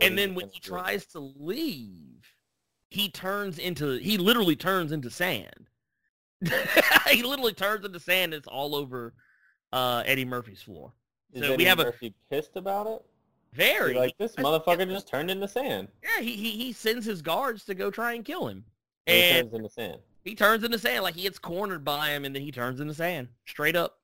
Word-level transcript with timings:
and 0.00 0.18
then 0.18 0.34
when 0.34 0.48
he 0.48 0.60
tries 0.60 1.06
to 1.06 1.20
leave, 1.20 2.34
he 2.90 3.08
turns 3.08 3.58
into 3.58 3.98
he 3.98 4.18
literally 4.18 4.56
turns 4.56 4.92
into 4.92 5.10
sand. 5.10 5.68
he 7.10 7.22
literally 7.22 7.52
turns 7.52 7.84
into 7.84 8.00
sand. 8.00 8.34
It's 8.34 8.48
all 8.48 8.74
over 8.74 9.14
uh, 9.72 10.02
Eddie 10.06 10.24
Murphy's 10.24 10.62
floor. 10.62 10.92
Is 11.32 11.42
so 11.42 11.52
Eddie 11.52 11.64
we 11.64 11.64
have 11.64 11.78
Murphy 11.78 12.14
a, 12.30 12.34
pissed 12.34 12.56
about 12.56 12.86
it? 12.86 13.02
Very. 13.52 13.94
like 13.94 14.16
this 14.16 14.36
motherfucker 14.36 14.88
just 14.88 15.08
turned 15.08 15.30
into 15.30 15.48
sand. 15.48 15.88
Yeah, 16.02 16.22
he, 16.22 16.36
he 16.36 16.50
he 16.50 16.72
sends 16.72 17.04
his 17.04 17.20
guards 17.20 17.64
to 17.66 17.74
go 17.74 17.90
try 17.90 18.14
and 18.14 18.24
kill 18.24 18.48
him. 18.48 18.64
And, 19.06 19.16
and 19.16 19.24
he 19.24 19.42
turns 19.42 19.54
into 19.54 19.68
sand. 19.70 19.98
He 20.24 20.34
turns 20.34 20.64
into 20.64 20.78
sand. 20.78 21.02
Like 21.02 21.14
he 21.14 21.22
gets 21.22 21.38
cornered 21.38 21.84
by 21.84 22.10
him, 22.10 22.24
and 22.24 22.34
then 22.34 22.42
he 22.42 22.52
turns 22.52 22.80
into 22.80 22.94
sand. 22.94 23.28
Straight 23.46 23.76
up. 23.76 23.98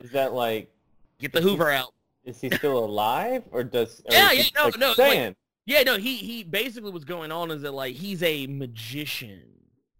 Is 0.00 0.10
that 0.12 0.32
like? 0.32 0.70
Get 1.18 1.32
the 1.32 1.40
Hoover 1.40 1.70
he, 1.70 1.76
out. 1.76 1.92
Is 2.24 2.40
he 2.40 2.50
still 2.50 2.78
alive, 2.78 3.42
or 3.50 3.64
does? 3.64 4.00
Or 4.00 4.14
yeah, 4.14 4.32
yeah, 4.32 4.42
no, 4.54 4.64
like 4.64 4.78
no, 4.78 4.94
sand? 4.94 5.36
Yeah, 5.66 5.82
no. 5.82 5.98
He 5.98 6.16
he 6.16 6.42
basically 6.42 6.90
what's 6.90 7.04
going 7.04 7.30
on 7.30 7.50
is 7.50 7.62
that 7.62 7.72
like 7.72 7.94
he's 7.94 8.22
a 8.22 8.46
magician. 8.46 9.42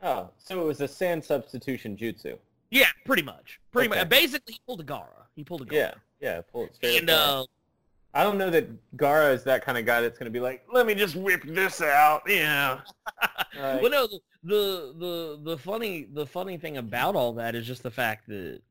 Oh, 0.02 0.30
so 0.38 0.60
it 0.60 0.64
was 0.64 0.80
a 0.80 0.88
sand 0.88 1.24
substitution 1.24 1.96
jutsu. 1.96 2.38
Yeah, 2.70 2.86
pretty 3.04 3.22
much. 3.22 3.60
Pretty 3.70 3.88
okay. 3.90 4.00
much. 4.00 4.08
Basically, 4.08 4.54
he 4.54 4.60
pulled 4.66 4.80
a 4.80 4.84
Gaara. 4.84 5.26
He 5.36 5.44
pulled 5.44 5.62
a 5.62 5.64
Gaara. 5.64 5.72
Yeah, 5.72 5.94
yeah, 6.20 6.40
pulled 6.40 6.68
it 6.68 6.76
straight 6.76 7.00
and, 7.00 7.10
uh, 7.10 7.44
I 8.12 8.24
don't 8.24 8.38
know 8.38 8.50
that 8.50 8.68
Gaara 8.96 9.32
is 9.34 9.44
that 9.44 9.64
kind 9.64 9.78
of 9.78 9.86
guy 9.86 10.00
that's 10.00 10.18
going 10.18 10.26
to 10.26 10.32
be 10.32 10.40
like, 10.40 10.64
let 10.72 10.84
me 10.84 10.94
just 10.94 11.14
whip 11.14 11.42
this 11.44 11.80
out. 11.80 12.22
Yeah. 12.26 12.80
right. 13.58 13.80
Well, 13.82 13.90
no, 13.90 14.06
the, 14.06 14.20
the 14.42 14.94
the 14.98 15.40
the 15.42 15.58
funny 15.58 16.08
the 16.12 16.26
funny 16.26 16.56
thing 16.56 16.76
about 16.76 17.14
all 17.14 17.34
that 17.34 17.54
is 17.54 17.66
just 17.66 17.82
the 17.82 17.90
fact 17.90 18.26
that 18.28 18.62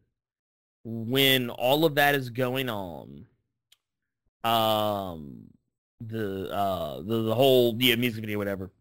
when 0.83 1.49
all 1.49 1.85
of 1.85 1.95
that 1.95 2.15
is 2.15 2.29
going 2.29 2.69
on, 2.69 3.27
um, 4.43 5.47
the 6.01 6.49
uh 6.51 7.01
the 7.01 7.23
the 7.23 7.35
whole 7.35 7.75
yeah 7.79 7.95
music 7.95 8.21
video 8.21 8.37
whatever, 8.37 8.71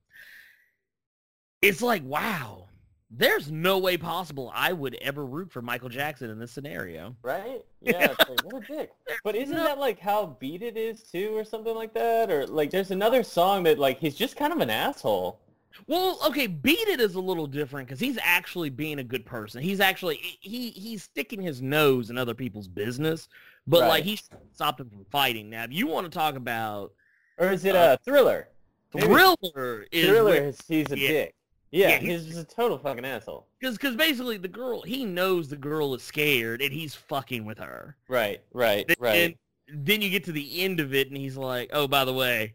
it's 1.62 1.82
like 1.82 2.02
wow, 2.04 2.68
there's 3.10 3.50
no 3.50 3.78
way 3.78 3.96
possible 3.96 4.52
I 4.54 4.72
would 4.72 4.96
ever 5.00 5.24
root 5.24 5.50
for 5.50 5.62
Michael 5.62 5.88
Jackson 5.88 6.30
in 6.30 6.38
this 6.38 6.52
scenario. 6.52 7.16
Right? 7.22 7.64
Yeah, 7.80 8.08
like, 8.28 8.44
what 8.44 8.56
a 8.56 8.66
dick. 8.66 8.90
But 9.22 9.36
isn't 9.36 9.54
that 9.54 9.78
like 9.78 10.00
how 10.00 10.36
Beat 10.40 10.62
It 10.62 10.76
is 10.76 11.04
too 11.04 11.30
or 11.36 11.44
something 11.44 11.76
like 11.76 11.94
that? 11.94 12.28
Or 12.28 12.44
like 12.44 12.70
there's 12.70 12.90
another 12.90 13.22
song 13.22 13.62
that 13.62 13.78
like 13.78 14.00
he's 14.00 14.16
just 14.16 14.36
kind 14.36 14.52
of 14.52 14.58
an 14.58 14.68
asshole. 14.68 15.38
Well, 15.86 16.18
okay, 16.26 16.48
Beat 16.48 16.88
It 16.88 17.00
is 17.00 17.14
a 17.14 17.20
little 17.20 17.46
different 17.46 17.86
because 17.86 18.00
he's 18.00 18.18
actually 18.20 18.68
being 18.68 18.98
a 18.98 19.04
good 19.04 19.24
person. 19.24 19.62
He's 19.62 19.78
actually 19.78 20.16
he 20.40 20.70
he's 20.70 21.04
sticking 21.04 21.40
his 21.40 21.62
nose 21.62 22.10
in 22.10 22.18
other 22.18 22.34
people's 22.34 22.66
business, 22.66 23.28
but 23.66 23.82
right. 23.82 23.88
like 23.88 24.04
he 24.04 24.18
stopped 24.52 24.80
him 24.80 24.90
from 24.90 25.04
fighting. 25.10 25.48
Now, 25.48 25.62
if 25.62 25.72
you 25.72 25.86
want 25.86 26.10
to 26.10 26.18
talk 26.18 26.34
about, 26.34 26.92
or 27.38 27.52
is 27.52 27.64
it 27.64 27.74
uh, 27.74 27.96
a 27.98 28.04
thriller? 28.04 28.48
Thriller 28.92 29.86
is 29.92 30.06
thriller. 30.06 30.34
Is, 30.34 30.58
he's 30.66 30.90
a 30.92 30.98
yeah. 30.98 31.08
dick. 31.08 31.34
Yeah, 31.70 31.88
yeah 31.88 31.98
he's, 31.98 32.24
he's 32.24 32.34
just 32.34 32.52
a 32.52 32.54
total 32.54 32.78
fucking 32.78 33.04
asshole. 33.04 33.46
Because 33.60 33.96
basically 33.96 34.38
the 34.38 34.48
girl 34.48 34.82
he 34.82 35.04
knows 35.04 35.48
the 35.48 35.56
girl 35.56 35.94
is 35.94 36.02
scared 36.02 36.62
and 36.62 36.72
he's 36.72 36.94
fucking 36.94 37.44
with 37.44 37.58
her. 37.58 37.96
Right, 38.08 38.40
right, 38.52 38.86
then, 38.88 38.96
right. 38.98 39.38
then 39.68 40.00
you 40.00 40.10
get 40.10 40.24
to 40.24 40.32
the 40.32 40.62
end 40.62 40.80
of 40.80 40.94
it 40.94 41.08
and 41.08 41.16
he's 41.16 41.36
like, 41.36 41.70
oh, 41.72 41.86
by 41.86 42.04
the 42.04 42.14
way, 42.14 42.54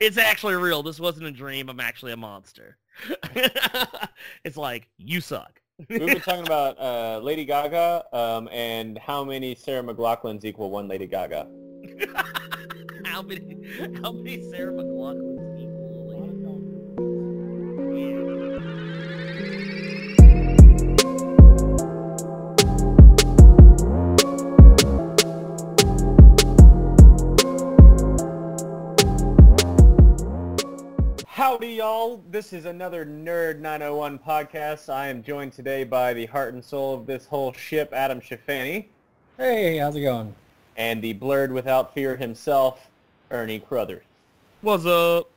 it's 0.00 0.18
actually 0.18 0.56
real. 0.56 0.82
This 0.82 1.00
wasn't 1.00 1.26
a 1.26 1.30
dream. 1.30 1.68
I'm 1.70 1.80
actually 1.80 2.12
a 2.12 2.16
monster. 2.16 2.76
it's 4.44 4.56
like 4.56 4.88
you 4.98 5.20
suck. 5.20 5.60
we 5.90 5.98
were 5.98 6.14
talking 6.20 6.46
about 6.46 6.78
uh, 6.78 7.20
Lady 7.22 7.44
Gaga 7.44 8.04
um, 8.12 8.48
and 8.50 8.98
how 8.98 9.24
many 9.24 9.54
Sarah 9.54 9.82
McLachlans 9.82 10.44
equal 10.44 10.70
one 10.70 10.88
Lady 10.88 11.06
Gaga. 11.06 11.46
how 13.04 13.22
many? 13.22 13.56
How 14.02 14.12
many 14.12 14.50
Sarah 14.50 14.72
McLachlans? 14.72 15.36
Howdy, 31.28 31.68
y'all. 31.68 32.22
This 32.30 32.52
is 32.52 32.64
another 32.64 33.06
Nerd 33.06 33.60
901 33.60 34.18
podcast. 34.18 34.92
I 34.92 35.08
am 35.08 35.22
joined 35.22 35.52
today 35.52 35.84
by 35.84 36.12
the 36.12 36.26
heart 36.26 36.54
and 36.54 36.64
soul 36.64 36.94
of 36.94 37.06
this 37.06 37.26
whole 37.26 37.52
ship, 37.52 37.90
Adam 37.92 38.20
Schifani. 38.20 38.86
Hey, 39.36 39.76
how's 39.76 39.94
it 39.96 40.00
going? 40.00 40.34
And 40.76 41.00
the 41.02 41.14
blurred 41.14 41.52
without 41.52 41.94
fear 41.94 42.16
himself, 42.16 42.90
Ernie 43.30 43.60
Crothers. 43.60 44.04
What's 44.60 44.84
up? 44.84 45.30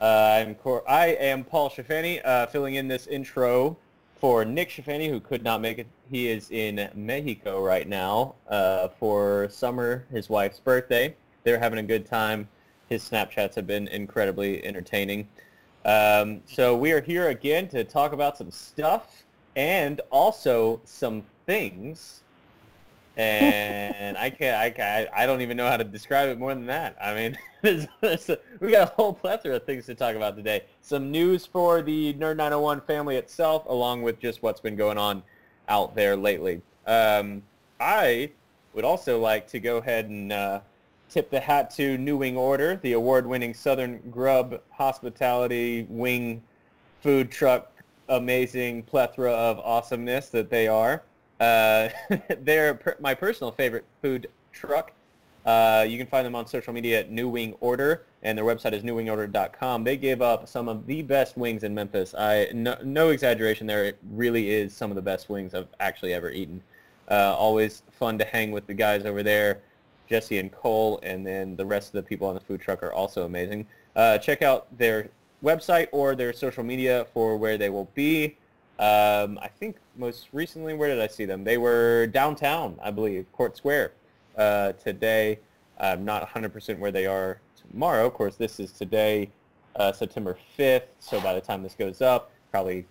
Uh, 0.00 0.04
I'm 0.04 0.54
Cor- 0.56 0.88
I 0.88 1.08
am 1.08 1.44
Paul 1.44 1.70
Schifani, 1.70 2.20
uh, 2.24 2.46
filling 2.46 2.74
in 2.74 2.88
this 2.88 3.06
intro 3.06 3.76
for 4.18 4.44
Nick 4.44 4.70
Schifani, 4.70 5.08
who 5.08 5.20
could 5.20 5.44
not 5.44 5.60
make 5.60 5.78
it. 5.78 5.86
He 6.10 6.28
is 6.28 6.50
in 6.50 6.88
Mexico 6.94 7.62
right 7.62 7.86
now 7.86 8.34
uh, 8.48 8.88
for 8.88 9.48
summer, 9.50 10.06
his 10.10 10.28
wife's 10.28 10.58
birthday. 10.58 11.14
They're 11.44 11.58
having 11.58 11.78
a 11.78 11.82
good 11.84 12.04
time. 12.04 12.48
His 12.88 13.08
Snapchats 13.08 13.54
have 13.54 13.66
been 13.66 13.86
incredibly 13.88 14.64
entertaining. 14.64 15.28
Um, 15.84 16.42
so 16.46 16.76
we 16.76 16.92
are 16.92 17.00
here 17.00 17.28
again 17.28 17.68
to 17.68 17.84
talk 17.84 18.12
about 18.12 18.36
some 18.36 18.50
stuff 18.50 19.22
and 19.54 20.00
also 20.10 20.80
some 20.84 21.22
things. 21.46 22.22
And 23.16 24.16
I 24.16 24.30
can't, 24.30 24.56
I 24.56 24.70
can't, 24.70 25.08
I 25.14 25.26
don't 25.26 25.40
even 25.40 25.56
know 25.56 25.68
how 25.68 25.76
to 25.76 25.84
describe 25.84 26.28
it 26.28 26.38
more 26.38 26.54
than 26.54 26.66
that. 26.66 26.96
I 27.02 27.14
mean, 27.14 27.38
there's, 27.62 27.86
there's 28.00 28.28
a, 28.30 28.38
we 28.60 28.70
got 28.70 28.92
a 28.92 28.94
whole 28.94 29.12
plethora 29.12 29.56
of 29.56 29.64
things 29.64 29.86
to 29.86 29.94
talk 29.94 30.16
about 30.16 30.36
today. 30.36 30.64
Some 30.82 31.10
news 31.10 31.44
for 31.44 31.82
the 31.82 32.14
Nerd 32.14 32.36
901 32.36 32.80
family 32.82 33.16
itself, 33.16 33.64
along 33.66 34.02
with 34.02 34.18
just 34.20 34.42
what's 34.42 34.60
been 34.60 34.76
going 34.76 34.98
on 34.98 35.22
out 35.68 35.94
there 35.94 36.16
lately. 36.16 36.62
Um, 36.86 37.42
I 37.78 38.30
would 38.74 38.84
also 38.84 39.20
like 39.20 39.46
to 39.48 39.60
go 39.60 39.78
ahead 39.78 40.08
and 40.08 40.32
uh, 40.32 40.60
tip 41.08 41.30
the 41.30 41.40
hat 41.40 41.70
to 41.72 41.98
New 41.98 42.16
Wing 42.16 42.36
Order, 42.36 42.78
the 42.82 42.92
award-winning 42.92 43.54
Southern 43.54 43.98
Grub 44.10 44.60
hospitality 44.70 45.86
wing 45.88 46.42
food 47.02 47.30
truck, 47.30 47.72
amazing 48.08 48.82
plethora 48.84 49.32
of 49.32 49.58
awesomeness 49.60 50.28
that 50.28 50.50
they 50.50 50.68
are. 50.68 51.02
Uh, 51.40 51.88
they're 52.40 52.74
per- 52.74 52.96
my 53.00 53.14
personal 53.14 53.50
favorite 53.50 53.84
food 54.02 54.28
truck. 54.52 54.92
Uh, 55.46 55.86
you 55.88 55.96
can 55.96 56.06
find 56.06 56.26
them 56.26 56.34
on 56.34 56.46
social 56.46 56.72
media 56.72 57.00
at 57.00 57.10
New 57.10 57.28
Wing 57.28 57.54
Order, 57.60 58.02
and 58.22 58.36
their 58.36 58.44
website 58.44 58.74
is 58.74 58.82
newwingorder.com. 58.82 59.84
They 59.84 59.96
give 59.96 60.20
up 60.20 60.46
some 60.46 60.68
of 60.68 60.86
the 60.86 61.00
best 61.00 61.38
wings 61.38 61.62
in 61.62 61.74
Memphis. 61.74 62.14
I 62.14 62.48
no, 62.52 62.76
no 62.84 63.08
exaggeration 63.08 63.66
there. 63.66 63.86
It 63.86 63.98
really 64.12 64.50
is 64.50 64.74
some 64.74 64.90
of 64.90 64.96
the 64.96 65.02
best 65.02 65.30
wings 65.30 65.54
I've 65.54 65.68
actually 65.80 66.12
ever 66.12 66.30
eaten. 66.30 66.62
Uh, 67.10 67.34
always 67.36 67.82
fun 67.90 68.18
to 68.18 68.24
hang 68.24 68.52
with 68.52 68.66
the 68.66 68.74
guys 68.74 69.06
over 69.06 69.22
there. 69.22 69.62
Jesse 70.08 70.38
and 70.38 70.52
Cole, 70.52 71.00
and 71.02 71.26
then 71.26 71.56
the 71.56 71.64
rest 71.64 71.88
of 71.88 71.92
the 71.92 72.02
people 72.02 72.26
on 72.26 72.34
the 72.34 72.40
food 72.40 72.60
truck 72.60 72.82
are 72.82 72.92
also 72.92 73.24
amazing. 73.24 73.66
Uh, 73.96 74.18
check 74.18 74.42
out 74.42 74.66
their 74.76 75.08
website 75.42 75.88
or 75.92 76.14
their 76.14 76.32
social 76.32 76.64
media 76.64 77.06
for 77.14 77.36
where 77.36 77.56
they 77.56 77.70
will 77.70 77.88
be. 77.94 78.36
Um, 78.78 79.38
I 79.40 79.48
think 79.58 79.76
most 80.00 80.28
recently, 80.32 80.74
where 80.74 80.88
did 80.88 81.00
I 81.00 81.06
see 81.06 81.26
them? 81.26 81.44
They 81.44 81.58
were 81.58 82.06
downtown, 82.08 82.76
I 82.82 82.90
believe, 82.90 83.30
Court 83.32 83.56
Square 83.56 83.92
uh, 84.36 84.72
today. 84.72 85.38
I'm 85.78 86.04
not 86.04 86.26
100% 86.28 86.78
where 86.78 86.90
they 86.90 87.06
are 87.06 87.40
tomorrow. 87.70 88.06
Of 88.06 88.14
course, 88.14 88.36
this 88.36 88.58
is 88.58 88.72
today, 88.72 89.30
uh, 89.76 89.92
September 89.92 90.36
5th. 90.58 90.84
So 90.98 91.20
by 91.20 91.34
the 91.34 91.40
time 91.40 91.62
this 91.62 91.74
goes 91.74 92.00
up, 92.00 92.32
probably 92.50 92.86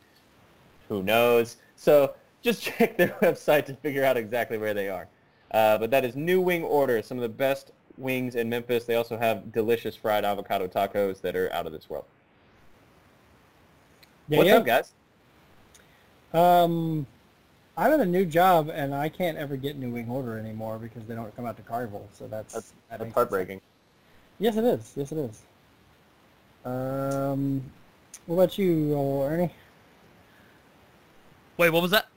who 0.87 1.03
knows. 1.03 1.57
So 1.75 2.13
just 2.41 2.61
check 2.63 2.95
their 2.95 3.09
website 3.21 3.65
to 3.65 3.73
figure 3.73 4.05
out 4.05 4.15
exactly 4.15 4.57
where 4.57 4.75
they 4.75 4.87
are. 4.87 5.07
Uh, 5.51 5.79
but 5.79 5.89
that 5.89 6.05
is 6.05 6.15
New 6.15 6.39
Wing 6.39 6.63
Order, 6.63 7.01
some 7.01 7.17
of 7.17 7.23
the 7.23 7.29
best 7.29 7.71
wings 7.97 8.35
in 8.35 8.47
Memphis. 8.47 8.85
They 8.85 8.95
also 8.95 9.17
have 9.17 9.51
delicious 9.51 9.95
fried 9.95 10.23
avocado 10.23 10.67
tacos 10.67 11.21
that 11.21 11.35
are 11.35 11.51
out 11.51 11.65
of 11.65 11.73
this 11.73 11.89
world. 11.89 12.05
Yeah, 14.27 14.37
What's 14.37 14.47
yeah. 14.47 14.57
up, 14.57 14.65
guys? 14.65 14.93
Um, 16.33 17.05
I'm 17.77 17.93
at 17.93 17.99
a 17.99 18.05
new 18.05 18.25
job, 18.25 18.69
and 18.73 18.93
I 18.93 19.09
can't 19.09 19.37
ever 19.37 19.55
get 19.55 19.77
New 19.77 19.91
Wing 19.91 20.09
Order 20.09 20.37
anymore 20.37 20.77
because 20.77 21.03
they 21.05 21.15
don't 21.15 21.35
come 21.35 21.45
out 21.45 21.57
to 21.57 21.63
Carnival. 21.63 22.07
So 22.13 22.27
that's 22.27 22.53
that's, 22.53 22.73
that 22.89 22.99
that's 22.99 23.13
heartbreaking. 23.13 23.61
Yes, 24.37 24.57
it 24.57 24.63
is. 24.63 24.93
Yes, 24.95 25.11
it 25.11 25.17
is. 25.17 25.41
Um, 26.65 27.63
what 28.25 28.35
about 28.35 28.57
you, 28.57 28.93
Ernie? 29.23 29.51
Wait, 31.57 31.69
what 31.69 31.81
was 31.81 31.91
that? 31.91 32.07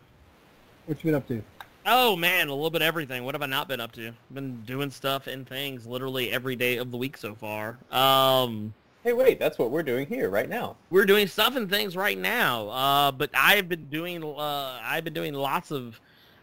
What 0.87 0.99
you 0.99 1.09
been 1.09 1.15
up 1.15 1.29
to? 1.29 1.43
Oh 1.85 2.15
man, 2.17 2.49
a 2.49 2.55
little 2.55 2.71
bit 2.71 2.83
of 2.83 2.87
everything. 2.87 3.25
What 3.25 3.35
have 3.35 3.43
I 3.43 3.47
not 3.47 3.67
been 3.67 3.81
up 3.81 3.93
to? 3.93 4.13
Been 4.33 4.61
doing 4.63 4.91
stuff 4.91 5.27
and 5.27 5.49
things 5.49 5.87
literally 5.87 6.31
every 6.31 6.55
day 6.55 6.77
of 6.77 6.91
the 6.91 6.97
week 6.97 7.17
so 7.17 7.35
far. 7.35 7.79
Um, 7.91 8.73
hey, 9.05 9.13
wait, 9.13 9.39
that's 9.39 9.59
what 9.59 9.71
we're 9.71 9.83
doing 9.83 10.07
here 10.07 10.31
right 10.31 10.49
now. 10.49 10.77
We're 10.91 11.05
doing 11.07 11.27
stuff 11.27 11.57
and 11.57 11.69
things 11.69 11.97
right 11.97 12.19
now. 12.19 12.69
Uh, 12.69 13.13
but 13.13 13.31
I've 13.35 13.69
been 13.69 13.87
doing 13.87 14.23
uh, 14.25 14.79
I've 14.83 15.05
been 15.05 15.15
doing 15.15 15.35
lots 15.35 15.71
of 15.71 16.01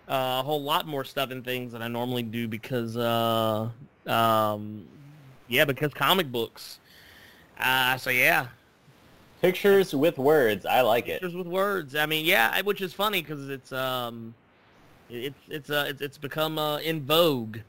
uh, 0.07 0.39
a 0.39 0.44
whole 0.44 0.61
lot 0.63 0.88
more 0.88 1.03
stuff 1.03 1.31
and 1.31 1.44
things 1.45 1.71
than 1.73 1.81
I 1.81 1.88
normally 1.88 2.23
do 2.23 2.47
because 2.47 2.97
uh, 2.97 3.69
um, 4.07 4.85
yeah, 5.47 5.65
because 5.65 5.94
comic 5.94 6.31
books 6.31 6.79
Uh, 7.59 7.97
so 7.97 8.09
yeah, 8.09 8.47
Pictures 9.41 9.94
with 9.95 10.17
words. 10.17 10.65
I 10.65 10.81
like 10.81 11.07
it. 11.07 11.21
pictures 11.21 11.35
with 11.35 11.47
words. 11.47 11.95
I 11.95 12.06
mean, 12.06 12.25
yeah, 12.25 12.59
which 12.61 12.81
is 12.81 12.91
funny 12.91 13.21
because 13.21 13.50
it's 13.50 13.71
um, 13.71 14.33
it's 15.09 15.39
it's 15.47 15.69
uh 15.69 15.85
it's, 15.88 16.01
it's 16.01 16.17
become 16.17 16.57
uh, 16.57 16.77
in 16.79 17.06
vogue. 17.06 17.59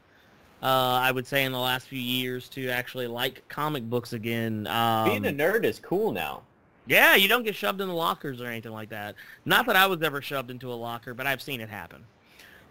Uh, 0.63 0.67
I 1.03 1.11
would 1.11 1.27
say 1.27 1.45
in 1.45 1.53
the 1.53 1.59
last 1.59 1.87
few 1.89 1.99
years 2.01 2.49
to 2.51 2.69
actually 2.69 3.07
like 3.07 3.47
comic 3.49 3.83
books 3.89 4.13
again. 4.13 4.67
Um, 4.67 5.09
Being 5.09 5.27
a 5.27 5.31
nerd 5.31 5.65
is 5.65 5.79
cool 5.79 6.13
now. 6.13 6.43
yeah, 6.87 7.15
you 7.15 7.29
don't 7.29 7.45
get 7.45 7.55
shoved 7.55 7.81
in 7.81 7.89
the 7.89 7.95
lockers 7.95 8.41
or 8.43 8.47
anything 8.47 8.73
like 8.73 8.91
that. 8.91 9.15
Not 9.47 9.67
that 9.67 9.77
I 9.77 9.87
was 9.87 10.03
ever 10.03 10.21
shoved 10.21 10.51
into 10.51 10.71
a 10.71 10.75
locker, 10.75 11.15
but 11.15 11.27
I've 11.27 11.41
seen 11.41 11.61
it 11.63 11.69
happen. 11.71 12.05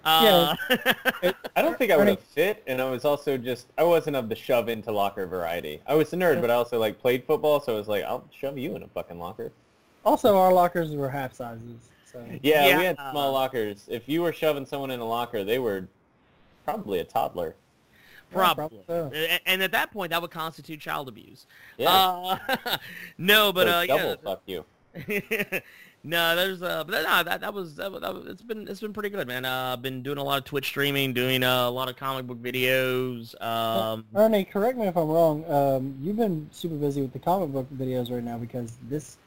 Uh, 0.05 0.55
I 1.55 1.61
don't 1.61 1.77
think 1.77 1.91
I 1.91 1.97
would 1.97 2.07
have 2.07 2.19
fit, 2.21 2.63
and 2.67 2.79
I 2.81 2.89
was 2.89 3.03
also 3.05 3.37
just 3.37 3.67
I 3.77 3.83
wasn't 3.83 4.15
of 4.15 4.29
the 4.29 4.35
shove 4.35 4.69
into 4.69 4.91
locker 4.91 5.25
variety. 5.25 5.81
I 5.87 5.95
was 5.95 6.13
a 6.13 6.15
nerd, 6.15 6.39
but 6.41 6.49
I 6.49 6.53
also 6.53 6.79
like 6.79 6.99
played 7.01 7.25
football, 7.25 7.59
so 7.59 7.73
I 7.73 7.77
was 7.77 7.87
like, 7.87 8.03
I'll 8.05 8.23
shove 8.31 8.57
you 8.57 8.75
in 8.75 8.83
a 8.83 8.87
fucking 8.87 9.19
locker. 9.19 9.51
Also, 10.05 10.37
our 10.37 10.53
lockers 10.53 10.91
were 10.91 11.09
half 11.09 11.33
sizes. 11.33 11.89
So 12.05 12.23
Yeah, 12.43 12.67
Yeah. 12.67 12.77
we 12.77 12.83
had 12.85 12.95
small 13.11 13.33
lockers. 13.33 13.85
If 13.89 14.07
you 14.07 14.21
were 14.21 14.31
shoving 14.31 14.65
someone 14.65 14.89
in 14.91 14.99
a 15.01 15.05
locker, 15.07 15.43
they 15.43 15.59
were 15.59 15.87
probably 16.63 16.99
a 16.99 17.03
toddler. 17.03 17.55
Yeah, 18.31 18.53
probably. 18.53 18.79
so. 18.87 19.11
And 19.45 19.61
at 19.61 19.71
that 19.71 19.91
point, 19.91 20.11
that 20.11 20.21
would 20.21 20.31
constitute 20.31 20.79
child 20.79 21.07
abuse. 21.07 21.45
Yeah, 21.77 21.89
Uh, 21.89 22.77
no, 23.17 23.51
but 23.53 23.67
uh, 23.67 23.85
double 23.85 24.09
yeah. 24.09 24.15
fuck 24.23 24.41
you. 24.45 24.65
no, 26.03 26.35
there's 26.35 26.61
uh, 26.61 26.83
but 26.83 27.03
no, 27.03 27.23
that 27.23 27.41
that 27.41 27.53
was, 27.53 27.75
that 27.75 27.91
that 28.01 28.23
it's 28.27 28.41
been 28.41 28.67
it's 28.67 28.79
been 28.79 28.93
pretty 28.93 29.09
good, 29.09 29.27
man. 29.27 29.45
Uh, 29.45 29.73
I've 29.73 29.81
been 29.81 30.01
doing 30.01 30.17
a 30.17 30.23
lot 30.23 30.37
of 30.37 30.45
Twitch 30.45 30.65
streaming, 30.65 31.13
doing 31.13 31.43
uh, 31.43 31.67
a 31.67 31.71
lot 31.71 31.89
of 31.89 31.95
comic 31.95 32.25
book 32.25 32.41
videos. 32.41 33.39
Um, 33.41 34.05
Ernie, 34.15 34.45
correct 34.45 34.77
me 34.77 34.87
if 34.87 34.97
I'm 34.97 35.07
wrong. 35.07 35.45
Um, 35.49 35.97
you've 36.01 36.17
been 36.17 36.49
super 36.51 36.75
busy 36.75 37.01
with 37.01 37.13
the 37.13 37.19
comic 37.19 37.51
book 37.51 37.67
videos 37.75 38.11
right 38.11 38.23
now 38.23 38.37
because 38.37 38.77
this 38.89 39.17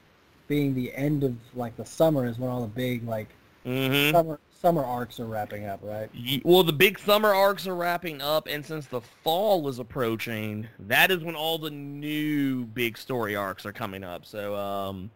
being 0.48 0.74
the 0.74 0.94
end 0.94 1.24
of 1.24 1.34
like 1.54 1.76
the 1.76 1.84
summer 1.84 2.26
is 2.26 2.38
when 2.38 2.50
all 2.50 2.60
the 2.60 2.66
big 2.66 3.06
like 3.06 3.28
mhm. 3.64 4.10
summer 4.10 4.38
summer 4.62 4.84
arcs 4.84 5.18
are 5.18 5.26
wrapping 5.26 5.66
up, 5.66 5.80
right? 5.82 6.08
Well, 6.44 6.62
the 6.62 6.72
big 6.72 6.98
summer 6.98 7.34
arcs 7.34 7.66
are 7.66 7.74
wrapping 7.74 8.22
up, 8.22 8.46
and 8.46 8.64
since 8.64 8.86
the 8.86 9.00
fall 9.00 9.68
is 9.68 9.80
approaching, 9.80 10.68
that 10.78 11.10
is 11.10 11.24
when 11.24 11.34
all 11.34 11.58
the 11.58 11.70
new 11.70 12.64
big 12.66 12.96
story 12.96 13.34
arcs 13.34 13.66
are 13.66 13.72
coming 13.72 14.04
up. 14.04 14.24
So, 14.24 14.54
um, 14.54 15.10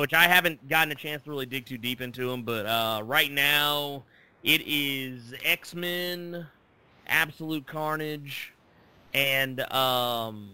which 0.00 0.14
I 0.14 0.26
haven't 0.26 0.66
gotten 0.68 0.90
a 0.90 0.94
chance 0.94 1.22
to 1.24 1.30
really 1.30 1.44
dig 1.44 1.66
too 1.66 1.76
deep 1.76 2.00
into 2.00 2.30
them, 2.30 2.42
but 2.42 2.64
uh, 2.64 3.02
right 3.04 3.30
now 3.30 4.04
it 4.42 4.62
is 4.66 5.34
X 5.44 5.74
Men, 5.74 6.46
Absolute 7.06 7.66
Carnage, 7.66 8.54
and 9.12 9.60
um, 9.70 10.48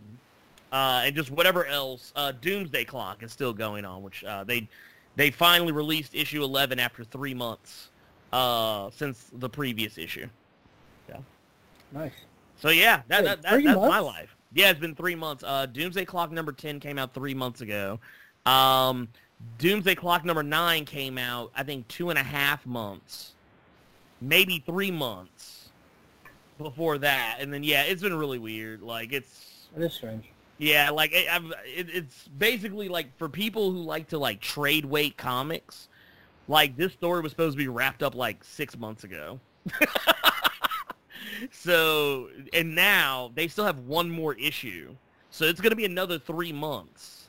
uh, 0.73 1.03
and 1.05 1.15
just 1.15 1.31
whatever 1.31 1.67
else. 1.67 2.13
Uh, 2.17 2.33
Doomsday 2.33 2.85
Clock 2.85 3.23
is 3.23 3.31
still 3.31 3.53
going 3.53 3.85
on, 3.85 4.03
which 4.03 4.25
uh, 4.25 4.43
they 4.43 4.69
they 5.15 5.31
finally 5.31 5.71
released 5.71 6.17
issue 6.17 6.43
11 6.43 6.81
after 6.81 7.05
three 7.05 7.35
months 7.35 7.91
uh, 8.35 8.91
since 8.91 9.31
the 9.33 9.49
previous 9.49 9.97
issue. 9.97 10.27
Yeah. 11.09 11.19
Nice. 11.93 12.13
So 12.57 12.71
yeah, 12.71 13.03
that, 13.09 13.21
Wait, 13.21 13.27
that, 13.27 13.43
that 13.43 13.65
that's 13.65 13.79
my 13.79 14.01
life. 14.01 14.35
Yeah, 14.53 14.71
it's 14.71 14.81
been 14.81 14.95
three 14.95 15.15
months. 15.15 15.43
Uh, 15.47 15.67
Doomsday 15.67 16.05
Clock 16.05 16.31
number 16.33 16.53
ten 16.53 16.81
came 16.81 16.99
out 16.99 17.15
three 17.15 17.35
months 17.35 17.61
ago. 17.61 18.01
Um, 18.47 19.09
Doomsday 19.59 19.95
Clock 19.95 20.25
number 20.25 20.43
nine 20.43 20.85
came 20.85 21.19
out, 21.19 21.51
I 21.57 21.63
think, 21.63 21.87
two 21.89 22.11
and 22.11 22.19
a 22.19 22.23
half 22.23 22.65
months, 22.67 23.35
maybe 24.21 24.63
three 24.65 24.91
months 24.91 25.71
before 26.59 26.99
that. 26.99 27.39
And 27.41 27.53
then 27.53 27.65
yeah, 27.65 27.83
it's 27.83 28.03
been 28.03 28.15
really 28.15 28.39
weird. 28.39 28.81
Like 28.83 29.13
it's 29.13 29.69
It 29.77 29.83
is 29.83 29.93
strange. 29.93 30.25
yeah, 30.59 30.91
like 30.91 31.13
it, 31.13 31.29
I've, 31.29 31.53
it, 31.67 31.89
it's 31.93 32.29
basically 32.39 32.89
like 32.89 33.17
for 33.19 33.29
people 33.29 33.73
who 33.73 33.79
like 33.79 34.09
to 34.09 34.19
like 34.19 34.41
trade 34.41 34.85
wait 34.85 35.17
comics. 35.17 35.89
Like 36.49 36.77
this 36.77 36.93
story 36.93 37.23
was 37.23 37.33
supposed 37.33 37.57
to 37.57 37.63
be 37.63 37.69
wrapped 37.69 38.03
up 38.03 38.15
like 38.15 38.45
six 38.45 38.77
months 38.77 39.05
ago. 39.05 39.41
so 41.51 42.29
and 42.53 42.75
now 42.75 43.31
they 43.35 43.49
still 43.49 43.65
have 43.65 43.79
one 43.81 44.11
more 44.11 44.35
issue, 44.35 44.95
so 45.31 45.47
it's 45.47 45.61
gonna 45.61 45.77
be 45.77 45.87
another 45.87 46.19
three 46.19 46.53
months 46.53 47.29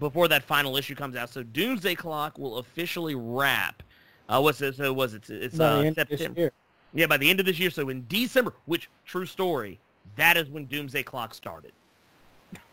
before 0.00 0.26
that 0.28 0.42
final 0.42 0.76
issue 0.76 0.94
comes 0.94 1.14
out. 1.14 1.30
So 1.30 1.42
Doomsday 1.42 1.94
Clock 1.94 2.38
will 2.38 2.58
officially 2.58 3.14
wrap. 3.14 3.82
Uh, 4.28 4.40
what's 4.40 4.60
it? 4.60 4.76
So 4.76 4.92
was 4.92 5.14
it? 5.14 5.28
It's 5.28 5.56
By 5.56 5.68
the 5.68 5.76
uh, 5.76 5.82
end 5.82 5.98
of 5.98 6.08
this 6.08 6.18
September. 6.20 6.40
year. 6.40 6.52
Yeah, 6.92 7.06
by 7.06 7.18
the 7.18 7.30
end 7.30 7.38
of 7.38 7.46
this 7.46 7.58
year. 7.58 7.70
So 7.70 7.88
in 7.88 8.04
December, 8.08 8.54
which 8.66 8.88
true 9.04 9.26
story, 9.26 9.78
that 10.16 10.36
is 10.36 10.48
when 10.48 10.64
Doomsday 10.66 11.04
Clock 11.04 11.34
started. 11.34 11.72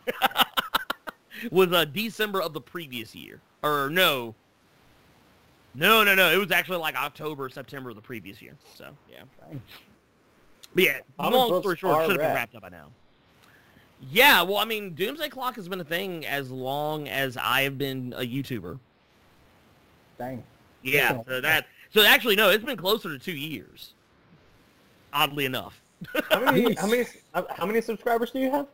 was 1.51 1.71
uh, 1.71 1.85
December 1.85 2.41
of 2.41 2.53
the 2.53 2.61
previous 2.61 3.13
year, 3.13 3.41
or 3.63 3.89
no? 3.91 4.33
No, 5.77 6.03
no, 6.03 6.15
no. 6.15 6.31
It 6.31 6.37
was 6.37 6.51
actually 6.51 6.79
like 6.79 6.95
October, 6.95 7.47
September 7.49 7.91
of 7.91 7.95
the 7.95 8.01
previous 8.01 8.41
year. 8.41 8.55
So 8.75 8.89
yeah, 9.09 9.19
Dang. 9.39 9.61
but 10.73 10.83
yeah. 10.83 10.99
Comic 11.19 11.37
long 11.37 11.49
books 11.49 11.63
story 11.63 11.77
short, 11.77 12.01
should 12.01 12.11
have 12.13 12.19
been 12.19 12.35
wrapped 12.35 12.55
up 12.55 12.63
by 12.63 12.69
now. 12.69 12.87
Yeah, 14.11 14.41
well, 14.41 14.57
I 14.57 14.65
mean, 14.65 14.93
Doomsday 14.93 15.29
Clock 15.29 15.55
has 15.55 15.67
been 15.67 15.79
a 15.79 15.83
thing 15.83 16.25
as 16.25 16.51
long 16.51 17.07
as 17.07 17.37
I 17.37 17.61
have 17.61 17.77
been 17.77 18.13
a 18.17 18.21
YouTuber. 18.21 18.79
Dang. 20.17 20.43
Yeah, 20.81 21.21
so 21.27 21.41
that 21.41 21.67
so 21.91 22.03
actually 22.03 22.35
no, 22.35 22.49
it's 22.49 22.65
been 22.65 22.77
closer 22.77 23.09
to 23.09 23.19
two 23.19 23.35
years. 23.35 23.93
Oddly 25.13 25.45
enough. 25.45 25.79
How 26.31 26.39
many? 26.39 26.73
How 26.79 26.87
many? 26.87 27.05
How 27.33 27.65
many 27.67 27.81
subscribers 27.81 28.31
do 28.31 28.39
you 28.39 28.49
have? 28.49 28.67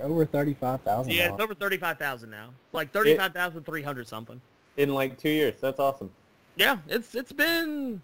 Over 0.00 0.24
thirty-five 0.24 0.82
thousand. 0.82 1.12
Yeah, 1.12 1.32
it's 1.32 1.40
over 1.40 1.54
thirty-five 1.54 1.98
thousand 1.98 2.30
now. 2.30 2.50
Like 2.72 2.92
thirty-five 2.92 3.32
thousand 3.32 3.64
three 3.64 3.82
hundred 3.82 4.06
something. 4.06 4.40
In 4.76 4.92
like 4.94 5.18
two 5.18 5.30
years. 5.30 5.54
That's 5.60 5.80
awesome. 5.80 6.10
Yeah, 6.56 6.78
it's 6.88 7.14
it's 7.14 7.32
been 7.32 8.00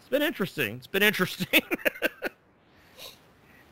it's 0.00 0.08
been 0.08 0.22
interesting. 0.22 0.76
It's 0.76 0.86
been 0.86 1.02
interesting. 1.10 1.62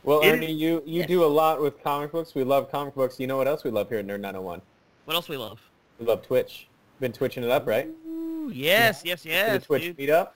Well, 0.05 0.25
Ernie, 0.25 0.51
you 0.51 0.83
you 0.85 1.01
yeah. 1.01 1.07
do 1.07 1.25
a 1.25 1.27
lot 1.27 1.61
with 1.61 1.83
comic 1.83 2.11
books. 2.11 2.35
We 2.35 2.43
love 2.43 2.71
comic 2.71 2.95
books. 2.95 3.21
You 3.21 3.27
know 3.29 3.37
what 3.37 3.47
else 3.47 3.63
we 3.63 3.71
love 3.71 3.89
here 3.89 3.99
at 3.99 4.07
Nerd 4.07 4.21
901? 4.21 4.61
what 5.05 5.15
else 5.15 5.29
we 5.29 5.37
love? 5.37 5.61
We 5.99 6.07
love 6.07 6.23
Twitch. 6.27 6.67
Been 7.01 7.13
twitching 7.13 7.43
it 7.45 7.51
up, 7.51 7.67
right? 7.67 7.89
Ooh, 8.09 8.51
yes, 8.55 9.03
yes, 9.05 9.23
Did 9.25 9.31
yes. 9.31 9.63
a 9.63 9.67
Twitch 9.67 9.83
dude. 9.83 9.99
meetup. 9.99 10.31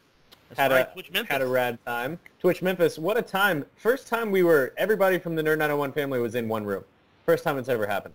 That's 0.48 0.60
had 0.60 0.70
right, 0.72 0.88
a 0.88 0.92
Twitch 0.92 1.10
Memphis. 1.12 1.30
had 1.32 1.42
a 1.42 1.46
rad 1.46 1.78
time. 1.84 2.18
Twitch 2.40 2.62
Memphis, 2.62 2.98
what 2.98 3.16
a 3.16 3.22
time! 3.22 3.64
First 3.76 4.06
time 4.06 4.30
we 4.30 4.42
were 4.44 4.72
everybody 4.76 5.18
from 5.18 5.34
the 5.34 5.42
Nerd 5.42 5.58
901 5.58 5.92
family 5.92 6.20
was 6.20 6.34
in 6.36 6.48
one 6.48 6.64
room. 6.64 6.84
First 7.24 7.42
time 7.42 7.58
it's 7.58 7.68
ever 7.68 7.86
happened. 7.86 8.14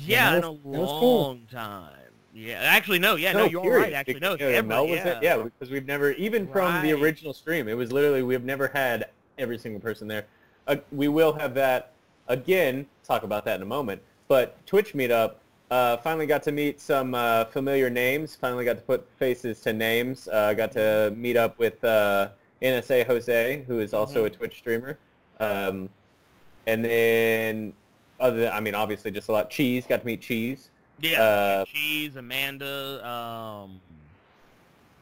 yeah, 0.00 0.30
Yeah, 0.32 0.36
in 0.38 0.44
a 0.44 0.52
was- 0.52 0.60
was 0.64 0.88
cool. 0.90 1.22
long 1.22 1.40
time. 1.50 1.90
Yeah, 2.36 2.58
actually, 2.60 2.98
no, 2.98 3.14
yeah, 3.14 3.32
no, 3.32 3.44
you're 3.44 3.62
period. 3.62 3.80
right. 3.80 3.92
Actually, 3.92 4.18
no, 4.18 4.32
Because, 4.32 4.54
ever, 4.54 4.66
Mel 4.66 4.88
was 4.88 4.96
yeah. 4.96 5.04
there- 5.04 5.20
yeah, 5.22 5.36
because 5.36 5.70
we've 5.70 5.86
never 5.86 6.12
even 6.12 6.48
from 6.48 6.82
the 6.82 6.92
original 6.92 7.32
stream, 7.32 7.68
it 7.68 7.74
was 7.74 7.92
literally 7.92 8.22
we've 8.24 8.44
never 8.44 8.68
had 8.68 9.08
every 9.38 9.56
single 9.56 9.80
person 9.80 10.08
there. 10.08 10.26
Uh, 10.66 10.76
we 10.90 11.06
will 11.06 11.32
have 11.34 11.54
that 11.54 11.92
again. 12.28 12.86
Talk 13.04 13.22
about 13.22 13.44
that 13.44 13.56
in 13.56 13.62
a 13.62 13.66
moment. 13.66 14.02
But 14.28 14.64
Twitch 14.66 14.94
meetup. 14.94 15.34
Uh, 15.70 15.96
finally 15.98 16.26
got 16.26 16.42
to 16.42 16.52
meet 16.52 16.80
some 16.80 17.14
uh, 17.14 17.44
familiar 17.46 17.88
names. 17.88 18.36
Finally 18.36 18.64
got 18.64 18.76
to 18.76 18.82
put 18.82 19.08
faces 19.18 19.60
to 19.60 19.72
names. 19.72 20.28
Uh, 20.28 20.52
got 20.54 20.70
to 20.72 21.12
meet 21.16 21.36
up 21.36 21.58
with 21.58 21.82
uh, 21.84 22.28
NSA 22.62 23.06
Jose, 23.06 23.64
who 23.66 23.80
is 23.80 23.92
also 23.94 24.24
a 24.26 24.30
Twitch 24.30 24.56
streamer. 24.58 24.98
Um, 25.40 25.88
and 26.66 26.84
then, 26.84 27.72
other 28.20 28.40
than, 28.40 28.52
I 28.52 28.60
mean, 28.60 28.74
obviously 28.74 29.10
just 29.10 29.28
a 29.28 29.32
lot. 29.32 29.50
Cheese. 29.50 29.86
Got 29.86 30.00
to 30.00 30.06
meet 30.06 30.20
Cheese. 30.20 30.70
Yeah, 31.00 31.22
Uh, 31.22 31.64
Cheese, 31.66 32.16
Amanda, 32.16 33.06
um, 33.06 33.80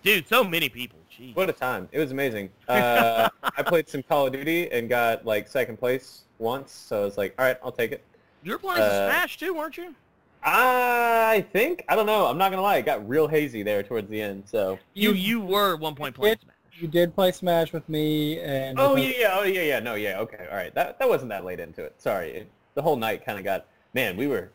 dude, 0.02 0.26
so 0.28 0.42
many 0.42 0.68
people. 0.68 0.98
Jeez. 1.16 1.36
What 1.36 1.50
a 1.50 1.52
time! 1.52 1.88
It 1.92 1.98
was 1.98 2.10
amazing. 2.10 2.48
Uh, 2.66 3.28
I 3.42 3.62
played 3.62 3.88
some 3.88 4.02
Call 4.02 4.26
of 4.26 4.32
Duty 4.32 4.70
and 4.72 4.88
got 4.88 5.26
like 5.26 5.46
second 5.46 5.76
place 5.78 6.22
once, 6.38 6.72
so 6.72 7.02
I 7.02 7.04
was 7.04 7.18
like, 7.18 7.34
all 7.38 7.44
right, 7.44 7.58
I'll 7.62 7.70
take 7.72 7.92
it. 7.92 8.02
You 8.42 8.52
were 8.52 8.58
playing 8.58 8.78
some 8.78 8.88
uh, 8.90 9.08
Smash 9.10 9.36
too, 9.38 9.52
weren't 9.54 9.76
you? 9.76 9.94
I 10.42 11.44
think 11.52 11.84
I 11.88 11.94
don't 11.94 12.06
know. 12.06 12.26
I'm 12.26 12.38
not 12.38 12.50
gonna 12.50 12.62
lie, 12.62 12.76
it 12.78 12.86
got 12.86 13.06
real 13.08 13.28
hazy 13.28 13.62
there 13.62 13.82
towards 13.82 14.08
the 14.08 14.20
end. 14.20 14.44
So. 14.46 14.78
You 14.94 15.12
you 15.12 15.40
were 15.40 15.74
at 15.74 15.80
one 15.80 15.94
point 15.94 16.14
playing 16.14 16.34
did- 16.34 16.42
Smash. 16.42 16.56
You 16.80 16.88
did 16.88 17.14
play 17.14 17.30
Smash 17.30 17.72
with 17.72 17.86
me 17.88 18.40
and. 18.40 18.80
Oh 18.80 18.96
yeah, 18.96 19.12
yeah, 19.16 19.36
oh 19.38 19.42
yeah, 19.44 19.62
yeah. 19.62 19.80
No, 19.80 19.94
yeah. 19.94 20.18
Okay, 20.20 20.46
all 20.50 20.56
right. 20.56 20.74
That 20.74 20.98
that 20.98 21.08
wasn't 21.08 21.28
that 21.28 21.44
late 21.44 21.60
into 21.60 21.84
it. 21.84 21.94
Sorry. 22.00 22.30
It, 22.30 22.50
the 22.74 22.82
whole 22.82 22.96
night 22.96 23.24
kind 23.24 23.38
of 23.38 23.44
got. 23.44 23.66
Man, 23.94 24.16
we 24.16 24.26
were. 24.26 24.50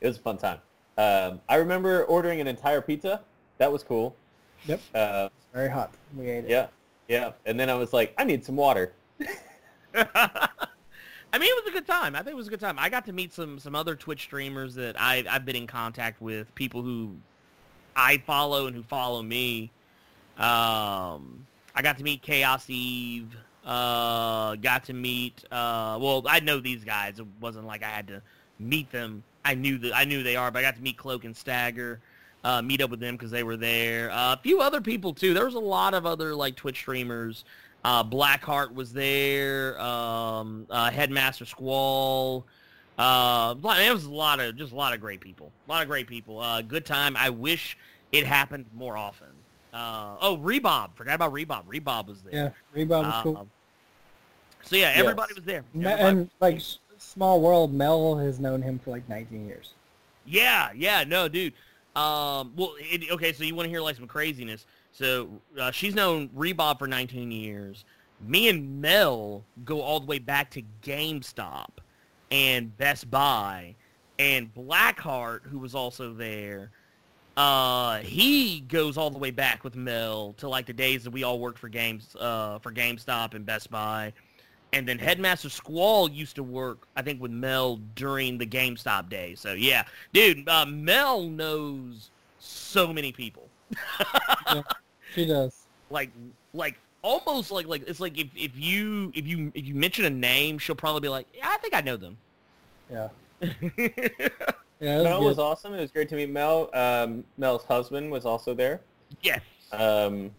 It 0.00 0.06
was 0.08 0.16
a 0.16 0.20
fun 0.20 0.38
time. 0.38 0.58
Um, 0.98 1.40
I 1.48 1.56
remember 1.56 2.04
ordering 2.04 2.40
an 2.40 2.46
entire 2.46 2.80
pizza. 2.80 3.20
That 3.58 3.70
was 3.72 3.82
cool. 3.82 4.14
Yep. 4.66 4.80
Uh, 4.94 5.28
Very 5.52 5.68
hot. 5.68 5.92
We 6.16 6.28
ate 6.28 6.44
it. 6.44 6.50
yeah, 6.50 6.66
yeah. 7.08 7.32
And 7.44 7.58
then 7.58 7.68
I 7.70 7.74
was 7.74 7.92
like, 7.92 8.14
I 8.18 8.24
need 8.24 8.44
some 8.44 8.56
water. 8.56 8.92
I 9.94 11.38
mean, 11.38 11.50
it 11.50 11.64
was 11.64 11.66
a 11.68 11.72
good 11.72 11.86
time. 11.86 12.14
I 12.14 12.18
think 12.18 12.32
it 12.32 12.36
was 12.36 12.46
a 12.46 12.50
good 12.50 12.60
time. 12.60 12.78
I 12.78 12.88
got 12.88 13.04
to 13.06 13.12
meet 13.12 13.32
some 13.32 13.58
some 13.58 13.74
other 13.74 13.94
Twitch 13.94 14.22
streamers 14.22 14.74
that 14.76 14.96
I 14.98 15.24
I've 15.28 15.44
been 15.44 15.56
in 15.56 15.66
contact 15.66 16.20
with, 16.20 16.54
people 16.54 16.82
who 16.82 17.16
I 17.94 18.18
follow 18.18 18.66
and 18.66 18.76
who 18.76 18.82
follow 18.82 19.22
me. 19.22 19.70
Um, 20.38 21.46
I 21.74 21.82
got 21.82 21.98
to 21.98 22.04
meet 22.04 22.22
Chaos 22.22 22.68
Eve. 22.68 23.34
Uh, 23.64 24.54
got 24.56 24.84
to 24.84 24.92
meet. 24.92 25.44
Uh, 25.50 25.98
well, 26.00 26.22
I 26.28 26.40
know 26.40 26.60
these 26.60 26.84
guys. 26.84 27.18
It 27.18 27.26
wasn't 27.40 27.66
like 27.66 27.82
I 27.82 27.88
had 27.88 28.06
to 28.08 28.22
meet 28.58 28.90
them. 28.92 29.22
I 29.46 29.54
knew 29.54 29.78
that 29.78 29.96
I 29.96 30.04
knew 30.04 30.22
they 30.22 30.36
are, 30.36 30.50
but 30.50 30.58
I 30.58 30.62
got 30.62 30.76
to 30.76 30.82
meet 30.82 30.96
Cloak 30.96 31.24
and 31.24 31.36
Stagger, 31.36 32.00
uh, 32.42 32.60
meet 32.62 32.80
up 32.80 32.90
with 32.90 33.00
them 33.00 33.14
because 33.14 33.30
they 33.30 33.44
were 33.44 33.56
there. 33.56 34.10
Uh, 34.10 34.34
a 34.34 34.40
few 34.42 34.60
other 34.60 34.80
people 34.80 35.14
too. 35.14 35.32
There 35.34 35.44
was 35.44 35.54
a 35.54 35.60
lot 35.60 35.94
of 35.94 36.04
other 36.04 36.34
like 36.34 36.56
Twitch 36.56 36.78
streamers. 36.78 37.44
Uh, 37.84 38.02
Blackheart 38.02 38.74
was 38.74 38.92
there. 38.92 39.80
Um, 39.80 40.66
uh, 40.68 40.90
Headmaster 40.90 41.44
Squall. 41.44 42.44
Uh, 42.98 43.54
it 43.62 43.92
was 43.92 44.06
a 44.06 44.10
lot 44.10 44.40
of 44.40 44.56
just 44.56 44.72
a 44.72 44.74
lot 44.74 44.92
of 44.92 45.00
great 45.00 45.20
people. 45.20 45.52
A 45.68 45.70
lot 45.70 45.82
of 45.82 45.88
great 45.88 46.08
people. 46.08 46.40
Uh, 46.40 46.62
good 46.62 46.84
time. 46.84 47.16
I 47.16 47.30
wish 47.30 47.78
it 48.10 48.26
happened 48.26 48.66
more 48.74 48.96
often. 48.96 49.28
Uh, 49.72 50.16
oh, 50.20 50.36
Rebob. 50.38 50.96
Forgot 50.96 51.14
about 51.14 51.32
Rebob. 51.32 51.64
Rebob 51.66 52.08
was 52.08 52.22
there. 52.22 52.54
Yeah, 52.74 52.84
Rebob 52.84 53.04
was 53.04 53.22
cool. 53.22 53.36
Um, 53.36 53.50
so 54.62 54.74
yeah, 54.74 54.92
everybody 54.94 55.30
yes. 55.30 55.36
was 55.36 55.44
there. 55.44 55.64
Everybody 55.74 56.02
and 56.02 56.30
like 56.40 56.60
small 57.16 57.40
world, 57.40 57.72
Mel 57.72 58.16
has 58.18 58.38
known 58.38 58.62
him 58.62 58.78
for 58.78 58.90
like 58.90 59.08
19 59.08 59.46
years. 59.46 59.72
Yeah, 60.26 60.70
yeah, 60.76 61.02
no, 61.04 61.28
dude. 61.28 61.54
Um, 61.96 62.52
well, 62.56 62.74
it, 62.78 63.10
okay, 63.10 63.32
so 63.32 63.42
you 63.42 63.54
want 63.54 63.66
to 63.66 63.70
hear 63.70 63.80
like 63.80 63.96
some 63.96 64.06
craziness? 64.06 64.66
So 64.92 65.28
uh, 65.58 65.70
she's 65.70 65.94
known 65.94 66.28
Rebob 66.28 66.78
for 66.78 66.86
19 66.86 67.30
years. 67.30 67.84
Me 68.20 68.48
and 68.48 68.80
Mel 68.80 69.44
go 69.64 69.80
all 69.80 70.00
the 70.00 70.06
way 70.06 70.18
back 70.18 70.50
to 70.50 70.62
GameStop 70.82 71.68
and 72.30 72.76
Best 72.76 73.10
Buy, 73.10 73.74
and 74.18 74.52
Blackheart, 74.54 75.42
who 75.44 75.58
was 75.58 75.74
also 75.74 76.12
there. 76.12 76.70
Uh, 77.36 77.98
he 77.98 78.60
goes 78.60 78.96
all 78.96 79.10
the 79.10 79.18
way 79.18 79.30
back 79.30 79.62
with 79.62 79.76
Mel 79.76 80.34
to 80.38 80.48
like 80.48 80.66
the 80.66 80.72
days 80.72 81.04
that 81.04 81.10
we 81.10 81.22
all 81.22 81.38
worked 81.38 81.58
for 81.58 81.68
games, 81.68 82.16
uh, 82.18 82.58
for 82.58 82.72
GameStop 82.72 83.34
and 83.34 83.44
Best 83.46 83.70
Buy. 83.70 84.12
And 84.76 84.86
then 84.86 84.98
Headmaster 84.98 85.48
Squall 85.48 86.10
used 86.10 86.36
to 86.36 86.42
work, 86.42 86.86
I 86.96 87.00
think, 87.00 87.18
with 87.18 87.30
Mel 87.30 87.76
during 87.94 88.36
the 88.36 88.46
GameStop 88.46 89.08
days. 89.08 89.40
So 89.40 89.54
yeah, 89.54 89.84
dude, 90.12 90.46
uh, 90.46 90.66
Mel 90.66 91.22
knows 91.22 92.10
so 92.38 92.92
many 92.92 93.10
people. 93.10 93.48
yeah, 94.52 94.60
she 95.14 95.24
does. 95.24 95.62
Like, 95.88 96.10
like 96.52 96.74
almost 97.00 97.50
like 97.50 97.66
like 97.66 97.88
it's 97.88 98.00
like 98.00 98.18
if, 98.18 98.28
if 98.36 98.50
you 98.54 99.10
if 99.14 99.26
you 99.26 99.50
if 99.54 99.64
you 99.64 99.74
mention 99.74 100.04
a 100.04 100.10
name, 100.10 100.58
she'll 100.58 100.76
probably 100.76 101.00
be 101.00 101.08
like, 101.08 101.26
yeah, 101.34 101.48
I 101.48 101.56
think 101.56 101.72
I 101.72 101.80
know 101.80 101.96
them. 101.96 102.18
Yeah. 102.90 103.08
yeah, 103.78 105.02
Mel 105.02 105.24
was 105.24 105.38
awesome. 105.38 105.72
It 105.72 105.80
was 105.80 105.90
great 105.90 106.10
to 106.10 106.16
meet 106.16 106.28
Mel. 106.28 106.68
Um, 106.74 107.24
Mel's 107.38 107.64
husband 107.64 108.10
was 108.10 108.26
also 108.26 108.52
there. 108.52 108.82
Yes. 109.22 109.40
Um, 109.72 110.32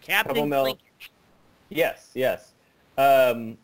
Captain 0.00 0.48
Mel. 0.48 0.76
Yes, 1.68 2.10
yes. 2.14 2.52
Um, 2.98 3.56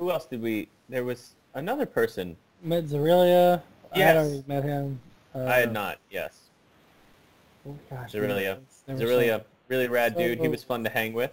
who 0.00 0.10
else 0.10 0.24
did 0.24 0.40
we? 0.40 0.66
There 0.88 1.04
was 1.04 1.34
another 1.54 1.86
person. 1.86 2.36
Met 2.62 2.84
Zerelia. 2.84 3.62
Yes. 3.94 3.96
I 3.96 3.98
had 3.98 4.16
already 4.16 4.44
met 4.46 4.64
him. 4.64 5.00
Uh, 5.34 5.44
I 5.44 5.56
had 5.56 5.72
not. 5.72 5.98
Yes. 6.10 6.38
Oh 7.68 7.76
gosh. 7.88 8.10
Zerelia. 8.10 8.58
Zerelia. 8.88 9.44
Really 9.68 9.86
rad 9.86 10.14
so, 10.14 10.20
dude. 10.20 10.40
He 10.40 10.48
was 10.48 10.64
fun 10.64 10.82
to 10.84 10.90
hang 10.90 11.12
with. 11.12 11.32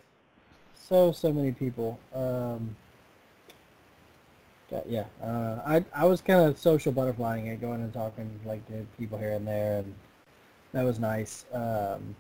So 0.76 1.12
so 1.12 1.32
many 1.32 1.52
people. 1.52 1.98
Um, 2.14 2.76
yeah. 4.86 5.06
Uh, 5.24 5.60
I 5.66 5.86
I 5.96 6.06
was 6.06 6.22
kind 6.22 6.42
of 6.42 6.60
social 6.60 6.92
butterflying 6.92 7.48
it, 7.48 7.62
going 7.62 7.82
and 7.82 7.94
talking 7.94 8.30
like 8.46 8.66
to 8.68 8.86
people 9.00 9.18
here 9.18 9.32
and 9.32 9.48
there, 9.48 9.80
and 9.80 9.96
that 10.74 10.84
was 10.84 11.00
nice. 11.00 11.46
Um, 11.54 12.16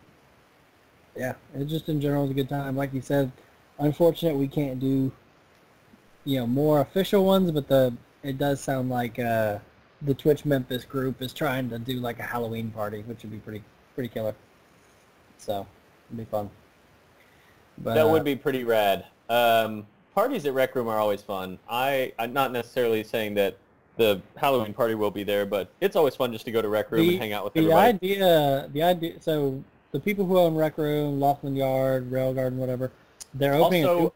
yeah, 1.15 1.33
it 1.55 1.65
just 1.65 1.89
in 1.89 1.99
general 1.99 2.21
was 2.23 2.31
a 2.31 2.33
good 2.33 2.49
time. 2.49 2.77
Like 2.77 2.93
you 2.93 3.01
said, 3.01 3.31
unfortunate 3.79 4.35
we 4.35 4.47
can't 4.47 4.79
do 4.79 5.11
you 6.27 6.37
know 6.37 6.45
more 6.45 6.81
official 6.81 7.23
ones, 7.23 7.49
but 7.51 7.67
the 7.67 7.93
it 8.21 8.37
does 8.37 8.59
sound 8.59 8.89
like 8.89 9.17
uh, 9.17 9.59
the 10.01 10.13
Twitch 10.13 10.43
Memphis 10.43 10.83
group 10.83 11.21
is 11.21 11.33
trying 11.33 11.69
to 11.69 11.79
do 11.79 11.93
like 11.93 12.19
a 12.19 12.23
Halloween 12.23 12.69
party, 12.69 13.01
which 13.03 13.23
would 13.23 13.31
be 13.31 13.37
pretty 13.37 13.63
pretty 13.95 14.09
killer. 14.09 14.35
So 15.37 15.65
it'd 16.09 16.17
be 16.17 16.25
fun. 16.25 16.49
But, 17.77 17.93
that 17.93 18.09
would 18.09 18.21
uh, 18.21 18.25
be 18.25 18.35
pretty 18.35 18.65
rad. 18.65 19.05
Um, 19.29 19.87
parties 20.13 20.45
at 20.45 20.53
Rec 20.53 20.75
Room 20.75 20.89
are 20.89 20.99
always 20.99 21.21
fun. 21.21 21.57
I 21.69 22.11
I'm 22.19 22.33
not 22.33 22.51
necessarily 22.51 23.03
saying 23.05 23.35
that 23.35 23.57
the 23.95 24.21
Halloween 24.35 24.73
party 24.73 24.95
will 24.95 25.11
be 25.11 25.23
there, 25.23 25.45
but 25.45 25.69
it's 25.79 25.95
always 25.95 26.15
fun 26.15 26.33
just 26.33 26.43
to 26.45 26.51
go 26.51 26.61
to 26.61 26.67
Rec 26.67 26.91
Room 26.91 27.07
the, 27.07 27.13
and 27.13 27.21
hang 27.21 27.33
out 27.33 27.45
with 27.45 27.53
the 27.53 27.61
everybody. 27.61 27.87
idea, 27.87 28.69
the 28.73 28.83
idea. 28.83 29.21
So 29.21 29.63
the 29.93 29.99
people 29.99 30.25
who 30.25 30.37
own 30.37 30.55
Rec 30.55 30.77
Room, 30.77 31.19
Loflin 31.19 31.55
Yard, 31.55 32.11
Railgarten, 32.11 32.57
whatever, 32.57 32.91
they're 33.33 33.53
opening. 33.53 33.85
Also, 33.85 34.13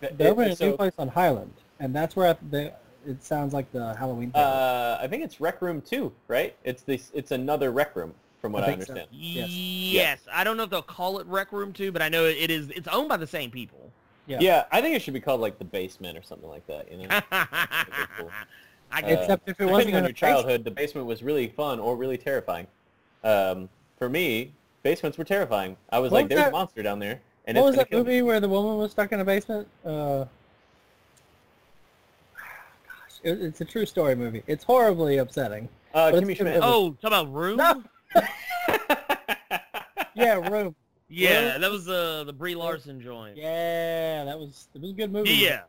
they're 0.00 0.32
opening 0.32 0.56
a 0.58 0.64
new 0.64 0.76
place 0.76 0.94
on 0.98 1.08
Highland, 1.08 1.52
and 1.78 1.94
that's 1.94 2.16
where 2.16 2.36
the 2.50 2.72
it 3.06 3.22
sounds 3.22 3.54
like 3.54 3.70
the 3.72 3.94
Halloween. 3.94 4.30
Uh, 4.34 4.98
I 5.00 5.06
think 5.06 5.24
it's 5.24 5.40
Rec 5.40 5.62
Room 5.62 5.80
Two, 5.80 6.12
right? 6.28 6.54
It's 6.64 6.82
this. 6.82 7.10
It's 7.14 7.30
another 7.30 7.70
Rec 7.70 7.96
Room, 7.96 8.14
from 8.40 8.52
what 8.52 8.64
I, 8.64 8.68
I 8.68 8.72
understand. 8.72 9.08
So. 9.10 9.16
Yes. 9.16 9.50
yes. 9.50 10.18
I 10.32 10.44
don't 10.44 10.56
know 10.56 10.64
if 10.64 10.70
they'll 10.70 10.82
call 10.82 11.18
it 11.18 11.26
Rec 11.26 11.52
Room 11.52 11.72
Two, 11.72 11.92
but 11.92 12.02
I 12.02 12.08
know 12.08 12.24
it 12.24 12.50
is. 12.50 12.68
It's 12.70 12.88
owned 12.88 13.08
by 13.08 13.16
the 13.16 13.26
same 13.26 13.50
people. 13.50 13.90
Yeah. 14.26 14.38
Yeah, 14.40 14.64
I 14.70 14.80
think 14.80 14.94
it 14.94 15.02
should 15.02 15.14
be 15.14 15.20
called 15.20 15.40
like 15.40 15.58
the 15.58 15.64
basement 15.64 16.16
or 16.16 16.22
something 16.22 16.48
like 16.48 16.66
that. 16.66 16.90
You 16.90 17.08
know. 17.08 17.20
cool. 18.18 18.30
I, 18.92 19.02
uh, 19.02 19.06
Except 19.06 19.48
if 19.48 19.60
it 19.60 19.66
wasn't 19.66 19.94
in 19.94 20.04
your 20.04 20.12
childhood, 20.12 20.64
the 20.64 20.70
basement 20.70 21.06
was 21.06 21.22
really 21.22 21.48
fun 21.48 21.78
or 21.78 21.96
really 21.96 22.18
terrifying. 22.18 22.66
Um, 23.22 23.68
for 23.98 24.08
me, 24.08 24.52
basements 24.82 25.16
were 25.16 25.24
terrifying. 25.24 25.76
I 25.90 26.00
was 26.00 26.10
what 26.10 26.16
like, 26.16 26.24
was 26.24 26.28
"There's 26.30 26.40
that? 26.40 26.48
a 26.48 26.52
monster 26.52 26.82
down 26.82 26.98
there." 26.98 27.20
And 27.46 27.56
what 27.56 27.66
was 27.66 27.76
that 27.76 27.90
movie 27.90 28.16
me. 28.16 28.22
where 28.22 28.40
the 28.40 28.48
woman 28.48 28.76
was 28.76 28.92
stuck 28.92 29.12
in 29.12 29.20
a 29.20 29.24
basement? 29.24 29.66
Uh, 29.84 30.24
gosh, 32.34 33.20
it, 33.22 33.40
it's 33.40 33.60
a 33.60 33.64
true 33.64 33.86
story 33.86 34.14
movie. 34.14 34.42
It's 34.46 34.64
horribly 34.64 35.16
upsetting. 35.16 35.68
Uh, 35.94 36.10
Kimmy 36.12 36.36
Schmidt. 36.36 36.60
Oh, 36.62 36.96
talk 37.00 37.08
about 37.08 37.32
Room? 37.32 37.56
No. 37.56 37.82
yeah, 40.14 40.34
Room. 40.34 40.74
Yeah, 41.08 41.52
Room? 41.52 41.60
that 41.62 41.70
was 41.70 41.88
uh, 41.88 42.24
the 42.24 42.32
Brie 42.32 42.54
Larson 42.54 43.00
joint. 43.00 43.36
Yeah, 43.36 44.24
that 44.24 44.38
was 44.38 44.68
it 44.74 44.80
was 44.80 44.90
a 44.90 44.94
good 44.94 45.12
movie. 45.12 45.30
Yeah. 45.30 45.62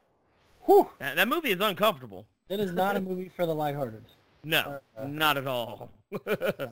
Whew. 0.66 0.90
That, 1.00 1.16
that 1.16 1.28
movie 1.28 1.51
is 1.51 1.60
uncomfortable. 1.60 2.25
It 2.50 2.60
is 2.60 2.74
not 2.74 2.96
a 2.96 3.00
movie 3.00 3.32
for 3.36 3.46
the 3.46 3.56
lighthearted. 3.56 4.04
No, 4.44 4.80
uh, 4.98 5.06
not 5.06 5.38
at 5.38 5.46
all. 5.46 5.92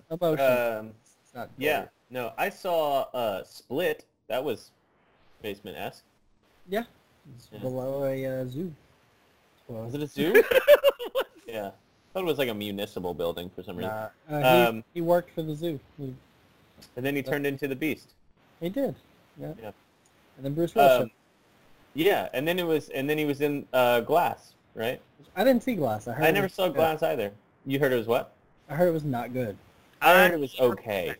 emotion. 0.09 0.91
Um, 1.35 1.47
yeah, 1.59 1.85
no, 2.09 2.33
I 2.35 2.49
saw 2.49 3.01
uh, 3.13 3.43
Split. 3.43 4.05
That 4.27 4.43
was 4.43 4.71
basement 5.41 5.77
esque. 5.77 6.03
Yeah, 6.67 6.83
it's 7.35 7.49
yeah. 7.51 7.59
below 7.59 8.05
a 8.05 8.25
uh, 8.25 8.45
zoo. 8.47 8.73
Well, 9.67 9.83
Was 9.83 9.93
it 9.95 10.01
a 10.01 10.07
zoo? 10.07 10.43
yeah, 11.47 11.67
I 11.67 12.13
thought 12.13 12.23
it 12.23 12.25
was 12.25 12.37
like 12.37 12.49
a 12.49 12.53
municipal 12.53 13.13
building 13.13 13.49
for 13.55 13.63
some 13.63 13.77
reason. 13.77 13.91
Nah, 13.91 14.09
uh, 14.31 14.69
um, 14.69 14.75
he, 14.77 14.83
he, 14.95 15.01
worked 15.01 15.31
for 15.33 15.41
the 15.41 15.55
zoo. 15.55 15.79
He, 15.97 16.13
and 16.95 17.05
then 17.05 17.15
he 17.15 17.23
turned 17.23 17.45
into 17.45 17.67
the 17.67 17.75
Beast. 17.75 18.13
He 18.59 18.69
did. 18.69 18.95
Yeah. 19.39 19.53
yeah. 19.61 19.71
And 20.37 20.45
then 20.45 20.53
Bruce 20.53 20.75
Willis. 20.75 21.03
Um, 21.03 21.11
yeah, 21.93 22.29
and 22.33 22.47
then 22.47 22.59
it 22.59 22.65
was, 22.65 22.89
and 22.89 23.09
then 23.09 23.17
he 23.17 23.25
was 23.25 23.41
in 23.41 23.65
uh, 23.73 24.01
Glass, 24.01 24.53
right? 24.75 25.01
I 25.35 25.43
didn't 25.43 25.63
see 25.63 25.75
Glass. 25.75 26.07
I 26.07 26.13
heard. 26.13 26.25
I 26.25 26.31
never 26.31 26.49
saw 26.49 26.69
Glass 26.69 26.99
good. 27.01 27.09
either. 27.09 27.31
You 27.65 27.79
heard 27.79 27.91
it 27.91 27.97
was 27.97 28.07
what? 28.07 28.33
I 28.69 28.75
heard 28.75 28.87
it 28.87 28.93
was 28.93 29.03
not 29.03 29.33
good. 29.33 29.57
I 30.01 30.13
heard 30.13 30.31
it 30.31 30.39
was 30.39 30.57
okay. 30.59 31.15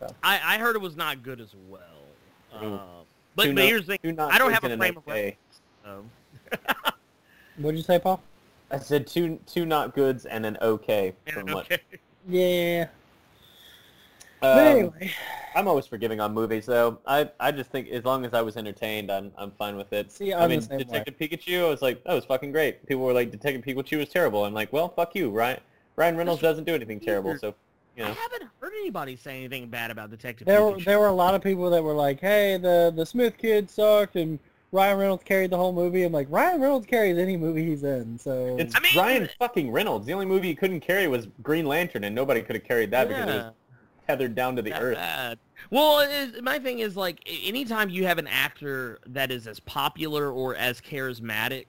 So. 0.00 0.14
I, 0.22 0.40
I 0.44 0.58
heard 0.58 0.76
it 0.76 0.82
was 0.82 0.96
not 0.96 1.22
good 1.22 1.40
as 1.40 1.54
well. 1.68 1.80
Uh, 2.52 2.78
but, 3.34 3.54
but 3.54 3.64
here's 3.64 3.86
the 3.86 3.96
thing. 3.96 4.18
I 4.18 4.38
don't 4.38 4.52
have 4.52 4.64
a 4.64 4.76
frame 4.76 4.96
of 4.96 5.06
reference. 5.06 5.36
So. 5.84 6.04
What'd 7.56 7.78
you 7.78 7.84
say, 7.84 7.98
Paul? 7.98 8.22
I 8.70 8.78
said 8.78 9.06
two 9.06 9.38
two 9.46 9.66
not 9.66 9.94
goods 9.94 10.24
and 10.24 10.46
an 10.46 10.56
okay. 10.62 11.14
And 11.26 11.48
an 11.48 11.56
okay. 11.56 11.78
Yeah. 12.28 12.86
Um, 14.42 14.56
but 14.56 14.66
anyway, 14.66 15.12
I'm 15.56 15.66
always 15.68 15.86
forgiving 15.86 16.20
on 16.20 16.32
movies, 16.32 16.66
though. 16.66 16.98
I 17.06 17.28
I 17.40 17.50
just 17.52 17.70
think 17.70 17.88
as 17.88 18.04
long 18.04 18.24
as 18.24 18.32
I 18.32 18.40
was 18.42 18.56
entertained, 18.56 19.10
I'm 19.10 19.32
I'm 19.36 19.50
fine 19.52 19.76
with 19.76 19.92
it. 19.92 20.12
See, 20.12 20.32
I'm 20.32 20.42
I 20.42 20.46
mean, 20.46 20.60
Detective 20.60 21.18
way. 21.18 21.28
Pikachu, 21.28 21.64
I 21.64 21.68
was 21.68 21.82
like, 21.82 22.02
that 22.04 22.14
was 22.14 22.24
fucking 22.24 22.52
great. 22.52 22.86
People 22.86 23.04
were 23.04 23.12
like, 23.12 23.30
Detective 23.30 23.62
Pikachu 23.62 23.98
was 23.98 24.08
terrible. 24.08 24.44
I'm 24.44 24.54
like, 24.54 24.72
well, 24.72 24.88
fuck 24.88 25.14
you, 25.14 25.30
right? 25.30 25.60
Ryan 25.96 26.16
Reynolds 26.16 26.42
doesn't 26.42 26.64
do 26.64 26.74
anything 26.74 27.00
terrible, 27.00 27.36
so 27.38 27.54
you 27.96 28.02
know. 28.02 28.10
I 28.10 28.12
haven't 28.12 28.50
heard 28.60 28.72
anybody 28.78 29.16
say 29.16 29.38
anything 29.38 29.68
bad 29.68 29.90
about 29.90 30.10
Detective 30.10 30.46
there 30.46 30.60
Pikachu. 30.60 30.76
Were, 30.76 30.80
there 30.82 30.98
were 31.00 31.08
a 31.08 31.12
lot 31.12 31.34
of 31.34 31.42
people 31.42 31.70
that 31.70 31.82
were 31.82 31.94
like, 31.94 32.20
hey, 32.20 32.56
the 32.56 32.92
the 32.94 33.04
Smith 33.04 33.36
kid 33.38 33.70
sucked, 33.70 34.16
and 34.16 34.38
Ryan 34.72 34.98
Reynolds 34.98 35.22
carried 35.24 35.50
the 35.50 35.56
whole 35.58 35.72
movie. 35.72 36.02
I'm 36.02 36.12
like, 36.12 36.26
Ryan 36.30 36.60
Reynolds 36.60 36.86
carries 36.86 37.18
any 37.18 37.36
movie 37.36 37.66
he's 37.66 37.82
in. 37.82 38.18
So 38.18 38.56
it's 38.58 38.74
I 38.74 38.80
mean, 38.80 38.96
Ryan 38.96 39.28
fucking 39.38 39.70
Reynolds. 39.70 40.06
The 40.06 40.14
only 40.14 40.26
movie 40.26 40.48
he 40.48 40.54
couldn't 40.54 40.80
carry 40.80 41.06
was 41.08 41.28
Green 41.42 41.66
Lantern, 41.66 42.04
and 42.04 42.14
nobody 42.14 42.40
could 42.40 42.56
have 42.56 42.64
carried 42.64 42.90
that 42.92 43.10
yeah. 43.10 43.24
because 43.24 43.34
it 43.34 43.38
was 43.38 43.52
tethered 44.06 44.34
down 44.34 44.56
to 44.56 44.62
the 44.62 44.72
earth. 44.72 44.96
Bad. 44.96 45.38
Well, 45.70 46.00
it, 46.00 46.42
my 46.42 46.58
thing 46.58 46.80
is 46.80 46.96
like, 46.96 47.20
anytime 47.44 47.90
you 47.90 48.06
have 48.06 48.18
an 48.18 48.26
actor 48.26 48.98
that 49.06 49.30
is 49.30 49.46
as 49.46 49.60
popular 49.60 50.32
or 50.32 50.56
as 50.56 50.80
charismatic, 50.80 51.66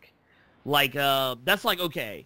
like 0.66 0.96
uh, 0.96 1.36
that's 1.44 1.66
like 1.66 1.80
okay. 1.80 2.26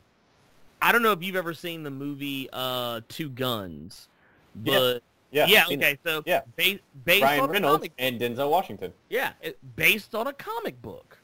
I 0.81 0.91
don't 0.91 1.01
know 1.01 1.11
if 1.11 1.23
you've 1.23 1.35
ever 1.35 1.53
seen 1.53 1.83
the 1.83 1.91
movie 1.91 2.49
uh, 2.53 3.01
Two 3.07 3.29
Guns, 3.29 4.09
but 4.55 5.01
yeah, 5.31 5.45
yeah, 5.47 5.65
yeah 5.69 5.75
okay, 5.75 5.97
so 6.05 6.23
yeah, 6.25 6.41
ba- 6.55 6.79
based 7.05 7.23
Ryan 7.23 7.39
on 7.41 7.49
Reynolds 7.49 7.77
comic, 7.77 7.91
and 7.97 8.19
Denzel 8.19 8.49
Washington. 8.49 8.93
Yeah, 9.09 9.33
it, 9.41 9.57
based 9.75 10.13
on 10.15 10.27
a 10.27 10.33
comic 10.33 10.81
book. 10.81 11.17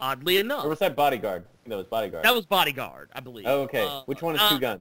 Oddly 0.00 0.38
enough, 0.38 0.64
or 0.64 0.68
was 0.70 0.78
that 0.78 0.96
Bodyguard? 0.96 1.44
that 1.66 1.76
was 1.76 1.86
Bodyguard. 1.86 2.24
That 2.24 2.34
was 2.34 2.46
Bodyguard, 2.46 3.10
I 3.12 3.20
believe. 3.20 3.44
Oh, 3.46 3.62
okay. 3.62 3.86
Uh, 3.86 4.00
Which 4.06 4.22
one 4.22 4.34
is 4.34 4.40
uh, 4.40 4.48
Two 4.48 4.58
Guns? 4.58 4.80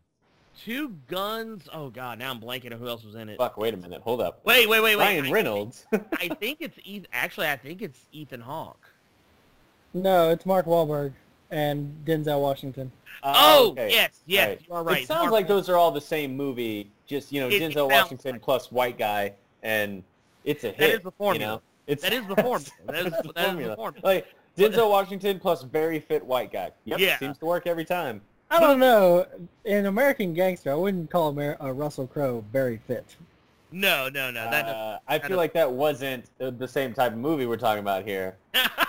Two 0.63 0.96
Guns. 1.08 1.68
Oh 1.74 1.89
God, 1.89 2.20
now 2.20 2.32
I'm 2.32 2.39
blanking 2.39 2.72
on 2.74 2.80
who 2.80 2.88
else 2.88 3.04
was 3.04 3.16
in 3.16 3.30
it. 3.30 3.38
Fuck, 3.38 3.58
wait 3.58 3.74
a 3.74 3.78
minute. 3.78 4.01
Hold 4.01 4.22
up. 4.22 4.39
Wait, 4.46 4.68
wait, 4.68 4.82
wait, 4.82 4.96
wait. 4.96 5.06
Ryan 5.06 5.28
I- 5.28 5.32
Reynolds. 5.32 5.86
I 6.13 6.30
think 6.30 6.60
it's 6.62 6.78
Ethan. 6.84 7.08
Actually, 7.12 7.48
I 7.48 7.58
think 7.58 7.82
it's 7.82 8.00
Ethan 8.12 8.42
Hawke. 8.42 8.89
No, 9.94 10.30
it's 10.30 10.46
Mark 10.46 10.66
Wahlberg 10.66 11.13
and 11.51 11.96
Denzel 12.06 12.41
Washington. 12.41 12.91
Oh, 13.24 13.72
okay. 13.72 13.89
yes, 13.91 14.22
yes, 14.25 14.48
Right. 14.50 14.62
you 14.68 14.74
are 14.74 14.84
right. 14.84 15.01
It 15.03 15.08
sounds 15.08 15.22
Mark 15.24 15.32
like 15.34 15.48
those 15.48 15.68
are 15.70 15.75
all 15.77 15.91
the 15.91 16.00
same 16.01 16.38
movie, 16.38 16.89
just, 17.06 17.32
you 17.32 17.41
know, 17.41 17.48
It- 17.48 17.62
it 17.62 17.72
Denzel 17.72 17.89
sounds 17.89 17.91
Washington 18.03 18.32
like- 18.34 18.41
plus 18.41 18.72
white 18.72 18.98
guy, 18.98 19.34
and 19.63 20.03
it's 20.46 20.63
a 20.63 20.68
hit. 20.70 20.77
That 20.77 20.89
is 20.91 21.00
the 21.00 21.03
You 21.06 21.12
formula. 21.18 21.56
know? 21.56 21.62
It's, 21.88 22.03
That 22.03 22.13
is 22.13 22.25
the 22.27 22.36
formula. 22.41 22.60
That 22.86 22.96
is- 23.06 23.12
that's 23.12 23.27
the 23.27 23.34
that 23.34 23.39
is 23.41 23.46
the 23.46 23.51
formula. 23.51 23.75
formula. 23.75 24.06
Like, 24.06 24.27
Denzel 24.58 24.89
Washington 24.89 25.39
plus 25.39 25.63
very 25.63 26.00
fit 26.00 26.24
white 26.25 26.51
guy. 26.51 26.72
Yep, 26.86 27.00
Yeah. 27.00 27.18
seems 27.20 27.38
to 27.39 27.46
work 27.46 27.65
every 27.68 27.86
time. 27.86 28.22
I 28.51 28.60
don't 28.60 28.79
know. 28.79 29.25
In 29.65 29.86
American 29.86 30.34
Gangster, 30.34 30.72
I 30.72 30.75
wouldn't 30.75 31.12
call 31.12 31.29
Amer- 31.32 31.58
uh, 31.62 31.72
Russell 31.72 32.08
Crowe 32.08 32.44
very 32.51 32.77
fit. 32.88 33.15
No, 33.72 34.10
no, 34.10 34.32
no. 34.32 34.50
That 34.50 34.65
Uh, 34.65 34.98
I 35.08 35.20
feel 35.20 35.38
like 35.38 35.53
that 35.53 35.72
wasn't 35.72 36.25
uh, 36.41 36.50
the 36.50 36.68
same 36.68 36.94
type 36.94 37.12
of 37.12 37.20
movie 37.20 37.46
we're 37.46 37.58
talking 37.58 37.82
about 37.82 38.03
here. 38.06 38.36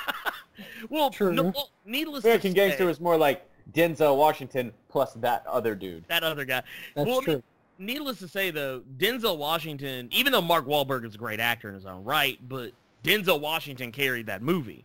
well, 0.89 1.11
True. 1.11 1.33
no, 1.33 1.43
well, 1.45 1.71
needless 1.85 2.25
American 2.25 2.55
to 2.55 2.61
say, 2.61 2.67
Gangster 2.69 2.87
was 2.87 3.01
more 3.01 3.17
like 3.17 3.47
Denzel 3.73 4.17
Washington 4.17 4.73
plus 4.89 5.13
that 5.15 5.47
other 5.47 5.75
dude. 5.75 6.05
that 6.09 6.23
other 6.23 6.45
guy. 6.45 6.63
That's 6.95 7.09
Well, 7.09 7.23
true. 7.23 7.43
Needless 7.79 8.19
to 8.19 8.29
say, 8.29 8.51
though, 8.51 8.83
Denzel 8.99 9.39
Washington, 9.39 10.09
even 10.13 10.33
though 10.33 10.43
Mark 10.43 10.67
Wahlberg 10.67 11.07
is 11.07 11.15
a 11.15 11.19
great 11.19 11.41
actor 11.41 11.69
in 11.69 11.75
his 11.75 11.87
own 11.87 12.05
right, 12.05 12.39
but 12.49 12.73
Denzel 13.05 13.41
Washington 13.41 13.91
carried 13.91 14.27
that 14.27 14.43
movie. 14.43 14.85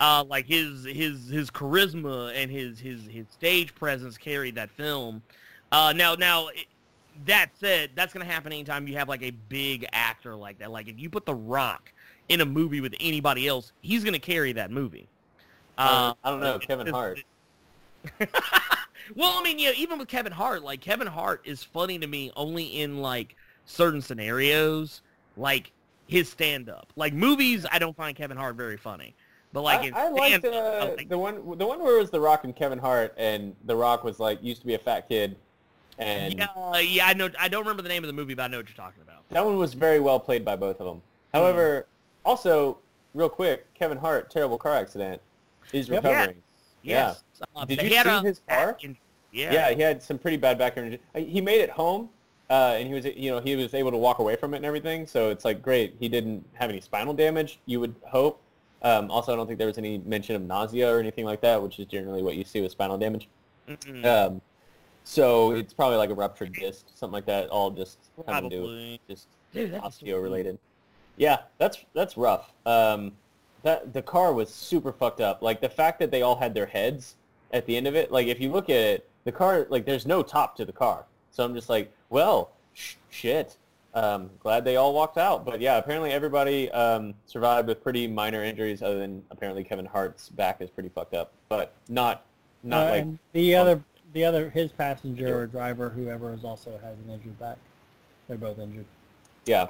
Uh, 0.00 0.24
like 0.26 0.46
his 0.46 0.84
his 0.84 1.28
his 1.28 1.50
charisma 1.50 2.32
and 2.34 2.50
his 2.50 2.80
his 2.80 3.06
his 3.06 3.26
stage 3.30 3.74
presence 3.74 4.16
carried 4.18 4.54
that 4.56 4.70
film. 4.70 5.22
Uh, 5.70 5.92
now 5.94 6.14
now 6.14 6.48
it- 6.48 6.66
that 7.26 7.50
said, 7.60 7.90
that's 7.94 8.12
gonna 8.14 8.24
happen 8.24 8.52
anytime 8.52 8.88
you 8.88 8.96
have 8.96 9.06
like 9.08 9.22
a 9.22 9.30
big 9.30 9.86
actor 9.92 10.34
like 10.34 10.58
that. 10.58 10.70
Like 10.72 10.88
if 10.88 10.98
you 10.98 11.10
put 11.10 11.26
The 11.26 11.34
Rock 11.34 11.92
in 12.30 12.40
a 12.40 12.44
movie 12.46 12.80
with 12.80 12.94
anybody 13.00 13.46
else, 13.46 13.72
he's 13.82 14.02
gonna 14.02 14.18
carry 14.18 14.52
that 14.54 14.70
movie. 14.70 15.06
Uh, 15.78 16.14
I 16.22 16.30
don't 16.30 16.40
know, 16.40 16.58
Kevin 16.58 16.86
Hart. 16.86 17.22
well, 19.16 19.38
I 19.38 19.42
mean, 19.42 19.58
yeah, 19.58 19.72
even 19.76 19.98
with 19.98 20.08
Kevin 20.08 20.32
Hart, 20.32 20.62
like 20.62 20.80
Kevin 20.80 21.06
Hart 21.06 21.42
is 21.44 21.62
funny 21.62 21.98
to 21.98 22.06
me 22.06 22.30
only 22.36 22.64
in 22.64 22.98
like 22.98 23.36
certain 23.64 24.02
scenarios, 24.02 25.02
like 25.36 25.72
his 26.06 26.28
stand 26.28 26.68
up. 26.68 26.92
Like 26.96 27.14
movies, 27.14 27.64
I 27.70 27.78
don't 27.78 27.96
find 27.96 28.16
Kevin 28.16 28.36
Hart 28.36 28.56
very 28.56 28.76
funny. 28.76 29.14
But 29.52 29.62
like 29.62 29.84
in 29.86 29.94
I, 29.94 30.06
I 30.06 30.08
liked 30.10 30.44
I 30.44 30.48
uh, 30.48 30.96
think- 30.96 31.10
the 31.10 31.18
one 31.18 31.36
the 31.58 31.66
one 31.66 31.82
where 31.82 31.96
it 31.96 32.00
was 32.00 32.10
The 32.10 32.20
Rock 32.20 32.44
and 32.44 32.56
Kevin 32.56 32.78
Hart, 32.78 33.14
and 33.16 33.54
The 33.64 33.76
Rock 33.76 34.02
was 34.04 34.18
like 34.18 34.42
used 34.42 34.60
to 34.62 34.66
be 34.66 34.74
a 34.74 34.78
fat 34.78 35.08
kid, 35.08 35.36
and 35.98 36.34
yeah, 36.34 36.78
yeah, 36.78 37.06
I 37.06 37.12
know. 37.14 37.28
I 37.38 37.48
don't 37.48 37.62
remember 37.62 37.82
the 37.82 37.88
name 37.88 38.02
of 38.02 38.08
the 38.08 38.14
movie, 38.14 38.34
but 38.34 38.44
I 38.44 38.48
know 38.48 38.58
what 38.58 38.68
you're 38.68 38.76
talking 38.76 39.02
about. 39.02 39.28
that 39.28 39.44
one 39.44 39.58
was 39.58 39.74
very 39.74 40.00
well 40.00 40.18
played 40.18 40.44
by 40.44 40.56
both 40.56 40.80
of 40.80 40.86
them. 40.86 41.02
However, 41.34 41.86
also 42.24 42.78
real 43.14 43.28
quick, 43.28 43.72
Kevin 43.74 43.98
Hart 43.98 44.30
terrible 44.30 44.56
car 44.56 44.74
accident 44.74 45.20
is 45.72 45.88
Yep. 45.88 46.04
recovering. 46.04 46.42
Yes. 46.82 47.22
Uh, 47.56 47.64
Did 47.64 47.82
you 47.82 47.88
see 47.90 48.26
his 48.26 48.40
car? 48.48 48.76
in- 48.82 48.96
yeah. 49.32 49.52
Yeah. 49.52 49.70
he 49.74 49.80
had 49.82 50.02
some 50.02 50.18
pretty 50.18 50.36
bad 50.36 50.58
background. 50.58 50.98
He 51.14 51.40
made 51.40 51.60
it 51.60 51.70
home, 51.70 52.10
uh, 52.50 52.74
and 52.78 52.86
he 52.88 52.94
was, 52.94 53.04
you 53.06 53.30
know, 53.30 53.40
he 53.40 53.56
was 53.56 53.72
able 53.74 53.90
to 53.90 53.96
walk 53.96 54.18
away 54.18 54.36
from 54.36 54.52
it 54.54 54.58
and 54.58 54.66
everything. 54.66 55.06
So 55.06 55.30
it's 55.30 55.44
like 55.44 55.62
great. 55.62 55.94
He 55.98 56.08
didn't 56.08 56.44
have 56.54 56.70
any 56.70 56.80
spinal 56.80 57.14
damage. 57.14 57.58
You 57.66 57.80
would 57.80 57.94
hope. 58.06 58.40
Um, 58.82 59.10
also, 59.12 59.32
I 59.32 59.36
don't 59.36 59.46
think 59.46 59.58
there 59.58 59.68
was 59.68 59.78
any 59.78 59.98
mention 59.98 60.34
of 60.34 60.42
nausea 60.42 60.92
or 60.92 60.98
anything 60.98 61.24
like 61.24 61.40
that, 61.42 61.62
which 61.62 61.78
is 61.78 61.86
generally 61.86 62.22
what 62.22 62.34
you 62.34 62.44
see 62.44 62.60
with 62.60 62.72
spinal 62.72 62.98
damage. 62.98 63.28
Um, 64.04 64.40
so 65.04 65.52
it's 65.52 65.72
probably 65.72 65.96
like 65.98 66.10
a 66.10 66.14
ruptured 66.14 66.52
disc, 66.52 66.86
something 66.94 67.12
like 67.12 67.26
that. 67.26 67.48
All 67.48 67.70
just 67.70 67.98
having 68.26 68.50
to 68.50 68.56
do 68.56 68.98
just 69.08 69.28
Dude, 69.52 69.72
osteo 69.74 70.20
related. 70.22 70.58
Yeah, 71.16 71.42
that's 71.58 71.78
that's 71.94 72.16
rough. 72.16 72.52
Um, 72.66 73.12
that 73.62 73.92
the 73.92 74.02
car 74.02 74.32
was 74.32 74.48
super 74.50 74.92
fucked 74.92 75.20
up. 75.20 75.42
Like 75.42 75.60
the 75.60 75.68
fact 75.68 75.98
that 76.00 76.10
they 76.10 76.22
all 76.22 76.36
had 76.36 76.54
their 76.54 76.66
heads 76.66 77.16
at 77.52 77.66
the 77.66 77.76
end 77.76 77.86
of 77.86 77.94
it. 77.94 78.10
Like 78.10 78.26
if 78.26 78.40
you 78.40 78.50
look 78.50 78.70
at 78.70 78.76
it, 78.76 79.08
the 79.24 79.32
car 79.32 79.66
like 79.70 79.84
there's 79.84 80.06
no 80.06 80.22
top 80.22 80.56
to 80.56 80.64
the 80.64 80.72
car. 80.72 81.04
So 81.30 81.44
I'm 81.44 81.54
just 81.54 81.68
like, 81.68 81.92
well, 82.10 82.50
sh- 82.74 82.94
shit. 83.10 83.56
Um, 83.94 84.30
glad 84.40 84.64
they 84.64 84.76
all 84.76 84.94
walked 84.94 85.18
out. 85.18 85.44
But 85.44 85.60
yeah, 85.60 85.76
apparently 85.76 86.12
everybody 86.12 86.70
um, 86.70 87.12
survived 87.26 87.68
with 87.68 87.82
pretty 87.82 88.06
minor 88.06 88.42
injuries, 88.42 88.82
other 88.82 88.98
than 88.98 89.22
apparently 89.30 89.62
Kevin 89.64 89.84
Hart's 89.84 90.30
back 90.30 90.60
is 90.62 90.70
pretty 90.70 90.88
fucked 90.88 91.12
up, 91.14 91.30
but 91.50 91.74
not 91.88 92.24
not 92.62 92.86
Uh, 92.86 92.90
like 92.90 93.06
the 93.32 93.54
other, 93.54 93.82
the 94.14 94.24
other, 94.24 94.48
his 94.48 94.72
passenger 94.72 95.36
or 95.40 95.46
driver, 95.46 95.90
whoever 95.90 96.32
is 96.32 96.42
also 96.44 96.70
has 96.82 96.96
an 97.06 97.10
injured 97.12 97.38
back. 97.38 97.58
They're 98.28 98.38
both 98.38 98.58
injured. 98.58 98.86
yeah. 99.44 99.66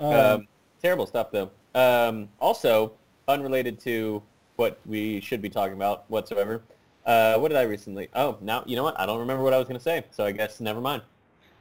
Um, 0.00 0.12
Um, 0.12 0.48
terrible 0.82 1.06
stuff 1.06 1.30
though. 1.30 1.50
Um, 1.74 2.28
also, 2.40 2.92
unrelated 3.28 3.80
to 3.80 4.22
what 4.56 4.78
we 4.86 5.20
should 5.20 5.40
be 5.42 5.48
talking 5.50 5.74
about 5.74 6.04
whatsoever. 6.08 6.62
Uh, 7.06 7.36
what 7.38 7.48
did 7.48 7.58
I 7.58 7.62
recently? 7.62 8.08
Oh, 8.14 8.38
now 8.40 8.62
you 8.66 8.76
know 8.76 8.84
what? 8.84 8.98
I 9.00 9.06
don't 9.06 9.18
remember 9.18 9.42
what 9.42 9.52
I 9.54 9.58
was 9.58 9.66
going 9.66 9.78
to 9.78 9.82
say, 9.82 10.04
so 10.10 10.24
I 10.24 10.32
guess 10.32 10.60
never 10.60 10.80
mind. 10.80 11.02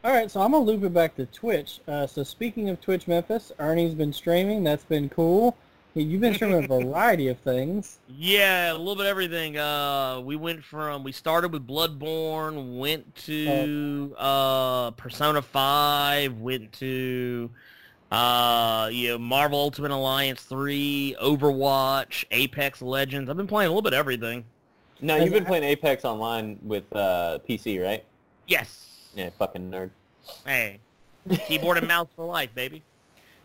all 0.04 0.12
right, 0.12 0.30
so 0.30 0.42
I'm 0.42 0.52
gonna 0.52 0.64
loop 0.64 0.84
it 0.84 0.94
back 0.94 1.16
to 1.16 1.26
Twitch. 1.28 1.80
Uh, 1.88 2.06
so 2.08 2.24
speaking 2.24 2.70
of 2.70 2.80
Twitch 2.82 3.08
Memphis, 3.08 3.52
Ernie's 3.60 3.94
been 3.96 4.14
streaming. 4.14 4.64
That's 4.64 4.84
been 4.84 5.10
cool. 5.10 5.56
You've 5.94 6.22
been 6.22 6.34
streaming 6.36 6.64
a 6.64 6.68
variety 6.84 7.28
of 7.28 7.38
things. 7.40 8.00
Yeah, 8.08 8.72
a 8.72 8.78
little 8.78 8.96
bit 8.96 9.06
of 9.06 9.10
everything. 9.10 9.58
Uh, 9.58 10.22
we 10.24 10.36
went 10.38 10.64
from 10.64 11.04
we 11.04 11.12
started 11.12 11.52
with 11.52 11.68
Bloodborne, 11.68 12.78
went 12.78 13.14
to 13.26 14.16
uh 14.18 14.92
Persona 14.92 15.42
Five, 15.42 16.38
went 16.38 16.72
to 16.74 17.50
uh 18.12 18.90
you 18.92 19.10
know, 19.10 19.18
Marvel 19.18 19.60
Ultimate 19.60 19.92
Alliance 19.92 20.42
Three, 20.42 21.16
Overwatch, 21.22 22.26
Apex 22.32 22.82
Legends. 22.82 23.30
I've 23.30 23.38
been 23.38 23.48
playing 23.48 23.68
a 23.68 23.72
little 23.72 23.82
bit 23.82 23.94
of 23.94 24.00
everything. 24.00 24.44
Now 25.02 25.16
Has 25.16 25.26
you've 25.26 25.34
been 25.34 25.46
playing 25.46 25.64
Apex 25.64 26.06
online 26.06 26.60
with 26.62 26.84
uh, 26.96 27.40
PC, 27.48 27.84
right? 27.84 28.04
Yes. 28.48 29.10
Yeah, 29.16 29.30
fucking 29.38 29.72
nerd. 29.72 29.90
Hey, 30.46 30.80
keyboard 31.48 31.78
and 31.78 31.88
mouse 31.88 32.08
for 32.16 32.26
life, 32.26 32.54
baby. 32.54 32.84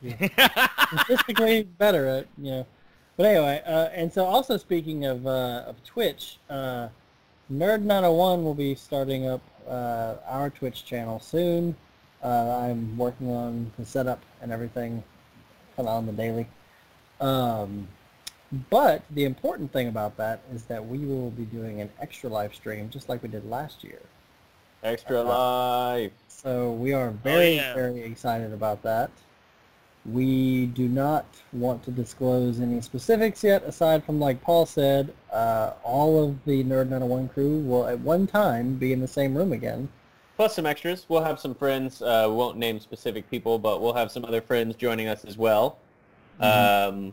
statistically 0.05 1.63
better 1.63 2.07
at 2.07 2.27
you 2.39 2.51
know. 2.51 2.67
But 3.17 3.27
anyway, 3.27 3.63
uh, 3.67 3.89
and 3.95 4.13
so 4.13 4.25
also 4.27 4.57
speaking 4.57 5.07
of 5.07 5.27
uh, 5.27 5.65
of 5.67 5.83
Twitch, 5.85 6.39
uh, 6.51 6.89
Nerd 7.51 7.83
901 7.83 8.45
will 8.45 8.55
be 8.55 8.75
starting 8.75 9.27
up 9.29 9.41
uh, 9.69 10.17
our 10.27 10.51
Twitch 10.51 10.85
channel 10.85 11.19
soon. 11.21 11.75
Uh, 12.27 12.59
I'm 12.61 12.99
working 12.99 13.31
on 13.31 13.71
the 13.79 13.87
setup 13.87 14.21
and 14.43 14.51
everything, 14.51 15.05
kind 15.77 15.89
of 15.89 15.95
on 15.95 16.07
the 16.07 16.13
daily. 16.13 16.49
Um, 17.21 17.87
but 18.69 19.03
the 19.11 19.25
important 19.25 19.73
thing 19.73 19.87
about 19.87 20.17
that 20.17 20.41
is 20.53 20.65
that 20.65 20.85
we 20.85 20.99
will 20.99 21.31
be 21.31 21.45
doing 21.45 21.81
an 21.81 21.89
extra 22.01 22.29
live 22.29 22.53
stream, 22.53 22.91
just 22.91 23.09
like 23.09 23.23
we 23.23 23.29
did 23.29 23.49
last 23.49 23.85
year. 23.85 24.01
Extra 24.83 25.21
Uh, 25.21 25.25
life. 25.25 26.13
So 26.27 26.73
we 26.73 26.93
are 26.93 27.11
very, 27.11 27.57
yeah. 27.57 27.75
very 27.75 28.03
excited 28.03 28.53
about 28.53 28.83
that. 28.83 29.11
We 30.05 30.67
do 30.67 30.89
not 30.89 31.27
want 31.53 31.85
to 31.85 31.93
disclose 31.93 32.61
any 32.61 32.81
specifics 32.81 33.45
yet, 33.45 33.63
aside 33.63 34.05
from, 34.05 34.19
like 34.19 34.43
Paul 34.43 34.67
said, 34.67 35.13
uh, 35.33 35.73
all 35.85 36.23
of 36.25 36.45
the 36.45 36.65
Nerd 36.65 36.89
901 36.89 37.29
crew 37.29 37.61
will 37.61 37.87
at 37.87 38.01
one 38.01 38.27
time 38.27 38.75
be 38.75 38.93
in 38.93 39.01
the 39.01 39.09
same 39.09 39.37
room 39.37 39.53
again. 39.53 39.89
Plus 40.37 40.55
some 40.55 40.67
extras. 40.67 41.07
We'll 41.09 41.23
have 41.25 41.41
some 41.41 41.55
friends. 41.55 42.03
Uh, 42.03 42.27
we 42.29 42.35
won't 42.37 42.59
name 42.59 42.79
specific 42.79 43.29
people, 43.31 43.59
but 43.59 43.81
we'll 43.81 43.95
have 43.95 44.11
some 44.11 44.25
other 44.25 44.43
friends 44.43 44.77
joining 44.77 45.09
us 45.09 45.25
as 45.25 45.39
well. 45.39 45.79
Mhm. 46.41 46.89
Um, 46.89 47.13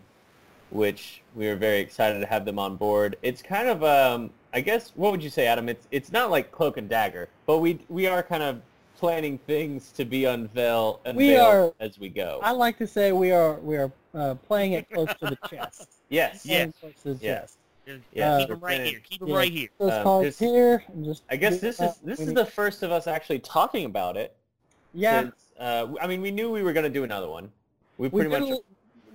which 0.71 1.21
we 1.35 1.47
are 1.47 1.55
very 1.55 1.79
excited 1.79 2.19
to 2.19 2.25
have 2.25 2.43
them 2.45 2.59
on 2.59 2.75
board. 2.75 3.15
It's 3.21 3.41
kind 3.41 3.69
of, 3.69 3.83
um, 3.83 4.31
I 4.53 4.59
guess, 4.59 4.91
what 4.95 5.11
would 5.11 5.23
you 5.23 5.29
say, 5.29 5.47
Adam? 5.47 5.69
It's 5.69 5.87
it's 5.91 6.11
not 6.11 6.31
like 6.31 6.51
Cloak 6.51 6.75
and 6.77 6.89
Dagger, 6.89 7.29
but 7.45 7.59
we 7.59 7.79
we 7.89 8.07
are 8.07 8.21
kind 8.23 8.43
of 8.43 8.61
planning 8.97 9.37
things 9.37 9.91
to 9.93 10.03
be 10.03 10.25
unveil 10.25 10.99
unveiled 11.05 11.17
We 11.17 11.35
are- 11.37 11.73
as 11.79 11.99
we 11.99 12.09
go. 12.09 12.39
I 12.43 12.51
like 12.51 12.77
to 12.79 12.87
say 12.87 13.11
we 13.13 13.31
are 13.31 13.53
we 13.61 13.77
are 13.77 13.91
uh, 14.13 14.35
playing 14.47 14.73
it 14.73 14.89
close 14.89 15.07
to 15.21 15.27
the 15.27 15.37
chest. 15.49 15.89
yes. 16.09 16.45
Yeah. 16.45 16.57
Playing 16.57 16.73
close 16.81 16.93
to 17.03 17.13
the 17.13 17.25
Yeah. 17.25 17.39
chest. 17.41 17.57
Yeah, 17.85 18.39
keep 18.39 18.49
we're 18.49 18.55
them 18.55 18.59
right 18.63 18.81
here. 18.81 18.99
Keep 19.03 19.19
them 19.19 19.29
yeah. 19.29 19.35
right 19.35 19.51
here. 19.51 19.69
Those 19.77 19.91
Um, 19.91 20.03
cards 20.03 20.25
this- 20.25 20.39
here. 20.39 20.83
Just 21.03 21.23
I 21.29 21.35
guess 21.35 21.59
this 21.59 21.79
is 21.81 21.97
this 21.97 22.19
when 22.19 22.27
is 22.29 22.33
you- 22.33 22.33
the 22.33 22.45
first 22.45 22.83
of 22.83 22.91
us 22.91 23.07
actually 23.07 23.39
talking 23.39 23.85
about 23.85 24.15
it. 24.17 24.35
yeah. 24.93 25.21
Since, 25.21 25.35
uh, 25.59 25.87
I 26.01 26.07
mean, 26.07 26.21
we 26.21 26.31
knew 26.31 26.51
we 26.51 26.63
were 26.63 26.73
going 26.73 26.85
to 26.85 26.89
do 26.89 27.03
another 27.03 27.27
one. 27.29 27.51
We 27.97 28.07
We 28.07 28.21
pretty 28.21 28.29
did 28.29 28.37
a 28.37 28.39
much. 28.41 28.49
li- 28.51 28.63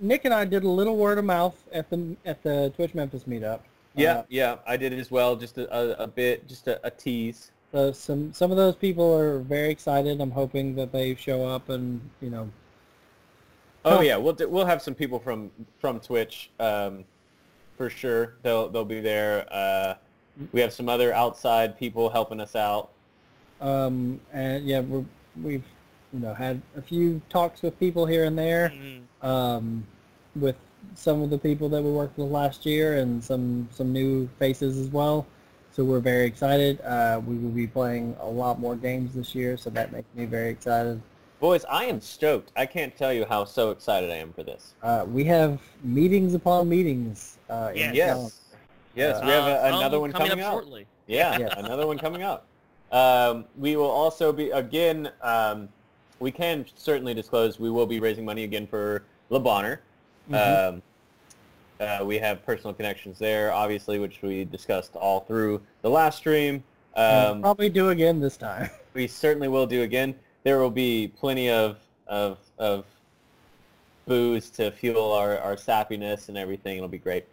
Nick 0.01 0.25
and 0.25 0.33
I 0.33 0.45
did 0.45 0.63
a 0.63 0.69
little 0.69 0.95
word 0.95 1.17
of 1.17 1.25
mouth 1.25 1.55
at 1.73 1.89
the 1.89 2.15
at 2.25 2.41
the 2.43 2.71
Twitch 2.75 2.93
Memphis 2.93 3.23
meetup. 3.23 3.59
Yeah, 3.95 4.19
Uh, 4.19 4.23
yeah, 4.29 4.55
I 4.67 4.77
did 4.77 4.93
it 4.93 4.99
as 4.99 5.09
well. 5.11 5.35
Just 5.35 5.57
a, 5.57 5.67
a, 5.75 6.03
a 6.03 6.07
bit, 6.07 6.47
just 6.47 6.67
a, 6.67 6.79
a 6.85 6.91
tease. 6.91 7.51
So 7.71 7.91
some 7.91 8.31
some 8.33 8.51
of 8.51 8.57
those 8.57 8.75
people 8.75 9.13
are 9.17 9.39
very 9.39 9.69
excited. 9.69 10.21
I'm 10.21 10.31
hoping 10.31 10.75
that 10.75 10.91
they 10.91 11.15
show 11.15 11.45
up 11.45 11.69
and 11.69 11.99
you 12.21 12.29
know. 12.29 12.49
Oh 13.85 13.97
Huh. 13.97 14.01
yeah, 14.01 14.17
we'll 14.17 14.33
do, 14.33 14.47
we'll 14.47 14.65
have 14.65 14.81
some 14.81 14.93
people 14.95 15.19
from 15.19 15.51
from 15.79 15.99
Twitch, 15.99 16.49
um, 16.59 17.03
for 17.79 17.89
sure. 17.89 18.35
They'll 18.43 18.67
they'll 18.67 18.83
be 18.83 18.99
there. 18.99 19.47
Uh, 19.49 19.95
we 20.51 20.59
have 20.59 20.73
some 20.73 20.89
other 20.89 21.13
outside 21.13 21.79
people 21.79 22.09
helping 22.09 22.41
us 22.41 22.53
out. 22.53 22.89
Um, 23.61 24.19
and 24.33 24.65
yeah, 24.65 24.81
we're, 24.81 25.05
we've 25.41 25.63
you 26.11 26.19
know 26.19 26.33
had 26.33 26.61
a 26.75 26.81
few 26.81 27.21
talks 27.29 27.61
with 27.61 27.79
people 27.79 28.05
here 28.05 28.25
and 28.25 28.37
there. 28.37 28.73
Mhm. 28.75 29.25
Um, 29.25 29.87
with 30.35 30.57
some 30.95 31.21
of 31.21 31.29
the 31.29 31.37
people 31.37 31.69
that 31.69 31.81
we 31.81 31.89
worked 31.89 32.17
with 32.17 32.29
last 32.29 32.65
year 32.65 32.97
and 32.97 33.23
some 33.23 33.69
some 33.71 33.93
new 33.93 34.27
faces 34.39 34.77
as 34.77 34.89
well. 34.89 35.25
So 35.71 35.85
we're 35.85 36.01
very 36.01 36.25
excited. 36.25 36.81
Uh, 36.81 37.21
we 37.25 37.37
will 37.37 37.51
be 37.51 37.67
playing 37.67 38.13
a 38.19 38.27
lot 38.27 38.59
more 38.59 38.75
games 38.75 39.13
this 39.13 39.33
year, 39.33 39.55
so 39.55 39.69
that 39.69 39.93
makes 39.93 40.07
me 40.15 40.25
very 40.25 40.49
excited. 40.49 41.01
Boys, 41.39 41.63
I 41.69 41.85
am 41.85 42.01
stoked. 42.01 42.51
I 42.57 42.65
can't 42.65 42.95
tell 42.97 43.13
you 43.13 43.25
how 43.25 43.45
so 43.45 43.71
excited 43.71 44.09
I 44.11 44.15
am 44.15 44.33
for 44.33 44.43
this. 44.43 44.73
Uh, 44.83 45.05
we 45.07 45.23
have 45.25 45.59
meetings 45.83 46.33
upon 46.33 46.67
meetings. 46.67 47.37
Uh, 47.49 47.71
in 47.73 47.93
Yes. 47.93 47.95
Yes. 47.95 48.41
Yes, 48.95 49.21
we 49.23 49.29
Uh, 49.31 49.31
have 49.31 49.47
a, 49.47 49.63
Uh, 49.73 49.77
another 49.77 49.99
one 50.01 50.11
coming, 50.11 50.33
up 50.33 50.39
out. 50.39 50.51
shortly. 50.51 50.85
Yeah, 51.07 51.37
Yes. 51.37 51.53
another 51.55 51.87
one 51.87 51.97
coming 51.97 52.23
out. 52.23 52.43
Um, 52.91 53.45
we 53.57 53.77
will 53.77 53.89
also 53.89 54.33
be 54.33 54.49
again. 54.49 55.11
Um, 55.21 55.69
we 56.19 56.31
can 56.31 56.65
certainly 56.75 57.13
disclose 57.13 57.59
we 57.59 57.69
will 57.69 57.85
be 57.85 57.99
raising 58.01 58.25
money 58.25 58.43
again 58.43 58.67
for 58.67 59.03
Le 59.29 59.39
Bonheur. 59.39 59.79
Mhm. 60.29 60.67
Um, 60.73 60.81
uh, 61.79 62.03
we 62.03 62.17
have 62.17 62.45
personal 62.45 62.73
connections 62.73 63.17
there, 63.17 63.53
obviously, 63.53 63.99
which 63.99 64.21
we 64.21 64.43
discussed 64.43 64.95
all 64.97 65.21
through 65.21 65.61
the 65.83 65.89
last 65.89 66.17
stream. 66.17 66.63
We'll 66.97 67.05
Um, 67.05 67.41
probably 67.41 67.69
do 67.69 67.89
again 67.89 68.19
this 68.19 68.35
time. 68.35 68.69
we 68.93 69.07
certainly 69.07 69.47
will 69.47 69.67
do 69.67 69.83
again. 69.83 70.15
There 70.43 70.59
will 70.59 70.71
be 70.71 71.07
plenty 71.07 71.49
of 71.49 71.77
of 72.07 72.39
of 72.57 72.85
booze 74.05 74.49
to 74.49 74.71
fuel 74.71 75.13
our, 75.13 75.37
our 75.37 75.55
sappiness 75.55 76.29
and 76.29 76.37
everything. 76.37 76.77
It'll 76.77 76.89
be 76.89 76.97
great. 76.97 77.25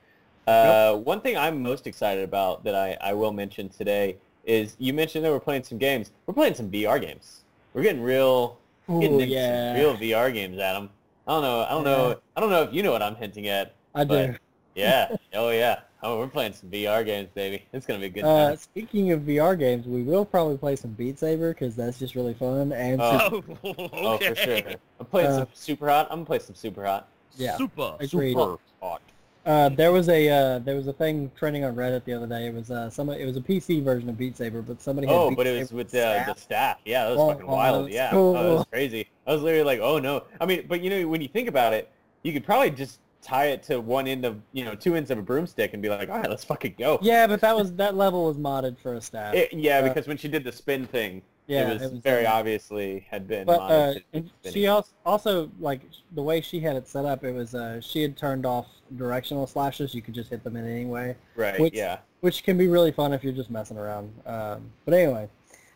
Uh, 0.47 0.95
One 0.95 1.21
thing 1.21 1.37
I'm 1.37 1.63
most 1.63 1.87
excited 1.87 2.23
about 2.23 2.63
that 2.65 2.75
I, 2.75 2.97
I 3.01 3.15
will 3.15 3.33
mention 3.33 3.69
today 3.69 4.17
is 4.45 4.77
you 4.79 4.93
mentioned 4.93 5.25
that 5.25 5.33
we're 5.33 5.41
playing 5.41 5.65
some 5.65 5.79
games. 5.79 6.13
We're 6.27 6.35
playing 6.35 6.55
some 6.55 6.71
VR 6.71 7.01
games. 7.01 7.43
We're 7.75 7.83
getting 7.83 8.03
real 8.03 8.59
getting 8.87 9.15
Ooh, 9.15 9.21
into 9.21 9.27
yeah, 9.27 9.75
real 9.75 9.97
VR 9.97 10.33
games, 10.33 10.59
Adam. 10.59 10.91
I 11.27 11.33
don't 11.33 11.43
know. 11.43 11.61
I 11.63 11.71
don't 11.71 11.85
know. 11.85 12.21
I 12.37 12.41
don't 12.41 12.51
know 12.51 12.63
if 12.63 12.73
you 12.73 12.83
know 12.83 12.93
what 12.93 13.03
I'm 13.03 13.17
hinting 13.17 13.49
at. 13.49 13.75
I 13.95 14.05
do. 14.05 14.37
Yeah. 14.75 15.17
oh 15.35 15.51
yeah. 15.51 15.81
Oh, 16.03 16.19
we're 16.19 16.29
playing 16.29 16.53
some 16.53 16.71
VR 16.71 17.05
games, 17.05 17.29
baby. 17.35 17.65
It's 17.73 17.87
gonna 17.87 17.99
be 18.01 18.07
a 18.07 18.11
good 18.11 18.25
Uh, 18.25 18.55
speaking 18.57 19.13
of 19.13 19.23
VR 19.23 19.59
games, 19.59 19.87
we 19.87 20.03
will 20.03 20.25
probably 20.25 20.57
play 20.59 20.77
some 20.77 20.91
Beat 20.93 21.19
Saber 21.19 21.53
because 21.55 21.75
that's 21.75 21.99
just 21.99 22.15
really 22.15 22.35
fun. 22.35 22.73
And 22.73 23.01
Oh. 23.01 23.43
Oh, 23.65 23.71
okay. 23.71 23.89
Oh, 23.93 24.19
for 24.19 24.35
sure. 24.37 24.61
I'm 25.01 25.07
playing 25.07 25.27
Uh, 25.29 25.39
some 25.55 25.77
Superhot. 25.77 26.05
I'm 26.11 26.19
gonna 26.19 26.25
play 26.27 26.39
some 26.39 26.55
Superhot. 26.55 27.05
Yeah. 27.37 27.57
Super. 27.57 27.97
Agreed. 27.99 28.35
Super. 28.35 28.57
hot. 28.83 29.01
uh, 29.47 29.69
there 29.71 29.91
was 29.91 30.09
a 30.09 30.29
uh, 30.29 30.59
there 30.61 30.77
was 30.77 30.87
a 30.87 30.93
thing 30.93 31.31
trending 31.37 31.65
on 31.65 31.75
Reddit 31.75 32.05
the 32.05 32.13
other 32.13 32.27
day. 32.27 32.47
It 32.47 32.55
was 32.55 32.71
uh, 32.71 32.91
some 32.91 33.09
it 33.11 33.25
was 33.25 33.37
a 33.37 33.41
PC 33.41 33.83
version 33.83 34.09
of 34.11 34.19
Beat 34.19 34.37
Saber, 34.37 34.61
but 34.63 34.81
somebody 34.83 35.07
had 35.09 35.17
Oh, 35.17 35.31
Beat 35.31 35.37
but 35.39 35.47
it 35.47 35.59
was 35.59 35.69
Saber 35.69 35.77
with 35.79 35.91
the, 35.91 35.97
the 35.99 36.23
staff. 36.25 36.39
staff. 36.39 36.79
Yeah, 36.85 37.05
that 37.05 37.11
was 37.13 37.21
Oh, 37.21 37.29
fucking 37.33 37.47
oh, 37.49 37.53
wild. 37.53 37.85
that's 37.87 37.95
Yeah, 37.95 38.11
cool. 38.11 38.37
oh, 38.37 38.43
that 38.43 38.55
was 38.55 38.67
crazy. 38.71 39.09
I 39.27 39.33
was 39.33 39.43
literally 39.43 39.65
like, 39.65 39.81
oh 39.81 39.99
no. 39.99 40.25
I 40.41 40.47
mean, 40.47 40.67
but 40.69 40.83
you 40.83 40.91
know, 40.91 41.09
when 41.09 41.21
you 41.23 41.29
think 41.29 41.49
about 41.49 41.73
it, 41.73 41.91
you 42.23 42.33
could 42.33 42.45
probably 42.45 42.71
just 42.71 42.99
tie 43.23 43.47
it 43.47 43.63
to 43.65 43.81
one 43.81 44.07
end 44.07 44.25
of, 44.25 44.41
you 44.53 44.65
know, 44.65 44.75
two 44.75 44.95
ends 44.95 45.11
of 45.11 45.19
a 45.19 45.23
broomstick 45.23 45.73
and 45.75 45.83
be 45.83 45.89
like, 45.89 46.09
all 46.09 46.19
right, 46.19 46.31
let's 46.31 46.45
fucking 46.45 46.75
go. 46.79 46.99
Yeah, 47.03 47.27
but 47.27 47.41
that 47.41 47.57
was 47.57 47.73
that 47.75 47.97
level 47.97 48.27
was 48.27 48.37
modded 48.37 48.79
for 48.79 48.95
a 48.95 49.01
staff. 49.01 49.35
It- 49.35 49.53
yeah, 49.53 49.79
Uh, 49.79 49.89
because 49.89 50.07
when 50.07 50.17
she 50.17 50.29
did 50.29 50.45
the 50.45 50.53
spin 50.53 50.87
thing, 50.87 51.23
yeah, 51.49 51.71
it 51.71 51.81
was, 51.81 51.93
very 51.93 52.27
uh, 52.27 52.33
obviously 52.33 53.07
had 53.09 53.29
been 53.29 53.47
But 53.47 53.61
modded 53.61 54.03
uh, 54.45 54.51
she 54.51 54.67
also, 54.67 54.91
also 55.05 55.51
like 55.61 55.81
the 56.15 56.23
way 56.23 56.41
she 56.41 56.59
had 56.61 56.77
it 56.77 56.89
set 56.89 57.05
up. 57.05 57.25
It 57.25 57.33
was 57.33 57.55
uh, 57.55 57.81
she 57.81 58.03
had 58.03 58.17
turned 58.17 58.45
off 58.47 58.67
directional 58.97 59.47
slashes. 59.47 59.95
You 59.95 60.03
could 60.03 60.15
just 60.15 60.31
hit 60.31 60.43
them 60.45 60.57
in 60.57 60.67
any 60.69 60.85
way, 60.87 61.17
right, 61.37 61.59
which- 61.61 61.75
yeah. 61.75 61.99
which 62.21 62.43
can 62.43 62.57
be 62.59 62.67
really 62.69 62.91
fun 62.93 63.13
if 63.13 63.23
you're 63.23 63.33
just 63.33 63.51
messing 63.51 63.79
around. 63.79 64.13
Um, 64.27 64.71
but 64.85 64.95
anyway, 64.95 65.29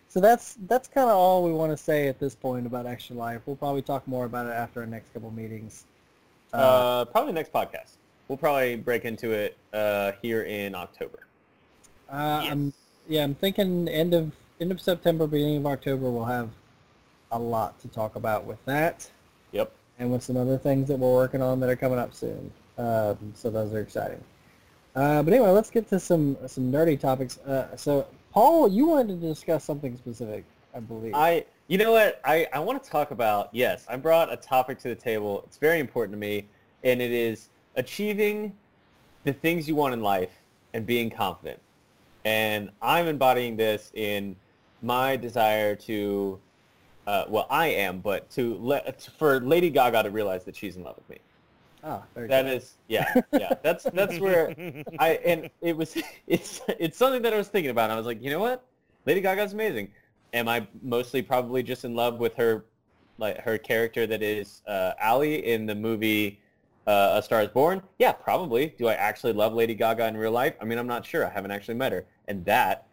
so 0.09 0.20
that's 0.20 0.57
that's 0.66 0.88
kind 0.88 1.09
of 1.09 1.16
all 1.16 1.44
we 1.44 1.53
want 1.53 1.70
to 1.72 1.76
say 1.76 2.09
at 2.09 2.18
this 2.18 2.35
point 2.35 2.66
about 2.66 2.87
Extra 2.87 3.14
Life. 3.16 3.42
We'll 3.46 3.57
probably 3.57 3.83
talk 3.83 4.07
more 4.09 4.24
about 4.24 4.46
it 4.46 4.50
after 4.53 4.81
our 4.81 4.87
next 4.87 5.12
couple 5.14 5.31
meetings. 5.31 5.85
Uh, 6.52 7.04
probably 7.06 7.32
next 7.32 7.52
podcast. 7.52 7.92
We'll 8.28 8.38
probably 8.38 8.76
break 8.76 9.04
into 9.04 9.32
it 9.32 9.56
uh, 9.72 10.12
here 10.22 10.42
in 10.42 10.74
October. 10.74 11.20
uh, 12.10 12.40
yes. 12.42 12.52
I'm, 12.52 12.72
yeah, 13.08 13.24
I'm 13.24 13.34
thinking 13.34 13.88
end 13.88 14.14
of 14.14 14.32
end 14.60 14.70
of 14.70 14.80
September, 14.80 15.26
beginning 15.26 15.58
of 15.58 15.66
October, 15.66 16.10
we'll 16.10 16.24
have 16.24 16.50
a 17.32 17.38
lot 17.38 17.80
to 17.80 17.88
talk 17.88 18.16
about 18.16 18.44
with 18.44 18.62
that. 18.66 19.08
Yep. 19.52 19.72
and 19.98 20.12
with 20.12 20.22
some 20.22 20.36
other 20.36 20.56
things 20.58 20.88
that 20.88 20.98
we're 20.98 21.12
working 21.12 21.42
on 21.42 21.58
that 21.60 21.68
are 21.68 21.76
coming 21.76 21.98
up 21.98 22.14
soon. 22.14 22.52
Um, 22.78 23.32
so 23.34 23.50
those 23.50 23.72
are 23.74 23.80
exciting. 23.80 24.22
Uh, 24.94 25.22
but 25.22 25.32
anyway, 25.32 25.50
let's 25.50 25.70
get 25.70 25.88
to 25.90 26.00
some 26.00 26.36
some 26.46 26.72
nerdy 26.72 26.98
topics. 26.98 27.38
Uh, 27.38 27.76
so 27.76 28.06
Paul, 28.32 28.68
you 28.68 28.86
wanted 28.86 29.20
to 29.20 29.28
discuss 29.28 29.64
something 29.64 29.96
specific, 29.96 30.44
I 30.74 30.80
believe. 30.80 31.14
I, 31.14 31.44
you 31.70 31.78
know 31.78 31.92
what? 31.92 32.20
I, 32.24 32.48
I 32.52 32.59
want 32.59 32.83
to 32.83 32.90
talk 32.90 33.12
about, 33.12 33.48
yes, 33.52 33.87
I 33.88 33.96
brought 33.96 34.33
a 34.33 34.37
topic 34.37 34.80
to 34.80 34.88
the 34.88 34.94
table. 34.96 35.44
It's 35.46 35.56
very 35.56 35.78
important 35.78 36.12
to 36.14 36.18
me, 36.18 36.48
and 36.83 37.00
it 37.00 37.12
is 37.12 37.48
achieving 37.76 38.52
the 39.22 39.33
things 39.33 39.68
you 39.68 39.76
want 39.76 39.94
in 39.94 40.02
life 40.02 40.33
and 40.74 40.85
being 40.85 41.09
confident. 41.11 41.61
And 42.24 42.70
I'm 42.83 43.06
embodying 43.06 43.56
this 43.56 43.92
in 43.94 44.35
my 44.83 45.14
desire 45.14 45.76
to, 45.76 46.40
uh, 47.06 47.26
well, 47.28 47.46
I 47.48 47.68
am, 47.68 48.00
but 48.00 48.28
to 48.30 48.56
let 48.56 49.00
for 49.16 49.38
Lady 49.38 49.70
Gaga 49.70 50.02
to 50.02 50.11
realize 50.11 50.42
that 50.46 50.56
she's 50.56 50.74
in 50.74 50.83
love 50.83 50.96
with 50.96 51.09
me. 51.09 51.18
very 52.16 52.26
That 52.26 52.46
good. 52.46 52.56
is, 52.56 52.78
yeah, 52.88 53.14
yeah. 53.33 53.54
That's 53.62 53.85
that's 53.85 54.18
where 54.18 54.56
I 54.98 55.20
and 55.24 55.48
it 55.62 55.76
was 55.76 55.96
it's 56.26 56.62
it's 56.80 56.98
something 56.98 57.22
that 57.22 57.33
I 57.33 57.37
was 57.37 57.46
thinking 57.46 57.70
about. 57.70 57.90
I 57.90 57.96
was 57.96 58.06
like, 58.06 58.20
you 58.20 58.30
know 58.30 58.40
what, 58.40 58.64
Lady 59.06 59.20
Gaga's 59.20 59.52
amazing. 59.52 59.92
Am 60.32 60.48
I 60.48 60.66
mostly 60.82 61.22
probably 61.22 61.62
just 61.62 61.84
in 61.84 61.94
love 61.94 62.18
with 62.18 62.34
her, 62.36 62.64
like 63.18 63.38
her 63.40 63.58
character 63.58 64.06
that 64.06 64.22
is 64.22 64.62
uh, 64.66 64.92
Allie 65.00 65.46
in 65.46 65.66
the 65.66 65.74
movie 65.74 66.38
uh, 66.86 67.12
A 67.16 67.22
Star 67.22 67.42
Is 67.42 67.48
Born? 67.48 67.82
Yeah, 67.98 68.12
probably. 68.12 68.74
Do 68.78 68.86
I 68.88 68.94
actually 68.94 69.32
love 69.32 69.52
Lady 69.54 69.74
Gaga 69.74 70.06
in 70.06 70.16
real 70.16 70.30
life? 70.32 70.54
I 70.60 70.64
mean, 70.64 70.78
I'm 70.78 70.86
not 70.86 71.04
sure. 71.04 71.26
I 71.26 71.30
haven't 71.30 71.50
actually 71.50 71.74
met 71.74 71.92
her, 71.92 72.04
and 72.28 72.44
that 72.44 72.86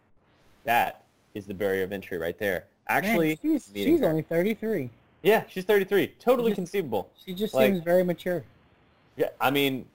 that 0.64 1.04
is 1.34 1.46
the 1.46 1.54
barrier 1.54 1.84
of 1.84 1.92
entry 1.92 2.18
right 2.18 2.38
there. 2.38 2.66
Man, 2.90 3.04
Actually, 3.04 3.40
she's, 3.42 3.70
she's 3.74 4.02
only 4.02 4.22
33. 4.24 4.90
yeah, 5.22 5.44
she's 5.48 5.64
33. 5.66 6.08
Totally 6.20 6.52
Just- 6.52 6.56
conceivable. 6.58 7.10
She 7.26 7.34
just 7.34 7.54
Like- 7.54 7.72
seems 7.74 7.84
very 7.84 8.04
mature. 8.04 8.44
Yeah, 9.16 9.30
I 9.42 9.50
mean, 9.52 9.86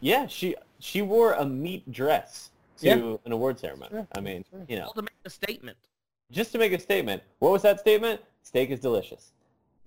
yeah, 0.00 0.26
she 0.26 0.56
she 0.80 1.00
wore 1.02 1.32
a 1.34 1.44
meat 1.44 1.90
dress 1.90 2.50
to 2.78 2.86
Yeah. 2.86 3.16
an 3.24 3.32
award 3.32 3.58
ceremony. 3.58 3.90
Sure, 3.90 4.06
I 4.16 4.20
mean, 4.20 4.44
sure. 4.50 4.60
you 4.68 4.76
know, 4.76 4.84
Well, 4.84 4.92
to 4.94 5.02
make 5.02 5.10
a 5.24 5.30
statement. 5.30 5.76
Just 6.30 6.52
to 6.52 6.58
make 6.58 6.72
a 6.72 6.78
statement. 6.78 7.22
What 7.38 7.52
was 7.52 7.62
that 7.62 7.80
statement? 7.80 8.20
Steak 8.42 8.70
is 8.70 8.80
delicious. 8.80 9.32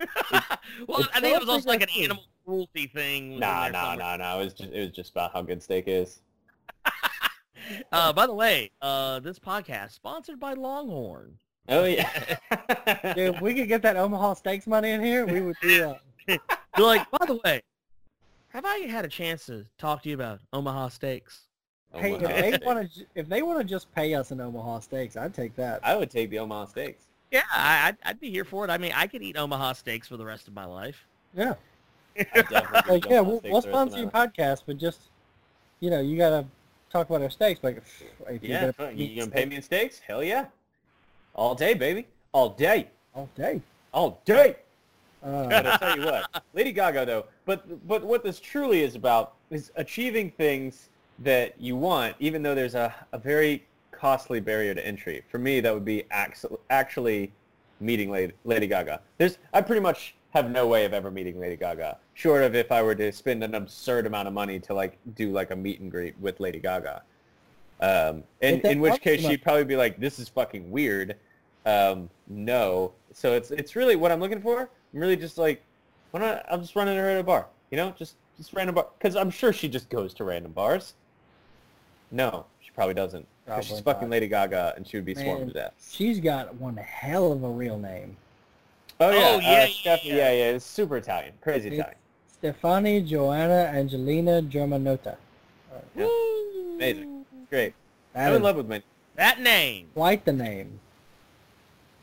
well, 0.32 1.00
it's 1.00 1.08
I 1.14 1.20
think 1.20 1.36
it 1.36 1.40
was 1.40 1.48
also 1.48 1.68
like 1.68 1.82
an 1.82 1.88
animal 1.98 2.24
cruelty 2.44 2.86
thing. 2.86 3.32
in 3.32 3.40
Nah, 3.40 3.64
there 3.64 3.72
nah, 3.72 3.94
nah, 3.94 4.16
nah. 4.16 4.40
It 4.40 4.44
was 4.44 4.54
just 4.54 4.72
it 4.72 4.80
was 4.80 4.90
just 4.90 5.10
about 5.10 5.32
how 5.32 5.42
good 5.42 5.62
steak 5.62 5.84
is. 5.86 6.20
Uh, 7.92 8.10
by 8.14 8.26
the 8.26 8.32
way, 8.32 8.70
uh, 8.80 9.20
this 9.20 9.38
podcast 9.38 9.90
sponsored 9.92 10.40
by 10.40 10.54
Longhorn. 10.54 11.36
Oh 11.68 11.84
yeah. 11.84 12.36
Dude, 13.14 13.34
if 13.34 13.40
we 13.42 13.54
could 13.54 13.68
get 13.68 13.82
that 13.82 13.96
Omaha 13.96 14.34
Steaks 14.34 14.66
money 14.66 14.92
in 14.92 15.02
here, 15.02 15.26
we 15.26 15.42
would 15.42 15.56
do 15.60 15.78
that. 15.78 16.40
You're 16.78 16.86
like, 16.86 17.10
by 17.10 17.26
the 17.26 17.38
way, 17.44 17.60
have 18.48 18.64
I 18.64 18.86
had 18.88 19.04
a 19.04 19.08
chance 19.08 19.46
to 19.46 19.66
talk 19.76 20.02
to 20.04 20.08
you 20.08 20.14
about 20.14 20.40
Omaha 20.52 20.88
Steaks? 20.88 21.47
Hey, 21.94 22.14
if 22.14 22.20
they 22.20 22.66
want 22.66 22.92
to, 22.92 23.06
if 23.14 23.28
they 23.28 23.42
want 23.42 23.58
to 23.58 23.64
just 23.64 23.92
pay 23.94 24.14
us 24.14 24.30
in 24.30 24.40
Omaha 24.40 24.80
Steaks, 24.80 25.16
I'd 25.16 25.32
take 25.34 25.56
that. 25.56 25.80
I 25.82 25.96
would 25.96 26.10
take 26.10 26.30
the 26.30 26.38
Omaha 26.38 26.66
steaks. 26.66 27.04
Yeah, 27.30 27.42
I, 27.52 27.88
I'd, 27.88 27.96
I'd 28.04 28.20
be 28.20 28.30
here 28.30 28.44
for 28.44 28.64
it. 28.64 28.70
I 28.70 28.78
mean, 28.78 28.92
I 28.94 29.06
could 29.06 29.22
eat 29.22 29.36
Omaha 29.36 29.72
Steaks 29.72 30.08
for 30.08 30.16
the 30.16 30.24
rest 30.24 30.48
of 30.48 30.54
my 30.54 30.64
life. 30.64 31.06
Yeah. 31.34 31.54
I'd 32.18 32.48
definitely 32.48 32.80
do 32.82 32.90
like 32.92 33.10
yeah, 33.10 33.20
we'll, 33.20 33.30
we'll 33.30 33.40
the 33.40 33.48
rest 33.50 33.66
of 33.66 33.72
sponsor 33.72 33.98
your 33.98 34.10
podcast, 34.10 34.62
but 34.66 34.76
just 34.76 35.00
you 35.80 35.90
know, 35.90 36.00
you 36.00 36.16
gotta 36.16 36.44
talk 36.90 37.08
about 37.08 37.22
our 37.22 37.30
steaks. 37.30 37.62
Like, 37.62 37.76
if 37.78 38.02
you're 38.28 38.38
Yeah, 38.42 38.60
gonna 38.60 38.72
fuck, 38.72 38.90
pay 38.90 38.96
you 38.96 39.20
gonna 39.20 39.30
pay 39.30 39.44
me 39.46 39.56
in 39.56 39.62
steaks? 39.62 40.00
Hell 40.00 40.22
yeah. 40.22 40.46
All 41.34 41.54
day, 41.54 41.74
baby. 41.74 42.06
All 42.32 42.50
day. 42.50 42.88
all 43.14 43.28
day. 43.34 43.62
All 43.92 44.20
day. 44.24 44.56
Uh, 45.22 45.48
but 45.48 45.66
I'll 45.66 45.78
tell 45.78 45.98
you 45.98 46.04
what, 46.04 46.42
Lady 46.54 46.72
Gaga 46.72 47.06
though. 47.06 47.24
But 47.44 47.86
but 47.88 48.04
what 48.04 48.22
this 48.22 48.38
truly 48.38 48.82
is 48.82 48.94
about 48.94 49.34
is 49.50 49.72
achieving 49.76 50.30
things 50.30 50.90
that 51.20 51.54
you 51.60 51.76
want, 51.76 52.16
even 52.20 52.42
though 52.42 52.54
there's 52.54 52.74
a, 52.74 52.94
a 53.12 53.18
very 53.18 53.64
costly 53.90 54.40
barrier 54.40 54.74
to 54.74 54.86
entry. 54.86 55.22
For 55.28 55.38
me, 55.38 55.60
that 55.60 55.74
would 55.74 55.84
be 55.84 56.04
actu- 56.10 56.58
actually 56.70 57.32
meeting 57.80 58.10
Lady, 58.10 58.66
Gaga. 58.66 59.00
There's 59.18 59.38
I 59.52 59.60
pretty 59.60 59.80
much 59.80 60.14
have 60.30 60.50
no 60.50 60.66
way 60.66 60.84
of 60.84 60.92
ever 60.92 61.10
meeting 61.10 61.40
Lady 61.40 61.56
Gaga, 61.56 61.98
short 62.14 62.42
of 62.42 62.54
if 62.54 62.70
I 62.70 62.82
were 62.82 62.94
to 62.94 63.10
spend 63.12 63.42
an 63.42 63.54
absurd 63.54 64.06
amount 64.06 64.28
of 64.28 64.34
money 64.34 64.58
to 64.60 64.74
like 64.74 64.98
do 65.14 65.32
like 65.32 65.50
a 65.50 65.56
meet 65.56 65.80
and 65.80 65.90
greet 65.90 66.18
with 66.20 66.38
Lady 66.40 66.58
Gaga. 66.58 67.02
Um, 67.80 68.24
in, 68.40 68.60
in 68.60 68.80
which 68.80 69.00
case 69.00 69.20
she'd 69.24 69.42
probably 69.42 69.64
be 69.64 69.76
like, 69.76 69.98
"This 70.00 70.18
is 70.18 70.28
fucking 70.28 70.70
weird." 70.70 71.16
Um, 71.64 72.10
no. 72.26 72.92
So 73.12 73.34
it's 73.34 73.50
it's 73.50 73.76
really 73.76 73.96
what 73.96 74.10
I'm 74.10 74.20
looking 74.20 74.40
for. 74.40 74.70
I'm 74.92 75.00
really 75.00 75.16
just 75.16 75.38
like, 75.38 75.62
why 76.10 76.20
not? 76.20 76.44
I'm 76.50 76.60
just 76.60 76.74
running 76.76 76.96
her 76.96 77.08
at 77.08 77.20
a 77.20 77.22
bar. 77.22 77.46
You 77.70 77.76
know, 77.76 77.94
just 77.96 78.16
just 78.36 78.52
random 78.52 78.74
bar. 78.74 78.88
Because 78.98 79.16
I'm 79.16 79.30
sure 79.30 79.52
she 79.52 79.68
just 79.68 79.88
goes 79.88 80.14
to 80.14 80.24
random 80.24 80.52
bars. 80.52 80.94
No, 82.10 82.46
she 82.60 82.70
probably 82.70 82.94
doesn't. 82.94 83.26
Because 83.44 83.66
she's 83.66 83.80
fucking 83.80 84.08
not. 84.08 84.10
Lady 84.10 84.28
Gaga, 84.28 84.74
and 84.76 84.86
she 84.86 84.96
would 84.96 85.06
be 85.06 85.14
swarmed 85.14 85.48
to 85.48 85.52
death. 85.54 85.72
She's 85.90 86.20
got 86.20 86.54
one 86.56 86.76
hell 86.76 87.32
of 87.32 87.42
a 87.42 87.48
real 87.48 87.78
name. 87.78 88.16
Oh 89.00 89.10
yeah, 89.10 89.18
Oh, 89.18 89.36
uh, 89.36 89.40
yeah, 89.40 89.64
yeah, 89.64 89.66
Steph- 89.66 90.04
yeah. 90.04 90.14
yeah, 90.16 90.32
yeah. 90.32 90.50
It's 90.50 90.64
super 90.64 90.96
Italian, 90.96 91.32
crazy 91.40 91.68
It's 91.68 91.78
Italian. 91.78 91.98
Stefani 92.38 93.00
Joanna 93.00 93.70
Angelina 93.74 94.42
Germanotta. 94.42 95.16
Yeah. 95.96 96.04
Woo! 96.04 96.74
Amazing. 96.76 97.24
Great. 97.50 97.74
That 98.12 98.28
I'm 98.28 98.36
in 98.36 98.42
love 98.42 98.56
with 98.56 98.68
my. 98.68 98.82
That 99.16 99.40
name. 99.40 99.88
quite 99.94 100.24
the 100.24 100.32
name. 100.32 100.78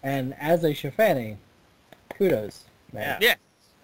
And 0.04 0.36
as 0.40 0.64
a 0.64 0.70
Schifani, 0.70 1.38
kudos, 2.18 2.66
man. 2.92 3.18
Yeah. 3.22 3.36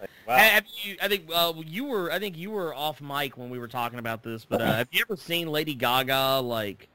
Like, 0.02 0.10
wow. 0.26 0.60
You? 0.82 0.96
I 1.00 1.08
think 1.08 1.30
uh, 1.32 1.52
you 1.64 1.84
were. 1.84 2.10
I 2.10 2.18
think 2.18 2.36
you 2.36 2.50
were 2.50 2.74
off 2.74 3.00
mic 3.00 3.38
when 3.38 3.50
we 3.50 3.58
were 3.58 3.68
talking 3.68 3.98
about 4.00 4.22
this. 4.22 4.44
But 4.44 4.60
uh, 4.60 4.74
have 4.74 4.88
you 4.90 5.04
ever 5.08 5.16
seen 5.16 5.48
Lady 5.48 5.74
Gaga 5.74 6.40
like 6.40 6.88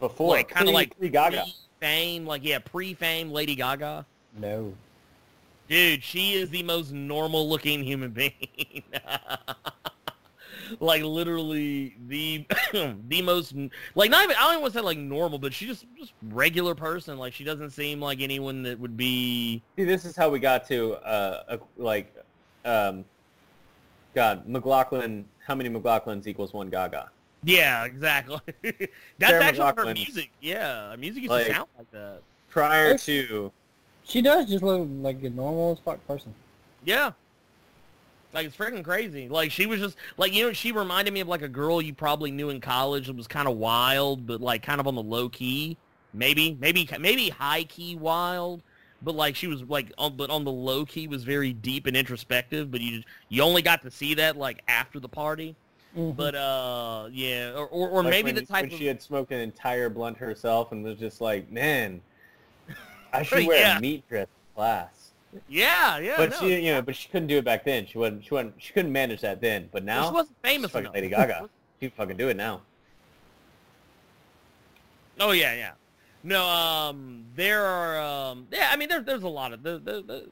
Before, 0.00 0.30
like 0.30 0.48
kind 0.48 0.66
of 0.66 0.74
like 0.74 0.98
pre 0.98 1.10
Gaga. 1.10 1.44
fame? 1.80 2.26
Like 2.26 2.44
yeah, 2.44 2.58
pre-fame 2.58 3.30
Lady 3.30 3.54
Gaga. 3.54 4.06
No. 4.38 4.72
Dude, 5.68 6.02
she 6.02 6.32
is 6.34 6.48
the 6.50 6.62
most 6.62 6.92
normal 6.92 7.48
looking 7.48 7.82
human 7.84 8.10
being. 8.10 8.84
like 10.80 11.02
literally 11.02 11.96
the 12.06 12.46
the 13.08 13.22
most 13.22 13.54
like 13.94 14.10
not 14.10 14.24
even 14.24 14.36
I 14.36 14.40
don't 14.40 14.52
even 14.52 14.62
want 14.62 14.72
to 14.72 14.78
say 14.78 14.84
like 14.84 14.98
normal, 14.98 15.38
but 15.38 15.52
she 15.52 15.66
just 15.66 15.84
just 15.98 16.12
regular 16.22 16.74
person. 16.74 17.18
Like 17.18 17.32
she 17.32 17.44
doesn't 17.44 17.70
seem 17.70 18.00
like 18.00 18.20
anyone 18.20 18.62
that 18.62 18.78
would 18.78 18.96
be 18.96 19.62
See, 19.76 19.84
this 19.84 20.04
is 20.04 20.16
how 20.16 20.30
we 20.30 20.38
got 20.38 20.66
to 20.68 20.94
uh, 20.94 21.42
a, 21.48 21.58
like, 21.76 22.14
um, 22.66 23.04
God, 24.14 24.46
McLachlan. 24.48 25.24
How 25.46 25.54
many 25.54 25.68
McLachlans 25.70 26.26
equals 26.26 26.52
one 26.52 26.68
Gaga? 26.68 27.10
Yeah, 27.44 27.84
exactly. 27.84 28.40
That's 29.18 29.30
Sarah 29.30 29.44
actually 29.44 29.72
her 29.88 29.94
music. 29.94 30.30
Yeah, 30.40 30.90
her 30.90 30.96
music 30.96 31.22
used 31.22 31.30
Like- 31.30 31.46
to 31.46 31.52
sound 31.54 31.68
like 31.78 31.90
that. 31.92 32.22
Prior 32.50 32.96
to 32.96 33.52
She 34.04 34.22
does 34.22 34.48
just 34.48 34.64
look 34.64 34.88
like 35.02 35.22
a 35.22 35.30
normal 35.30 35.72
as 35.72 35.78
fuck 35.80 36.04
person. 36.06 36.34
Yeah. 36.84 37.12
Like 38.32 38.46
it's 38.46 38.56
freaking 38.56 38.82
crazy. 38.82 39.28
Like 39.28 39.50
she 39.50 39.66
was 39.66 39.80
just 39.80 39.96
like 40.16 40.32
you 40.32 40.46
know 40.46 40.52
she 40.52 40.72
reminded 40.72 41.12
me 41.14 41.20
of 41.20 41.28
like 41.28 41.42
a 41.42 41.48
girl 41.48 41.80
you 41.80 41.94
probably 41.94 42.30
knew 42.30 42.50
in 42.50 42.60
college 42.60 43.06
that 43.06 43.16
was 43.16 43.26
kind 43.26 43.46
of 43.46 43.56
wild 43.56 44.26
but 44.26 44.40
like 44.40 44.62
kind 44.62 44.80
of 44.80 44.86
on 44.86 44.94
the 44.94 45.02
low 45.02 45.28
key. 45.28 45.76
Maybe 46.14 46.56
maybe 46.60 46.88
maybe 46.98 47.28
high 47.28 47.64
key 47.64 47.94
wild, 47.94 48.62
but 49.06 49.14
like 49.14 49.36
she 49.36 49.46
was 49.46 49.62
like 49.62 49.92
on 49.96 50.16
but 50.16 50.30
on 50.30 50.44
the 50.44 50.50
low 50.50 50.84
key 50.84 51.06
was 51.06 51.22
very 51.22 51.52
deep 51.52 51.86
and 51.86 51.96
introspective, 51.96 52.72
but 52.72 52.80
you 52.80 53.04
you 53.28 53.40
only 53.40 53.62
got 53.62 53.80
to 53.82 53.90
see 53.90 54.14
that 54.14 54.36
like 54.36 54.62
after 54.66 54.98
the 54.98 55.08
party. 55.08 55.54
Mhm. 55.96 56.16
But 56.16 56.34
uh 56.34 57.08
yeah, 57.12 57.52
or 57.52 57.66
or, 57.68 57.88
or 57.88 58.02
like, 58.02 58.10
maybe 58.10 58.26
when, 58.26 58.34
the 58.34 58.44
type 58.44 58.64
when 58.64 58.72
of 58.72 58.78
she 58.78 58.84
had 58.84 59.00
smoked 59.00 59.30
an 59.30 59.38
entire 59.38 59.88
blunt 59.88 60.18
herself 60.18 60.72
and 60.72 60.82
was 60.82 60.98
just 60.98 61.20
like, 61.20 61.50
man, 61.52 62.00
I 63.12 63.22
should 63.22 63.46
wear 63.46 63.60
yeah. 63.60 63.78
a 63.78 63.80
meat 63.80 64.06
dress 64.08 64.26
class. 64.56 65.12
Yeah, 65.48 65.98
yeah. 65.98 66.14
but 66.16 66.30
no, 66.30 66.40
she, 66.40 66.66
you 66.66 66.72
know, 66.72 66.82
but 66.82 66.96
she 66.96 67.08
couldn't 67.08 67.28
do 67.28 67.38
it 67.38 67.44
back 67.44 67.64
then. 67.64 67.86
She 67.86 67.98
wasn't. 67.98 68.24
She 68.24 68.34
wasn't. 68.34 68.54
She 68.58 68.72
couldn't 68.72 68.92
manage 68.92 69.20
that 69.20 69.40
then. 69.40 69.68
But 69.70 69.84
well, 69.84 70.02
now, 70.02 70.08
she 70.08 70.14
wasn't 70.14 70.36
famous 70.42 70.70
fucking 70.72 70.84
enough. 70.86 70.94
Lady 70.94 71.08
Gaga. 71.10 71.48
she 71.80 71.90
fucking 71.90 72.16
do 72.16 72.28
it 72.28 72.36
now. 72.36 72.62
Oh 75.20 75.30
yeah, 75.30 75.54
yeah. 75.54 75.72
No, 76.22 76.44
um, 76.44 77.24
there 77.34 77.64
are, 77.64 78.00
um, 78.00 78.46
yeah. 78.50 78.68
I 78.72 78.76
mean, 78.76 78.88
there's 78.88 79.04
there's 79.04 79.22
a 79.22 79.28
lot 79.28 79.52
of 79.52 79.62
the, 79.62 79.78
the, 79.78 80.02
the 80.02 80.28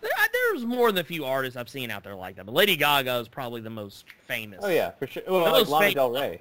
there, 0.00 0.10
there's 0.32 0.64
more 0.64 0.90
than 0.92 1.00
a 1.00 1.04
few 1.04 1.24
artists 1.24 1.56
I've 1.56 1.68
seen 1.68 1.90
out 1.90 2.04
there 2.04 2.14
like 2.14 2.36
that, 2.36 2.46
but 2.46 2.54
Lady 2.54 2.76
Gaga 2.76 3.16
is 3.18 3.28
probably 3.28 3.60
the 3.60 3.70
most 3.70 4.06
famous. 4.26 4.60
Oh 4.62 4.68
yeah, 4.68 4.90
for 4.90 5.06
sure. 5.06 5.22
Well, 5.28 5.44
The 5.44 5.70
like 5.70 5.94
Lana 5.94 5.94
Del 5.94 6.10
Rey. 6.10 6.38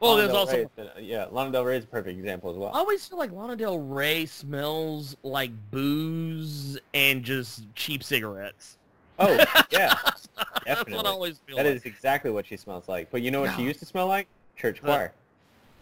Well, 0.00 0.12
Lana 0.12 0.22
there's 0.22 0.32
Del 0.32 0.40
also. 0.40 0.70
The- 0.76 1.02
yeah, 1.02 1.26
Lana 1.30 1.50
Del 1.52 1.64
Rey 1.64 1.76
is 1.76 1.84
a 1.84 1.88
perfect 1.88 2.18
example 2.18 2.50
as 2.50 2.56
well. 2.56 2.70
I 2.72 2.78
always 2.78 3.06
feel 3.06 3.18
like 3.18 3.32
Lana 3.32 3.56
Del 3.56 3.78
Rey 3.78 4.26
smells 4.26 5.16
like 5.22 5.50
booze 5.70 6.78
and 6.94 7.22
just 7.22 7.62
cheap 7.74 8.02
cigarettes. 8.04 8.76
Oh 9.18 9.32
yeah, 9.32 9.44
definitely. 9.70 10.14
That's 10.66 10.90
what 10.92 11.06
I 11.06 11.10
always 11.10 11.38
feel 11.38 11.56
that 11.56 11.66
like. 11.66 11.74
is 11.74 11.84
exactly 11.84 12.30
what 12.30 12.46
she 12.46 12.56
smells 12.56 12.88
like. 12.88 13.10
But 13.10 13.22
you 13.22 13.30
know 13.30 13.40
what 13.40 13.56
she 13.56 13.62
used 13.62 13.80
to 13.80 13.86
smell 13.86 14.06
like? 14.06 14.28
Church 14.56 14.80
choir. 14.82 15.12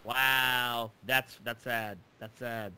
Wow, 0.07 0.91
that's 1.05 1.37
that's 1.43 1.65
sad. 1.65 1.97
That's 2.19 2.39
sad. 2.39 2.71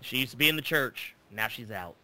She 0.00 0.18
used 0.18 0.30
to 0.30 0.36
be 0.36 0.48
in 0.48 0.54
the 0.54 0.62
church. 0.62 1.16
Now 1.32 1.48
she's 1.48 1.72
out. 1.72 1.96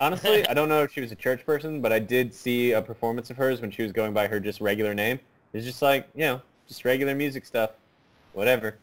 Honestly, 0.00 0.44
I 0.48 0.54
don't 0.54 0.68
know 0.68 0.82
if 0.82 0.92
she 0.92 1.00
was 1.00 1.12
a 1.12 1.16
church 1.16 1.46
person, 1.46 1.80
but 1.80 1.92
I 1.92 2.00
did 2.00 2.34
see 2.34 2.72
a 2.72 2.82
performance 2.82 3.30
of 3.30 3.36
hers 3.36 3.60
when 3.60 3.70
she 3.70 3.82
was 3.84 3.92
going 3.92 4.12
by 4.12 4.26
her 4.26 4.40
just 4.40 4.60
regular 4.60 4.94
name. 4.94 5.20
It's 5.52 5.64
just 5.64 5.80
like, 5.80 6.08
you 6.14 6.22
know, 6.22 6.42
just 6.66 6.84
regular 6.84 7.14
music 7.14 7.46
stuff. 7.46 7.70
Whatever. 8.32 8.76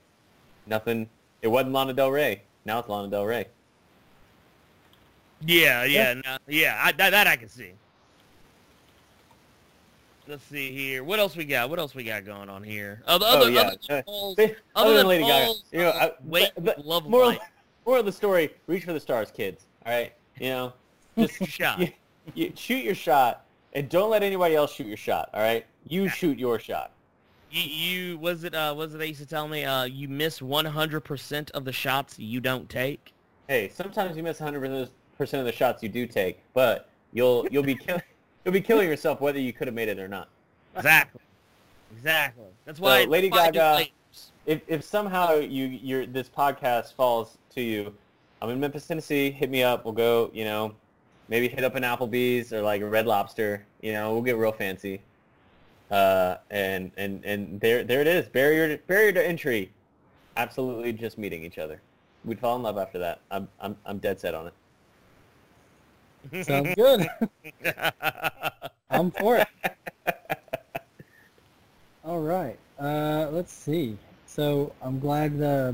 Nothing. 0.65 1.09
It 1.41 1.49
wasn't 1.49 1.73
Lana 1.73 1.93
Del 1.93 2.09
Rey. 2.09 2.41
Now 2.63 2.79
it's 2.79 2.87
Lana 2.87 3.09
Del 3.09 3.25
Rey. 3.25 3.47
Yeah, 5.45 5.83
yeah, 5.83 6.13
no, 6.13 6.37
yeah. 6.47 6.79
I, 6.81 6.91
that, 6.93 7.11
that 7.11 7.27
I 7.27 7.35
can 7.35 7.49
see. 7.49 7.73
Let's 10.27 10.43
see 10.43 10.71
here. 10.71 11.03
What 11.05 11.19
else 11.19 11.35
we 11.37 11.45
got? 11.45 11.69
What 11.69 11.79
else 11.79 11.95
we 11.95 12.03
got 12.03 12.25
going 12.25 12.49
on 12.49 12.61
here? 12.63 13.01
Other, 13.07 13.25
Oh, 13.29 13.47
yeah. 13.47 13.61
other 13.61 13.77
than 13.87 14.03
Other, 14.07 14.55
other 14.75 14.89
than 14.89 14.97
than 14.97 15.07
Lady 15.07 15.23
Gaga. 15.23 15.53
You 15.71 15.77
know, 15.79 15.89
I, 15.91 16.11
wait, 16.25 16.51
but, 16.55 16.65
but 16.65 16.85
love 16.85 17.05
of 17.05 17.11
moral, 17.11 17.27
life. 17.29 17.39
moral 17.85 18.01
of 18.01 18.05
the 18.05 18.11
story, 18.11 18.49
reach 18.67 18.83
for 18.83 18.91
the 18.93 18.99
stars, 18.99 19.31
kids. 19.31 19.65
All 19.85 19.93
right? 19.93 20.13
You 20.39 20.49
know, 20.49 20.73
just 21.17 21.41
shot. 21.45 21.79
you, 21.79 21.87
you 22.33 22.51
shoot 22.55 22.83
your 22.83 22.95
shot 22.95 23.45
and 23.73 23.87
don't 23.87 24.09
let 24.09 24.21
anybody 24.21 24.55
else 24.55 24.73
shoot 24.73 24.87
your 24.87 24.97
shot, 24.97 25.29
all 25.33 25.39
right? 25.41 25.65
You 25.87 26.03
Yeah. 26.03 26.09
shoot 26.11 26.37
your 26.37 26.59
shot. 26.59 26.91
You, 27.49 27.61
you 27.61 28.17
was 28.17 28.43
it? 28.43 28.53
Uh, 28.53 28.73
was 28.75 28.93
it 28.93 28.97
they 28.97 29.07
used 29.07 29.21
to 29.21 29.25
tell 29.25 29.47
me? 29.47 29.63
Uh, 29.63 29.85
you 29.85 30.09
miss 30.09 30.39
100% 30.41 31.51
of 31.51 31.63
the 31.63 31.71
shots 31.71 32.19
you 32.19 32.41
don't 32.41 32.67
take. 32.69 33.13
Hey, 33.47 33.69
sometimes 33.73 34.17
you 34.17 34.23
miss 34.23 34.39
100% 34.39 34.89
of 35.21 35.45
the 35.45 35.51
shots 35.53 35.81
you 35.81 35.87
do 35.87 36.05
take, 36.05 36.41
but 36.53 36.89
you'll 37.13 37.47
you'll 37.49 37.63
be 37.63 37.75
kill, 37.75 38.01
you'll 38.47 38.53
be 38.53 38.61
killing 38.61 38.87
yourself 38.87 39.19
whether 39.19 39.39
you 39.39 39.51
could 39.51 39.67
have 39.67 39.75
made 39.75 39.89
it 39.89 39.99
or 39.99 40.07
not. 40.07 40.29
Exactly. 40.77 41.19
exactly. 41.91 42.45
That's 42.63 42.79
why 42.79 43.03
So, 43.03 43.09
Lady 43.09 43.27
that's 43.27 43.37
why 43.41 43.47
I 43.47 43.51
do 43.51 43.59
Gaga- 43.59 43.91
If 44.45 44.61
if 44.67 44.83
somehow 44.85 45.33
you 45.35 45.65
your 45.65 46.05
this 46.05 46.29
podcast 46.29 46.93
falls 46.93 47.37
to 47.55 47.61
you, 47.61 47.93
I'm 48.41 48.49
in 48.49 48.57
Memphis, 48.57 48.87
Tennessee. 48.87 49.31
Hit 49.31 49.49
me 49.49 49.63
up. 49.63 49.83
We'll 49.83 49.93
go. 49.93 50.31
You 50.33 50.45
know, 50.45 50.73
maybe 51.27 51.49
hit 51.49 51.65
up 51.65 51.75
an 51.75 51.83
Applebee's 51.83 52.53
or 52.53 52.61
like 52.61 52.81
a 52.81 52.85
Red 52.85 53.05
Lobster. 53.05 53.65
You 53.81 53.91
know, 53.91 54.13
we'll 54.13 54.21
get 54.21 54.37
real 54.37 54.53
fancy. 54.53 55.01
Uh, 55.91 56.37
and 56.49 56.91
and 56.95 57.25
and 57.25 57.59
there 57.59 57.83
there 57.83 57.99
it 57.99 58.07
is. 58.07 58.29
Barrier 58.29 58.77
barrier 58.87 59.11
to 59.11 59.27
entry. 59.27 59.73
Absolutely, 60.37 60.93
just 60.93 61.17
meeting 61.17 61.43
each 61.43 61.57
other. 61.57 61.81
We'd 62.23 62.39
fall 62.39 62.55
in 62.55 62.63
love 62.63 62.77
after 62.77 62.97
that. 62.99 63.19
I'm 63.29 63.49
I'm 63.59 63.75
I'm 63.85 63.97
dead 63.97 64.21
set 64.21 64.33
on 64.33 64.47
it. 64.47 64.53
Sounds 66.43 66.75
good. 66.75 67.07
I'm 68.89 69.11
for 69.11 69.37
it. 69.37 69.47
All 72.03 72.19
right. 72.21 72.57
Uh, 72.79 73.27
let's 73.31 73.51
see. 73.51 73.97
So 74.25 74.71
I'm 74.81 74.99
glad 74.99 75.41
uh, 75.41 75.73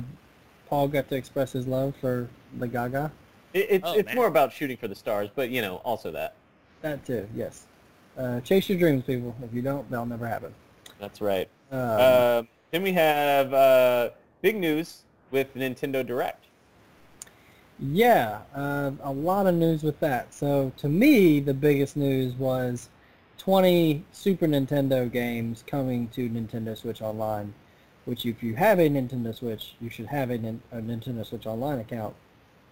Paul 0.69 0.87
got 0.87 1.07
to 1.09 1.15
express 1.15 1.51
his 1.51 1.67
love 1.67 1.93
for 1.99 2.27
the 2.57 2.67
Gaga. 2.67 3.11
It, 3.53 3.67
it's 3.69 3.83
Oh, 3.87 3.93
it's 3.93 4.07
man. 4.07 4.15
more 4.15 4.27
about 4.27 4.51
shooting 4.51 4.77
for 4.77 4.87
the 4.87 4.95
stars, 4.95 5.29
but 5.35 5.49
you 5.49 5.61
know, 5.61 5.77
also 5.77 6.11
that. 6.11 6.35
That 6.81 7.05
too. 7.05 7.27
Yes. 7.35 7.67
Uh, 8.17 8.39
chase 8.41 8.69
your 8.69 8.77
dreams, 8.79 9.03
people. 9.03 9.35
If 9.43 9.53
you 9.53 9.61
don't, 9.61 9.89
they'll 9.91 10.05
never 10.05 10.27
happen. 10.27 10.53
That's 10.99 11.21
right. 11.21 11.47
Um, 11.71 11.79
Uh, 11.79 12.43
then 12.71 12.83
we 12.83 12.93
have 12.93 13.53
uh, 13.53 14.09
big 14.41 14.55
news 14.57 15.03
with 15.31 15.53
Nintendo 15.55 16.05
Direct. 16.05 16.45
Yeah, 17.79 18.41
uh, 18.55 18.91
a 19.03 19.11
lot 19.11 19.47
of 19.47 19.55
news 19.55 19.83
with 19.83 19.99
that. 19.99 20.33
So 20.33 20.71
to 20.77 20.87
me, 20.87 21.39
the 21.39 21.53
biggest 21.53 21.97
news 21.97 22.33
was 22.35 22.89
20 23.39 24.03
Super 24.11 24.47
Nintendo 24.47 25.11
games 25.11 25.63
coming 25.67 26.07
to 26.09 26.29
Nintendo 26.29 26.77
Switch 26.77 27.01
Online, 27.01 27.53
which 28.05 28.25
if 28.25 28.41
you 28.43 28.55
have 28.55 28.79
a 28.79 28.87
Nintendo 28.89 29.35
Switch, 29.35 29.75
you 29.81 29.89
should 29.89 30.05
have 30.05 30.29
a, 30.29 30.37
Nin- 30.37 30.61
a 30.71 30.77
Nintendo 30.77 31.25
Switch 31.25 31.45
Online 31.45 31.79
account. 31.79 32.13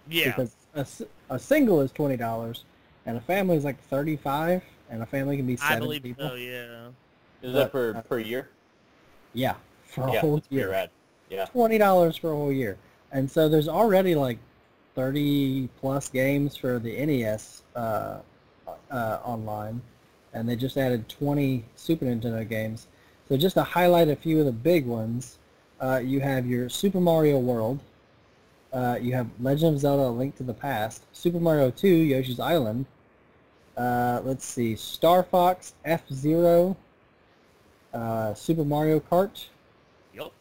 yeah. 0.08 0.26
Because 0.26 0.54
a, 0.74 0.80
s- 0.80 1.02
a 1.30 1.38
single 1.38 1.80
is 1.80 1.92
$20, 1.92 2.60
and 3.06 3.16
a 3.16 3.20
family 3.20 3.56
is 3.56 3.64
like 3.64 3.82
35 3.88 4.62
and 4.90 5.02
a 5.02 5.06
family 5.06 5.36
can 5.36 5.46
be 5.46 5.54
I 5.54 5.68
seven 5.68 5.80
believe 5.80 6.02
people. 6.02 6.28
so. 6.28 6.34
Yeah. 6.36 6.86
Is 7.42 7.52
But, 7.52 7.52
that 7.54 7.72
per 7.72 7.96
uh, 7.96 8.00
per 8.02 8.18
year? 8.20 8.48
Yeah, 9.34 9.54
for 9.84 10.06
a 10.06 10.12
yeah, 10.12 10.20
whole 10.20 10.40
year. 10.50 10.70
rad. 10.70 10.90
Yeah. 11.30 11.46
twenty 11.46 11.78
dollars 11.78 12.14
for 12.16 12.30
a 12.32 12.36
whole 12.36 12.52
year. 12.52 12.76
And 13.10 13.28
so 13.30 13.48
there's 13.48 13.66
already 13.68 14.14
like 14.14 14.38
thirty 14.94 15.68
plus 15.80 16.08
games 16.08 16.56
for 16.56 16.78
the 16.78 17.04
NES 17.04 17.62
uh, 17.76 18.18
uh, 18.90 19.18
online, 19.24 19.80
and 20.32 20.48
they 20.48 20.56
just 20.56 20.76
added 20.76 21.08
twenty 21.08 21.64
Super 21.76 22.06
Nintendo 22.06 22.48
games. 22.48 22.86
So 23.28 23.36
just 23.36 23.54
to 23.54 23.62
highlight 23.62 24.08
a 24.08 24.16
few 24.16 24.40
of 24.40 24.46
the 24.46 24.52
big 24.52 24.86
ones, 24.86 25.38
uh, 25.80 26.00
you 26.04 26.20
have 26.20 26.46
your 26.46 26.68
Super 26.68 27.00
Mario 27.00 27.38
World. 27.38 27.80
Uh, 28.72 28.98
you 29.00 29.12
have 29.14 29.28
Legend 29.40 29.74
of 29.74 29.80
Zelda: 29.80 30.04
A 30.04 30.10
Link 30.10 30.36
to 30.36 30.42
the 30.42 30.54
Past, 30.54 31.02
Super 31.12 31.40
Mario 31.40 31.70
2: 31.70 31.88
Yoshi's 31.88 32.40
Island. 32.40 32.86
Uh, 33.76 34.20
let's 34.24 34.44
see, 34.44 34.76
Star 34.76 35.22
Fox, 35.22 35.74
F 35.84 36.02
Zero, 36.12 36.76
uh, 37.94 38.34
Super 38.34 38.64
Mario 38.64 39.00
Kart, 39.00 39.46
Yup. 40.14 40.32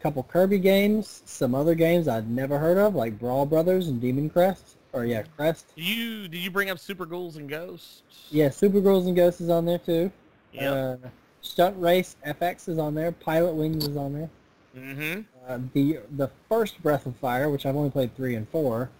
Couple 0.00 0.22
Kirby 0.22 0.58
games, 0.58 1.22
some 1.24 1.54
other 1.54 1.74
games 1.74 2.06
I'd 2.06 2.30
never 2.30 2.58
heard 2.58 2.78
of, 2.78 2.94
like 2.94 3.18
Brawl 3.18 3.46
Brothers 3.46 3.88
and 3.88 4.00
Demon 4.00 4.30
Crest. 4.30 4.76
Or 4.92 5.04
yeah, 5.04 5.22
Crest. 5.36 5.72
You 5.76 6.28
did 6.28 6.38
you 6.38 6.50
bring 6.50 6.70
up 6.70 6.78
Super 6.78 7.04
Ghouls 7.04 7.36
and 7.36 7.48
Ghosts? 7.48 8.02
Yeah, 8.30 8.50
Super 8.50 8.80
Ghouls 8.80 9.06
and 9.06 9.16
Ghosts 9.16 9.40
is 9.40 9.50
on 9.50 9.64
there 9.66 9.78
too. 9.78 10.10
Yeah. 10.52 10.72
Uh, 10.72 10.96
Stunt 11.42 11.76
Race 11.78 12.16
FX 12.26 12.68
is 12.68 12.78
on 12.78 12.94
there. 12.94 13.12
Pilotwings 13.12 13.88
is 13.88 13.96
on 13.96 14.12
there. 14.12 14.30
mm-hmm. 14.76 15.20
Uh, 15.46 15.58
the 15.74 15.98
the 16.16 16.30
first 16.48 16.82
Breath 16.82 17.06
of 17.06 17.16
Fire, 17.16 17.50
which 17.50 17.66
I've 17.66 17.76
only 17.76 17.90
played 17.90 18.14
three 18.16 18.34
and 18.34 18.48
four. 18.48 18.90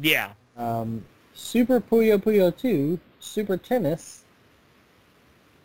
Yeah. 0.00 0.32
Um, 0.56 1.04
Super 1.34 1.80
Puyo 1.80 2.18
Puyo 2.18 2.56
2, 2.56 2.98
Super 3.20 3.56
Tennis. 3.56 4.24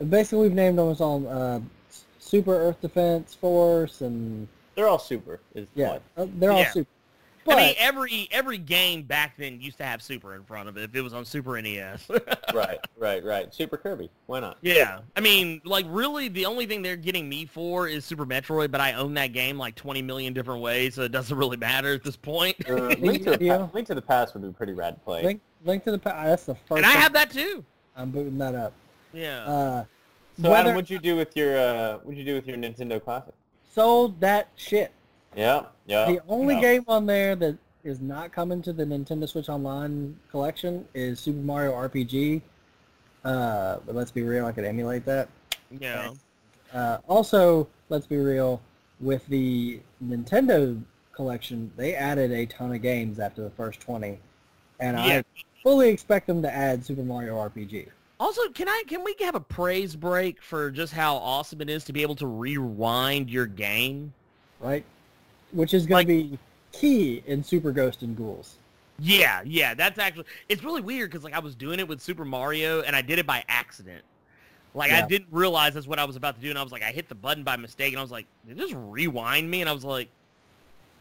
Basically, 0.10 0.48
we've 0.48 0.54
named 0.54 0.80
almost 0.80 1.00
all 1.00 1.28
uh, 1.28 1.60
Super 2.20 2.54
Earth 2.54 2.82
Defense 2.82 3.34
Force, 3.34 4.02
and 4.02 4.48
They're 4.76 4.88
all 4.88 5.00
super. 5.00 5.40
Is 5.56 5.68
yeah, 5.76 6.00
uh, 6.18 6.28
they're 6.36 6.52
all 6.52 6.60
Yeah. 6.60 6.72
super. 6.72 6.90
But 7.44 7.58
I 7.58 7.62
mean, 7.66 7.76
every 7.80 8.28
every 8.32 8.60
game 8.60 9.02
back 9.02 9.36
then 9.36 9.60
used 9.60 9.78
to 9.80 9.84
have 9.84 10.04
Super 10.04 10.36
in 10.36 10.44
front 10.44 10.70
of 10.70 10.78
it 10.78 10.84
if 10.84 10.96
it 10.96 11.02
was 11.02 11.12
on 11.12 11.26
Super 11.26 11.60
NES. 11.60 12.08
right, 12.54 12.78
right, 13.00 13.24
right. 13.24 13.52
Super 13.52 13.78
Kirby. 13.78 14.12
Why 14.28 14.42
not? 14.42 14.58
yeah. 14.62 15.00
I 15.16 15.22
mean, 15.22 15.60
like 15.66 15.88
really, 15.90 16.28
the 16.28 16.46
only 16.46 16.68
thing 16.68 16.84
they're 16.84 16.96
getting 16.96 17.28
me 17.28 17.48
for 17.48 17.88
is 17.88 18.06
Super 18.06 18.28
Metroid, 18.28 18.70
but 18.70 18.80
I 18.80 18.94
own 18.94 19.16
that 19.16 19.34
game 19.34 19.58
like 19.58 19.74
20 19.74 20.04
million 20.04 20.34
different 20.34 20.62
ways, 20.62 20.94
so 20.94 21.02
it 21.02 21.12
doesn't 21.12 21.36
really 21.36 21.58
matter 21.58 21.96
at 21.96 22.04
this 22.04 22.16
point. 22.16 22.56
Uh, 22.70 22.74
Link, 23.00 23.24
to 23.24 23.36
the 23.38 23.44
Yeah. 23.44 23.58
pa- 23.58 23.70
Link 23.74 23.88
to 23.88 23.96
the 23.96 24.02
Past 24.04 24.36
would 24.36 24.44
be 24.44 24.52
pretty 24.56 24.74
rad 24.74 24.94
to 24.94 25.00
play. 25.00 25.24
Link, 25.24 25.42
Link 25.66 25.84
to 25.86 25.92
the 25.92 25.98
Past. 25.98 26.24
That's 26.28 26.46
the 26.46 26.56
first. 26.56 26.78
and 26.78 26.86
I 26.86 26.92
have 26.92 27.12
that 27.14 27.32
too. 27.32 27.66
I'm 27.96 28.12
booting 28.12 28.38
that 28.38 28.54
up. 28.54 28.74
Yeah. 29.14 29.46
Uh, 29.46 29.86
so 30.40 30.44
whether 30.52 30.56
Adam, 30.58 30.76
what'd 30.76 30.92
you 30.92 31.00
do 31.00 31.16
with 31.16 31.36
your 31.36 31.58
uh, 31.58 31.98
what'd 32.04 32.20
you 32.20 32.24
do 32.24 32.36
with 32.36 32.46
your 32.46 32.58
Nintendo 32.58 33.04
Classic? 33.04 33.34
Sold 33.74 34.20
that 34.22 34.50
shit. 34.56 34.92
Yeah, 35.36 35.64
yeah. 35.86 36.06
The 36.12 36.22
only 36.28 36.56
yeah. 36.56 36.62
game 36.62 36.86
on 36.88 37.06
there 37.06 37.36
that 37.38 37.58
is 37.84 38.00
not 38.00 38.32
coming 38.32 38.62
to 38.64 38.74
the 38.74 38.84
Nintendo 38.86 39.28
Switch 39.28 39.50
Online 39.50 40.18
collection 40.30 40.86
is 40.94 41.20
Super 41.20 41.40
Mario 41.40 41.72
RPG. 41.74 42.42
Uh, 43.24 43.78
but 43.86 43.96
let's 43.96 44.12
be 44.12 44.24
real, 44.24 44.46
I 44.46 44.52
could 44.52 44.66
emulate 44.66 45.06
that. 45.06 45.30
yeah. 45.80 46.12
Uh, 46.74 46.98
also, 47.08 47.68
let's 47.90 48.08
be 48.08 48.18
real, 48.18 48.62
with 49.00 49.26
the 49.28 49.80
Nintendo 50.04 50.82
collection, 51.14 51.72
they 51.76 51.94
added 51.96 52.32
a 52.32 52.46
ton 52.46 52.74
of 52.74 52.82
games 52.82 53.20
after 53.20 53.42
the 53.44 53.50
first 53.52 53.80
20. 53.82 54.18
And 54.80 54.98
Yeah. 54.98 55.04
I 55.18 55.24
fully 55.62 55.90
expect 55.90 56.28
them 56.28 56.42
to 56.42 56.52
add 56.52 56.84
Super 56.86 57.04
Mario 57.04 57.36
RPG, 57.38 57.88
Also, 58.22 58.40
can 58.54 58.70
I 58.70 58.84
can 58.88 59.04
we 59.04 59.16
have 59.22 59.34
a 59.34 59.40
praise 59.40 59.96
break 59.96 60.44
for 60.44 60.70
just 60.70 60.94
how 60.94 61.16
awesome 61.16 61.60
it 61.60 61.72
is 61.72 61.84
to 61.86 61.92
be 61.92 62.04
able 62.04 62.14
to 62.18 62.28
rewind 62.28 63.32
your 63.32 63.48
game? 63.48 64.14
right? 64.60 64.86
Which 65.54 65.74
is 65.74 65.88
going 65.88 66.08
Like- 66.08 66.08
to 66.08 66.24
be 66.36 66.40
key 66.72 67.24
in 67.26 67.44
Super 67.44 67.72
Ghost 67.72 68.04
and 68.04 68.16
Ghouls. 68.16 68.58
Yeah, 69.00 69.42
yeah, 69.44 69.74
that's 69.74 69.98
actually 69.98 70.26
it's 70.48 70.64
really 70.64 70.82
weird 70.82 71.10
because 71.10 71.24
like 71.24 71.34
I 71.34 71.40
was 71.40 71.56
doing 71.56 71.80
it 71.80 71.88
with 71.88 72.00
Super 72.00 72.24
Mario 72.24 72.82
and 72.84 72.96
I 72.96 73.02
did 73.02 73.18
it 73.18 73.26
by 73.26 73.44
accident. 73.50 74.04
Like 74.76 74.92
I 74.92 75.02
didn't 75.08 75.28
realize 75.32 75.74
that's 75.74 75.88
what 75.88 75.98
I 75.98 76.06
was 76.06 76.16
about 76.16 76.36
to 76.36 76.42
do, 76.42 76.50
and 76.52 76.60
I 76.60 76.64
was 76.64 76.72
like, 76.72 76.84
I 76.84 76.92
hit 76.92 77.10
the 77.10 77.16
button 77.16 77.44
by 77.44 77.58
mistake, 77.58 77.92
and 77.92 77.98
I 78.00 78.04
was 78.04 78.12
like, 78.12 78.28
just 78.56 78.74
rewind 78.78 79.50
me? 79.50 79.62
And 79.62 79.70
I 79.70 79.74
was 79.74 79.84
like, 79.84 80.08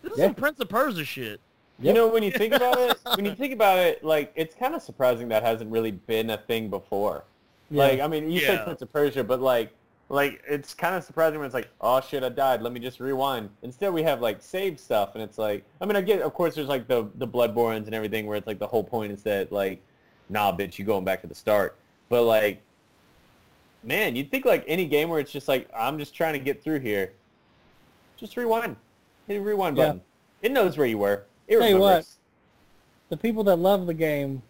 this 0.02 0.12
is 0.14 0.18
Yeah. 0.18 0.24
some 0.28 0.34
Prince 0.36 0.58
of 0.58 0.70
Persia 0.70 1.04
shit. 1.04 1.38
You 1.80 1.92
know, 1.92 2.08
when 2.08 2.22
you 2.22 2.30
think 2.30 2.52
about 2.52 2.78
it, 2.78 2.98
when 3.14 3.24
you 3.24 3.34
think 3.36 3.52
about 3.52 3.78
it, 3.78 4.04
like 4.04 4.32
it's 4.36 4.54
kind 4.54 4.74
of 4.74 4.82
surprising 4.82 5.28
that 5.28 5.42
hasn't 5.42 5.70
really 5.70 5.92
been 5.92 6.30
a 6.30 6.36
thing 6.38 6.68
before. 6.68 7.24
Yeah. 7.70 7.84
Like, 7.84 8.00
I 8.00 8.06
mean, 8.06 8.30
you 8.30 8.40
Yeah. 8.40 8.46
said 8.48 8.64
Prince 8.64 8.82
of 8.82 8.92
Persia, 8.92 9.24
but 9.24 9.40
like, 9.40 9.72
like 10.08 10.42
it's 10.48 10.74
kind 10.74 10.94
of 10.96 11.04
surprising 11.04 11.38
when 11.38 11.46
it's 11.46 11.54
like, 11.54 11.70
oh 11.80 12.00
shit, 12.00 12.22
I 12.24 12.28
died. 12.28 12.62
Let 12.62 12.72
me 12.72 12.80
just 12.80 12.98
rewind. 13.00 13.48
Instead, 13.62 13.92
we 13.92 14.02
have 14.02 14.20
like 14.20 14.42
save 14.42 14.78
stuff, 14.80 15.14
and 15.14 15.22
it's 15.22 15.38
like, 15.38 15.64
I 15.80 15.86
mean, 15.86 15.96
I 15.96 16.00
get, 16.00 16.20
of 16.20 16.34
course, 16.34 16.54
there's 16.56 16.66
like 16.68 16.88
the 16.88 17.08
the 17.14 17.28
Bloodbornes 17.28 17.86
and 17.86 17.94
everything, 17.94 18.26
where 18.26 18.36
it's 18.36 18.46
like 18.46 18.58
the 18.58 18.66
whole 18.66 18.84
point 18.84 19.12
is 19.12 19.22
that 19.22 19.52
like, 19.52 19.80
nah, 20.28 20.50
bitch, 20.54 20.78
you 20.78 20.84
going 20.84 21.04
back 21.04 21.20
to 21.22 21.26
the 21.28 21.34
start. 21.34 21.76
But 22.08 22.24
like, 22.24 22.60
man, 23.84 24.16
you'd 24.16 24.30
think 24.30 24.44
like 24.44 24.64
any 24.66 24.84
game 24.86 25.08
where 25.08 25.20
it's 25.20 25.32
just 25.32 25.46
like, 25.48 25.68
I'm 25.74 25.96
just 25.96 26.14
trying 26.14 26.32
to 26.34 26.40
get 26.40 26.62
through 26.62 26.80
here, 26.80 27.12
just 28.16 28.36
rewind, 28.36 28.76
hit 29.28 29.36
a 29.36 29.40
rewind 29.40 29.76
Yeah. 29.76 29.86
button. 29.86 30.00
It 30.42 30.50
knows 30.52 30.76
where 30.76 30.86
you 30.88 30.98
were. 30.98 31.24
It 31.50 31.58
Tell 31.58 31.68
you 31.68 31.78
what, 31.78 32.06
the 33.10 33.16
people 33.16 33.42
that 33.44 33.56
love 33.56 33.86
the 33.86 33.92
game 33.94 34.40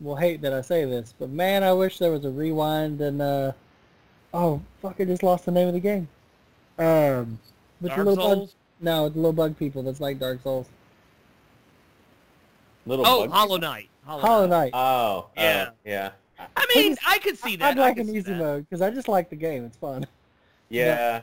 will 0.00 0.16
hate 0.16 0.40
that 0.40 0.52
I 0.52 0.62
say 0.62 0.84
this, 0.86 1.14
but 1.18 1.28
man, 1.30 1.62
I 1.62 1.72
wish 1.72 1.98
there 1.98 2.10
was 2.10 2.24
a 2.24 2.30
rewind 2.30 3.00
and 3.02 3.20
uh 3.22 3.52
oh 4.34 4.60
fuck, 4.82 4.96
I 4.98 5.04
just 5.04 5.22
lost 5.22 5.44
the 5.44 5.52
name 5.52 5.68
of 5.68 5.74
the 5.74 5.80
game. 5.80 6.08
Um, 6.78 7.38
with 7.80 7.90
Dark 7.90 7.98
the 7.98 8.04
little 8.04 8.36
bug, 8.36 8.48
no, 8.80 9.04
with 9.04 9.12
the 9.14 9.18
little 9.20 9.32
bug 9.34 9.58
people 9.58 9.82
that's 9.82 10.00
like 10.00 10.18
Dark 10.18 10.42
Souls. 10.42 10.66
Little 12.86 13.06
Oh, 13.06 13.20
bug- 13.26 13.30
Hollow 13.30 13.56
Knight. 13.58 13.88
Hollow, 14.04 14.20
Hollow 14.22 14.46
Knight. 14.46 14.72
Knight. 14.72 14.80
Oh, 14.80 15.26
Yeah. 15.36 15.68
oh, 15.70 15.74
yeah, 15.84 16.10
I 16.56 16.66
mean, 16.74 16.92
just- 16.94 17.08
I 17.08 17.18
could 17.18 17.36
see 17.38 17.56
that. 17.56 17.68
I'd 17.72 17.78
like 17.78 17.96
could 17.96 18.06
an 18.06 18.14
easy 18.16 18.32
that. 18.32 18.38
mode 18.38 18.66
because 18.68 18.80
I 18.82 18.90
just 18.90 19.08
like 19.08 19.28
the 19.30 19.36
game. 19.36 19.64
It's 19.64 19.76
fun. 19.76 20.06
yeah. 20.70 21.22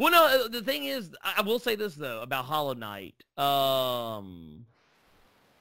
Well, 0.00 0.10
no, 0.10 0.44
uh, 0.46 0.48
the 0.48 0.62
thing 0.62 0.86
is, 0.86 1.10
I 1.22 1.34
I 1.38 1.40
will 1.42 1.58
say 1.58 1.76
this 1.76 1.94
though 1.94 2.22
about 2.22 2.46
Hollow 2.46 2.72
Knight. 2.72 3.14
Um, 3.36 4.64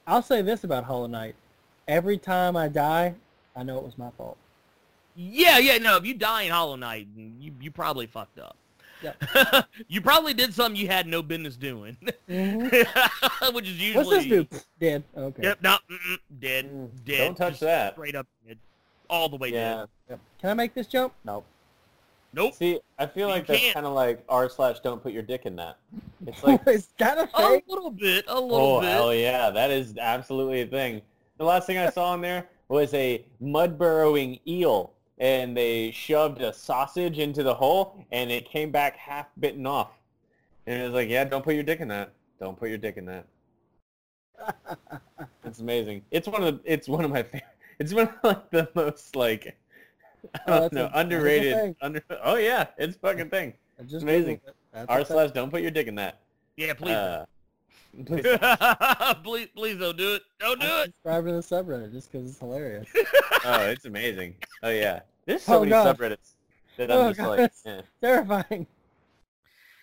I'll 0.08 0.22
say 0.22 0.42
this 0.42 0.64
about 0.64 0.86
Hollow 0.86 1.08
Knight: 1.08 1.36
every 1.90 2.18
time 2.18 2.56
I 2.56 2.70
die, 2.70 3.16
I 3.54 3.64
know 3.64 3.78
it 3.78 3.84
was 3.84 3.98
my 3.98 4.10
fault. 4.12 4.38
yeah, 5.16 5.58
yeah, 5.58 5.78
no, 5.78 5.98
if 5.98 6.06
you 6.06 6.14
die 6.14 6.44
in 6.44 6.52
Hollow 6.52 6.78
Knight, 6.78 7.08
you 7.18 7.52
you 7.60 7.70
probably 7.70 8.08
fucked 8.08 8.40
up. 8.40 8.56
Yep. 9.04 9.24
you 9.90 10.00
probably 10.02 10.34
did 10.34 10.54
something 10.54 10.80
you 10.80 10.88
had 10.88 11.06
no 11.06 11.22
business 11.22 11.58
doing, 11.58 11.98
Mhm. 12.30 13.54
which 13.54 13.68
is 13.68 13.78
usually 13.78 14.06
What's 14.06 14.26
this 14.26 14.26
do? 14.26 14.60
Dead. 14.80 15.04
Okay. 15.18 15.44
Yep, 15.44 15.62
no, 15.62 15.78
mm-mm, 15.92 16.18
dead, 16.40 16.66
Mm, 16.72 16.90
dead. 17.06 17.18
Don't 17.28 17.36
touch 17.36 17.52
just 17.52 17.62
that. 17.62 17.94
Straight 17.94 18.16
up, 18.16 18.28
dead. 18.48 18.58
all 19.10 19.28
the 19.28 19.36
way 19.38 19.50
Yeah. 19.52 19.76
dead. 19.76 19.88
Yep. 20.12 20.20
Can 20.42 20.50
I 20.50 20.54
make 20.54 20.74
this 20.74 20.88
jump? 20.88 21.14
No. 21.26 21.34
Nope. 21.36 21.46
See, 22.52 22.80
I 22.98 23.06
feel 23.08 23.28
You 23.28 23.34
like 23.34 23.48
that's 23.48 23.60
can't. 23.60 23.74
kind 23.74 23.86
of 23.86 23.94
like 23.94 24.24
r 24.30 24.50
slash 24.50 24.80
don't 24.82 25.02
put 25.02 25.14
your 25.14 25.24
dick 25.24 25.46
in 25.46 25.56
that. 25.58 25.78
It's 26.28 26.44
like, 26.44 26.66
is 26.68 26.90
that 26.98 27.18
a 27.18 27.30
A 27.34 27.62
little 27.68 27.92
bit, 27.92 28.26
a 28.28 28.40
little 28.40 28.56
oh 28.78 28.82
bit. 28.82 28.90
hell 28.90 29.14
yeah, 29.14 29.50
that 29.50 29.72
is 29.72 29.98
absolutely 29.98 30.62
a 30.62 30.68
thing. 30.68 31.02
The 31.38 31.46
last 31.46 31.66
thing 31.68 31.78
I 31.78 31.90
saw 31.90 32.14
in 32.14 32.22
there 32.22 32.48
was 32.68 32.94
a 32.94 33.26
mud 33.40 33.78
burrowing 33.78 34.40
eel, 34.48 34.94
and 35.18 35.56
they 35.58 35.92
shoved 35.92 36.42
a 36.42 36.54
sausage 36.54 37.18
into 37.20 37.42
the 37.44 37.54
hole, 37.54 38.06
and 38.12 38.30
it 38.32 38.46
came 38.46 38.70
back 38.72 38.96
half 38.98 39.28
bitten 39.40 39.66
off. 39.66 39.92
And 40.68 40.80
it 40.80 40.84
was 40.86 40.94
like, 40.94 41.10
yeah, 41.10 41.24
don't 41.24 41.44
put 41.44 41.56
your 41.56 41.64
dick 41.64 41.80
in 41.80 41.88
that. 41.88 42.12
Don't 42.40 42.58
put 42.60 42.70
your 42.70 42.78
dick 42.78 42.98
in 42.98 43.06
that. 43.06 43.26
It's 45.44 45.60
amazing. 45.60 46.04
It's 46.12 46.28
one 46.28 46.44
of 46.44 46.64
the, 46.64 46.72
it's 46.74 46.88
one 46.88 47.04
of 47.04 47.10
my 47.12 47.24
favorite. 47.24 47.44
It's 47.80 47.94
one 47.94 48.08
of 48.10 48.14
like 48.24 48.52
the 48.52 48.70
most 48.76 49.16
like 49.16 49.48
I 49.48 49.54
Oh, 50.24 50.30
don't 50.46 50.46
that's 50.62 50.74
know 50.74 50.90
a- 50.94 51.00
underrated. 51.00 51.54
thing. 51.56 51.76
Under 51.82 52.02
oh 52.24 52.36
yeah, 52.36 52.68
it's 52.78 52.96
a 52.96 53.00
fucking 53.00 53.30
thing. 53.36 53.54
I 53.80 53.84
just 53.84 54.04
amazing. 54.04 54.38
Googled 54.38 54.48
it. 54.50 54.56
That's 54.74 54.88
a 54.90 54.92
R 54.92 54.98
thing. 54.98 55.06
slash 55.08 55.32
don't 55.32 55.50
put 55.50 55.62
your 55.62 55.72
dick 55.72 55.88
in 55.88 55.96
that. 55.96 56.20
Yeah, 56.58 56.74
please, 56.74 56.92
Uh, 56.94 57.26
please. 58.06 58.24
please, 59.24 59.48
please 59.56 59.78
don't 59.80 59.98
do 59.98 60.16
it. 60.16 60.22
Don't 60.40 60.60
do 60.60 60.68
I'm 60.68 60.82
it. 60.82 60.86
subscribing 60.86 61.42
to 61.42 61.48
the 61.48 61.56
subreddit 61.56 61.92
just 61.94 62.12
because 62.12 62.30
it's 62.30 62.40
hilarious. 62.40 62.88
oh, 63.46 63.62
it's 63.68 63.86
amazing. 63.86 64.36
Oh 64.64 64.70
yeah, 64.70 65.00
there's 65.26 65.42
so 65.44 65.56
Oh, 65.56 65.60
many 65.62 65.70
God. 65.72 65.98
subreddits 65.98 66.34
that 66.78 66.92
I'm 66.92 66.98
Oh, 66.98 67.08
just 67.10 67.20
God. 67.20 67.40
like, 67.40 67.52
eh. 67.66 67.82
Terrifying. 68.02 68.68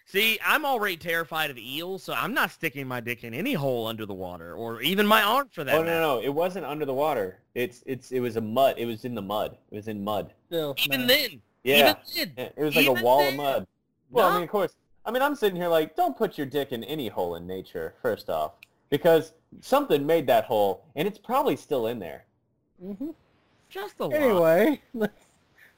See, 0.09 0.39
I'm 0.45 0.65
already 0.65 0.97
terrified 0.97 1.51
of 1.51 1.59
eels, 1.59 2.05
so 2.05 2.13
I'm 2.13 2.33
not 2.33 2.53
sticking 2.53 2.87
my 2.87 3.01
dick 3.01 3.25
in 3.25 3.35
any 3.35 3.55
hole 3.55 3.89
under 3.89 4.07
the 4.07 4.15
water, 4.15 4.55
or 4.55 4.81
even 4.81 5.05
my 5.05 5.21
arm 5.21 5.49
for 5.51 5.65
that. 5.65 5.75
oh 5.75 5.79
no, 5.79 5.85
matter. 5.85 6.01
no, 6.01 6.17
no, 6.19 6.23
it 6.23 6.33
wasn't 6.33 6.65
under 6.65 6.85
the 6.85 6.95
water. 6.95 7.41
It's 7.57 7.83
it's 7.87 8.13
it 8.13 8.21
was 8.21 8.37
a 8.37 8.41
mud. 8.41 8.77
It 8.79 8.87
was 8.87 9.05
in 9.05 9.17
the 9.17 9.23
mud. 9.23 9.57
It 9.73 9.75
was 9.75 9.89
in 9.89 10.05
mud. 10.05 10.33
Still, 10.47 10.77
Even 10.79 11.03
no. 11.03 11.07
then, 11.09 11.43
Yeah, 11.65 11.95
even 12.15 12.33
then, 12.37 12.51
it 12.57 12.63
was 12.63 12.77
like 12.77 12.87
a 12.87 12.93
wall 13.03 13.19
then, 13.19 13.33
of 13.33 13.37
mud. 13.37 13.67
Well, 14.11 14.29
I 14.29 14.35
mean, 14.35 14.45
of 14.45 14.49
course. 14.49 14.77
I 15.05 15.11
mean, 15.11 15.23
I'm 15.23 15.35
sitting 15.35 15.57
here 15.57 15.69
like, 15.69 15.97
don't 15.97 16.17
put 16.17 16.39
your 16.39 16.47
dick 16.47 16.71
in 16.71 16.85
any 16.85 17.09
hole 17.09 17.35
in 17.35 17.45
nature. 17.45 17.95
First 18.01 18.31
off, 18.31 18.53
because 18.91 19.33
something 19.61 20.07
made 20.07 20.29
that 20.29 20.45
hole, 20.45 20.85
and 20.95 21.09
it's 21.09 21.19
probably 21.19 21.57
still 21.57 21.89
in 21.89 21.99
there. 21.99 22.25
Mm-hmm. 22.85 23.11
just 23.69 23.99
a 23.99 24.05
lot. 24.05 24.15
Anyway, 24.15 24.81
let's 24.95 25.26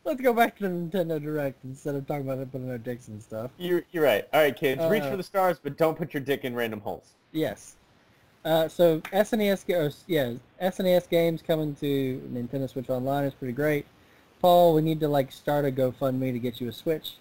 let's 0.08 0.20
go 0.22 0.32
back 0.32 0.56
to 0.56 0.62
the 0.62 0.68
Nintendo 0.68 1.22
Direct 1.22 1.62
instead 1.64 1.94
of 1.94 2.06
talking 2.06 2.22
about 2.22 2.38
it 2.38 2.50
putting 2.50 2.70
our 2.70 2.78
dicks 2.78 3.08
and 3.08 3.22
stuff. 3.22 3.50
You're 3.58 3.84
you're 3.92 4.02
right. 4.02 4.26
All 4.32 4.40
right, 4.40 4.56
kids, 4.56 4.82
reach 4.90 5.02
Uh, 5.02 5.10
for 5.10 5.16
the 5.16 5.22
stars, 5.22 5.60
but 5.62 5.76
don't 5.76 5.96
put 5.96 6.14
your 6.14 6.22
dick 6.22 6.44
in 6.44 6.54
random 6.54 6.80
holes. 6.80 7.14
Yes. 7.32 7.76
Uh, 8.44 8.66
so 8.68 9.00
SNES, 9.12 9.68
or, 9.74 9.92
yeah, 10.06 10.32
SNES 10.62 11.08
games 11.10 11.42
coming 11.42 11.74
to 11.76 12.22
Nintendo 12.32 12.70
Switch 12.70 12.88
Online 12.88 13.24
is 13.24 13.34
pretty 13.34 13.52
great. 13.52 13.84
Paul, 14.40 14.74
we 14.74 14.80
need 14.80 15.00
to 15.00 15.08
like 15.08 15.30
start 15.30 15.66
a 15.66 15.70
GoFundMe 15.70 16.32
to 16.32 16.38
get 16.38 16.60
you 16.60 16.68
a 16.68 16.72
Switch. 16.72 17.14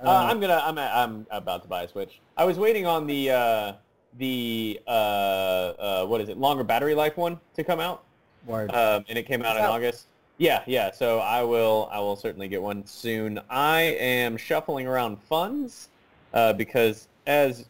Uh, 0.00 0.10
I'm 0.10 0.40
gonna. 0.40 0.60
I'm. 0.64 0.78
I'm 0.78 1.26
about 1.30 1.62
to 1.62 1.68
buy 1.68 1.82
a 1.82 1.88
Switch. 1.88 2.20
I 2.36 2.44
was 2.44 2.58
waiting 2.58 2.86
on 2.86 3.06
the 3.06 3.30
uh, 3.30 3.72
the 4.18 4.80
uh, 4.86 4.90
uh, 4.90 6.06
what 6.06 6.20
is 6.20 6.28
it? 6.28 6.38
Longer 6.38 6.64
battery 6.64 6.94
life 6.94 7.16
one 7.16 7.40
to 7.54 7.64
come 7.64 7.80
out, 7.80 8.04
um, 8.48 9.04
and 9.08 9.18
it 9.18 9.26
came 9.26 9.42
out 9.42 9.56
in. 9.56 9.62
August. 9.62 10.06
Yeah, 10.42 10.64
yeah. 10.66 10.90
So 10.90 11.20
I 11.20 11.44
will. 11.44 11.88
I 11.92 12.00
will 12.00 12.16
certainly 12.16 12.48
get 12.48 12.60
one 12.60 12.84
soon. 12.84 13.40
I 13.48 13.82
am 14.00 14.36
shuffling 14.36 14.88
around 14.88 15.22
funds 15.22 15.88
uh, 16.34 16.52
because 16.52 17.06
as 17.28 17.66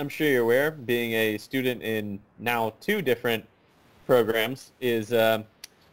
I'm 0.00 0.08
sure 0.08 0.26
you're 0.26 0.42
aware, 0.42 0.72
being 0.72 1.12
a 1.12 1.38
student 1.38 1.84
in 1.84 2.18
now 2.40 2.72
two 2.80 3.00
different 3.00 3.44
programs 4.06 4.72
is 4.80 5.12
uh, 5.12 5.44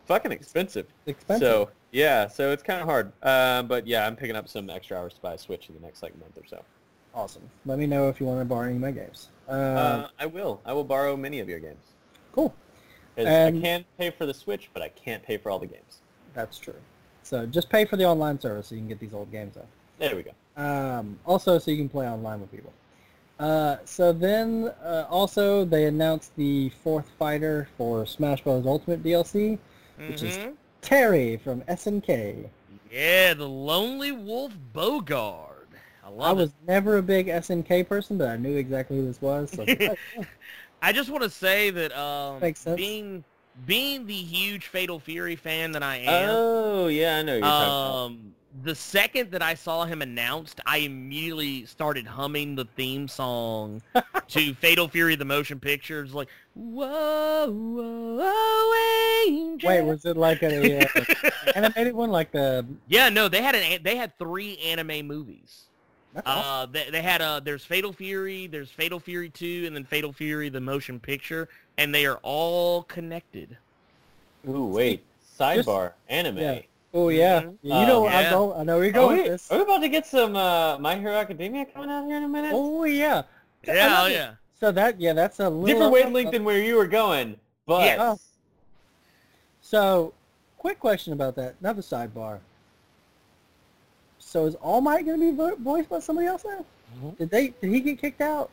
fucking 0.07 0.31
expensive. 0.31 0.87
expensive. 1.05 1.47
So 1.47 1.69
yeah, 1.91 2.27
so 2.27 2.51
it's 2.51 2.63
kind 2.63 2.81
of 2.81 2.87
hard. 2.87 3.11
Uh, 3.21 3.61
but 3.61 3.85
yeah, 3.85 4.07
I'm 4.07 4.15
picking 4.15 4.35
up 4.35 4.49
some 4.49 4.71
extra 4.71 4.97
hours 4.97 5.13
to 5.13 5.21
buy 5.21 5.35
a 5.35 5.37
Switch 5.37 5.69
in 5.69 5.75
the 5.75 5.81
next 5.81 6.01
like 6.01 6.19
month 6.19 6.35
or 6.35 6.47
so. 6.47 6.63
awesome. 7.13 7.43
Let 7.67 7.77
me 7.77 7.85
know 7.85 8.09
if 8.09 8.19
you 8.19 8.25
want 8.25 8.41
to 8.41 8.45
borrow 8.45 8.65
any 8.65 8.77
of 8.77 8.81
my 8.81 8.89
games. 8.89 9.29
Uh, 9.47 9.51
Uh, 9.51 10.07
I 10.17 10.25
will. 10.25 10.61
I 10.65 10.73
will 10.73 10.83
borrow 10.83 11.15
many 11.15 11.41
of 11.41 11.47
your 11.47 11.59
games. 11.59 11.83
Cool. 12.31 12.55
And- 13.17 13.29
I 13.29 13.61
can't 13.61 13.85
pay 13.99 14.09
for 14.09 14.25
the 14.25 14.33
Switch, 14.33 14.71
but 14.73 14.81
I 14.81 14.89
can't 14.89 15.21
pay 15.21 15.37
for 15.37 15.51
all 15.51 15.59
the 15.59 15.67
games. 15.67 15.99
That's 16.33 16.57
true. 16.57 16.75
So 17.23 17.45
just 17.45 17.69
pay 17.69 17.85
for 17.85 17.95
the 17.97 18.05
online 18.05 18.39
service 18.39 18.67
so 18.67 18.75
you 18.75 18.81
can 18.81 18.87
get 18.89 18.99
these 18.99 19.13
old 19.13 19.31
games 19.31 19.55
out. 19.57 19.67
There 19.99 20.15
we 20.15 20.23
go. 20.23 20.31
Um, 20.61 21.17
also, 21.25 21.57
so 21.59 21.71
you 21.71 21.77
can 21.77 21.89
play 21.89 22.07
online 22.07 22.41
with 22.41 22.51
people. 22.51 22.73
Uh, 23.39 23.77
so 23.85 24.13
then, 24.13 24.71
uh, 24.83 25.05
also 25.09 25.65
they 25.65 25.85
announced 25.85 26.35
the 26.35 26.69
fourth 26.83 27.09
fighter 27.17 27.67
for 27.77 28.05
Smash 28.05 28.41
Bros. 28.43 28.65
Ultimate 28.65 29.03
DLC, 29.03 29.57
Which 30.07 30.21
is- 30.23 30.37
Mhm. 30.37 30.53
Terry 30.81 31.37
from 31.37 31.61
SNK. 31.67 32.49
Yeah, 32.91 33.33
the 33.33 33.47
Lonely 33.47 34.11
Wolf 34.11 34.53
Bogard. 34.73 35.49
I 36.03 36.09
love 36.09 36.21
I 36.27 36.31
it. 36.31 36.35
was 36.43 36.53
never 36.67 36.97
a 36.97 37.01
big 37.03 37.27
SNK 37.29 37.83
person, 37.87 38.17
but 38.17 38.27
I 38.27 38.35
knew 38.37 38.55
exactly 38.57 38.97
who 38.97 39.05
this 39.05 39.21
was. 39.21 39.49
So 39.51 39.65
I 40.81 40.91
just 40.91 41.09
want 41.09 41.23
to 41.23 41.29
say 41.29 41.69
that 41.69 41.97
um, 41.97 42.39
Makes 42.41 42.59
sense. 42.59 42.75
being 42.75 43.23
being 43.65 44.05
the 44.05 44.13
huge 44.13 44.67
Fatal 44.67 44.99
Fury 44.99 45.35
fan 45.35 45.71
that 45.73 45.83
I 45.83 45.97
am, 45.97 46.29
Oh 46.31 46.87
yeah, 46.87 47.17
I 47.17 47.21
know 47.21 47.35
you're 47.35 47.45
um, 47.45 48.33
the 48.61 48.75
second 48.75 49.31
that 49.31 49.41
I 49.41 49.55
saw 49.55 49.85
him 49.85 50.01
announced, 50.01 50.59
I 50.65 50.77
immediately 50.77 51.65
started 51.65 52.05
humming 52.05 52.55
the 52.55 52.65
theme 52.65 53.07
song 53.07 53.81
to 54.27 54.53
Fatal 54.55 54.87
Fury 54.87 55.15
the 55.15 55.25
motion 55.25 55.59
picture. 55.59 56.03
It's 56.03 56.13
like, 56.13 56.29
whoa, 56.53 57.47
whoa, 57.49 58.17
whoa, 58.17 58.73
angel. 59.27 59.69
wait, 59.69 59.81
was 59.81 60.05
it 60.05 60.17
like 60.17 60.43
a 60.43 60.85
uh, 60.85 61.41
animated 61.55 61.95
one, 61.95 62.11
like 62.11 62.31
the? 62.31 62.65
yeah, 62.87 63.09
no, 63.09 63.27
they 63.27 63.41
had 63.41 63.55
an 63.55 63.81
they 63.83 63.95
had 63.95 64.17
three 64.19 64.57
anime 64.57 65.07
movies. 65.07 65.65
That's 66.13 66.27
awesome. 66.27 66.45
Uh, 66.45 66.65
they, 66.67 66.89
they 66.91 67.01
had 67.01 67.21
uh, 67.21 67.39
there's 67.39 67.65
Fatal 67.65 67.91
Fury, 67.91 68.45
there's 68.45 68.69
Fatal 68.69 68.99
Fury 68.99 69.29
2, 69.29 69.63
and 69.65 69.75
then 69.75 69.83
Fatal 69.83 70.13
Fury 70.13 70.49
the 70.49 70.61
motion 70.61 70.99
picture, 70.99 71.49
and 71.77 71.93
they 71.93 72.05
are 72.05 72.19
all 72.23 72.83
connected. 72.83 73.57
about. 74.43 74.55
Ooh, 74.55 74.65
wait. 74.65 75.03
Sidebar. 75.39 75.93
Anime. 76.09 76.37
Yeah. 76.37 76.59
Oh 76.95 77.09
yeah, 77.09 77.41
Mhm. 77.41 77.57
you 77.63 77.69
know 77.87 78.05
I 78.05 78.21
yeah. 78.21 78.29
go. 78.29 78.53
I 78.53 78.63
know 78.63 78.75
where 78.75 78.85
you're 78.85 78.91
Are 78.91 79.07
going 79.07 79.17
we, 79.17 79.23
with 79.23 79.31
this. 79.31 79.51
are 79.51 79.57
we 79.57 79.63
about 79.63 79.79
to 79.79 79.89
get 79.89 80.05
some 80.05 80.35
uh, 80.35 80.77
My 80.77 80.95
Hero 80.95 81.13
Academia 81.15 81.65
coming 81.65 81.89
out 81.89 82.05
here 82.05 82.17
in 82.17 82.23
a 82.23 82.27
minute? 82.27 82.51
Oh 82.53 82.83
yeah. 82.83 83.23
Yeah, 83.65 84.01
oh 84.03 84.05
yeah. 84.05 84.33
So 84.59 84.71
that 84.71 85.01
yeah, 85.01 85.13
that's 85.13 85.39
a 85.39 85.49
little 85.49 85.65
Different 85.65 85.91
wavelength 85.91 86.31
than 86.31 86.43
where 86.43 86.61
you 86.61 86.75
were 86.75 86.85
going, 86.85 87.35
but 87.65 87.81
Yes. 87.85 87.99
Oh. 87.99 88.19
So, 89.61 90.13
quick 90.59 90.79
question 90.79 91.13
about 91.13 91.35
that. 91.37 91.55
Another 91.61 91.81
sidebar. 91.81 92.39
So 94.19 94.45
is 94.45 94.53
All 94.55 94.79
Might 94.81 95.05
going 95.05 95.19
to 95.19 95.31
be 95.31 95.55
voiced 95.63 95.89
by 95.89 95.99
somebody 95.99 96.27
else 96.27 96.45
now? 96.45 96.63
Mhm. 97.01 97.17
Did 97.17 97.29
they? 97.31 97.47
Did 97.59 97.71
he 97.71 97.79
get 97.79 97.99
kicked 97.99 98.21
out? 98.21 98.51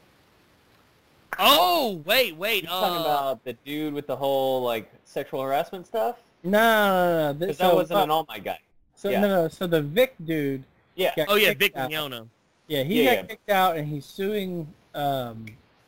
Oh, 1.39 2.03
wait, 2.05 2.37
wait. 2.37 2.64
you're 2.64 2.72
Uh, 2.72 2.81
talking 2.81 3.01
about 3.01 3.45
the 3.45 3.53
dude 3.64 3.95
with 3.95 4.07
the 4.07 4.16
whole 4.16 4.62
like 4.62 4.91
sexual 5.05 5.43
harassment 5.43 5.87
stuff. 5.87 6.16
No, 6.43 6.51
no, 6.59 7.18
no. 7.18 7.33
no. 7.33 7.39
Because 7.39 7.59
so, 7.59 7.68
that 7.68 7.74
wasn't 7.74 8.01
uh, 8.01 8.03
an 8.05 8.11
All 8.11 8.24
Might 8.28 8.45
guy. 8.45 8.59
So 8.95 9.11
yeah. 9.11 9.20
no, 9.20 9.28
no. 9.28 9.49
So 9.49 9.66
the 9.66 9.83
Vic 9.83 10.14
dude. 10.24 10.64
Yeah. 10.97 11.12
oh 11.28 11.37
yeah, 11.37 11.55
Vic 11.55 11.74
out. 11.76 11.91
Mignogna. 11.91 12.26
Yeah, 12.66 12.83
he 12.83 13.03
Yeah, 13.03 13.05
got 13.05 13.14
yeah. 13.22 13.22
kicked 13.26 13.51
out, 13.51 13.76
and 13.76 13.89
he's 13.89 14.05
suing 14.05 14.66
um, 14.95 15.47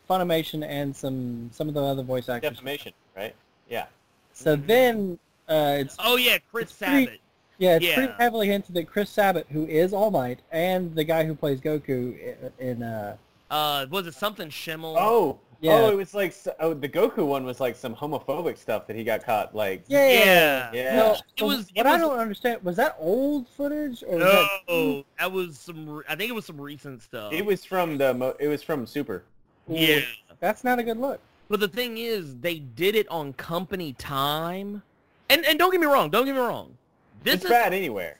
Funimation 0.08 0.64
and 0.66 0.94
some 0.94 1.50
some 1.52 1.68
of 1.68 1.74
the 1.74 1.82
other 1.82 2.02
voice 2.02 2.28
actors. 2.28 2.50
Defamation, 2.50 2.92
right? 3.16 3.34
Yeah. 3.68 3.86
So 4.32 4.56
then 4.56 5.18
uh, 5.48 5.76
it's 5.80 5.96
Oh 5.98 6.16
yeah, 6.16 6.38
Chris 6.50 6.70
It's 6.70 6.78
pretty- 6.78 7.04
Sabat. 7.06 7.18
yeah, 7.58 7.76
it's 7.80 7.94
pretty 7.94 8.12
heavily 8.18 8.48
hinted 8.48 8.74
that 8.74 8.86
Chris 8.88 9.10
Sabat, 9.10 9.46
who 9.50 9.66
is 9.66 9.92
All 9.92 10.10
Might, 10.10 10.40
and 10.50 10.94
the 10.94 11.04
guy 11.04 11.24
who 11.24 11.34
plays 11.34 11.60
Goku 11.60 12.16
i- 12.16 12.62
in 12.62 12.82
uh, 12.82 13.16
Uh, 13.52 13.86
was 13.90 14.06
it 14.06 14.14
something 14.14 14.48
Schemmel? 14.48 14.96
Oh. 14.98 15.38
Yeah. 15.60 15.74
Oh, 15.74 15.90
it 15.90 15.96
was 15.96 16.12
like 16.12 16.34
oh, 16.58 16.74
the 16.74 16.88
Goku 16.88 17.24
one 17.24 17.44
was 17.44 17.60
like 17.60 17.76
some 17.76 17.94
homophobic 17.94 18.58
stuff 18.58 18.88
that 18.88 18.96
he 18.96 19.04
got 19.04 19.24
caught 19.24 19.54
like. 19.54 19.84
yeah, 19.86 20.08
yeah. 20.08 20.70
Yeah. 20.72 20.96
No, 20.96 21.16
It 21.36 21.44
was- 21.44 21.68
What 21.74 21.86
it 21.86 21.90
I 21.90 21.98
don't 21.98 22.18
understand 22.18 22.64
was 22.64 22.74
that 22.76 22.96
old 22.98 23.46
footage 23.46 24.02
or 24.04 24.16
was 24.16 24.24
that 24.24 24.48
No, 24.68 25.04
that 25.20 25.30
was 25.30 25.58
some. 25.60 26.02
I 26.08 26.16
think 26.16 26.30
it 26.30 26.32
was 26.34 26.46
some 26.46 26.60
recent 26.60 27.00
stuff. 27.00 27.32
It 27.32 27.46
was 27.46 27.64
from 27.64 27.96
the 27.96 28.12
mo- 28.12 28.34
it 28.40 28.48
was 28.48 28.60
from 28.62 28.86
Super. 28.86 29.22
Yeah, 29.68 30.00
That's 30.40 30.64
not 30.64 30.80
a 30.80 30.82
good 30.82 30.96
look. 30.96 31.20
but 31.48 31.60
the 31.60 31.68
thing 31.68 31.96
is, 31.98 32.36
they 32.38 32.58
did 32.58 32.96
it 32.96 33.06
on 33.08 33.32
company 33.34 33.92
time, 33.92 34.82
and 35.30 35.44
and 35.44 35.60
don't 35.60 35.70
get 35.70 35.80
me 35.80 35.86
wrong. 35.86 36.10
Don't 36.10 36.24
get 36.24 36.34
me 36.34 36.40
wrong. 36.40 36.76
This 37.22 37.34
it's 37.34 37.44
is 37.44 37.50
bad 37.50 37.72
anywhere. 37.72 38.18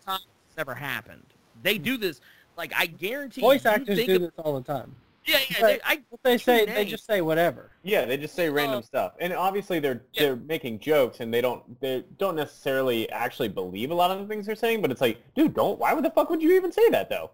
never 0.57 0.75
happened. 0.75 1.25
They 1.65 1.77
do 1.79 1.97
this. 1.97 2.21
Like 2.57 2.73
I 2.77 2.87
guarantee. 2.87 3.41
Voice 3.41 3.65
you 3.65 3.71
actors 3.71 4.05
do 4.07 4.19
this 4.21 4.31
all 4.39 4.61
the 4.61 4.63
time. 4.73 4.95
Yeah, 5.25 5.39
yeah. 5.49 5.57
But- 5.61 5.67
they- 5.67 5.81
I 5.85 6.03
What 6.09 6.23
they 6.23 6.39
say, 6.39 6.65
True 6.67 6.75
they 6.75 6.85
just 6.85 7.07
say 7.07 7.21
whatever. 7.21 7.71
Yeah, 7.83 8.05
they 8.05 8.17
just 8.17 8.35
say 8.35 8.49
random 8.49 8.79
Uh, 8.79 8.83
stuff, 8.83 9.13
and 9.21 9.33
obviously 9.33 9.79
they're 9.81 10.03
yeah. 10.13 10.23
they're 10.23 10.37
making 10.37 10.81
jokes, 10.81 11.21
and 11.21 11.33
they 11.33 11.41
don't 11.41 11.81
they 11.81 12.05
don't 12.19 12.37
necessarily 12.37 13.09
actually 13.11 13.49
believe 13.49 13.91
a 13.91 13.95
lot 13.95 14.11
of 14.11 14.19
the 14.19 14.27
things 14.27 14.47
they're 14.47 14.55
saying. 14.55 14.83
But 14.83 14.91
it's 14.91 15.01
like, 15.01 15.19
dude, 15.35 15.55
don't. 15.55 15.79
Why 15.79 15.93
would 15.95 16.05
the 16.05 16.11
fuck 16.11 16.31
would 16.31 16.43
you 16.43 16.53
even 16.55 16.73
say 16.73 16.89
that 16.91 17.09
though? 17.09 17.31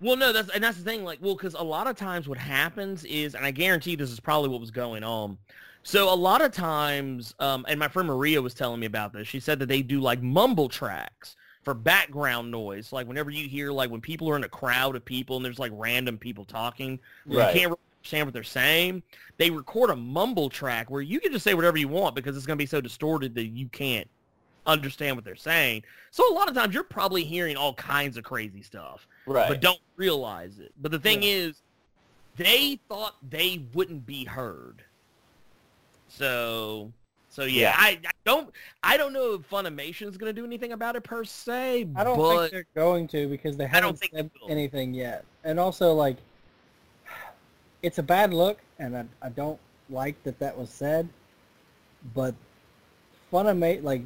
Well, 0.00 0.16
no, 0.16 0.32
that's 0.32 0.50
and 0.50 0.62
that's 0.62 0.78
the 0.78 0.84
thing. 0.84 1.04
Like, 1.04 1.18
well, 1.22 1.34
because 1.34 1.54
a 1.54 1.62
lot 1.62 1.86
of 1.86 1.96
times 1.96 2.28
what 2.28 2.38
happens 2.38 3.04
is, 3.04 3.34
and 3.34 3.44
I 3.44 3.50
guarantee 3.50 3.96
this 3.96 4.10
is 4.10 4.20
probably 4.20 4.50
what 4.50 4.60
was 4.60 4.70
going 4.70 5.02
on. 5.04 5.38
So 5.82 6.12
a 6.12 6.16
lot 6.16 6.42
of 6.42 6.52
times, 6.52 7.34
um, 7.38 7.64
and 7.68 7.78
my 7.78 7.88
friend 7.88 8.08
Maria 8.08 8.42
was 8.42 8.54
telling 8.54 8.80
me 8.80 8.86
about 8.86 9.12
this. 9.12 9.28
She 9.28 9.40
said 9.40 9.58
that 9.60 9.66
they 9.66 9.82
do 9.82 10.00
like 10.00 10.20
mumble 10.20 10.68
tracks 10.68 11.36
for 11.66 11.74
background 11.74 12.48
noise. 12.48 12.92
Like 12.92 13.08
whenever 13.08 13.28
you 13.28 13.48
hear 13.48 13.72
like 13.72 13.90
when 13.90 14.00
people 14.00 14.30
are 14.30 14.36
in 14.36 14.44
a 14.44 14.48
crowd 14.48 14.94
of 14.94 15.04
people 15.04 15.34
and 15.34 15.44
there's 15.44 15.58
like 15.58 15.72
random 15.74 16.16
people 16.16 16.44
talking, 16.44 17.00
Right. 17.26 17.52
you 17.52 17.60
can't 17.60 17.70
really 17.72 17.80
understand 17.98 18.26
what 18.28 18.34
they're 18.34 18.44
saying. 18.44 19.02
They 19.36 19.50
record 19.50 19.90
a 19.90 19.96
mumble 19.96 20.48
track 20.48 20.90
where 20.90 21.02
you 21.02 21.18
can 21.18 21.32
just 21.32 21.42
say 21.42 21.54
whatever 21.54 21.76
you 21.76 21.88
want 21.88 22.14
because 22.14 22.36
it's 22.36 22.46
going 22.46 22.56
to 22.56 22.62
be 22.62 22.66
so 22.68 22.80
distorted 22.80 23.34
that 23.34 23.46
you 23.46 23.68
can't 23.70 24.06
understand 24.64 25.16
what 25.16 25.24
they're 25.24 25.34
saying. 25.34 25.82
So 26.12 26.32
a 26.32 26.34
lot 26.34 26.48
of 26.48 26.54
times 26.54 26.72
you're 26.72 26.84
probably 26.84 27.24
hearing 27.24 27.56
all 27.56 27.74
kinds 27.74 28.16
of 28.16 28.22
crazy 28.22 28.62
stuff 28.62 29.08
Right. 29.26 29.48
but 29.48 29.60
don't 29.60 29.80
realize 29.96 30.60
it. 30.60 30.70
But 30.80 30.92
the 30.92 31.00
thing 31.00 31.24
is, 31.24 31.62
they 32.36 32.78
thought 32.88 33.16
they 33.28 33.62
wouldn't 33.74 34.06
be 34.06 34.22
heard. 34.24 34.84
So, 36.06 36.92
so 37.36 37.44
yeah, 37.44 37.60
Yeah. 37.60 37.74
I, 37.76 38.00
I 38.06 38.10
don't, 38.24 38.50
I 38.82 38.96
don't 38.96 39.12
know 39.12 39.34
if 39.34 39.50
Funimation's 39.50 40.16
gonna 40.16 40.32
do 40.32 40.46
anything 40.46 40.72
about 40.72 40.96
it 40.96 41.04
per 41.04 41.22
se. 41.22 41.86
I 41.94 42.02
don't 42.02 42.16
but 42.16 42.38
think 42.38 42.52
they're 42.52 42.82
going 42.82 43.06
to 43.08 43.28
because 43.28 43.58
they 43.58 43.66
haven't 43.66 43.82
don't 43.82 43.98
think 43.98 44.12
said 44.14 44.30
anything 44.48 44.94
yet. 44.94 45.26
And 45.44 45.60
also, 45.60 45.92
like, 45.92 46.16
it's 47.82 47.98
a 47.98 48.02
bad 48.02 48.32
look, 48.32 48.58
and 48.78 48.96
I, 48.96 49.04
I 49.20 49.28
don't 49.28 49.60
like 49.90 50.20
that 50.22 50.38
that 50.38 50.56
was 50.56 50.70
said. 50.70 51.10
But 52.14 52.34
Funimation, 53.30 53.82
like, 53.82 54.02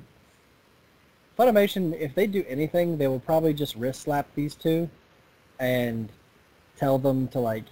Funimation, 1.39 1.99
if 2.01 2.17
they 2.17 2.27
do 2.27 2.45
anything, 2.49 2.99
they 2.99 3.07
will 3.07 3.21
probably 3.21 3.55
just 3.55 3.77
wrist 3.77 4.03
slap 4.03 4.27
these 4.35 4.57
two 4.57 4.91
and 5.61 6.11
tell 6.77 6.99
them 6.99 7.29
to, 7.29 7.39
like, 7.39 7.65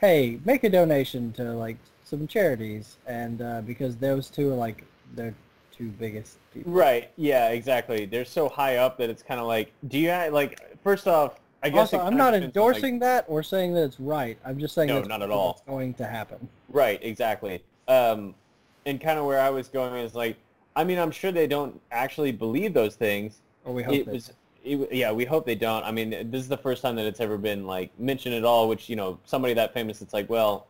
hey, 0.00 0.40
make 0.44 0.64
a 0.64 0.68
donation 0.68 1.32
to, 1.34 1.52
like, 1.52 1.76
some 2.02 2.26
charities. 2.26 2.96
And 3.06 3.40
uh, 3.40 3.60
because 3.60 3.96
those 3.96 4.28
two 4.28 4.50
are, 4.50 4.56
like, 4.56 4.84
their 5.14 5.34
two 5.72 5.88
biggest 5.88 6.38
people. 6.52 6.72
Right. 6.72 7.10
Yeah. 7.16 7.48
Exactly. 7.50 8.06
They're 8.06 8.24
so 8.24 8.48
high 8.48 8.76
up 8.76 8.98
that 8.98 9.10
it's 9.10 9.22
kind 9.22 9.40
of 9.40 9.46
like, 9.46 9.72
do 9.88 9.98
you 9.98 10.10
like? 10.30 10.60
First 10.82 11.06
off, 11.08 11.40
I 11.62 11.70
guess 11.70 11.92
Also, 11.94 11.98
I'm 12.00 12.16
not 12.16 12.32
depends 12.32 12.56
on, 12.56 12.62
like- 12.64 12.72
endorsing 12.74 12.98
that 13.00 13.24
or 13.28 13.42
saying 13.42 13.72
that 13.74 13.84
it's 13.84 13.98
right. 14.00 14.36
I'm 14.44 14.58
just 14.58 14.74
saying 14.74 14.88
No, 14.88 14.96
that's 14.96 15.08
not 15.08 15.22
at 15.22 15.28
what's 15.30 15.36
all. 15.38 15.62
going 15.66 15.94
to 15.94 16.04
happen. 16.06 16.46
Right, 16.68 16.98
exactly. 17.02 17.62
Um, 17.88 18.34
and 18.86 19.00
kind 19.00 19.18
of 19.18 19.24
where 19.24 19.40
I 19.40 19.48
was 19.50 19.68
going 19.68 19.94
is 20.04 20.14
like, 20.14 20.36
I 20.76 20.84
mean, 20.84 20.98
I'm 20.98 21.10
sure 21.10 21.32
they 21.32 21.46
don't 21.46 21.80
actually 21.90 22.32
believe 22.32 22.74
those 22.74 22.96
things. 22.96 23.40
Or 23.64 23.72
we 23.72 23.82
hope 23.82 23.94
It 23.94 24.04
that. 24.06 24.12
was, 24.12 24.32
it, 24.62 24.92
yeah, 24.92 25.10
we 25.12 25.24
hope 25.24 25.46
they 25.46 25.54
don't. 25.54 25.84
I 25.84 25.90
mean, 25.90 26.10
this 26.30 26.42
is 26.42 26.48
the 26.48 26.56
first 26.56 26.82
time 26.82 26.96
that 26.96 27.06
it's 27.06 27.20
ever 27.20 27.38
been 27.38 27.66
like 27.66 27.90
mentioned 27.98 28.34
at 28.34 28.44
all. 28.44 28.68
Which 28.68 28.88
you 28.90 28.96
know, 28.96 29.18
somebody 29.24 29.54
that 29.54 29.72
famous, 29.72 30.02
it's 30.02 30.12
like, 30.12 30.28
well, 30.28 30.66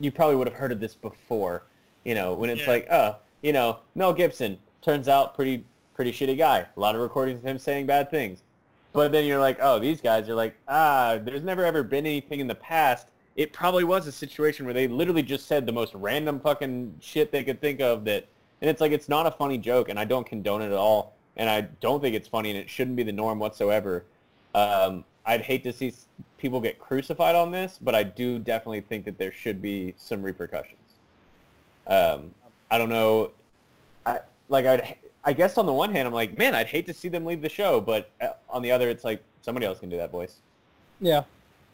you 0.00 0.10
probably 0.10 0.36
would 0.36 0.48
have 0.48 0.56
heard 0.56 0.72
of 0.72 0.80
this 0.80 0.94
before. 0.94 1.62
You 2.04 2.14
know, 2.14 2.34
when 2.34 2.50
it's 2.50 2.62
Yeah. 2.62 2.68
like, 2.70 2.86
uh, 2.90 3.14
you 3.44 3.52
know, 3.52 3.76
Mel 3.94 4.14
Gibson 4.14 4.58
turns 4.80 5.06
out 5.06 5.34
pretty 5.34 5.62
pretty 5.94 6.10
shitty 6.10 6.36
guy. 6.36 6.66
A 6.76 6.80
lot 6.80 6.94
of 6.94 7.02
recordings 7.02 7.38
of 7.38 7.44
him 7.44 7.58
saying 7.58 7.86
bad 7.86 8.10
things. 8.10 8.42
But 8.94 9.12
then 9.12 9.26
you're 9.26 9.38
like, 9.38 9.58
oh, 9.60 9.78
these 9.78 10.00
guys 10.00 10.28
are 10.28 10.34
like, 10.34 10.56
ah, 10.66 11.18
there's 11.22 11.42
never 11.42 11.62
ever 11.64 11.82
been 11.82 12.06
anything 12.06 12.40
in 12.40 12.46
the 12.46 12.54
past. 12.54 13.08
It 13.36 13.52
probably 13.52 13.84
was 13.84 14.06
a 14.06 14.12
situation 14.12 14.64
where 14.64 14.72
they 14.72 14.88
literally 14.88 15.22
just 15.22 15.46
said 15.46 15.66
the 15.66 15.72
most 15.72 15.92
random 15.94 16.40
fucking 16.40 16.94
shit 17.00 17.32
they 17.32 17.44
could 17.44 17.60
think 17.60 17.80
of 17.80 18.04
that, 18.06 18.26
and 18.60 18.70
it's 18.70 18.80
like, 18.80 18.92
it's 18.92 19.08
not 19.08 19.26
a 19.26 19.30
funny 19.30 19.58
joke, 19.58 19.88
and 19.88 19.98
I 19.98 20.04
don't 20.04 20.24
condone 20.24 20.62
it 20.62 20.66
at 20.66 20.72
all, 20.72 21.14
and 21.36 21.50
I 21.50 21.62
don't 21.80 22.00
think 22.00 22.14
it's 22.14 22.28
funny, 22.28 22.50
and 22.50 22.58
it 22.58 22.70
shouldn't 22.70 22.96
be 22.96 23.02
the 23.02 23.12
norm 23.12 23.40
whatsoever. 23.40 24.04
Um, 24.54 25.04
I'd 25.26 25.42
hate 25.42 25.64
to 25.64 25.72
see 25.72 25.92
people 26.38 26.60
get 26.60 26.78
crucified 26.78 27.34
on 27.34 27.50
this, 27.50 27.78
but 27.82 27.94
I 27.94 28.04
do 28.04 28.38
definitely 28.38 28.82
think 28.82 29.04
that 29.06 29.18
there 29.18 29.32
should 29.32 29.60
be 29.60 29.94
some 29.98 30.22
repercussions. 30.22 30.78
Um, 31.88 32.30
I 32.70 32.78
don't 32.78 32.88
know. 32.88 33.30
I 34.06 34.20
like 34.48 34.66
I'd 34.66 34.96
I 35.24 35.32
guess 35.32 35.56
on 35.56 35.66
the 35.66 35.72
one 35.72 35.90
hand 35.92 36.06
I'm 36.06 36.14
like, 36.14 36.36
man, 36.36 36.54
I'd 36.54 36.66
hate 36.66 36.86
to 36.86 36.94
see 36.94 37.08
them 37.08 37.24
leave 37.24 37.40
the 37.40 37.48
show, 37.48 37.80
but 37.80 38.10
uh, 38.20 38.28
on 38.48 38.62
the 38.62 38.70
other, 38.70 38.88
it's 38.90 39.04
like 39.04 39.22
somebody 39.40 39.66
else 39.66 39.80
can 39.80 39.88
do 39.88 39.96
that 39.96 40.10
voice. 40.10 40.36
Yeah. 41.00 41.24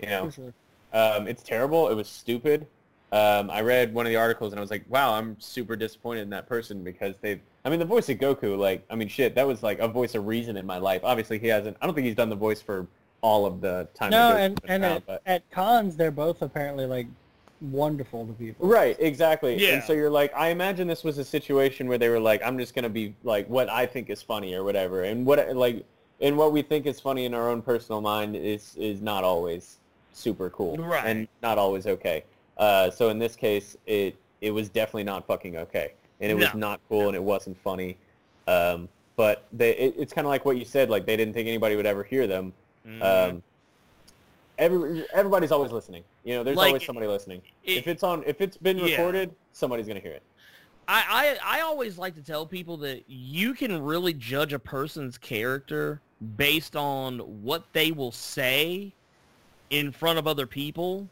You 0.01 0.09
know, 0.09 0.31
sure. 0.31 0.53
um, 0.93 1.27
it's 1.27 1.43
terrible. 1.43 1.89
It 1.89 1.95
was 1.95 2.09
stupid. 2.09 2.67
Um, 3.13 3.51
I 3.51 3.61
read 3.61 3.93
one 3.93 4.07
of 4.07 4.11
the 4.11 4.17
articles 4.17 4.53
and 4.53 4.61
I 4.61 4.63
was 4.63 4.71
like, 4.71 4.85
wow, 4.89 5.15
I'm 5.15 5.39
super 5.41 5.75
disappointed 5.75 6.23
in 6.23 6.31
that 6.31 6.49
person 6.49 6.85
because 6.85 7.17
they've. 7.21 7.41
I 7.65 7.69
mean, 7.71 7.81
the 7.81 7.85
voice 7.85 8.09
of 8.09 8.19
Goku, 8.19 8.57
like, 8.57 8.85
I 8.89 8.95
mean, 8.95 9.09
shit, 9.09 9.35
that 9.35 9.47
was 9.47 9.63
like 9.63 9.81
a 9.81 9.89
voice 9.89 10.15
of 10.15 10.27
reason 10.27 10.57
in 10.57 10.65
my 10.65 10.79
life. 10.79 11.03
Obviously, 11.05 11.39
he 11.39 11.49
hasn't. 11.49 11.77
I 11.83 11.87
don't 11.87 11.95
think 11.95 12.07
he's 12.07 12.15
done 12.15 12.31
the 12.31 12.37
voice 12.37 12.63
for 12.63 12.87
all 13.21 13.45
of 13.45 13.61
the 13.61 13.89
time. 13.95 14.11
No, 14.11 14.37
and 14.37 14.59
and 14.67 14.85
at, 14.85 15.23
at 15.27 15.51
cons, 15.51 15.97
they're 15.97 16.11
both 16.11 16.41
apparently 16.41 16.87
like 16.87 17.09
wonderful 17.61 18.27
to 18.27 18.33
people. 18.33 18.67
Right, 18.67 18.97
exactly. 18.99 19.61
Yeah. 19.61 19.75
And 19.75 19.85
so 19.85 19.93
you're 19.93 20.11
like, 20.11 20.33
I 20.35 20.49
imagine 20.49 20.87
this 20.87 21.05
was 21.05 21.19
a 21.19 21.25
situation 21.25 21.89
where 21.89 21.99
they 21.99 22.09
were 22.09 22.21
like, 22.21 22.43
I'm 22.45 22.59
just 22.59 22.75
gonna 22.75 22.89
be 22.89 23.15
like 23.23 23.49
what 23.49 23.69
I 23.69 23.87
think 23.87 24.11
is 24.11 24.23
funny 24.23 24.55
or 24.55 24.65
whatever, 24.65 25.05
and 25.05 25.25
what 25.27 25.55
like, 25.57 25.85
and 26.21 26.37
what 26.37 26.53
we 26.53 26.63
think 26.63 26.87
is 26.87 27.01
funny 27.01 27.25
in 27.25 27.35
our 27.35 27.49
own 27.49 27.63
personal 27.63 28.01
mind 28.01 28.37
is 28.37 28.77
is 28.77 29.01
not 29.01 29.25
always 29.25 29.79
super 30.13 30.51
cool, 30.51 30.77
right. 30.79 31.05
and 31.05 31.29
not 31.43 31.59
always 31.59 31.87
okay. 31.87 32.25
Uh, 32.57 32.91
so 32.91 33.09
in 33.09 33.19
this 33.19 33.37
case, 33.37 33.77
it 33.87 34.17
it 34.41 34.51
was 34.51 34.69
definitely 34.69 35.05
not 35.05 35.27
fucking 35.27 35.57
okay, 35.57 35.93
and 36.21 36.31
it 36.31 36.35
no. 36.35 36.45
was 36.45 36.55
not 36.55 36.81
cool, 36.89 37.07
and 37.07 37.17
it 37.17 37.23
wasn't 37.23 37.57
funny. 37.63 37.97
Um, 38.47 38.89
but 39.17 39.47
they, 39.53 39.77
it, 39.77 39.95
it's 39.99 40.13
kind 40.13 40.27
of 40.27 40.31
like 40.31 40.45
what 40.45 40.57
you 40.57 40.65
said, 40.65 40.89
like 40.89 41.05
they 41.05 41.17
didn't 41.17 41.35
think 41.35 41.47
anybody 41.47 41.77
would 41.77 41.87
ever 41.87 42.03
hear 42.03 42.27
them. 42.27 42.53
Mm-hmm. 42.87 43.03
Um, 43.03 43.43
every 44.61 45.05
everybody's 45.13 45.51
always 45.51 45.73
listening. 45.73 46.05
You 46.23 46.35
know, 46.35 46.45
there's 46.45 46.57
like, 46.57 46.69
always 46.69 46.85
somebody 46.85 47.09
listening. 47.09 47.43
It, 47.65 47.79
if 47.79 47.89
it's 47.89 48.05
on, 48.05 48.23
if 48.27 48.41
it's 48.41 48.57
been 48.57 48.81
recorded, 48.81 49.31
yeah. 49.31 49.35
somebody's 49.53 49.89
gonna 49.89 50.01
hear 50.01 50.13
it. 50.13 50.23
I, 50.87 51.39
I 51.43 51.59
I 51.59 51.61
always 51.63 51.99
like 51.99 52.15
to 52.15 52.23
tell 52.23 52.47
people 52.47 52.77
that 52.79 53.03
you 53.09 53.55
can 53.55 53.83
really 53.83 54.13
judge 54.13 54.53
a 54.53 54.59
person's 54.59 55.19
character 55.19 56.01
based 56.37 56.77
on 56.77 57.19
what 57.43 57.65
they 57.73 57.91
will 57.91 58.13
say 58.13 58.93
in 59.71 59.91
front 59.91 60.19
of 60.19 60.27
other 60.27 60.47
people 60.47 61.09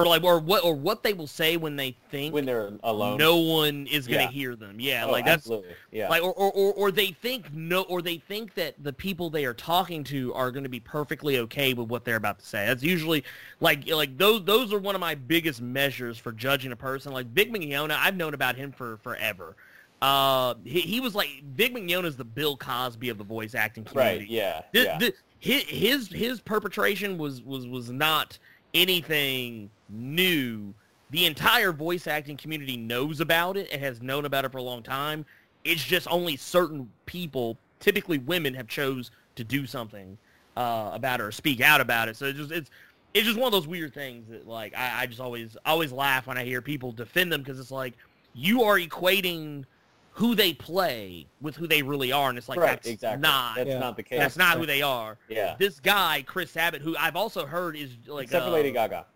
or 0.00 0.06
like 0.06 0.22
or 0.24 0.38
what 0.38 0.64
or 0.64 0.74
what 0.74 1.02
they 1.02 1.12
will 1.12 1.26
say 1.26 1.56
when 1.56 1.76
they 1.76 1.96
think 2.10 2.34
when 2.34 2.44
they're 2.44 2.72
alone. 2.82 3.18
no 3.18 3.36
one 3.36 3.86
is 3.86 4.06
gonna 4.06 4.22
yeah. 4.22 4.28
hear 4.28 4.56
them. 4.56 4.78
Yeah 4.78 5.04
oh, 5.06 5.12
like 5.12 5.24
that's 5.24 5.44
absolutely. 5.44 5.74
yeah. 5.90 6.08
like 6.08 6.22
or, 6.22 6.32
or, 6.32 6.50
or 6.52 6.72
or 6.74 6.90
they 6.90 7.08
think 7.08 7.52
no 7.52 7.82
or 7.82 8.02
they 8.02 8.18
think 8.18 8.54
that 8.54 8.74
the 8.82 8.92
people 8.92 9.30
they 9.30 9.44
are 9.44 9.54
talking 9.54 10.04
to 10.04 10.32
are 10.34 10.50
going 10.50 10.62
to 10.62 10.68
be 10.68 10.80
perfectly 10.80 11.38
okay 11.38 11.74
with 11.74 11.88
what 11.88 12.04
they're 12.04 12.16
about 12.16 12.38
to 12.38 12.46
say. 12.46 12.66
That's 12.66 12.82
usually 12.82 13.24
like 13.60 13.88
like 13.88 14.16
those 14.16 14.44
those 14.44 14.72
are 14.72 14.78
one 14.78 14.94
of 14.94 15.00
my 15.00 15.14
biggest 15.14 15.60
measures 15.60 16.18
for 16.18 16.32
judging 16.32 16.72
a 16.72 16.76
person. 16.76 17.12
Like 17.12 17.32
big 17.32 17.52
Mignogna 17.52 17.96
i've 17.98 18.16
known 18.16 18.34
about 18.34 18.56
him 18.56 18.72
for 18.72 18.96
forever. 18.98 19.56
Uh 20.00 20.54
he, 20.64 20.80
he 20.80 21.00
was 21.00 21.14
like 21.14 21.42
Vic 21.54 21.74
Mignogna 21.74 22.06
is 22.06 22.16
the 22.16 22.24
bill 22.24 22.56
cosby 22.56 23.08
of 23.08 23.18
the 23.18 23.24
voice 23.24 23.54
acting 23.54 23.84
community. 23.84 24.20
right 24.20 24.28
yeah, 24.28 24.62
this, 24.72 24.86
yeah. 24.86 25.10
His, 25.38 25.62
his 25.64 26.08
his 26.08 26.40
perpetration 26.40 27.18
was 27.18 27.42
was 27.42 27.66
was 27.66 27.90
not 27.90 28.38
anything 28.74 29.70
new. 29.88 30.74
The 31.10 31.26
entire 31.26 31.72
voice 31.72 32.06
acting 32.06 32.36
community 32.36 32.76
knows 32.76 33.20
about 33.20 33.56
it 33.56 33.68
and 33.70 33.82
has 33.82 34.00
known 34.00 34.24
about 34.24 34.44
it 34.44 34.52
for 34.52 34.58
a 34.58 34.62
long 34.62 34.82
time. 34.82 35.26
It's 35.64 35.84
just 35.84 36.08
only 36.10 36.36
certain 36.36 36.90
people, 37.06 37.58
typically 37.80 38.18
women, 38.18 38.54
have 38.54 38.66
chose 38.66 39.10
to 39.36 39.44
do 39.44 39.66
something 39.66 40.16
uh, 40.56 40.90
about 40.92 41.20
it 41.20 41.24
or 41.24 41.32
speak 41.32 41.60
out 41.60 41.80
about 41.80 42.08
it. 42.08 42.16
So 42.16 42.26
it's 42.26 42.38
just 42.38 42.52
it's 42.52 42.70
it's 43.14 43.26
just 43.26 43.38
one 43.38 43.46
of 43.46 43.52
those 43.52 43.66
weird 43.66 43.92
things 43.92 44.28
that 44.30 44.48
like 44.48 44.74
I, 44.76 45.02
I 45.02 45.06
just 45.06 45.20
always 45.20 45.56
always 45.66 45.92
laugh 45.92 46.26
when 46.26 46.38
I 46.38 46.44
hear 46.44 46.62
people 46.62 46.92
defend 46.92 47.30
them 47.30 47.42
because 47.42 47.60
it's 47.60 47.70
like 47.70 47.94
you 48.34 48.62
are 48.62 48.78
equating 48.78 49.64
who 50.12 50.34
they 50.34 50.52
play 50.52 51.26
with 51.40 51.56
who 51.56 51.66
they 51.66 51.82
really 51.82 52.12
are, 52.12 52.28
and 52.28 52.36
it's 52.36 52.48
like 52.48 52.58
right, 52.58 52.70
that's 52.70 52.88
exactly. 52.88 53.22
not 53.22 53.56
that's 53.56 53.68
yeah. 53.68 53.78
not 53.78 53.96
the 53.96 54.02
case. 54.02 54.18
That's 54.18 54.36
not 54.36 54.58
who 54.58 54.66
they 54.66 54.82
are. 54.82 55.16
Yeah. 55.28 55.56
This 55.58 55.80
guy, 55.80 56.22
Chris 56.26 56.50
Sabat, 56.50 56.82
who 56.82 56.96
I've 56.98 57.16
also 57.16 57.46
heard 57.46 57.76
is 57.76 57.96
like 58.06 58.24
except 58.24 58.42
uh, 58.42 58.46
for 58.48 58.52
Lady 58.52 58.72
Gaga. 58.72 59.06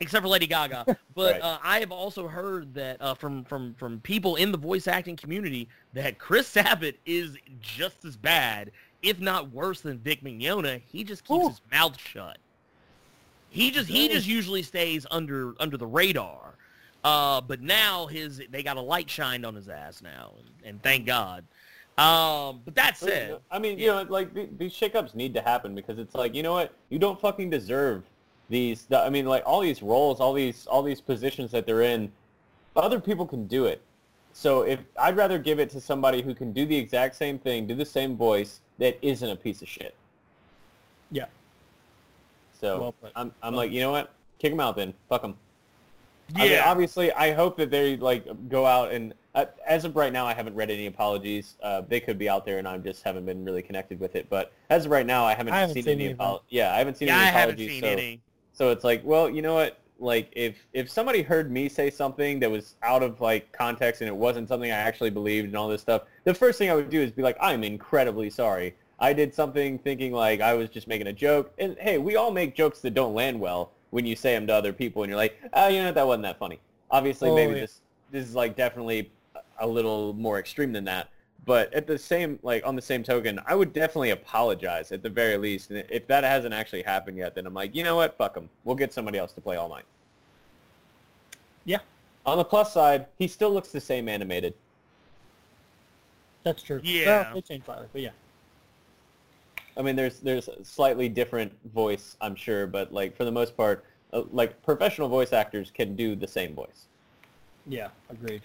Except 0.00 0.22
for 0.22 0.28
Lady 0.28 0.46
Gaga, 0.46 0.84
but 1.14 1.32
right. 1.34 1.42
uh, 1.42 1.58
I 1.62 1.80
have 1.80 1.92
also 1.92 2.28
heard 2.28 2.74
that 2.74 3.00
uh, 3.00 3.14
from 3.14 3.44
from 3.44 3.74
from 3.74 4.00
people 4.00 4.36
in 4.36 4.52
the 4.52 4.58
voice 4.58 4.86
acting 4.86 5.16
community 5.16 5.68
that 5.94 6.18
Chris 6.18 6.46
Sabat 6.46 6.96
is 7.06 7.36
just 7.60 8.04
as 8.04 8.16
bad, 8.16 8.70
if 9.02 9.18
not 9.18 9.50
worse 9.50 9.80
than 9.80 9.98
Vic 9.98 10.22
Mignogna. 10.22 10.82
He 10.84 11.04
just 11.04 11.24
keeps 11.24 11.44
Ooh. 11.44 11.48
his 11.48 11.60
mouth 11.70 11.98
shut. 11.98 12.38
He 13.48 13.70
just 13.70 13.88
he 13.88 14.08
just 14.08 14.26
usually 14.26 14.62
stays 14.62 15.06
under 15.10 15.54
under 15.58 15.78
the 15.78 15.86
radar. 15.86 16.54
Uh, 17.04 17.40
but 17.40 17.60
now 17.60 18.06
his 18.06 18.40
they 18.50 18.62
got 18.62 18.76
a 18.76 18.80
light 18.80 19.10
shined 19.10 19.44
on 19.44 19.54
his 19.54 19.68
ass 19.68 20.02
now, 20.02 20.34
and, 20.38 20.48
and 20.64 20.82
thank 20.82 21.04
God. 21.06 21.44
Um, 21.98 22.62
but 22.64 22.74
that 22.76 22.96
said, 22.96 23.38
I 23.50 23.58
mean, 23.58 23.78
you 23.78 23.88
know, 23.88 24.02
like 24.08 24.32
these 24.56 24.72
shakeups 24.72 25.14
need 25.14 25.34
to 25.34 25.42
happen 25.42 25.74
because 25.74 25.98
it's 25.98 26.14
like, 26.14 26.34
you 26.34 26.42
know 26.42 26.52
what, 26.52 26.72
you 26.88 26.98
don't 26.98 27.20
fucking 27.20 27.50
deserve 27.50 28.04
these. 28.48 28.86
I 28.92 29.10
mean, 29.10 29.26
like 29.26 29.42
all 29.44 29.60
these 29.60 29.82
roles, 29.82 30.20
all 30.20 30.32
these 30.32 30.66
all 30.66 30.82
these 30.82 31.00
positions 31.00 31.50
that 31.50 31.66
they're 31.66 31.82
in, 31.82 32.10
other 32.76 33.00
people 33.00 33.26
can 33.26 33.46
do 33.46 33.66
it. 33.66 33.82
So 34.32 34.62
if 34.62 34.80
I'd 34.98 35.16
rather 35.16 35.38
give 35.38 35.58
it 35.58 35.68
to 35.70 35.80
somebody 35.80 36.22
who 36.22 36.34
can 36.34 36.52
do 36.52 36.64
the 36.64 36.76
exact 36.76 37.16
same 37.16 37.38
thing, 37.38 37.66
do 37.66 37.74
the 37.74 37.84
same 37.84 38.16
voice, 38.16 38.60
that 38.78 38.98
isn't 39.02 39.28
a 39.28 39.36
piece 39.36 39.60
of 39.60 39.68
shit. 39.68 39.94
Yeah. 41.10 41.26
So 42.58 42.80
well 42.80 42.94
I'm 43.14 43.34
I'm 43.42 43.52
well 43.52 43.64
like, 43.64 43.70
you 43.70 43.80
know 43.80 43.90
what, 43.90 44.12
kick 44.38 44.52
them 44.52 44.60
out 44.60 44.76
then, 44.76 44.94
fuck 45.08 45.22
them. 45.22 45.36
Yeah. 46.36 46.42
I 46.42 46.48
mean, 46.48 46.58
obviously, 46.60 47.12
I 47.12 47.32
hope 47.32 47.56
that 47.58 47.70
they 47.70 47.96
like 47.96 48.26
go 48.48 48.66
out 48.66 48.92
and 48.92 49.14
uh, 49.34 49.46
as 49.66 49.84
of 49.84 49.96
right 49.96 50.12
now, 50.12 50.26
I 50.26 50.34
haven't 50.34 50.54
read 50.54 50.70
any 50.70 50.86
apologies. 50.86 51.56
Uh, 51.62 51.82
they 51.88 52.00
could 52.00 52.18
be 52.18 52.28
out 52.28 52.44
there, 52.44 52.58
and 52.58 52.68
I 52.68 52.76
just 52.78 53.02
haven't 53.02 53.24
been 53.24 53.44
really 53.44 53.62
connected 53.62 53.98
with 53.98 54.14
it. 54.14 54.28
But 54.28 54.52
as 54.68 54.84
of 54.84 54.90
right 54.90 55.06
now, 55.06 55.24
I 55.24 55.34
haven't, 55.34 55.54
I 55.54 55.60
haven't 55.60 55.74
seen, 55.74 55.84
seen, 55.84 56.00
any 56.00 56.12
apologies. 56.12 56.46
Yeah, 56.50 56.74
I 56.74 56.78
haven't 56.78 56.98
seen 56.98 57.08
yeah, 57.08 57.18
any 57.18 57.24
I 57.24 57.40
apologies. 57.40 57.70
Seen 57.70 57.80
so, 57.80 57.86
any. 57.88 58.20
so 58.52 58.70
it's 58.70 58.84
like, 58.84 59.02
well, 59.04 59.30
you 59.30 59.40
know 59.40 59.54
what? 59.54 59.78
Like, 59.98 60.30
if 60.32 60.66
if 60.72 60.90
somebody 60.90 61.22
heard 61.22 61.50
me 61.50 61.68
say 61.68 61.88
something 61.88 62.40
that 62.40 62.50
was 62.50 62.74
out 62.82 63.02
of 63.02 63.20
like 63.20 63.52
context 63.52 64.02
and 64.02 64.08
it 64.08 64.16
wasn't 64.16 64.48
something 64.48 64.70
I 64.70 64.76
actually 64.76 65.10
believed 65.10 65.46
and 65.46 65.56
all 65.56 65.68
this 65.68 65.80
stuff, 65.80 66.02
the 66.24 66.34
first 66.34 66.58
thing 66.58 66.70
I 66.70 66.74
would 66.74 66.90
do 66.90 67.00
is 67.00 67.10
be 67.10 67.22
like, 67.22 67.38
I'm 67.40 67.64
incredibly 67.64 68.28
sorry. 68.28 68.74
I 68.98 69.12
did 69.12 69.34
something 69.34 69.78
thinking 69.78 70.12
like 70.12 70.40
I 70.40 70.54
was 70.54 70.68
just 70.68 70.86
making 70.88 71.06
a 71.06 71.12
joke. 71.12 71.52
And 71.58 71.76
hey, 71.78 71.98
we 71.98 72.16
all 72.16 72.30
make 72.30 72.54
jokes 72.54 72.80
that 72.80 72.94
don't 72.94 73.14
land 73.14 73.40
well 73.40 73.72
when 73.92 74.06
you 74.06 74.16
say 74.16 74.34
them 74.34 74.46
to 74.46 74.54
other 74.54 74.72
people, 74.72 75.02
and 75.02 75.10
you're 75.10 75.18
like, 75.18 75.38
oh, 75.52 75.68
you 75.68 75.78
know, 75.78 75.86
what? 75.86 75.94
that 75.94 76.06
wasn't 76.06 76.24
that 76.24 76.38
funny. 76.38 76.58
Obviously, 76.90 77.30
oh, 77.30 77.34
maybe 77.34 77.52
yeah. 77.52 77.60
this 77.60 77.80
this 78.10 78.26
is 78.26 78.34
like 78.34 78.56
definitely 78.56 79.10
a 79.60 79.66
little 79.66 80.12
more 80.14 80.38
extreme 80.38 80.72
than 80.72 80.84
that. 80.84 81.08
But 81.44 81.72
at 81.74 81.86
the 81.86 81.98
same 81.98 82.38
like 82.42 82.66
on 82.66 82.74
the 82.74 82.82
same 82.82 83.02
token, 83.02 83.38
I 83.46 83.54
would 83.54 83.72
definitely 83.72 84.10
apologize 84.10 84.92
at 84.92 85.02
the 85.02 85.10
very 85.10 85.36
least. 85.36 85.70
And 85.70 85.84
if 85.90 86.06
that 86.06 86.24
hasn't 86.24 86.54
actually 86.54 86.82
happened 86.82 87.18
yet, 87.18 87.34
then 87.34 87.46
I'm 87.46 87.54
like, 87.54 87.74
you 87.74 87.84
know 87.84 87.96
what, 87.96 88.16
fuck 88.16 88.34
them. 88.34 88.48
We'll 88.64 88.76
get 88.76 88.92
somebody 88.92 89.18
else 89.18 89.32
to 89.34 89.40
play 89.40 89.56
All 89.56 89.68
Might. 89.68 89.84
Yeah. 91.64 91.78
On 92.24 92.38
the 92.38 92.44
plus 92.44 92.72
side, 92.72 93.06
he 93.18 93.28
still 93.28 93.52
looks 93.52 93.70
the 93.70 93.80
same 93.80 94.08
animated. 94.08 94.54
That's 96.44 96.62
true. 96.62 96.80
Yeah. 96.82 97.24
Well, 97.24 97.34
they 97.34 97.40
changed 97.42 97.66
slightly, 97.66 97.88
but 97.92 98.02
yeah. 98.02 98.10
I 99.76 99.82
mean, 99.82 99.96
there's 99.96 100.20
there's 100.20 100.48
a 100.48 100.64
slightly 100.64 101.08
different 101.08 101.52
voice, 101.72 102.16
I'm 102.20 102.34
sure, 102.34 102.66
but 102.66 102.92
like 102.92 103.16
for 103.16 103.24
the 103.24 103.32
most 103.32 103.56
part, 103.56 103.84
uh, 104.12 104.22
like 104.30 104.62
professional 104.62 105.08
voice 105.08 105.32
actors 105.32 105.70
can 105.70 105.96
do 105.96 106.14
the 106.14 106.28
same 106.28 106.54
voice. 106.54 106.86
Yeah, 107.66 107.88
agreed. 108.10 108.42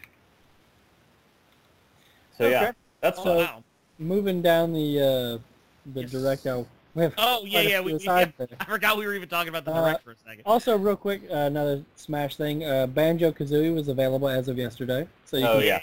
So 2.37 2.45
okay. 2.45 2.51
yeah, 2.51 2.71
that's 3.01 3.21
so, 3.21 3.37
wow. 3.37 3.63
Moving 3.99 4.41
down 4.41 4.71
the 4.73 4.99
uh, 4.99 5.91
the 5.93 6.01
yes. 6.01 6.11
direct 6.11 6.47
out. 6.47 6.67
Oh 7.17 7.43
yeah, 7.45 7.61
yeah. 7.61 7.81
We, 7.81 7.95
yeah 7.95 8.13
I 8.59 8.65
forgot 8.65 8.97
we 8.97 9.05
were 9.05 9.13
even 9.13 9.29
talking 9.29 9.49
about 9.49 9.65
the 9.65 9.73
direct 9.73 9.99
uh, 9.99 10.03
for 10.03 10.11
a 10.11 10.15
second. 10.15 10.41
Also, 10.45 10.77
real 10.77 10.95
quick, 10.95 11.23
uh, 11.29 11.35
another 11.35 11.83
Smash 11.95 12.37
thing. 12.37 12.63
Uh, 12.63 12.87
Banjo 12.87 13.31
Kazooie 13.31 13.73
was 13.73 13.87
available 13.87 14.29
as 14.29 14.47
of 14.47 14.57
yesterday, 14.57 15.07
so 15.25 15.37
you 15.37 15.45
oh, 15.45 15.59
can 15.59 15.67
yeah, 15.67 15.81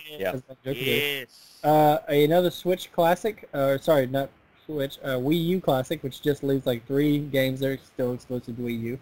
yeah. 0.65 0.73
Yes. 0.73 1.61
Uh, 1.63 1.99
another 2.09 2.51
Switch 2.51 2.91
classic, 2.93 3.49
or 3.53 3.79
sorry, 3.79 4.07
not 4.07 4.29
Switch, 4.67 4.99
uh, 5.03 5.17
Wii 5.17 5.45
U 5.47 5.61
classic, 5.61 6.03
which 6.03 6.23
just 6.23 6.43
leaves 6.43 6.67
like 6.67 6.87
three 6.87 7.19
games 7.19 7.61
that 7.61 7.71
are 7.71 7.79
still 7.79 8.13
exclusive 8.13 8.57
to 8.57 8.63
Wii 8.63 8.81
U. 8.81 8.99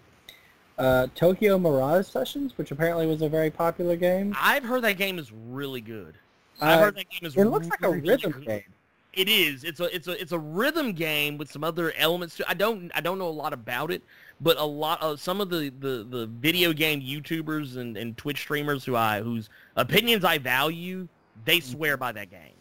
Uh, 0.79 1.07
Tokyo 1.15 1.59
Mirage 1.59 2.07
Sessions, 2.07 2.57
which 2.59 2.71
apparently 2.71 3.07
was 3.07 3.23
a 3.23 3.29
very 3.29 3.51
popular 3.51 3.97
game. 3.97 4.35
I've 4.41 4.65
heard 4.65 4.83
that 4.83 4.97
game 4.97 5.19
is 5.19 5.31
really 5.33 5.81
good. 5.81 6.15
Uh, 6.61 6.65
I've 6.65 6.81
heard 6.81 6.97
that 6.97 7.11
game 7.11 7.21
is. 7.23 7.37
It 7.37 7.45
looks 7.45 7.69
like 7.69 7.83
a 7.83 7.91
rhythm 7.91 8.33
good. 8.33 8.47
game. 8.47 8.65
It 9.13 9.29
is. 9.29 9.65
It's 9.65 9.81
a 9.81 9.95
it's 9.95 10.09
a 10.09 10.21
it's 10.21 10.33
a 10.33 10.39
rhythm 10.39 10.93
game 10.93 11.37
with 11.37 11.51
some 11.51 11.63
other 11.63 11.93
elements. 11.99 12.37
To, 12.39 12.49
I 12.49 12.55
don't 12.55 12.91
I 12.95 13.01
don't 13.01 13.19
know 13.19 13.29
a 13.29 13.31
lot 13.31 13.53
about 13.53 13.91
it, 13.91 14.03
but 14.41 14.57
a 14.57 14.65
lot 14.65 15.03
of 15.03 15.21
some 15.21 15.41
of 15.41 15.51
the, 15.51 15.71
the, 15.81 16.07
the 16.09 16.27
video 16.27 16.73
game 16.73 17.01
YouTubers 17.01 17.77
and, 17.77 17.97
and 17.97 18.17
Twitch 18.17 18.39
streamers 18.39 18.85
who 18.85 18.97
I 18.97 19.21
whose 19.21 19.51
opinions 19.77 20.25
I 20.25 20.39
value, 20.39 21.07
they 21.45 21.59
mm-hmm. 21.59 21.73
swear 21.73 21.97
by 21.99 22.13
that 22.13 22.31
game. 22.31 22.55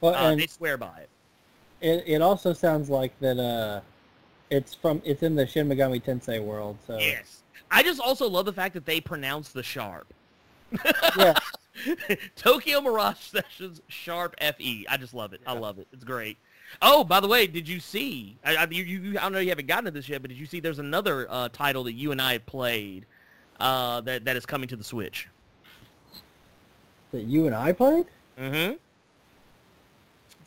Well, 0.00 0.14
uh, 0.14 0.34
they 0.36 0.46
swear 0.46 0.76
by 0.76 1.00
it. 1.00 1.08
It 1.82 2.04
it 2.06 2.22
also 2.22 2.52
sounds 2.54 2.88
like 2.88 3.12
that. 3.20 3.38
Uh, 3.38 3.80
It's 4.50 4.74
from 4.74 5.02
it's 5.04 5.22
in 5.22 5.34
the 5.34 5.46
Shin 5.46 5.68
Megami 5.68 6.02
Tensei 6.02 6.42
world. 6.42 6.76
So 6.86 6.98
yes, 6.98 7.42
I 7.70 7.82
just 7.82 8.00
also 8.00 8.28
love 8.28 8.44
the 8.46 8.52
fact 8.52 8.74
that 8.74 8.86
they 8.86 9.00
pronounce 9.00 9.48
the 9.50 9.62
sharp. 9.62 10.12
yeah, 11.18 11.34
Tokyo 12.36 12.80
Mirage 12.80 13.16
Sessions 13.18 13.80
Sharp 13.88 14.36
FE. 14.40 14.86
I 14.88 14.96
just 14.96 15.12
love 15.14 15.32
it. 15.32 15.40
I 15.46 15.52
love 15.54 15.78
it. 15.78 15.86
It's 15.92 16.04
great. 16.04 16.38
Oh, 16.80 17.04
by 17.04 17.20
the 17.20 17.28
way, 17.28 17.46
did 17.46 17.68
you 17.68 17.80
see? 17.80 18.38
I, 18.44 18.56
I, 18.56 18.66
you, 18.70 18.82
you, 18.84 19.18
I 19.18 19.22
don't 19.22 19.32
know 19.32 19.38
you 19.40 19.50
haven't 19.50 19.66
gotten 19.66 19.84
to 19.84 19.90
this 19.90 20.08
yet, 20.08 20.22
but 20.22 20.30
did 20.30 20.38
you 20.38 20.46
see? 20.46 20.60
There's 20.60 20.78
another 20.78 21.26
uh, 21.28 21.48
title 21.50 21.84
that 21.84 21.92
you 21.92 22.12
and 22.12 22.22
I 22.22 22.32
have 22.34 22.46
played 22.46 23.04
uh, 23.60 24.00
that 24.02 24.24
that 24.24 24.36
is 24.36 24.46
coming 24.46 24.68
to 24.68 24.76
the 24.76 24.84
Switch. 24.84 25.28
that 27.10 27.22
you 27.24 27.46
and 27.46 27.54
I 27.54 27.72
played. 27.72 28.06
Mm-hmm. 28.38 28.74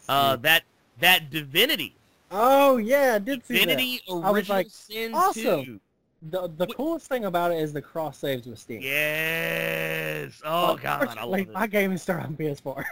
Uh, 0.07 0.35
that 0.37 0.63
that 0.99 1.29
Divinity. 1.29 1.95
oh 2.31 2.77
yeah, 2.77 3.13
I 3.15 3.19
did 3.19 3.45
see 3.45 3.55
that. 3.55 3.67
Divinity 3.67 4.01
was 4.07 4.49
like, 4.49 4.67
Sin 4.69 5.13
awesome. 5.13 5.65
2. 5.65 5.79
The 6.29 6.49
the 6.57 6.67
coolest 6.67 7.07
thing 7.07 7.25
about 7.25 7.51
it 7.51 7.59
is 7.59 7.71
the 7.73 7.81
cross 7.81 8.17
saves 8.17 8.47
with 8.47 8.57
Steam. 8.57 8.81
Yes. 8.81 10.41
Oh 10.43 10.75
God, 10.77 10.85
I 10.85 11.05
love 11.05 11.09
Unfortunately, 11.09 11.41
it. 11.41 11.51
my 11.51 11.67
game 11.67 11.91
is 11.91 12.01
still 12.01 12.15
on 12.17 12.35
PS4. 12.35 12.83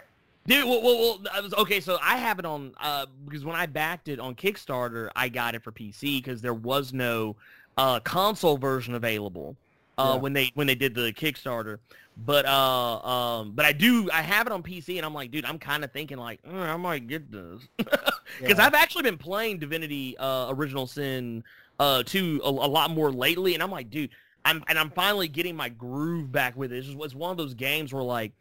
Dude, 0.46 0.66
well, 0.66 0.82
well, 0.84 0.98
well 1.00 1.20
I 1.34 1.40
was, 1.40 1.54
okay, 1.54 1.80
so 1.80 1.98
I 2.02 2.18
have 2.18 2.38
it 2.38 2.46
on, 2.46 2.74
uh, 2.80 3.06
because 3.26 3.46
when 3.46 3.56
I 3.56 3.66
backed 3.66 4.10
it 4.10 4.20
on 4.20 4.36
Kickstarter, 4.36 5.10
I 5.16 5.30
got 5.30 5.56
it 5.56 5.64
for 5.64 5.72
PC 5.72 6.18
because 6.22 6.42
there 6.42 6.54
was 6.54 6.92
no 6.92 7.38
uh, 7.78 8.02
console 8.02 8.58
version 8.58 8.94
available 8.94 9.56
uh, 9.98 10.12
Yeah. 10.16 10.22
when 10.22 10.34
they 10.34 10.52
when 10.56 10.68
they 10.68 10.76
did 10.76 10.94
the 10.96 11.12
Kickstarter. 11.14 11.80
But 12.16 12.46
uh, 12.46 13.00
um, 13.00 13.52
but 13.56 13.66
I 13.66 13.72
do 13.72 14.10
I 14.12 14.22
have 14.22 14.46
it 14.46 14.54
on 14.54 14.62
PC, 14.62 14.98
and 14.98 15.06
I'm 15.06 15.14
like, 15.16 15.32
dude, 15.32 15.46
I'm 15.46 15.58
kind 15.58 15.84
of 15.84 15.92
thinking 15.92 16.18
like, 16.18 16.42
"Mm, 16.44 16.54
I 16.54 16.78
might 16.78 17.08
get 17.08 17.32
this 17.32 17.62
because 17.78 18.12
Yeah. 18.42 18.66
I've 18.66 18.76
actually 18.76 19.04
been 19.04 19.18
playing 19.18 19.58
Divinity 19.60 20.16
uh, 20.20 20.48
Original 20.52 20.86
Sin 20.86 21.44
uh, 21.80 22.04
2 22.04 22.42
a, 22.44 22.48
a 22.48 22.50
lot 22.50 22.92
more 22.92 23.12
lately, 23.12 23.56
and 23.56 23.64
I'm 23.64 23.72
like, 23.72 23.90
dude, 23.90 24.12
I'm 24.46 24.64
and 24.68 24.78
I'm 24.78 24.92
finally 24.92 25.28
getting 25.28 25.56
my 25.56 25.70
groove 25.70 26.32
back 26.32 26.56
with 26.56 26.72
it. 26.72 26.78
It's, 26.78 26.88
just, 26.88 27.00
it's 27.04 27.16
one 27.16 27.32
of 27.32 27.38
those 27.38 27.56
games 27.56 27.92
where 27.92 28.04
like 28.04 28.32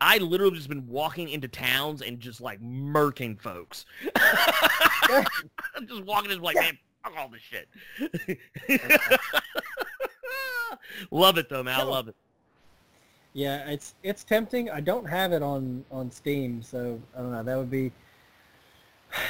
I 0.00 0.18
literally 0.18 0.56
just 0.56 0.68
been 0.68 0.86
walking 0.86 1.28
into 1.30 1.48
towns 1.48 2.02
and 2.02 2.20
just 2.20 2.40
like 2.40 2.62
murking 2.62 3.40
folks. 3.40 3.86
I'm 4.16 5.86
just 5.88 6.04
walking 6.04 6.30
in 6.30 6.40
like, 6.40 6.54
man, 6.56 6.78
fuck 7.02 7.14
all 7.18 7.28
this 7.28 7.40
shit. 7.42 7.68
love 11.10 11.38
it 11.38 11.48
though, 11.48 11.62
man. 11.62 11.78
I 11.80 11.82
love 11.82 12.08
it. 12.08 12.16
Yeah, 13.32 13.68
it's 13.68 13.94
it's 14.02 14.24
tempting. 14.24 14.70
I 14.70 14.80
don't 14.80 15.04
have 15.06 15.32
it 15.32 15.42
on 15.42 15.84
on 15.90 16.10
Steam, 16.10 16.62
so 16.62 17.00
I 17.14 17.18
don't 17.20 17.32
know. 17.32 17.42
That 17.42 17.56
would 17.58 17.70
be 17.70 17.92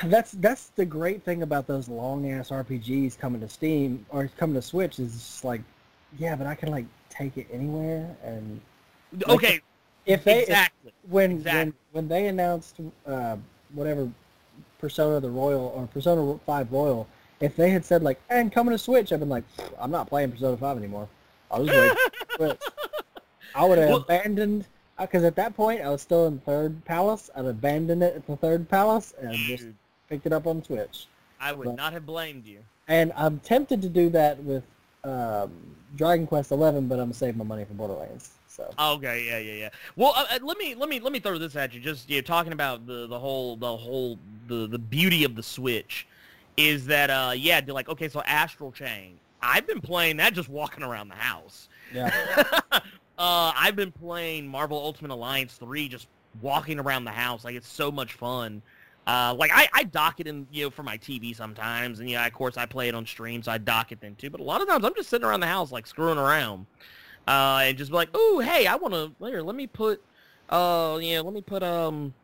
that's 0.05 0.32
that's 0.32 0.68
the 0.76 0.84
great 0.84 1.22
thing 1.22 1.42
about 1.42 1.66
those 1.66 1.88
long 1.88 2.30
ass 2.30 2.51
RPGs 2.51 3.18
coming 3.18 3.40
to 3.40 3.49
Steam 3.49 4.05
or 4.11 4.28
coming 4.36 4.55
to 4.55 4.62
Switch 4.62 4.99
is 4.99 5.12
just 5.12 5.44
like, 5.44 5.61
yeah, 6.18 6.34
but 6.36 6.47
I 6.47 6.55
can 6.55 6.70
like 6.70 6.86
take 7.11 7.36
it 7.36 7.47
anywhere. 7.53 8.14
And 8.24 8.61
Like, 9.12 9.28
Okay, 9.36 9.61
if 10.07 10.24
they 10.24 10.38
if- 10.38 10.49
exactly. 10.49 10.92
when 11.09 11.32
exactly. 11.32 11.59
when 11.61 11.74
when 11.92 12.09
they 12.09 12.28
announced 12.28 12.76
uh, 13.07 13.36
whatever 13.74 14.09
Persona 14.78 15.20
the 15.20 15.30
Royal 15.30 15.72
or 15.74 15.86
Persona 15.88 16.38
Five 16.47 16.70
Royal, 16.72 17.07
if 17.40 17.57
they 17.57 17.70
had 17.70 17.84
said 17.84 18.03
like, 18.03 18.20
and 18.30 18.53
coming 18.53 18.72
to 18.72 18.78
Switch, 18.78 19.12
I've 19.12 19.20
been 19.20 19.28
like, 19.28 19.44
I'm 19.80 19.90
not 19.90 20.09
playing 20.09 20.30
Persona 20.32 20.57
Five 20.57 20.76
anymore. 20.78 21.09
Just 21.64 21.70
wait. 21.78 21.98
for 22.36 22.48
Switch. 22.48 22.61
I 23.54 23.64
would 23.64 23.78
have 23.78 23.88
Well- 23.88 23.98
abandoned 23.98 24.66
because 25.00 25.24
at 25.24 25.36
that 25.36 25.54
point 25.57 25.80
I 25.82 25.90
was 25.90 26.02
still 26.02 26.26
in 26.26 26.38
third 26.40 26.84
palace. 26.84 27.30
I'd 27.36 27.44
abandoned 27.46 28.02
it 28.02 28.16
at 28.16 28.26
the 28.26 28.36
third 28.36 28.68
palace 28.68 29.14
and 29.20 29.34
just 29.34 29.64
Dude, 29.64 29.74
picked 30.09 30.26
it 30.26 30.32
up 30.32 30.46
on 30.46 30.62
Twitch. 30.62 31.07
I 31.40 31.52
would 31.52 31.64
but- 31.66 31.76
not 31.76 31.92
have 31.92 32.07
blamed 32.07 32.46
you. 32.46 32.61
And 32.88 33.12
I'm 33.16 33.40
tempted 33.40 33.82
to 33.82 33.88
do 33.88 34.09
that 34.11 34.42
with 34.44 34.62
um, 35.04 35.52
Dragon 35.96 36.26
Quest 36.26 36.50
Eleven, 36.50 36.88
but 36.88 36.94
I'm 36.96 37.07
gonna 37.07 37.14
save 37.14 37.36
my 37.36 37.44
money 37.44 37.64
for 37.64 37.74
Borderlands. 37.74 38.30
So 38.48 38.72
Okay, 38.78 39.26
yeah, 39.26 39.38
yeah, 39.38 39.52
yeah. 39.52 39.68
Well, 39.96 40.12
uh, 40.16 40.24
uh, 40.30 40.38
let 40.42 40.57
me 40.57 40.74
let 40.74 40.88
me 40.88 40.98
let 41.00 41.12
me 41.12 41.18
throw 41.20 41.36
this 41.38 41.57
at 41.57 41.74
you. 41.74 41.80
Just 41.80 42.09
you 42.09 42.16
know, 42.16 42.22
talking 42.22 42.52
about 42.52 42.86
the 42.86 43.07
the 43.07 43.18
whole 43.18 43.57
the 43.57 43.76
whole 43.76 44.18
the 44.48 44.66
the 44.66 44.78
beauty 44.78 45.24
of 45.24 45.34
the 45.36 45.42
Switch 45.42 46.07
is 46.57 46.86
that 46.86 47.11
uh 47.11 47.32
yeah, 47.36 47.61
they're 47.61 47.74
like 47.74 47.88
okay, 47.88 48.09
so 48.09 48.22
Astral 48.22 48.72
Chain. 48.72 49.18
I've 49.47 49.66
been 49.66 49.80
playing 49.80 50.16
that 50.18 50.34
just 50.34 50.49
walking 50.49 50.82
around 50.82 51.09
the 51.09 51.14
house. 51.14 51.68
yeah, 51.92 52.11
uh, 52.72 52.80
I've 53.18 53.76
been 53.76 53.92
playing 53.92 54.47
Marvel 54.47 54.78
Ultimate 54.78 55.12
Alliance 55.12 55.55
3 55.55 55.88
just 55.88 56.09
walking 56.40 56.78
around 56.78 57.05
the 57.05 57.11
house. 57.11 57.44
Like, 57.44 57.55
it's 57.55 57.68
so 57.68 57.90
much 57.90 58.14
fun. 58.14 58.62
Uh, 59.07 59.34
like, 59.38 59.53
I, 59.55 59.68
I 59.72 59.84
dock 59.84 60.18
it 60.18 60.26
in, 60.26 60.47
you 60.51 60.64
know, 60.64 60.70
for 60.70 60.82
my 60.82 60.99
TV 60.99 61.34
sometimes. 61.34 62.01
And, 62.01 62.11
yeah, 62.11 62.26
of 62.26 62.32
course, 62.32 62.57
I 62.57 62.66
play 62.66 62.88
it 62.88 62.94
on 62.94 63.07
stream, 63.07 63.42
so 63.42 63.53
I 63.53 63.59
dock 63.59 63.92
it 63.92 64.01
then, 64.01 64.16
too. 64.16 64.30
But 64.30 64.40
a 64.40 64.44
lot 64.44 64.61
of 64.61 64.68
times, 64.68 64.84
I'm 64.84 64.94
just 64.94 65.09
sitting 65.09 65.26
around 65.26 65.40
the 65.40 65.47
house, 65.47 65.70
like, 65.70 65.86
screwing 65.86 66.18
around. 66.18 66.66
Uh, 67.28 67.61
and 67.62 67.78
just 67.78 67.90
be 67.90 67.97
like, 67.97 68.11
oh, 68.14 68.40
hey, 68.40 68.66
I 68.66 68.76
want 68.76 68.94
to, 68.94 69.12
here, 69.26 69.42
let 69.42 69.57
me 69.57 69.66
put, 69.66 70.03
uh, 70.51 70.99
yeah, 71.01 71.20
let 71.20 71.34
me 71.34 71.40
put, 71.40 71.62
um, 71.62 72.14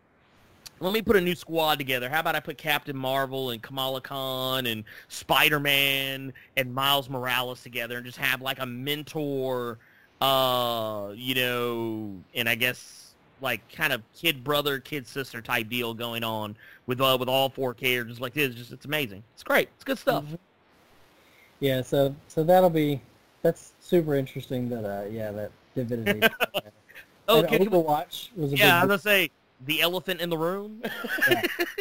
let 0.82 0.92
me 0.92 1.02
put 1.02 1.16
a 1.16 1.20
new 1.20 1.34
squad 1.34 1.78
together. 1.78 2.08
How 2.08 2.20
about 2.20 2.34
I 2.34 2.40
put 2.40 2.58
Captain 2.58 2.96
Marvel 2.96 3.50
and 3.50 3.62
Kamala 3.62 4.00
Khan 4.00 4.66
and 4.66 4.84
Spider-Man 5.08 6.32
and 6.56 6.74
Miles 6.74 7.08
Morales 7.08 7.62
together 7.62 7.96
and 7.98 8.06
just 8.06 8.18
have 8.18 8.42
like 8.42 8.58
a 8.58 8.66
mentor, 8.66 9.78
uh, 10.20 11.12
you 11.14 11.34
know, 11.34 12.16
and 12.34 12.48
I 12.48 12.54
guess 12.54 13.14
like 13.40 13.60
kind 13.72 13.92
of 13.92 14.02
kid 14.14 14.42
brother, 14.42 14.78
kid 14.78 15.06
sister 15.06 15.40
type 15.40 15.68
deal 15.68 15.94
going 15.94 16.24
on 16.24 16.56
with 16.86 17.00
uh, 17.00 17.16
with 17.18 17.28
all 17.28 17.48
four 17.48 17.74
characters 17.74 18.20
like 18.20 18.34
this. 18.34 18.54
Just 18.54 18.72
it's 18.72 18.84
amazing. 18.84 19.22
It's 19.34 19.42
great. 19.42 19.68
It's 19.76 19.84
good 19.84 19.98
stuff. 19.98 20.24
Mhm. 20.24 20.38
yeah. 21.60 21.82
So 21.82 22.14
so 22.28 22.44
that'll 22.44 22.70
be 22.70 23.00
that's 23.42 23.72
super 23.80 24.14
interesting. 24.14 24.68
That 24.68 24.84
uh 24.84 25.04
yeah 25.08 25.30
that 25.32 25.50
Divinity. 25.74 26.28
Oh, 27.28 27.38
and 27.38 27.48
can, 27.48 27.64
Overwatch 27.64 28.30
was 28.36 28.52
a 28.52 28.56
yeah, 28.56 28.80
I 28.80 28.84
was 28.84 28.84
big 28.84 28.88
gonna 28.88 28.98
say 28.98 29.30
the 29.66 29.80
elephant 29.80 30.20
in 30.20 30.30
the 30.30 30.38
room. 30.38 30.82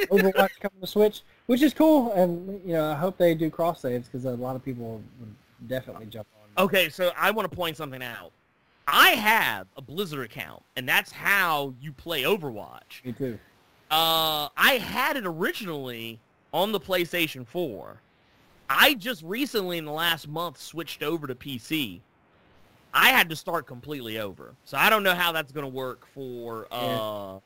Overwatch 0.10 0.60
coming 0.60 0.82
to 0.82 0.88
Switch, 0.88 1.22
which 1.48 1.62
is 1.62 1.74
cool, 1.74 2.12
and 2.14 2.62
you 2.66 2.74
know 2.74 2.92
I 2.92 2.96
hope 2.96 3.18
they 3.18 3.34
do 3.34 3.50
cross 3.50 3.82
saves 3.82 4.08
because 4.08 4.26
a 4.26 4.32
lot 4.32 4.56
of 4.56 4.64
people 4.64 5.02
would 5.20 5.36
definitely 5.68 6.06
jump 6.06 6.28
on. 6.36 6.64
Okay, 6.64 6.90
so 6.90 7.12
I 7.18 7.32
want 7.32 7.50
to 7.50 7.56
point 7.56 7.78
something 7.78 8.04
out. 8.04 8.32
I 8.88 9.10
have 9.12 9.68
a 9.78 9.82
Blizzard 9.82 10.26
account, 10.26 10.64
and 10.76 10.88
that's 10.88 11.12
how 11.12 11.74
you 11.80 11.94
play 11.94 12.24
Overwatch. 12.24 13.06
Me 13.06 13.14
too. 13.14 13.40
Uh, 13.90 14.50
I 14.58 14.74
had 14.82 15.18
it 15.18 15.26
originally 15.26 16.20
on 16.54 16.72
the 16.72 16.80
PlayStation 16.80 17.46
4. 17.46 18.02
I 18.70 18.94
just 18.96 19.22
recently, 19.24 19.78
in 19.78 19.86
the 19.86 19.92
last 19.92 20.28
month, 20.28 20.58
switched 20.60 21.04
over 21.04 21.28
to 21.28 21.36
PC. 21.36 22.00
I 22.94 23.10
had 23.10 23.30
to 23.30 23.36
start 23.36 23.66
completely 23.66 24.20
over, 24.20 24.56
so 24.66 24.78
I 24.78 24.90
don't 24.90 25.04
know 25.04 25.16
how 25.16 25.32
that's 25.32 25.52
going 25.52 25.66
to 25.66 25.72
work 25.72 26.06
for 26.14 26.68
uh, 26.72 27.40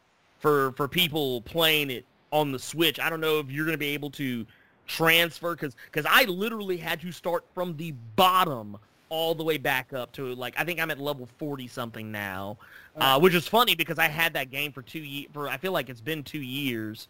for 0.46 0.74
for 0.74 0.88
people 0.88 1.42
playing 1.42 1.90
it 1.90 2.06
on 2.32 2.52
the 2.52 2.60
Switch. 2.60 3.00
I 3.00 3.10
don't 3.10 3.20
know 3.20 3.40
if 3.40 3.50
you're 3.50 3.66
going 3.66 3.74
to 3.74 3.80
be 3.80 3.96
able 3.96 4.12
to 4.12 4.46
transfer 4.86 5.56
because 5.56 5.76
because 5.92 6.06
I 6.08 6.26
literally 6.26 6.78
had 6.78 7.02
to 7.02 7.12
start 7.12 7.44
from 7.56 7.76
the 7.78 7.94
bottom 8.16 8.78
all 9.10 9.34
the 9.34 9.44
way 9.44 9.58
back 9.58 9.92
up 9.92 10.12
to 10.12 10.36
like 10.36 10.54
I 10.56 10.64
think 10.64 10.80
I'm 10.80 10.92
at 10.92 11.00
level 11.00 11.28
40 11.40 11.68
something 11.68 12.12
now, 12.12 12.60
uh, 12.96 13.20
which 13.20 13.34
is 13.34 13.48
funny 13.48 13.74
because 13.74 13.98
I 13.98 14.08
had 14.08 14.34
that 14.34 14.52
game 14.52 14.72
for 14.72 14.84
two 14.84 15.00
years. 15.00 15.32
For 15.34 15.48
I 15.48 15.58
feel 15.58 15.72
like 15.72 15.90
it's 15.90 16.02
been 16.02 16.22
two 16.22 16.42
years. 16.42 17.08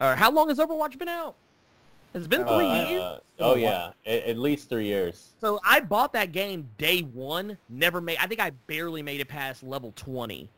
Or 0.00 0.16
how 0.16 0.30
long 0.30 0.48
has 0.48 0.56
Overwatch 0.56 0.98
been 0.98 1.10
out? 1.10 1.34
It's 2.14 2.26
been 2.26 2.46
three 2.46 2.66
Uh, 2.66 2.88
years. 2.88 3.20
oh 3.40 3.56
yeah, 3.56 3.90
at, 4.06 4.22
at 4.24 4.38
least 4.38 4.70
three 4.70 4.86
years. 4.86 5.32
So 5.38 5.60
I 5.62 5.80
bought 5.80 6.14
that 6.14 6.32
game 6.32 6.66
day 6.78 7.02
one. 7.02 7.58
Never 7.68 8.00
made. 8.00 8.16
I 8.18 8.26
think 8.26 8.40
I 8.40 8.52
barely 8.68 9.02
made 9.02 9.20
it 9.20 9.28
past 9.28 9.62
level 9.62 9.92
20 9.96 10.48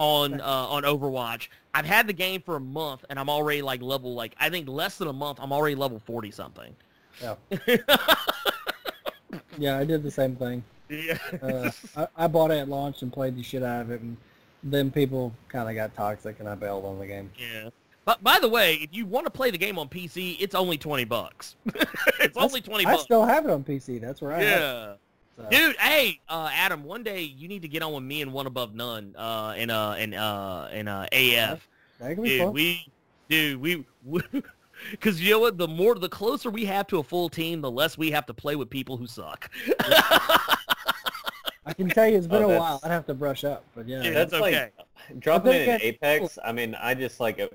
on 0.00 0.40
uh, 0.40 0.44
on 0.44 0.82
Overwatch. 0.82 1.48
I've 1.72 1.86
had 1.86 2.08
the 2.08 2.12
game 2.12 2.40
for 2.42 2.56
a 2.56 2.60
month 2.60 3.04
and 3.08 3.18
I'm 3.18 3.30
already 3.30 3.62
like 3.62 3.80
level 3.82 4.14
like 4.14 4.34
I 4.40 4.50
think 4.50 4.68
less 4.68 4.98
than 4.98 5.06
a 5.06 5.12
month. 5.12 5.38
I'm 5.40 5.52
already 5.52 5.76
level 5.76 6.00
40 6.00 6.32
something. 6.32 6.74
Yeah. 7.22 7.36
Yeah, 9.58 9.78
I 9.78 9.84
did 9.84 10.02
the 10.02 10.10
same 10.10 10.36
thing. 10.36 10.64
yeah. 10.88 11.18
Uh, 11.42 11.70
I, 11.96 12.24
I 12.24 12.26
bought 12.26 12.50
it 12.50 12.58
at 12.58 12.68
launch 12.68 13.02
and 13.02 13.12
played 13.12 13.36
the 13.36 13.42
shit 13.42 13.62
out 13.62 13.82
of 13.82 13.90
it, 13.90 14.00
and 14.00 14.16
then 14.62 14.90
people 14.90 15.34
kind 15.48 15.68
of 15.68 15.74
got 15.74 15.94
toxic, 15.94 16.40
and 16.40 16.48
I 16.48 16.54
bailed 16.54 16.84
on 16.84 16.98
the 16.98 17.06
game. 17.06 17.30
Yeah. 17.38 17.68
But 18.04 18.24
by 18.24 18.38
the 18.40 18.48
way, 18.48 18.74
if 18.76 18.88
you 18.92 19.06
want 19.06 19.26
to 19.26 19.30
play 19.30 19.50
the 19.50 19.58
game 19.58 19.78
on 19.78 19.88
PC, 19.88 20.36
it's 20.40 20.54
only 20.54 20.78
20 20.78 21.04
bucks. 21.04 21.56
it's 22.20 22.36
only 22.36 22.60
20 22.60 22.86
I 22.86 22.92
bucks. 22.92 23.02
still 23.04 23.24
have 23.24 23.44
it 23.44 23.50
on 23.50 23.62
PC. 23.62 24.00
That's 24.00 24.20
where 24.22 24.32
I 24.32 24.42
yeah. 24.42 24.94
It. 25.40 25.52
So. 25.52 25.58
Dude, 25.58 25.76
hey, 25.76 26.20
uh, 26.28 26.50
Adam, 26.52 26.84
one 26.84 27.02
day 27.02 27.22
you 27.22 27.48
need 27.48 27.62
to 27.62 27.68
get 27.68 27.82
on 27.82 27.92
with 27.92 28.02
me 28.04 28.22
and 28.22 28.32
one 28.32 28.46
above 28.46 28.74
none, 28.74 29.14
uh, 29.16 29.54
in 29.56 29.70
uh, 29.70 29.96
in 29.98 30.14
uh, 30.14 30.68
in 30.72 30.88
uh, 30.88 31.06
AF. 31.12 31.66
That 32.00 32.14
could 32.14 32.22
be 32.24 32.28
Dude, 32.30 32.40
fun. 32.42 32.52
we, 32.52 32.86
dude, 33.28 33.60
we, 33.60 33.84
because 34.90 35.20
you 35.22 35.30
know 35.32 35.40
what? 35.40 35.58
The 35.58 35.68
more, 35.68 35.94
the 35.96 36.08
closer 36.08 36.48
we 36.50 36.64
have 36.64 36.86
to 36.88 36.98
a 36.98 37.02
full 37.02 37.28
team, 37.28 37.60
the 37.60 37.70
less 37.70 37.98
we 37.98 38.10
have 38.10 38.26
to 38.26 38.34
play 38.34 38.56
with 38.56 38.70
people 38.70 38.96
who 38.96 39.06
suck. 39.06 39.50
I 41.66 41.74
can 41.74 41.88
tell 41.90 42.08
you 42.08 42.16
it's 42.16 42.26
been 42.26 42.42
Oh, 42.42 42.50
a 42.50 42.58
while. 42.58 42.80
I'd 42.82 42.90
have 42.90 43.06
to 43.06 43.14
brush 43.14 43.44
up, 43.44 43.64
but 43.74 43.86
yeah. 43.86 44.02
Yeah, 44.02 44.10
That's 44.12 44.30
that's 44.32 44.40
like 44.40 44.54
okay. 44.54 44.70
dropping 45.18 45.52
But 45.52 45.52
then 45.52 45.68
it 45.68 45.82
in 45.82 45.88
Apex. 45.88 46.38
I 46.42 46.52
mean, 46.52 46.74
I 46.74 46.94
just 46.94 47.20
like 47.20 47.38
it. 47.38 47.52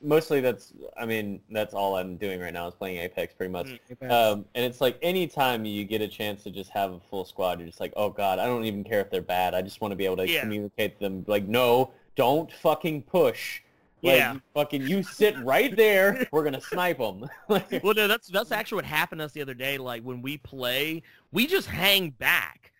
Mostly 0.00 0.40
that's 0.40 0.72
I 0.96 1.04
mean 1.06 1.40
that's 1.50 1.74
all 1.74 1.96
I'm 1.96 2.16
doing 2.16 2.40
right 2.40 2.52
now 2.52 2.68
is 2.68 2.74
playing 2.74 2.98
Apex 2.98 3.34
pretty 3.34 3.52
much. 3.52 3.66
Mm, 3.66 3.78
Apex. 3.90 4.12
Um, 4.12 4.44
and 4.54 4.64
it's 4.64 4.80
like 4.80 4.98
anytime 5.02 5.64
you 5.64 5.84
get 5.84 6.00
a 6.00 6.08
chance 6.08 6.42
to 6.44 6.50
just 6.50 6.70
have 6.70 6.92
a 6.92 7.00
full 7.00 7.24
squad, 7.24 7.58
you're 7.58 7.66
just 7.68 7.80
like, 7.80 7.92
oh 7.96 8.10
god, 8.10 8.38
I 8.38 8.46
don't 8.46 8.64
even 8.64 8.84
care 8.84 9.00
if 9.00 9.10
they're 9.10 9.20
bad. 9.22 9.54
I 9.54 9.62
just 9.62 9.80
want 9.80 9.92
to 9.92 9.96
be 9.96 10.04
able 10.04 10.16
to 10.18 10.28
Yeah. 10.28 10.40
communicate 10.42 10.94
to 10.98 11.00
them. 11.00 11.24
Like, 11.26 11.46
no, 11.46 11.92
don't 12.16 12.50
fucking 12.52 13.02
push. 13.02 13.60
Like, 14.02 14.16
Yeah. 14.18 14.34
you 14.34 14.42
fucking 14.54 14.82
you 14.86 15.02
sit 15.02 15.36
right 15.42 15.74
there. 15.74 16.26
We're 16.32 16.44
gonna 16.44 16.60
snipe 16.60 16.98
them. 16.98 17.28
like, 17.48 17.80
Well, 17.82 17.94
no, 17.94 18.06
that's 18.06 18.28
that's 18.28 18.52
actually 18.52 18.76
what 18.76 18.84
happened 18.84 19.18
to 19.20 19.24
us 19.24 19.32
the 19.32 19.42
other 19.42 19.54
day. 19.54 19.78
Like 19.78 20.02
when 20.02 20.22
we 20.22 20.36
play, 20.38 21.02
we 21.32 21.46
just 21.46 21.66
hang 21.66 22.10
back. 22.10 22.72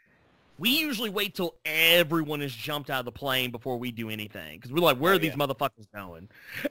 We 0.59 0.71
usually 0.71 1.11
wait 1.11 1.35
till 1.35 1.55
everyone 1.65 2.41
has 2.41 2.53
jumped 2.53 2.91
out 2.91 2.99
of 3.01 3.05
the 3.05 3.13
plane 3.13 3.51
before 3.53 3.77
we 3.79 3.93
do 3.93 4.11
anything 4.11 4.57
because 4.59 4.73
we're 4.73 4.81
like, 4.81 4.99
where 4.99 5.13
Oh, 5.13 5.17
are 5.17 5.19
these 5.19 5.35
motherfuckers 5.35 5.87
going? 5.95 6.29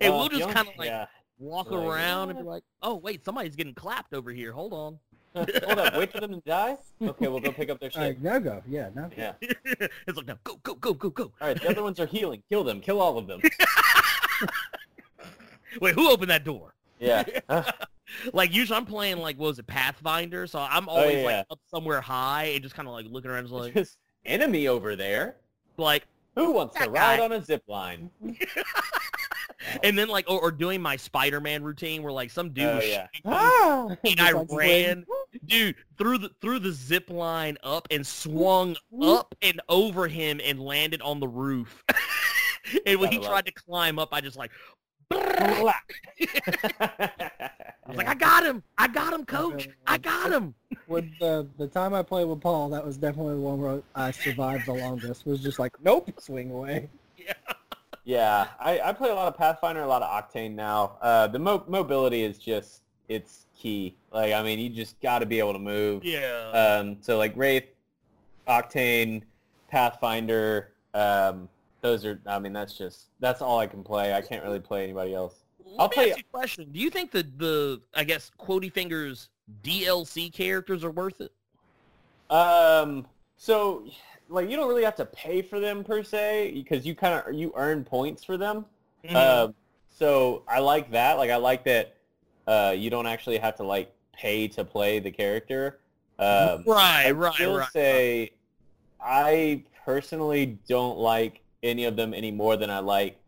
and 0.00 0.12
uh, 0.12 0.16
we'll 0.16 0.28
just 0.28 0.50
kind 0.50 0.68
of 0.68 0.76
like 0.76 0.88
yeah. 0.88 1.06
walk 1.38 1.70
Like, 1.70 1.82
around 1.84 2.30
and 2.30 2.38
be 2.38 2.44
like, 2.44 2.62
oh 2.82 2.96
wait, 2.96 3.24
somebody's 3.24 3.56
getting 3.56 3.74
clapped 3.74 4.12
over 4.12 4.30
here. 4.30 4.52
Hold 4.52 4.72
on. 4.74 4.98
Hold 5.36 5.78
up, 5.78 5.94
wait 5.96 6.12
for 6.12 6.20
them 6.20 6.32
to 6.32 6.40
die. 6.46 6.76
Okay, 7.02 7.28
we'll 7.28 7.40
go 7.40 7.52
pick 7.52 7.68
up 7.70 7.78
their 7.80 7.90
shit. 7.92 8.00
right, 8.00 8.22
now 8.22 8.38
go. 8.38 8.62
Yeah, 8.66 8.88
now 8.94 9.08
go. 9.08 9.14
Yeah. 9.16 9.32
it's 9.42 10.16
like, 10.16 10.26
no, 10.26 10.36
go, 10.44 10.56
go, 10.62 10.74
go, 10.74 10.94
go, 10.94 11.10
go. 11.10 11.24
All 11.40 11.48
right, 11.48 11.60
the 11.60 11.68
other 11.68 11.82
ones 11.82 12.00
are 12.00 12.06
healing. 12.06 12.42
Kill 12.48 12.64
them. 12.64 12.80
Kill 12.80 13.00
all 13.00 13.18
of 13.18 13.26
them. 13.26 13.40
Wait, 15.80 15.94
who 15.94 16.10
opened 16.10 16.30
that 16.30 16.44
door? 16.44 16.74
Yeah. 16.98 17.24
Like 18.32 18.54
usually 18.54 18.76
I'm 18.76 18.86
playing 18.86 19.18
like 19.18 19.38
what 19.38 19.48
was 19.48 19.58
it 19.58 19.66
Pathfinder, 19.66 20.46
so 20.46 20.58
I'm 20.60 20.88
Oh, 20.88 20.92
always 20.92 21.16
yeah. 21.16 21.24
like 21.24 21.46
up 21.50 21.60
somewhere 21.70 22.00
high 22.00 22.44
and 22.54 22.62
just 22.62 22.74
kind 22.74 22.86
of 22.88 22.94
like 22.94 23.06
looking 23.08 23.30
around, 23.30 23.44
just 23.44 23.52
like 23.54 23.74
just 23.74 23.98
enemy 24.24 24.68
over 24.68 24.96
there. 24.96 25.36
like 25.76 26.06
Who 26.36 26.52
wants 26.52 26.76
to 26.78 26.88
ride 26.90 27.18
guy. 27.18 27.24
on 27.24 27.32
a 27.32 27.44
zip 27.44 27.62
line? 27.66 28.10
and 29.82 29.96
then 29.98 30.08
like 30.08 30.28
or, 30.28 30.40
or 30.40 30.50
doing 30.52 30.80
my 30.80 30.96
Spider-Man 30.96 31.62
routine 31.62 32.02
where 32.02 32.12
like 32.12 32.30
some 32.30 32.50
dude 32.50 32.64
Oh, 32.66 32.80
yeah. 32.80 33.06
Ah! 33.24 33.88
and 34.04 34.20
I 34.20 34.30
like 34.32 34.48
ran, 34.50 35.04
dude, 35.46 35.74
through 35.98 36.18
the 36.18 36.30
through 36.40 36.60
the 36.60 36.72
zip 36.72 37.10
line 37.10 37.56
up 37.62 37.88
and 37.90 38.06
swung 38.06 38.76
up 39.02 39.34
and 39.42 39.60
over 39.68 40.08
him 40.08 40.40
and 40.44 40.60
landed 40.60 41.02
on 41.02 41.20
the 41.20 41.28
roof. 41.28 41.82
and 42.86 43.00
when 43.00 43.10
he 43.10 43.18
tried 43.18 43.46
to 43.46 43.52
climb 43.52 43.98
up, 43.98 44.10
I 44.12 44.20
just 44.20 44.36
like, 44.36 44.50
I 45.12 45.72
was 47.86 47.96
like, 47.96 48.08
I 48.08 48.14
got 48.14 48.44
him, 48.44 48.62
I 48.76 48.88
got 48.88 49.12
him, 49.12 49.24
coach, 49.24 49.68
I 49.86 49.98
got 49.98 50.32
him. 50.32 50.54
With 50.88 51.06
the 51.20 51.46
the 51.58 51.66
time 51.66 51.94
I 51.94 52.02
played 52.02 52.26
with 52.26 52.40
Paul, 52.40 52.68
that 52.70 52.84
was 52.84 52.96
definitely 52.96 53.34
the 53.34 53.40
one 53.40 53.60
where 53.60 53.82
I 53.94 54.12
survived 54.12 54.66
the 54.66 54.74
longest. 54.74 55.26
Was 55.26 55.40
just 55.42 55.58
like, 55.58 55.72
nope, 55.82 56.10
swing 56.20 56.50
away. 56.50 56.88
Yeah. 57.18 57.32
yeah, 58.04 58.46
I, 58.60 58.78
I 58.78 58.92
play 58.92 59.10
a 59.10 59.14
lot 59.14 59.26
of 59.26 59.36
Pathfinder, 59.36 59.82
a 59.82 59.86
lot 59.88 60.00
of 60.00 60.08
Octane 60.08 60.54
now. 60.54 60.96
Uh, 61.00 61.26
the 61.26 61.40
mo- 61.40 61.64
mobility 61.66 62.22
is 62.22 62.38
just, 62.38 62.82
it's 63.08 63.46
key. 63.56 63.96
Like, 64.12 64.32
I 64.32 64.44
mean, 64.44 64.60
you 64.60 64.68
just 64.68 65.00
got 65.00 65.20
to 65.20 65.26
be 65.26 65.40
able 65.40 65.54
to 65.54 65.58
move. 65.58 66.04
Yeah. 66.04 66.50
Um, 66.52 66.98
so 67.00 67.18
like 67.18 67.32
Wraith, 67.34 67.64
Octane, 68.46 69.22
Pathfinder, 69.68 70.70
um, 70.94 71.48
those 71.80 72.04
are, 72.04 72.20
I 72.26 72.38
mean, 72.38 72.52
that's 72.52 72.76
just, 72.76 73.06
that's 73.20 73.42
all 73.42 73.58
I 73.58 73.66
can 73.66 73.82
play. 73.82 74.14
I 74.14 74.20
can't 74.20 74.42
really 74.42 74.60
play 74.60 74.84
anybody 74.84 75.14
else. 75.14 75.34
Let 75.64 75.80
I'll 75.80 75.88
me 75.88 75.94
play- 75.94 76.10
ask 76.10 76.18
you 76.18 76.24
a 76.28 76.32
question. 76.32 76.68
Do 76.72 76.80
you 76.80 76.90
think 76.90 77.10
that 77.12 77.38
the 77.38 77.82
I 77.94 78.04
guess 78.04 78.30
Quotey 78.38 78.72
Fingers 78.72 79.28
DLC 79.62 80.32
characters 80.32 80.84
are 80.84 80.90
worth 80.90 81.20
it? 81.20 81.32
Um, 82.30 83.06
so 83.36 83.84
like 84.28 84.48
you 84.48 84.56
don't 84.56 84.68
really 84.68 84.84
have 84.84 84.96
to 84.96 85.06
pay 85.06 85.42
for 85.42 85.60
them 85.60 85.84
per 85.84 86.02
se 86.02 86.52
because 86.54 86.86
you 86.86 86.94
kind 86.94 87.22
of 87.26 87.34
you 87.34 87.52
earn 87.56 87.84
points 87.84 88.24
for 88.24 88.36
them. 88.36 88.64
Mm-hmm. 89.04 89.16
Um, 89.16 89.54
so 89.90 90.42
I 90.48 90.60
like 90.60 90.90
that. 90.92 91.18
Like 91.18 91.30
I 91.30 91.36
like 91.36 91.64
that 91.64 91.96
uh, 92.46 92.74
you 92.76 92.90
don't 92.90 93.06
actually 93.06 93.38
have 93.38 93.56
to 93.56 93.62
like 93.62 93.92
pay 94.12 94.48
to 94.48 94.64
play 94.64 94.98
the 94.98 95.10
character. 95.10 95.80
Um, 96.18 96.64
right, 96.66 97.06
I 97.06 97.10
right, 97.10 97.40
will 97.40 97.58
right. 97.58 97.72
say 97.72 98.30
I 99.00 99.64
personally 99.84 100.58
don't 100.68 100.98
like 100.98 101.42
any 101.62 101.84
of 101.84 101.96
them 101.96 102.14
any 102.14 102.30
more 102.30 102.56
than 102.56 102.70
I 102.70 102.80
like. 102.80 103.18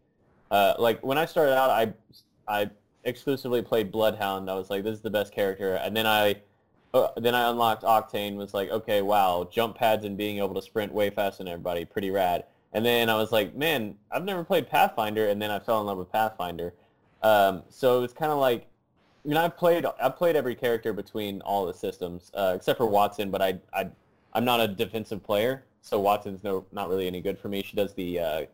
Uh, 0.50 0.74
like 0.78 1.04
when 1.04 1.18
I 1.18 1.26
started 1.26 1.56
out, 1.56 1.70
I 1.70 1.92
I 2.46 2.70
exclusively 3.04 3.62
played 3.62 3.90
Bloodhound. 3.90 4.50
I 4.50 4.54
was 4.54 4.70
like, 4.70 4.84
this 4.84 4.94
is 4.94 5.00
the 5.00 5.10
best 5.10 5.32
character, 5.32 5.74
and 5.74 5.96
then 5.96 6.06
I 6.06 6.36
uh, 6.94 7.08
then 7.16 7.34
I 7.34 7.50
unlocked 7.50 7.82
Octane. 7.82 8.36
Was 8.36 8.54
like, 8.54 8.70
okay, 8.70 9.02
wow, 9.02 9.48
jump 9.50 9.76
pads 9.76 10.04
and 10.04 10.16
being 10.16 10.38
able 10.38 10.54
to 10.54 10.62
sprint 10.62 10.92
way 10.92 11.10
faster 11.10 11.44
than 11.44 11.52
everybody, 11.52 11.84
pretty 11.84 12.10
rad. 12.10 12.44
And 12.72 12.84
then 12.84 13.08
I 13.08 13.16
was 13.16 13.32
like, 13.32 13.54
man, 13.54 13.94
I've 14.10 14.24
never 14.24 14.44
played 14.44 14.68
Pathfinder, 14.68 15.28
and 15.28 15.40
then 15.40 15.50
I 15.50 15.58
fell 15.58 15.80
in 15.80 15.86
love 15.86 15.98
with 15.98 16.12
Pathfinder. 16.12 16.74
Um, 17.22 17.62
so 17.68 17.98
it 17.98 18.02
was 18.02 18.12
kind 18.12 18.30
of 18.30 18.38
like 18.38 18.68
I 19.24 19.28
mean, 19.28 19.36
I've 19.36 19.56
played 19.56 19.84
I've 20.00 20.16
played 20.16 20.36
every 20.36 20.54
character 20.54 20.92
between 20.92 21.40
all 21.42 21.66
the 21.66 21.74
systems 21.74 22.30
uh, 22.34 22.54
except 22.56 22.78
for 22.78 22.86
Wattson, 22.86 23.30
but 23.30 23.42
I 23.42 23.58
I 23.74 23.88
I'm 24.32 24.44
not 24.44 24.60
a 24.60 24.68
defensive 24.68 25.22
player, 25.22 25.64
so 25.88 26.02
Wattson's 26.02 26.44
no 26.44 26.66
not 26.70 26.88
really 26.88 27.06
any 27.06 27.20
good 27.20 27.38
for 27.38 27.48
me. 27.48 27.62
She 27.62 27.74
does 27.74 27.94
the 27.94 28.20
uh, 28.20 28.46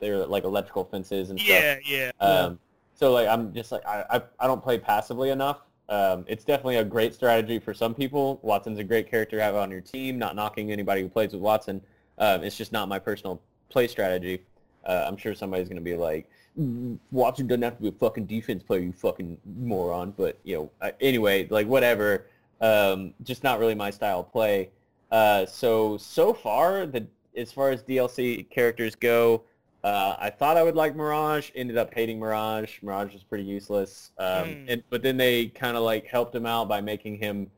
they're 0.00 0.26
like 0.26 0.44
electrical 0.44 0.84
fences 0.84 1.30
and 1.30 1.40
stuff. 1.40 1.62
Yeah, 1.62 1.78
yeah. 1.84 2.10
Um, 2.20 2.58
so 2.94 3.12
like 3.12 3.28
I'm 3.28 3.54
just 3.54 3.70
like 3.70 3.86
I, 3.86 4.04
I 4.10 4.22
I 4.40 4.46
don't 4.48 4.62
play 4.62 4.78
passively 4.78 5.30
enough. 5.30 5.60
Um, 5.88 6.24
it's 6.26 6.44
definitely 6.44 6.76
a 6.76 6.84
great 6.84 7.14
strategy 7.14 7.58
for 7.58 7.72
some 7.72 7.94
people. 7.94 8.40
Wattson's 8.44 8.78
a 8.78 8.84
great 8.84 9.08
character 9.08 9.36
to 9.36 9.42
have 9.42 9.54
on 9.54 9.70
your 9.70 9.80
team. 9.80 10.18
Not 10.18 10.34
knocking 10.34 10.72
anybody 10.72 11.02
who 11.02 11.08
plays 11.08 11.32
with 11.32 11.42
Wattson. 11.42 11.80
Um, 12.18 12.42
it's 12.42 12.56
just 12.56 12.72
not 12.72 12.88
my 12.88 12.98
personal 12.98 13.40
play 13.68 13.86
strategy. 13.86 14.42
Uh, 14.84 15.04
I'm 15.06 15.16
sure 15.16 15.34
somebody's 15.34 15.68
gonna 15.68 15.80
be 15.80 15.96
like, 15.96 16.28
"Mm, 16.58 16.98
Wattson 17.14 17.46
doesn't 17.46 17.62
have 17.62 17.76
to 17.76 17.82
be 17.82 17.88
a 17.88 17.92
fucking 17.92 18.26
defense 18.26 18.64
player, 18.64 18.80
you 18.80 18.92
fucking 18.92 19.38
moron. 19.58 20.12
But 20.16 20.38
you 20.42 20.56
know, 20.56 20.70
I, 20.82 20.92
anyway, 21.00 21.46
like 21.48 21.68
whatever. 21.68 22.26
Um, 22.60 23.14
just 23.22 23.42
not 23.42 23.58
really 23.58 23.74
my 23.74 23.90
style 23.90 24.20
of 24.20 24.32
play. 24.32 24.70
Uh, 25.10 25.46
so 25.46 25.96
so 25.96 26.32
far, 26.32 26.86
the 26.86 27.06
as 27.36 27.52
far 27.52 27.70
as 27.70 27.82
DLC 27.82 28.42
characters 28.44 28.94
go, 28.94 29.44
uh, 29.84 30.16
I 30.18 30.30
thought 30.30 30.56
I 30.56 30.62
would 30.62 30.76
like 30.76 30.94
Mirage. 30.96 31.50
Ended 31.54 31.76
up 31.76 31.92
hating 31.94 32.18
Mirage. 32.18 32.82
Mirage 32.82 33.12
was 33.12 33.24
pretty 33.24 33.44
useless. 33.44 34.12
Um, 34.18 34.56
Hmm. 34.56 34.68
and, 34.68 34.82
but 34.90 35.02
then 35.02 35.16
they 35.16 35.46
kind 35.48 35.76
of 35.76 35.82
like 35.82 36.06
helped 36.06 36.34
him 36.34 36.46
out 36.46 36.68
by 36.68 36.80
making 36.80 37.16
him 37.18 37.50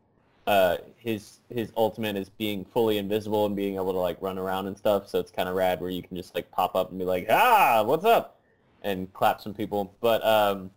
uh, 0.47 0.79
his 0.97 1.41
his 1.51 1.73
ultimate 1.77 2.17
is 2.17 2.29
being 2.31 2.65
fully 2.65 2.99
invisible 2.99 3.47
and 3.47 3.55
being 3.57 3.77
able 3.77 3.93
to 3.93 3.99
like 3.99 4.21
run 4.21 4.39
around 4.39 4.67
and 4.67 4.77
stuff. 4.77 5.09
So 5.09 5.19
it's 5.21 5.31
kind 5.31 5.49
of 5.49 5.55
rad 5.55 5.81
where 5.81 5.91
you 5.91 6.03
can 6.03 6.17
just 6.17 6.35
like 6.35 6.51
pop 6.51 6.75
up 6.75 6.91
and 6.91 6.99
be 6.99 7.05
like, 7.05 7.27
ah, 7.31 7.83
what's 7.85 8.05
up, 8.05 8.41
and 8.83 9.13
clap 9.13 9.41
some 9.41 9.55
people. 9.55 9.95
But 10.01 10.25
um, 10.25 10.71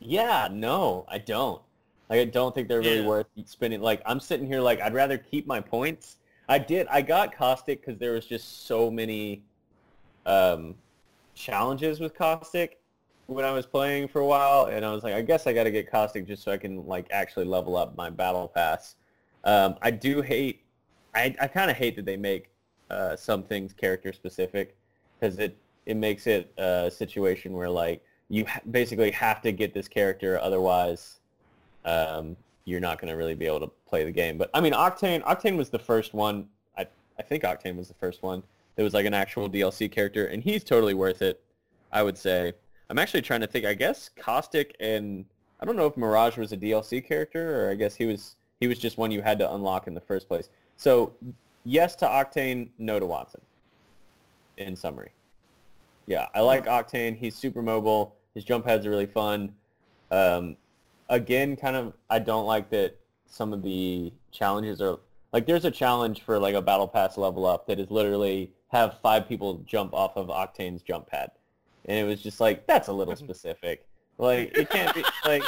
yeah, 0.00 0.48
no, 0.50 1.04
I 1.08 1.18
don't. 1.18 1.62
Like 2.10 2.20
I 2.20 2.24
don't 2.24 2.54
think 2.54 2.68
they're 2.68 2.82
really 2.82 3.00
Yeah. 3.00 3.02
worth 3.02 3.26
spending. 3.44 3.80
Like 3.80 4.02
I'm 4.06 4.20
sitting 4.20 4.46
here 4.46 4.60
like 4.60 4.80
I'd 4.80 4.94
rather 4.94 5.18
keep 5.18 5.46
my 5.46 5.60
points. 5.60 6.16
I 6.48 6.58
did. 6.58 6.86
I 6.88 7.02
got 7.02 7.34
caustic 7.36 7.80
because 7.84 7.98
there 7.98 8.12
was 8.12 8.26
just 8.26 8.66
so 8.66 8.90
many 8.90 9.44
um, 10.26 10.76
challenges 11.34 12.00
with 12.00 12.14
caustic 12.16 12.80
when 13.26 13.44
I 13.44 13.52
was 13.52 13.66
playing 13.66 14.08
for 14.08 14.20
a 14.20 14.26
while, 14.26 14.66
and 14.66 14.84
I 14.84 14.92
was 14.92 15.04
like, 15.04 15.14
I 15.14 15.22
guess 15.22 15.46
I 15.46 15.52
got 15.52 15.64
to 15.64 15.70
get 15.70 15.90
caustic 15.90 16.26
just 16.26 16.42
so 16.42 16.52
I 16.52 16.56
can 16.58 16.86
like 16.86 17.06
actually 17.10 17.44
level 17.46 17.76
up 17.76 17.96
my 17.96 18.10
battle 18.10 18.48
pass. 18.48 18.96
Um, 19.44 19.76
I 19.82 19.90
do 19.90 20.22
hate. 20.22 20.64
I 21.14 21.34
I 21.40 21.48
kind 21.48 21.70
of 21.70 21.76
hate 21.76 21.96
that 21.96 22.04
they 22.06 22.16
make 22.16 22.50
uh, 22.90 23.16
some 23.16 23.42
things 23.42 23.72
character 23.74 24.12
specific 24.12 24.76
because 25.20 25.38
it 25.38 25.58
it 25.86 25.96
makes 25.96 26.26
it 26.26 26.52
a 26.58 26.90
situation 26.90 27.52
where 27.52 27.70
like 27.70 28.02
you 28.28 28.44
ha- 28.46 28.60
basically 28.70 29.10
have 29.10 29.40
to 29.42 29.52
get 29.52 29.74
this 29.74 29.88
character 29.88 30.38
otherwise 30.40 31.17
um, 31.84 32.36
you're 32.64 32.80
not 32.80 33.00
going 33.00 33.10
to 33.10 33.16
really 33.16 33.34
be 33.34 33.46
able 33.46 33.60
to 33.60 33.70
play 33.88 34.04
the 34.04 34.12
game. 34.12 34.36
But 34.38 34.50
I 34.54 34.60
mean, 34.60 34.72
Octane, 34.72 35.22
Octane 35.22 35.56
was 35.56 35.70
the 35.70 35.78
first 35.78 36.14
one. 36.14 36.48
I 36.76 36.86
I 37.18 37.22
think 37.22 37.44
Octane 37.44 37.76
was 37.76 37.88
the 37.88 37.94
first 37.94 38.22
one. 38.22 38.42
That 38.76 38.82
was 38.82 38.94
like 38.94 39.06
an 39.06 39.14
actual 39.14 39.50
DLC 39.50 39.90
character, 39.90 40.26
and 40.26 40.42
he's 40.42 40.62
totally 40.62 40.94
worth 40.94 41.22
it. 41.22 41.42
I 41.92 42.02
would 42.02 42.18
say. 42.18 42.52
I'm 42.90 42.98
actually 42.98 43.22
trying 43.22 43.40
to 43.40 43.46
think. 43.46 43.66
I 43.66 43.74
guess 43.74 44.10
Caustic 44.16 44.74
and 44.80 45.24
I 45.60 45.66
don't 45.66 45.76
know 45.76 45.86
if 45.86 45.96
Mirage 45.96 46.36
was 46.36 46.52
a 46.52 46.56
DLC 46.56 47.04
character, 47.04 47.66
or 47.66 47.70
I 47.70 47.74
guess 47.74 47.94
he 47.94 48.06
was 48.06 48.36
he 48.60 48.66
was 48.66 48.78
just 48.78 48.98
one 48.98 49.10
you 49.10 49.22
had 49.22 49.38
to 49.38 49.52
unlock 49.52 49.86
in 49.86 49.94
the 49.94 50.00
first 50.00 50.28
place. 50.28 50.48
So 50.76 51.12
yes 51.64 51.96
to 51.96 52.06
Octane, 52.06 52.68
no 52.78 52.98
to 52.98 53.06
Wattson. 53.06 53.40
In 54.56 54.74
summary, 54.74 55.12
yeah, 56.06 56.26
I 56.34 56.40
like 56.40 56.66
Octane. 56.66 57.16
He's 57.16 57.36
super 57.36 57.62
mobile. 57.62 58.16
His 58.34 58.44
jump 58.44 58.64
pads 58.64 58.86
are 58.86 58.90
really 58.90 59.06
fun. 59.06 59.54
Um, 60.10 60.56
again, 61.08 61.56
kind 61.56 61.76
of, 61.76 61.94
I 62.10 62.18
don't 62.18 62.46
like 62.46 62.70
that 62.70 62.98
some 63.26 63.52
of 63.52 63.62
the 63.62 64.12
challenges 64.30 64.80
are 64.80 64.98
like 65.32 65.46
there's 65.46 65.64
a 65.64 65.70
challenge 65.70 66.22
for 66.22 66.38
like 66.38 66.54
a 66.54 66.62
battle 66.62 66.88
pass 66.88 67.18
level 67.18 67.46
up 67.46 67.66
that 67.66 67.78
is 67.78 67.90
literally 67.90 68.50
have 68.68 68.98
five 69.02 69.28
people 69.28 69.62
jump 69.66 69.92
off 69.92 70.16
of 70.16 70.28
Octane's 70.28 70.82
jump 70.82 71.06
pad, 71.06 71.30
and 71.84 71.98
it 71.98 72.04
was 72.04 72.22
just 72.22 72.40
like 72.40 72.66
that's 72.66 72.88
a 72.88 72.92
little 72.92 73.16
specific. 73.26 73.86
Like 74.16 74.56
it 74.56 74.70
can't 74.70 74.94
be 74.94 75.04
like 75.24 75.42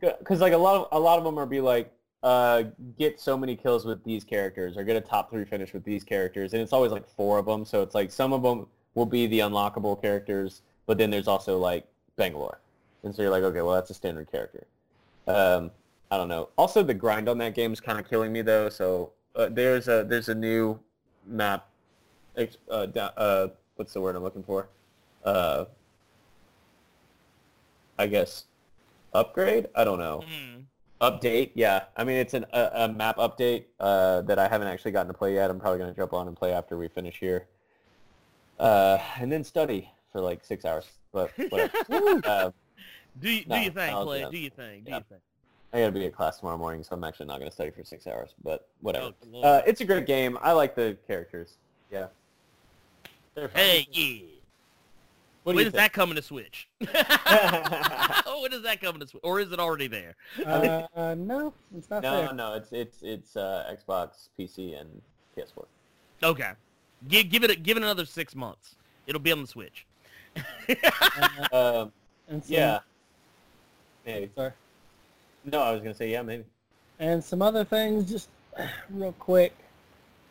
because 0.00 0.40
like 0.40 0.52
a 0.52 0.58
lot 0.58 0.76
of 0.76 0.88
a 0.92 1.00
lot 1.00 1.18
of 1.18 1.24
them 1.24 1.38
are 1.38 1.46
be 1.46 1.60
like 1.60 1.92
uh, 2.22 2.64
get 2.98 3.20
so 3.20 3.36
many 3.36 3.56
kills 3.56 3.84
with 3.84 4.02
these 4.04 4.24
characters 4.24 4.76
or 4.76 4.84
get 4.84 4.96
a 4.96 5.00
top 5.00 5.30
three 5.30 5.44
finish 5.44 5.72
with 5.72 5.84
these 5.84 6.04
characters, 6.04 6.52
and 6.52 6.62
it's 6.62 6.72
always 6.72 6.92
like 6.92 7.06
four 7.08 7.38
of 7.38 7.46
them. 7.46 7.64
So 7.64 7.82
it's 7.82 7.94
like 7.94 8.10
some 8.10 8.32
of 8.32 8.42
them 8.42 8.66
will 8.94 9.06
be 9.06 9.26
the 9.26 9.40
unlockable 9.40 10.00
characters. 10.00 10.62
but 10.86 10.96
then 10.98 11.10
there's 11.10 11.28
also 11.28 11.58
like 11.58 11.86
Bangalore, 12.16 12.60
and 13.02 13.14
so 13.14 13.22
you're 13.22 13.30
like, 13.30 13.42
okay, 13.42 13.62
well 13.62 13.74
that's 13.74 13.90
a 13.90 13.94
standard 13.94 14.30
character. 14.30 14.66
Um, 15.26 15.70
I 16.10 16.16
don't 16.16 16.28
know. 16.28 16.50
Also, 16.56 16.82
the 16.82 16.94
grind 16.94 17.28
on 17.28 17.38
that 17.38 17.54
game 17.54 17.72
is 17.72 17.80
kind 17.80 17.98
of 17.98 18.08
killing 18.08 18.32
me 18.32 18.42
though. 18.42 18.68
So 18.68 19.12
uh, 19.34 19.48
there's 19.50 19.88
a 19.88 20.04
there's 20.08 20.28
a 20.28 20.34
new 20.34 20.78
map. 21.26 21.68
Uh, 22.70 22.86
da- 22.86 23.12
uh, 23.16 23.48
what's 23.76 23.92
the 23.92 24.00
word 24.00 24.14
I'm 24.14 24.22
looking 24.22 24.42
for? 24.42 24.68
Uh, 25.24 25.64
I 27.98 28.06
guess 28.06 28.44
upgrade. 29.14 29.68
I 29.74 29.84
don't 29.84 29.98
know. 29.98 30.22
Mm. 30.22 30.64
Update, 31.00 31.52
yeah. 31.54 31.84
I 31.96 32.04
mean, 32.04 32.16
it's 32.16 32.34
an, 32.34 32.46
a, 32.52 32.70
a 32.74 32.88
map 32.88 33.16
update 33.18 33.64
uh, 33.80 34.22
that 34.22 34.38
I 34.38 34.48
haven't 34.48 34.68
actually 34.68 34.92
gotten 34.92 35.08
to 35.08 35.18
play 35.18 35.34
yet. 35.34 35.50
I'm 35.50 35.58
probably 35.58 35.78
going 35.78 35.90
to 35.90 35.96
jump 35.96 36.12
on 36.12 36.28
and 36.28 36.36
play 36.36 36.52
after 36.52 36.76
we 36.76 36.88
finish 36.88 37.18
here. 37.18 37.46
Uh, 38.58 38.98
and 39.18 39.30
then 39.30 39.44
study 39.44 39.90
for 40.12 40.20
like 40.20 40.44
six 40.44 40.64
hours. 40.64 40.86
But 41.12 41.30
whatever. 41.50 41.72
uh, 42.24 42.50
Do 43.20 43.30
you, 43.30 43.42
do 43.44 43.48
No, 43.50 43.56
you 43.56 43.70
think, 43.70 43.92
I'll 43.92 44.04
do 44.04 44.10
Clay? 44.10 44.26
Do 44.30 44.38
you 44.38 44.50
think? 44.50 44.84
Do 44.84 44.90
Yeah. 44.90 44.98
you 44.98 45.04
think? 45.08 45.20
I 45.72 45.80
got 45.80 45.86
to 45.86 45.92
be 45.92 46.06
at 46.06 46.14
class 46.14 46.38
tomorrow 46.38 46.56
morning, 46.58 46.82
so 46.84 46.94
I'm 46.94 47.04
actually 47.04 47.26
not 47.26 47.38
going 47.38 47.50
to 47.50 47.54
study 47.54 47.70
for 47.70 47.84
six 47.84 48.06
hours. 48.06 48.34
But 48.42 48.68
whatever. 48.80 49.12
Oh, 49.34 49.42
Uh, 49.42 49.62
it's 49.66 49.80
a 49.80 49.84
great 49.84 50.06
game. 50.06 50.38
I 50.40 50.52
like 50.52 50.74
the 50.74 50.96
characters. 51.06 51.54
Yeah. 51.90 52.06
They're. 53.34 53.48
Hey, 53.48 53.86
yeah. 53.92 54.20
what 55.42 55.52
do 55.52 55.56
when 55.56 55.56
you 55.56 55.60
is 55.60 55.64
think? 55.66 55.74
that 55.74 55.92
coming 55.92 56.16
to 56.16 56.22
Switch? 56.22 56.68
when 56.80 56.90
is 58.52 58.62
that 58.62 58.78
coming 58.80 59.00
to 59.00 59.06
Switch? 59.06 59.22
Or 59.24 59.40
is 59.40 59.52
it 59.52 59.58
already 59.58 59.88
there? 59.88 60.14
Uh, 60.44 61.14
no, 61.18 61.52
it's 61.76 61.90
not 61.90 62.02
No, 62.02 62.26
fair. 62.26 62.34
no, 62.34 62.54
it's 62.54 62.72
it's 62.72 62.98
it's 63.02 63.36
uh, 63.36 63.74
Xbox, 63.76 64.28
PC, 64.38 64.80
and 64.80 64.88
PS4. 65.36 65.64
Okay. 66.22 66.52
Give, 67.08 67.28
give 67.28 67.44
it 67.44 67.50
a, 67.50 67.56
give 67.56 67.76
it 67.76 67.82
another 67.82 68.06
six 68.06 68.34
months. 68.34 68.76
It'll 69.06 69.20
be 69.20 69.32
on 69.32 69.42
the 69.42 69.46
Switch. 69.48 69.84
Uh, 70.36 70.42
Um, 71.52 71.92
and 72.28 72.42
some, 72.44 72.54
yeah. 72.54 72.78
Maybe. 74.06 74.30
Sorry. 74.34 74.52
No, 75.44 75.60
I 75.60 75.72
was 75.72 75.80
gonna 75.80 75.94
say 75.94 76.10
yeah, 76.10 76.22
maybe. 76.22 76.44
And 76.98 77.22
some 77.22 77.42
other 77.42 77.64
things, 77.64 78.10
just 78.10 78.28
real 78.90 79.12
quick. 79.12 79.54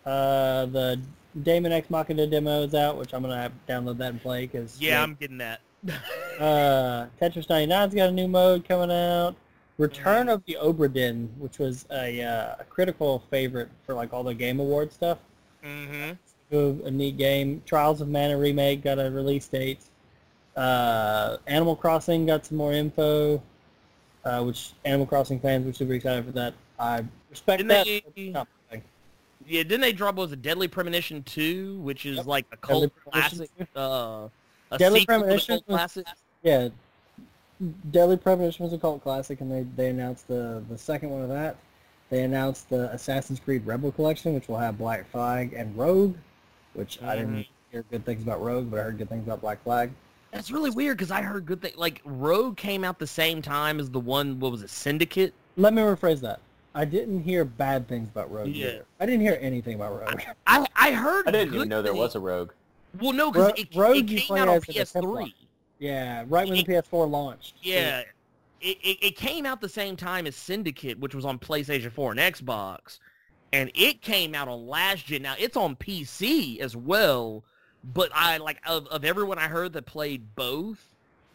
Uh, 0.05 0.65
the 0.67 0.99
Daemon 1.43 1.71
X 1.71 1.89
Machina 1.89 2.27
demo 2.27 2.63
is 2.63 2.73
out, 2.73 2.97
which 2.97 3.13
I'm 3.13 3.21
gonna 3.21 3.37
have 3.37 3.51
to 3.51 3.73
download 3.73 3.97
that 3.97 4.11
and 4.11 4.21
play 4.21 4.45
because 4.47 4.79
yeah, 4.79 5.03
I'm 5.03 5.15
getting 5.15 5.37
that. 5.39 5.61
Uh, 6.39 7.07
Tetris 7.21 7.47
99's 7.47 7.95
got 7.95 8.09
a 8.09 8.11
new 8.11 8.27
mode 8.27 8.67
coming 8.67 8.91
out. 8.91 9.35
Return 9.77 10.27
of 10.27 10.43
the 10.45 10.57
Obra 10.61 10.91
Dinn, 10.91 11.29
which 11.37 11.59
was 11.59 11.85
a, 11.91 12.21
uh, 12.21 12.55
a 12.59 12.63
critical 12.65 13.23
favorite 13.29 13.69
for 13.85 13.93
like 13.93 14.11
all 14.11 14.21
the 14.21 14.33
Game 14.33 14.59
Award 14.59 14.91
stuff. 14.91 15.19
mm-hmm. 15.63 16.11
A, 16.51 16.87
a 16.87 16.91
neat 16.91 17.15
game. 17.15 17.61
Trials 17.65 18.01
of 18.01 18.09
Mana 18.09 18.37
remake 18.37 18.83
got 18.83 18.99
a 18.99 19.09
release 19.09 19.47
date. 19.47 19.79
Uh, 20.57 21.37
Animal 21.47 21.77
Crossing 21.77 22.25
got 22.25 22.45
some 22.45 22.57
more 22.57 22.73
info, 22.73 23.41
uh, 24.25 24.43
which 24.43 24.71
Animal 24.83 25.05
Crossing 25.05 25.39
fans 25.39 25.65
were 25.65 25.73
super 25.73 25.93
excited 25.93 26.25
for 26.25 26.31
that. 26.31 26.53
I 26.79 27.03
respect 27.29 27.59
Didn't 27.59 27.67
that. 27.69 27.85
they- 27.85 28.01
but 28.01 28.13
it's 28.15 28.33
not 28.33 28.47
my 28.69 28.75
thing. 28.77 28.83
Yeah, 29.47 29.63
didn't 29.63 29.81
they 29.81 29.93
drop 29.93 30.15
what 30.15 30.23
was 30.23 30.31
a 30.31 30.35
Deadly 30.37 30.67
Premonition 30.67 31.23
2, 31.23 31.79
which 31.79 32.05
is 32.05 32.17
Yep. 32.17 32.25
like 32.25 32.45
a 32.51 32.57
cult 32.57 32.91
classic, 33.09 33.49
uh, 33.75 34.27
a 34.71 34.77
Deadly 34.77 35.01
sequel 35.01 35.15
to 35.15 35.19
the 35.19 35.23
Premonition 35.25 35.53
was- 35.55 35.61
classic? 35.67 36.07
Yeah, 36.43 36.69
Deadly 37.91 38.17
Premonition 38.17 38.65
was 38.65 38.73
a 38.73 38.77
cult 38.77 39.01
classic, 39.03 39.41
and 39.41 39.51
they, 39.51 39.63
they 39.75 39.89
announced 39.89 40.27
the, 40.27 40.63
the 40.69 40.77
second 40.77 41.11
one 41.11 41.21
of 41.21 41.29
that. 41.29 41.57
They 42.09 42.23
announced 42.23 42.69
the 42.69 42.91
Assassin's 42.91 43.39
Creed 43.39 43.65
Rebel 43.65 43.91
Collection, 43.91 44.33
which 44.33 44.47
will 44.47 44.57
have 44.57 44.77
Black 44.77 45.09
Flag 45.11 45.53
and 45.53 45.75
Rogue, 45.77 46.15
which 46.73 47.01
I 47.01 47.15
didn't 47.15 47.35
Mhm. 47.37 47.47
hear 47.71 47.83
good 47.89 48.05
things 48.05 48.21
about 48.23 48.41
Rogue, 48.43 48.69
but 48.69 48.79
I 48.79 48.83
heard 48.83 48.97
good 48.97 49.09
things 49.09 49.23
about 49.25 49.41
Black 49.41 49.63
Flag. 49.63 49.91
That's 50.35 50.51
really 50.51 50.69
weird 50.69 50.97
because 50.97 51.11
I 51.11 51.21
heard 51.21 51.45
good 51.45 51.61
things. 51.61 51.77
Like, 51.77 52.01
Rogue 52.03 52.57
came 52.57 52.83
out 52.83 52.99
the 52.99 53.07
same 53.07 53.41
time 53.41 53.79
as 53.79 53.89
the 53.89 53.99
one, 54.01 54.37
what 54.39 54.51
was 54.51 54.63
it, 54.63 54.69
Syndicate? 54.69 55.33
Let 55.55 55.73
me 55.73 55.81
rephrase 55.81 56.19
that. 56.21 56.41
I 56.73 56.83
didn't 56.83 57.23
hear 57.23 57.45
bad 57.45 57.87
things 57.87 58.09
about 58.09 58.29
Rogue. 58.29 58.49
Yeah. 58.49 58.67
either. 58.67 58.85
I 58.99 59.05
didn't 59.05 59.21
hear 59.21 59.37
anything 59.39 59.75
about 59.75 59.97
Rogue. 59.97 60.21
I, 60.45 60.67
I 60.75 60.91
heard 60.91 61.25
I 61.27 61.31
didn't 61.31 61.51
good 61.51 61.55
even 61.55 61.69
know 61.69 61.81
there 61.81 61.93
things. 61.93 62.01
was 62.01 62.15
a 62.15 62.19
Rogue. 62.19 62.51
Well, 62.99 63.13
no, 63.13 63.31
because 63.31 63.47
Ro- 63.47 63.53
it, 63.55 63.75
Rogue 63.75 63.97
it 63.97 64.09
you 64.09 64.19
came 64.19 64.37
out 64.37 64.49
on 64.49 64.55
as 64.57 64.63
a 64.63 64.73
PS3. 64.73 65.33
yeah, 65.79 66.25
right 66.27 66.47
when 66.49 66.57
the 66.57 66.63
PS4 66.65 67.09
launched. 67.09 67.55
Yeah. 67.61 68.01
It, 68.59 68.77
it, 68.83 68.97
it 69.01 69.15
came 69.15 69.45
out 69.45 69.61
the 69.61 69.69
same 69.69 69.95
time 69.95 70.27
as 70.27 70.35
Syndicate, 70.35 70.99
which 70.99 71.15
was 71.15 71.23
on 71.23 71.39
PlayStation 71.39 71.91
4 71.93 72.11
and 72.11 72.19
Xbox. 72.19 72.99
And 73.53 73.71
it 73.73 74.01
came 74.01 74.35
out 74.35 74.49
on 74.49 74.67
last 74.67 75.05
gen. 75.05 75.21
Now, 75.21 75.35
it's 75.39 75.55
on 75.55 75.77
PC 75.77 76.59
as 76.59 76.75
well. 76.75 77.45
But 77.93 78.11
I, 78.13 78.37
like, 78.37 78.59
of, 78.65 78.87
of 78.87 79.05
everyone 79.05 79.37
I 79.37 79.47
heard 79.47 79.73
that 79.73 79.85
played 79.85 80.35
both 80.35 80.89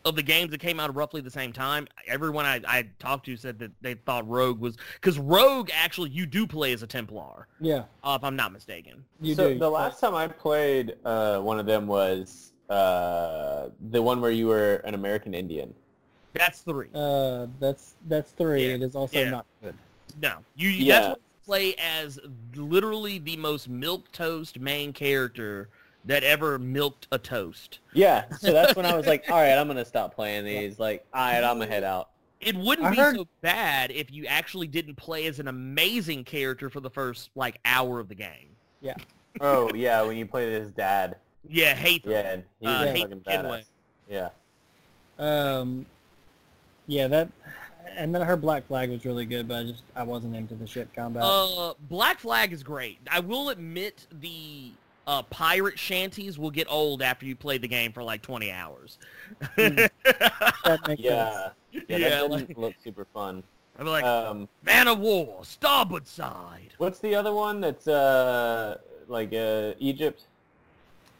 of 0.05 0.17
the 0.17 0.23
games 0.23 0.51
that 0.51 0.59
came 0.59 0.81
out 0.81 0.95
roughly 0.95 1.21
the 1.21 1.31
same 1.31 1.53
time, 1.53 1.87
everyone 2.07 2.47
I, 2.47 2.61
I 2.67 2.89
talked 2.99 3.27
to 3.27 3.37
said 3.37 3.59
that 3.59 3.71
they 3.83 3.95
thought 3.95 4.29
Rogue 4.29 4.59
was... 4.59 4.77
Because 4.95 5.19
Rogue, 5.19 5.71
actually, 5.73 6.11
you 6.11 6.27
do 6.27 6.47
play 6.47 6.73
as 6.73 6.83
a 6.83 6.87
Templar, 6.87 7.47
Yeah, 7.61 7.85
uh, 8.03 8.17
if 8.19 8.25
I'm 8.25 8.37
not 8.37 8.53
mistaken. 8.53 9.05
you 9.21 9.35
so 9.35 9.53
do. 9.53 9.59
the 9.59 9.69
last 9.71 10.01
time 10.01 10.15
I 10.15 10.27
played 10.27 10.95
uh, 11.05 11.41
one 11.41 11.59
of 11.61 11.67
them 11.67 11.87
was 11.87 12.53
uh, 12.71 13.69
the 13.91 14.01
one 14.01 14.21
where 14.21 14.31
you 14.31 14.47
were 14.47 14.77
an 14.85 14.95
American 14.95 15.35
Indian. 15.35 15.75
That's 16.33 16.61
three. 16.61 16.89
Uh, 16.95 17.49
that's 17.59 17.97
that's 18.07 18.31
three. 18.33 18.69
Yeah, 18.69 18.75
It 18.75 18.83
is 18.83 18.95
also 18.95 19.19
yeah. 19.19 19.31
not 19.31 19.47
good. 19.63 19.75
No, 20.23 20.35
you. 20.55 20.69
Yeah. 20.71 20.95
That's 20.95 21.09
what 21.09 21.19
you 21.19 21.45
play 21.45 21.75
as 21.77 22.21
literally 22.55 23.19
the 23.19 23.37
most 23.37 23.69
milk 23.69 24.11
toast 24.13 24.61
main 24.61 24.93
character 24.93 25.69
that 26.07 26.25
ever 26.25 26.59
milked 26.59 27.07
a 27.13 27.19
toast. 27.19 27.81
Yeah, 27.93 28.25
so 28.39 28.53
that's 28.53 28.75
when 28.77 28.87
I 28.87 28.97
was 28.97 29.07
like, 29.07 29.25
all 29.31 29.37
right, 29.37 29.57
I'm 29.57 29.67
gonna 29.67 29.85
stop 29.85 30.15
playing 30.15 30.45
these. 30.45 30.79
Like, 30.79 31.05
all 31.13 31.21
right, 31.21 31.43
I'm 31.45 31.59
gonna 31.59 31.71
head 31.71 31.85
out. 31.85 32.11
It 32.41 32.57
wouldn't 32.57 32.87
I 32.87 32.91
be 32.93 32.97
heard- 32.97 33.17
so 33.17 33.29
bad 33.43 33.91
if 33.91 34.11
you 34.11 34.25
actually 34.27 34.67
didn't 34.67 34.95
play 34.97 35.27
as 35.27 35.39
an 35.41 35.49
amazing 35.49 36.25
character 36.25 36.71
for 36.71 36.81
the 36.81 36.89
first 36.91 37.31
like 37.35 37.59
hour 37.65 38.01
of 38.01 38.09
the 38.09 38.15
game. 38.15 38.57
Yeah. 38.81 38.95
oh 39.41 39.71
yeah, 39.75 40.03
when 40.03 40.17
you 40.17 40.27
played 40.27 40.53
his 40.53 40.71
dad. 40.71 41.17
Yeah, 41.49 41.75
hate 41.75 42.03
them. 42.05 42.13
Yeah, 42.13 42.33
and 42.33 42.45
he 42.61 42.67
Uh, 42.67 42.85
a 42.85 43.01
fucking 43.01 43.21
badass. 43.21 43.65
Yeah. 44.09 44.29
Um, 45.19 45.87
yeah, 46.87 47.07
that, 47.09 47.29
and 47.97 48.15
then 48.15 48.23
I 48.23 48.25
heard 48.25 48.41
Black 48.41 48.67
Flag 48.67 48.91
was 48.91 49.05
really 49.05 49.27
good, 49.27 49.47
but 49.49 49.59
I 49.59 49.63
just 49.65 49.83
I 49.95 50.03
wasn't 50.03 50.35
into 50.35 50.55
the 50.55 50.67
ship 50.67 50.89
combat. 50.95 51.23
Uh, 51.25 51.75
Black 51.89 52.19
Flag 52.19 52.53
is 52.53 52.63
great. 52.63 52.99
I 53.11 53.21
will 53.21 53.51
admit 53.51 54.07
the 54.21 54.71
uh, 55.11 55.23
pirate 55.25 55.77
shanties 55.77 56.39
will 56.39 56.53
get 56.53 56.69
old 56.71 57.03
after 57.03 57.27
you 57.27 57.35
play 57.35 57.59
the 57.59 57.67
game 57.67 57.91
for 57.93 58.01
like 58.03 58.23
20 58.23 58.53
hours. 58.53 58.99
Hmm. 59.57 59.75
that 60.05 60.81
makes 60.87 60.87
sense. 60.87 61.01
Yeah. 61.01 61.51
Yeah, 61.73 61.81
Yeah, 61.89 61.99
that 61.99 62.21
didn't 62.31 62.31
like- 62.31 62.57
look 62.59 62.75
super 62.85 63.05
fun. 63.13 63.43
I'm 63.79 63.87
like, 63.87 64.05
Um, 64.05 64.49
man 64.63 64.87
of 64.89 64.99
war, 65.01 65.45
starboard 65.45 66.07
side. 66.07 66.75
what's 66.79 66.99
the 67.01 67.15
other 67.15 67.33
one 67.33 67.61
that's 67.61 67.89
uh 67.89 68.79
like 69.09 69.33
uh 69.33 69.73
Egypt? 69.79 70.23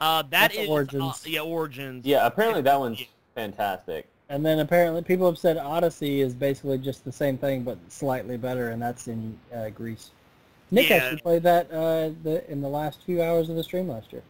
Uh, 0.01 0.22
that 0.22 0.30
That's 0.30 0.57
is 0.57 0.68
Origins. 0.68 1.03
Uh, 1.03 1.14
yeah, 1.26 1.41
Origins. 1.41 2.07
Yeah, 2.07 2.26
apparently 2.26 2.62
that 2.62 2.78
one's 2.78 3.01
Yeah. 3.01 3.07
fantastic. 3.34 4.07
And 4.28 4.45
then 4.47 4.61
apparently 4.61 5.03
people 5.03 5.26
have 5.26 5.38
said 5.38 5.57
Odyssey 5.59 6.20
is 6.20 6.34
basically 6.34 6.78
just 6.78 7.05
the 7.05 7.12
same 7.12 7.36
thing 7.36 7.62
but 7.64 7.76
slightly 7.88 8.36
better, 8.36 8.70
and 8.70 8.80
that's 8.80 9.09
in 9.09 9.36
uh, 9.55 9.70
Greece. 9.70 10.11
Nick 10.70 10.88
Yeah. 10.88 10.96
actually 10.96 11.20
played 11.20 11.42
that 11.42 11.70
uh, 11.72 12.10
the, 12.22 12.48
in 12.50 12.60
the 12.60 12.68
last 12.68 13.02
few 13.04 13.22
hours 13.22 13.48
of 13.48 13.56
the 13.56 13.62
stream 13.64 13.88
last 13.88 14.12
year. 14.12 14.22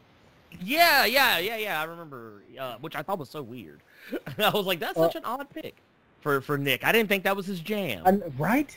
Yeah, 0.62 1.05
yeah, 1.05 1.38
yeah, 1.38 1.57
yeah. 1.57 1.80
I 1.80 1.84
remember, 1.84 2.43
uh, 2.59 2.76
which 2.80 2.97
I 2.97 3.03
thought 3.03 3.18
was 3.18 3.30
so 3.30 3.43
weird. 3.43 3.80
I 4.38 4.51
was 4.51 4.66
like, 4.66 4.80
that's 4.80 4.97
Well- 4.97 5.09
such 5.11 5.16
an 5.16 5.24
odd 5.24 5.49
pick 5.51 5.76
for 6.20 6.41
for 6.41 6.59
Nick. 6.59 6.84
I 6.84 6.93
didn't 6.93 7.09
think 7.09 7.24
that 7.24 7.36
was 7.36 7.47
his 7.47 7.61
jam. 7.61 8.03
And, 8.07 8.22
right? 8.38 8.76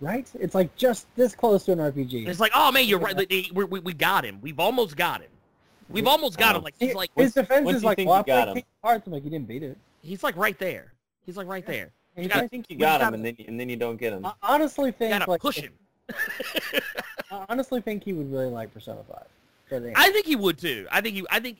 Right? 0.00 0.30
It's 0.40 0.54
like 0.54 0.74
just 0.76 1.06
this 1.16 1.34
close 1.34 1.64
to 1.66 1.72
an 1.72 1.78
RPG. 1.78 2.26
It's 2.26 2.40
like, 2.40 2.52
oh 2.54 2.72
man, 2.72 2.86
you're 2.86 2.98
right. 2.98 3.16
We, 3.30 3.50
we, 3.64 3.80
we 3.80 3.92
got 3.92 4.24
him. 4.24 4.38
We've 4.40 4.58
almost 4.58 4.96
got 4.96 5.20
him. 5.20 5.28
We've 5.90 6.06
almost 6.06 6.38
got 6.38 6.56
him. 6.56 6.62
Like 6.62 6.74
he's 6.78 6.94
like 6.94 7.10
his 7.16 7.34
defense 7.34 7.68
is 7.68 7.82
you 7.82 7.86
like, 7.86 7.96
think 7.96 8.08
well, 8.08 8.16
you 8.18 8.20
I 8.20 8.22
played 8.22 8.32
got 8.36 8.48
him- 8.48 8.54
Kingdom 8.54 8.68
Hearts. 8.82 9.06
I'm 9.06 9.12
like, 9.12 9.24
you 9.24 9.30
didn't 9.30 9.48
beat 9.48 9.62
it. 9.62 9.76
he's 10.02 10.22
like 10.22 10.36
right 10.36 10.58
there. 10.58 10.92
He's 11.26 11.36
like 11.36 11.46
right 11.48 11.66
there. 11.66 11.90
He's 12.16 12.28
gotta 12.28 12.44
I 12.44 12.48
think 12.48 12.66
you 12.70 12.76
we 12.76 12.80
got 12.80 13.00
gotta- 13.00 13.08
him, 13.08 13.14
and 13.14 13.24
then 13.26 13.36
and 13.46 13.60
then 13.60 13.68
you 13.68 13.76
don't 13.76 13.96
get 13.98 14.12
him. 14.14 14.24
I 14.24 14.32
honestly 14.42 14.94
You 14.98 15.08
gotta 15.08 15.30
like 15.30 15.40
push 15.40 15.58
him. 15.58 15.72
I 17.32 17.44
honestly 17.48 17.80
think 17.80 18.04
he 18.04 18.12
would 18.12 18.30
really 18.32 18.46
like 18.48 18.72
Persona 18.72 19.00
5. 19.70 19.92
I 19.96 20.10
think 20.10 20.26
he 20.26 20.34
would 20.36 20.58
too. 20.58 20.86
I 20.90 21.00
think 21.00 21.14
he. 21.16 21.24
I 21.30 21.38
think. 21.38 21.58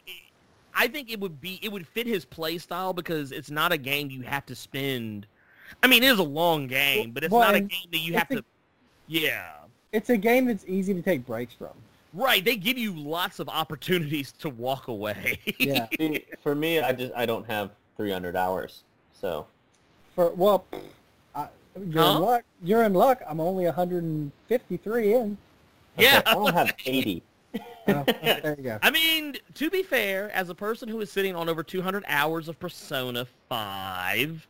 I 0.74 0.88
think 0.88 1.10
it 1.12 1.20
would 1.20 1.40
be. 1.40 1.60
It 1.62 1.70
would 1.70 1.86
fit 1.86 2.06
his 2.06 2.24
play 2.24 2.58
style 2.58 2.92
because 2.92 3.30
it's 3.30 3.50
not 3.50 3.70
a 3.72 3.78
game 3.78 4.10
you 4.10 4.22
have 4.22 4.44
to 4.46 4.54
spend. 4.56 5.26
I 5.82 5.86
mean, 5.86 6.02
it 6.02 6.08
is 6.10 6.18
a 6.18 6.22
long 6.24 6.66
game, 6.66 7.12
but 7.12 7.22
it's 7.22 7.30
Well, 7.32 7.42
not 7.42 7.54
a 7.54 7.60
game 7.60 7.86
that 7.92 7.98
you 7.98 8.14
have 8.14 8.28
a- 8.30 8.36
to. 8.36 8.44
Yeah. 9.06 9.52
it's 9.92 10.10
a 10.10 10.16
game 10.16 10.46
that's 10.46 10.64
easy 10.66 10.92
to 10.94 11.02
take 11.02 11.24
breaks 11.26 11.54
from. 11.54 11.70
Right, 12.12 12.44
they 12.44 12.56
give 12.56 12.76
you 12.76 12.92
lots 12.92 13.38
of 13.38 13.48
opportunities 13.48 14.32
to 14.40 14.48
walk 14.48 14.88
away. 14.88 15.38
Yeah. 15.60 15.86
See, 15.98 16.24
for 16.42 16.56
me, 16.56 16.80
I 16.80 16.90
just 16.92 17.12
I 17.14 17.26
don't 17.26 17.46
have 17.46 17.70
300 17.96 18.34
hours, 18.34 18.82
so 19.12 19.46
For 20.16 20.30
well, 20.30 20.64
I, 20.72 20.78
you're 21.88 22.02
Huh? 22.02 22.16
in 22.16 22.22
luck. 22.22 22.44
You're 22.62 22.82
in 22.84 22.94
luck. 22.94 23.22
I'm 23.28 23.40
only 23.40 23.64
153 23.66 25.14
in. 25.14 25.38
Okay, 25.98 26.04
Yeah. 26.04 26.22
I 26.26 26.34
don't 26.34 26.54
have 26.54 26.74
80. 26.84 27.22
Oh, 27.88 28.04
there 28.06 28.54
you 28.56 28.62
go. 28.64 28.78
I 28.82 28.90
mean, 28.90 29.36
to 29.54 29.70
be 29.70 29.82
fair, 29.82 30.30
as 30.32 30.48
a 30.48 30.54
person 30.54 30.88
who 30.88 31.00
is 31.00 31.10
sitting 31.10 31.34
on 31.34 31.48
over 31.48 31.62
200 31.62 32.04
hours 32.06 32.48
of 32.48 32.58
Persona 32.60 33.26
5, 33.48 34.46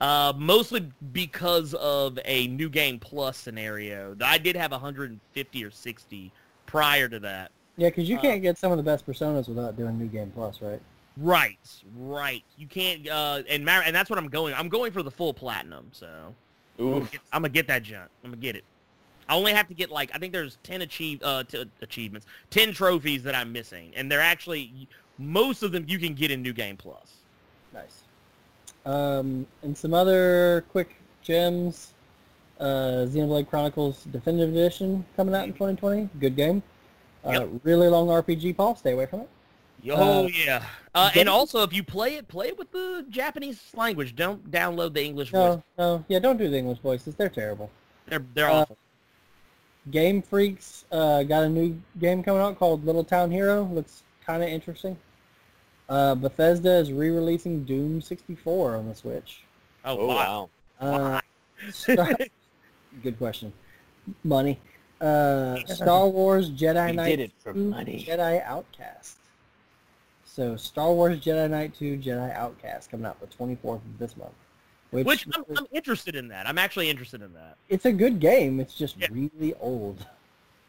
uh, 0.00 0.32
mostly 0.36 0.90
because 1.12 1.74
of 1.74 2.18
a 2.24 2.48
new 2.48 2.68
game 2.68 2.98
plus 2.98 3.36
scenario, 3.36 4.16
I 4.22 4.38
did 4.38 4.56
have 4.56 4.72
150 4.72 5.64
or 5.64 5.70
60 5.70 6.32
prior 6.66 7.08
to 7.08 7.20
that. 7.20 7.50
Yeah, 7.76 7.88
because 7.88 8.08
you 8.08 8.18
Uh, 8.18 8.22
can't 8.22 8.42
get 8.42 8.58
some 8.58 8.72
of 8.72 8.78
the 8.78 8.82
best 8.84 9.06
personas 9.06 9.48
without 9.48 9.76
doing 9.76 9.98
New 9.98 10.06
Game 10.06 10.30
Plus, 10.34 10.60
right? 10.60 10.80
Right, 11.16 11.58
right. 11.96 12.42
You 12.58 12.66
can't, 12.66 13.08
uh, 13.08 13.42
and 13.48 13.68
and 13.68 13.94
that's 13.96 14.10
what 14.10 14.18
I'm 14.18 14.28
going. 14.28 14.54
I'm 14.54 14.68
going 14.68 14.92
for 14.92 15.02
the 15.02 15.10
full 15.10 15.32
platinum, 15.34 15.88
so 15.92 16.06
Oof. 16.06 16.34
I'm 16.80 17.42
gonna 17.42 17.48
get 17.48 17.66
that 17.68 17.82
junk. 17.82 18.10
I'm 18.24 18.30
gonna 18.30 18.40
get 18.40 18.56
it. 18.56 18.64
I 19.28 19.34
only 19.36 19.52
have 19.52 19.68
to 19.68 19.74
get 19.74 19.90
like 19.90 20.10
I 20.14 20.18
think 20.18 20.32
there's 20.32 20.58
ten 20.62 20.82
achieve 20.82 21.20
uh 21.22 21.44
t- 21.44 21.64
achievements, 21.82 22.26
ten 22.50 22.72
trophies 22.72 23.22
that 23.22 23.34
I'm 23.34 23.52
missing, 23.52 23.92
and 23.94 24.10
they're 24.10 24.20
actually 24.20 24.88
most 25.18 25.62
of 25.62 25.70
them 25.72 25.84
you 25.86 25.98
can 25.98 26.14
get 26.14 26.30
in 26.30 26.42
New 26.42 26.52
Game 26.52 26.76
Plus. 26.76 27.16
Nice. 27.72 28.02
Um, 28.86 29.46
and 29.62 29.76
some 29.76 29.94
other 29.94 30.64
quick 30.70 30.96
gems. 31.22 31.92
Uh, 32.58 33.06
Xenoblade 33.08 33.48
Chronicles 33.48 34.04
Definitive 34.04 34.50
Edition 34.50 35.04
coming 35.16 35.34
out 35.34 35.44
in 35.44 35.52
2020. 35.52 36.10
Good 36.18 36.36
game. 36.36 36.62
Uh, 37.24 37.30
Yep. 37.32 37.48
Really 37.62 37.88
long 37.88 38.08
RPG, 38.08 38.54
Paul. 38.56 38.74
Stay 38.76 38.92
away 38.92 39.06
from 39.06 39.20
it. 39.20 39.28
Yo, 39.82 39.94
Uh, 39.96 40.28
yeah. 40.28 40.64
Uh, 40.94 41.10
and 41.14 41.28
also, 41.28 41.62
if 41.62 41.72
you 41.72 41.82
play 41.82 42.16
it, 42.16 42.28
play 42.28 42.48
it 42.48 42.58
with 42.58 42.70
the 42.72 43.04
Japanese 43.08 43.60
language. 43.74 44.14
Don't 44.16 44.50
download 44.50 44.92
the 44.94 45.02
English 45.04 45.30
voice. 45.30 45.58
No, 45.78 45.96
no, 45.96 46.04
yeah, 46.08 46.18
don't 46.18 46.36
do 46.36 46.48
the 46.48 46.58
English 46.58 46.78
voices. 46.78 47.14
They're 47.14 47.28
terrible. 47.28 47.70
They're 48.06 48.24
they're 48.34 48.48
Uh, 48.50 48.54
awful. 48.62 48.76
Game 49.90 50.20
Freaks 50.20 50.84
uh, 50.92 51.22
got 51.22 51.44
a 51.44 51.48
new 51.48 51.80
game 51.98 52.22
coming 52.22 52.42
out 52.42 52.58
called 52.58 52.84
Little 52.84 53.04
Town 53.04 53.30
Hero. 53.30 53.64
Looks 53.64 54.02
kind 54.24 54.42
of 54.42 54.48
interesting. 54.48 54.96
Uh, 55.88 56.14
Bethesda 56.14 56.72
is 56.76 56.92
re-releasing 56.92 57.64
Doom 57.64 58.00
64 58.00 58.76
on 58.76 58.88
the 58.88 58.94
Switch. 58.94 59.42
Oh, 59.84 59.98
Oh 59.98 60.06
wow. 60.06 60.50
wow. 60.80 61.14
Uh, 61.16 61.20
Star- 61.72 62.16
good 63.02 63.18
question. 63.18 63.52
Money. 64.22 64.60
Uh, 65.00 65.56
Star 65.66 66.06
Wars 66.08 66.50
Jedi 66.50 66.94
Knight 66.94 67.08
did 67.16 67.20
it 67.20 67.32
for 67.38 67.54
money. 67.54 68.04
Jedi 68.06 68.44
Outcast. 68.44 69.16
So 70.32 70.56
Star 70.56 70.92
Wars 70.92 71.18
Jedi 71.20 71.50
Knight 71.50 71.74
2 71.76 71.98
Jedi 71.98 72.34
Outcast 72.36 72.90
coming 72.90 73.06
out 73.06 73.18
the 73.20 73.26
24th 73.26 73.76
of 73.76 73.98
this 73.98 74.16
month. 74.16 74.30
Which, 74.90 75.06
Which 75.06 75.26
I'm, 75.34 75.44
I'm 75.56 75.66
interested 75.72 76.14
in 76.16 76.28
that. 76.28 76.48
I'm 76.48 76.58
actually 76.58 76.88
interested 76.90 77.22
in 77.22 77.32
that. 77.34 77.56
it's 77.68 77.84
a 77.84 77.92
good 77.92 78.18
game. 78.20 78.60
It's 78.60 78.74
just 78.74 78.96
Yeah. 78.98 79.08
really 79.10 79.54
old. 79.60 80.06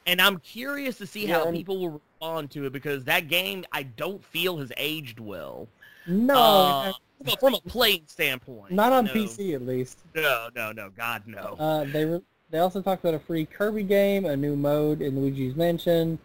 And 0.07 0.20
I'm 0.22 0.39
curious 0.39 0.97
to 0.97 1.05
see 1.07 1.28
Yeah, 1.28 1.39
how 1.43 1.51
people 1.51 1.80
will 1.80 2.01
respond 2.20 2.49
to 2.51 2.66
it 2.66 2.74
because 2.74 3.03
that 3.05 3.28
game 3.28 3.64
I 3.72 3.84
don't 3.84 4.24
feel 4.26 4.57
has 4.57 4.72
aged 4.78 5.20
well. 5.20 5.68
No, 6.07 6.34
Uh, 6.36 6.93
well, 7.20 7.36
from 7.38 7.53
a 7.53 7.62
playing 7.62 8.03
standpoint. 8.07 8.72
not 8.72 8.91
on 8.91 9.05
no. 9.05 9.14
PC 9.14 9.53
at 9.53 9.62
least. 9.62 9.99
No, 10.16 10.49
no, 10.55 10.72
no. 10.72 10.89
God, 10.89 11.24
no. 11.28 11.55
Uh, 11.59 11.84
they 11.86 12.05
re- 12.05 12.22
they 12.49 12.59
also 12.59 12.82
talked 12.82 13.03
about 13.03 13.14
a 13.14 13.20
free 13.20 13.45
Kirby 13.45 13.84
game, 13.84 14.26
a 14.26 14.36
new 14.36 14.55
mode 14.55 15.01
in 15.01 15.16
Luigi's 15.20 15.55
Mansion. 15.55 16.18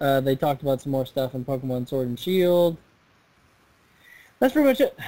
Uh, 0.00 0.20
they 0.20 0.36
talked 0.36 0.62
about 0.62 0.80
some 0.82 0.92
more 0.92 1.06
stuff 1.06 1.34
in 1.34 1.44
Pokemon 1.44 1.88
Sword 1.88 2.08
and 2.08 2.18
Shield. 2.18 2.76
That's 4.38 4.52
pretty 4.52 4.68
much 4.68 4.80
it. 4.80 4.98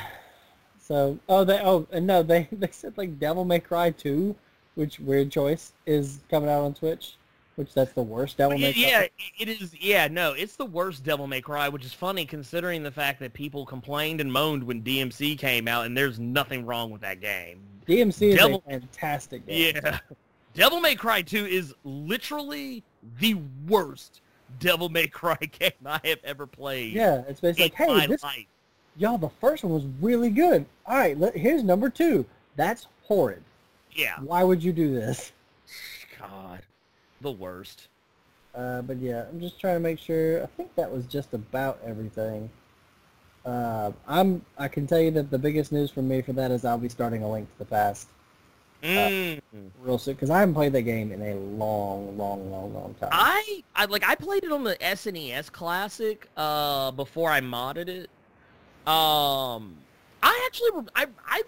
So, 0.81 1.19
oh, 1.29 1.45
they 1.45 1.61
oh, 1.63 1.87
and 1.93 2.07
no, 2.07 2.23
they 2.23 2.49
they 2.53 2.71
said 2.71 2.97
like 2.97 3.19
Devil 3.19 3.45
May 3.45 3.61
Cry 3.61 3.91
2, 3.91 4.35
which 4.75 4.99
weird 4.99 5.31
choice 5.31 5.73
is 5.87 6.21
coming 6.31 6.49
out 6.49 6.63
on 6.63 6.75
Switch, 6.75 7.17
which 7.57 7.75
that's 7.75 7.93
the 7.93 8.03
worst 8.03 8.39
Devil 8.39 8.57
May 8.57 8.73
Cry. 8.73 8.83
yeah, 8.83 9.07
it 9.39 9.49
is. 9.49 9.75
Yeah, 9.79 10.09
no, 10.09 10.33
it's 10.33 10.57
the 10.57 10.65
worst 10.65 11.05
Devil 11.05 11.27
May 11.27 11.43
Cry, 11.43 11.69
which 11.69 11.85
is 11.85 11.93
funny 11.93 12.25
considering 12.25 12.83
the 12.83 12.91
fact 12.91 13.21
that 13.21 13.35
people 13.35 13.67
complained 13.67 14.23
and 14.23 14.33
moaned 14.33 14.65
when 14.65 14.83
DMC 14.83 15.39
came 15.39 15.69
out, 15.69 15.85
and 15.85 15.95
there's 15.95 16.19
nothing 16.19 16.65
wrong 16.65 16.91
with 16.91 17.03
that 17.03 17.21
game. 17.21 17.61
DMC 17.87 18.31
is 18.31 18.37
Devil- 18.37 18.63
a 18.67 18.71
fantastic 18.71 19.47
game. 19.47 19.75
Yeah, 19.77 19.99
Devil 20.55 20.81
May 20.81 20.95
Cry 20.95 21.21
2 21.21 21.45
is 21.45 21.75
literally 21.85 22.83
the 23.21 23.35
worst 23.67 24.23
Devil 24.61 24.89
May 24.89 25.07
Cry 25.07 25.37
game 25.59 25.73
I 25.85 26.01
have 26.05 26.19
ever 26.25 26.47
played. 26.47 26.93
Yeah, 26.93 27.23
it's 27.29 27.41
basically 27.41 27.65
like, 27.65 28.01
hey, 28.01 28.07
this 28.07 28.23
life. 28.23 28.47
y'all, 28.97 29.19
the 29.19 29.29
first 29.29 29.65
one 29.65 29.73
was 29.73 29.85
really 30.01 30.31
good. 30.31 30.67
All 30.87 30.97
right, 30.97 31.19
let, 31.19 31.37
here's 31.37 31.63
number 31.63 31.91
two. 31.91 32.25
That's 32.57 32.87
horrid. 33.05 33.43
Yeah, 33.93 34.19
Why 34.21 34.45
would 34.45 34.63
you 34.63 34.73
do 34.73 34.95
this? 34.95 35.33
God, 36.19 36.61
the 37.21 37.33
worst. 37.33 37.89
Uh, 38.55 38.83
but 38.83 38.97
yeah, 38.99 39.25
I'm 39.29 39.41
just 39.41 39.61
trying 39.61 39.77
to 39.77 39.81
make 39.81 39.99
sure. 39.99 40.43
I 40.43 40.47
think 40.47 40.75
that 40.77 40.91
was 40.91 41.07
just 41.07 41.35
about 41.35 41.79
everything. 41.85 42.51
Uh, 43.45 43.93
I'm. 44.07 44.45
I 44.59 44.69
can 44.69 44.87
tell 44.87 45.01
you 45.01 45.11
that 45.13 45.31
the 45.31 45.39
biggest 45.39 45.73
news 45.73 45.91
for 45.91 46.03
me 46.03 46.23
for 46.23 46.33
that 46.35 46.51
is 46.51 46.65
I'll 46.65 46.79
be 46.79 46.89
starting 46.89 47.23
a 47.23 47.31
Link 47.31 47.51
to 47.53 47.59
the 47.59 47.65
Past 47.65 48.09
Mm. 48.83 49.41
real 49.83 49.99
soon 49.99 50.15
because 50.15 50.31
I 50.31 50.39
haven't 50.41 50.55
played 50.55 50.73
that 50.73 50.83
game 50.83 51.11
in 51.13 51.21
a 51.21 51.35
long, 51.35 52.17
long, 52.17 52.51
long, 52.51 52.73
long 52.73 52.95
time. 53.01 53.09
I, 53.13 53.63
I 53.75 53.87
like 53.87 54.09
I 54.09 54.15
played 54.15 54.45
it 54.45 54.53
on 54.53 54.63
the 54.65 54.77
SNES 54.77 55.51
Classic 55.51 56.29
uh, 56.37 56.91
before 56.93 57.31
I 57.31 57.41
modded 57.41 57.89
it. 57.89 58.11
Um, 58.87 59.75
I 60.23 60.43
actually 60.47 60.71
I 60.95 61.07
I 61.27 61.43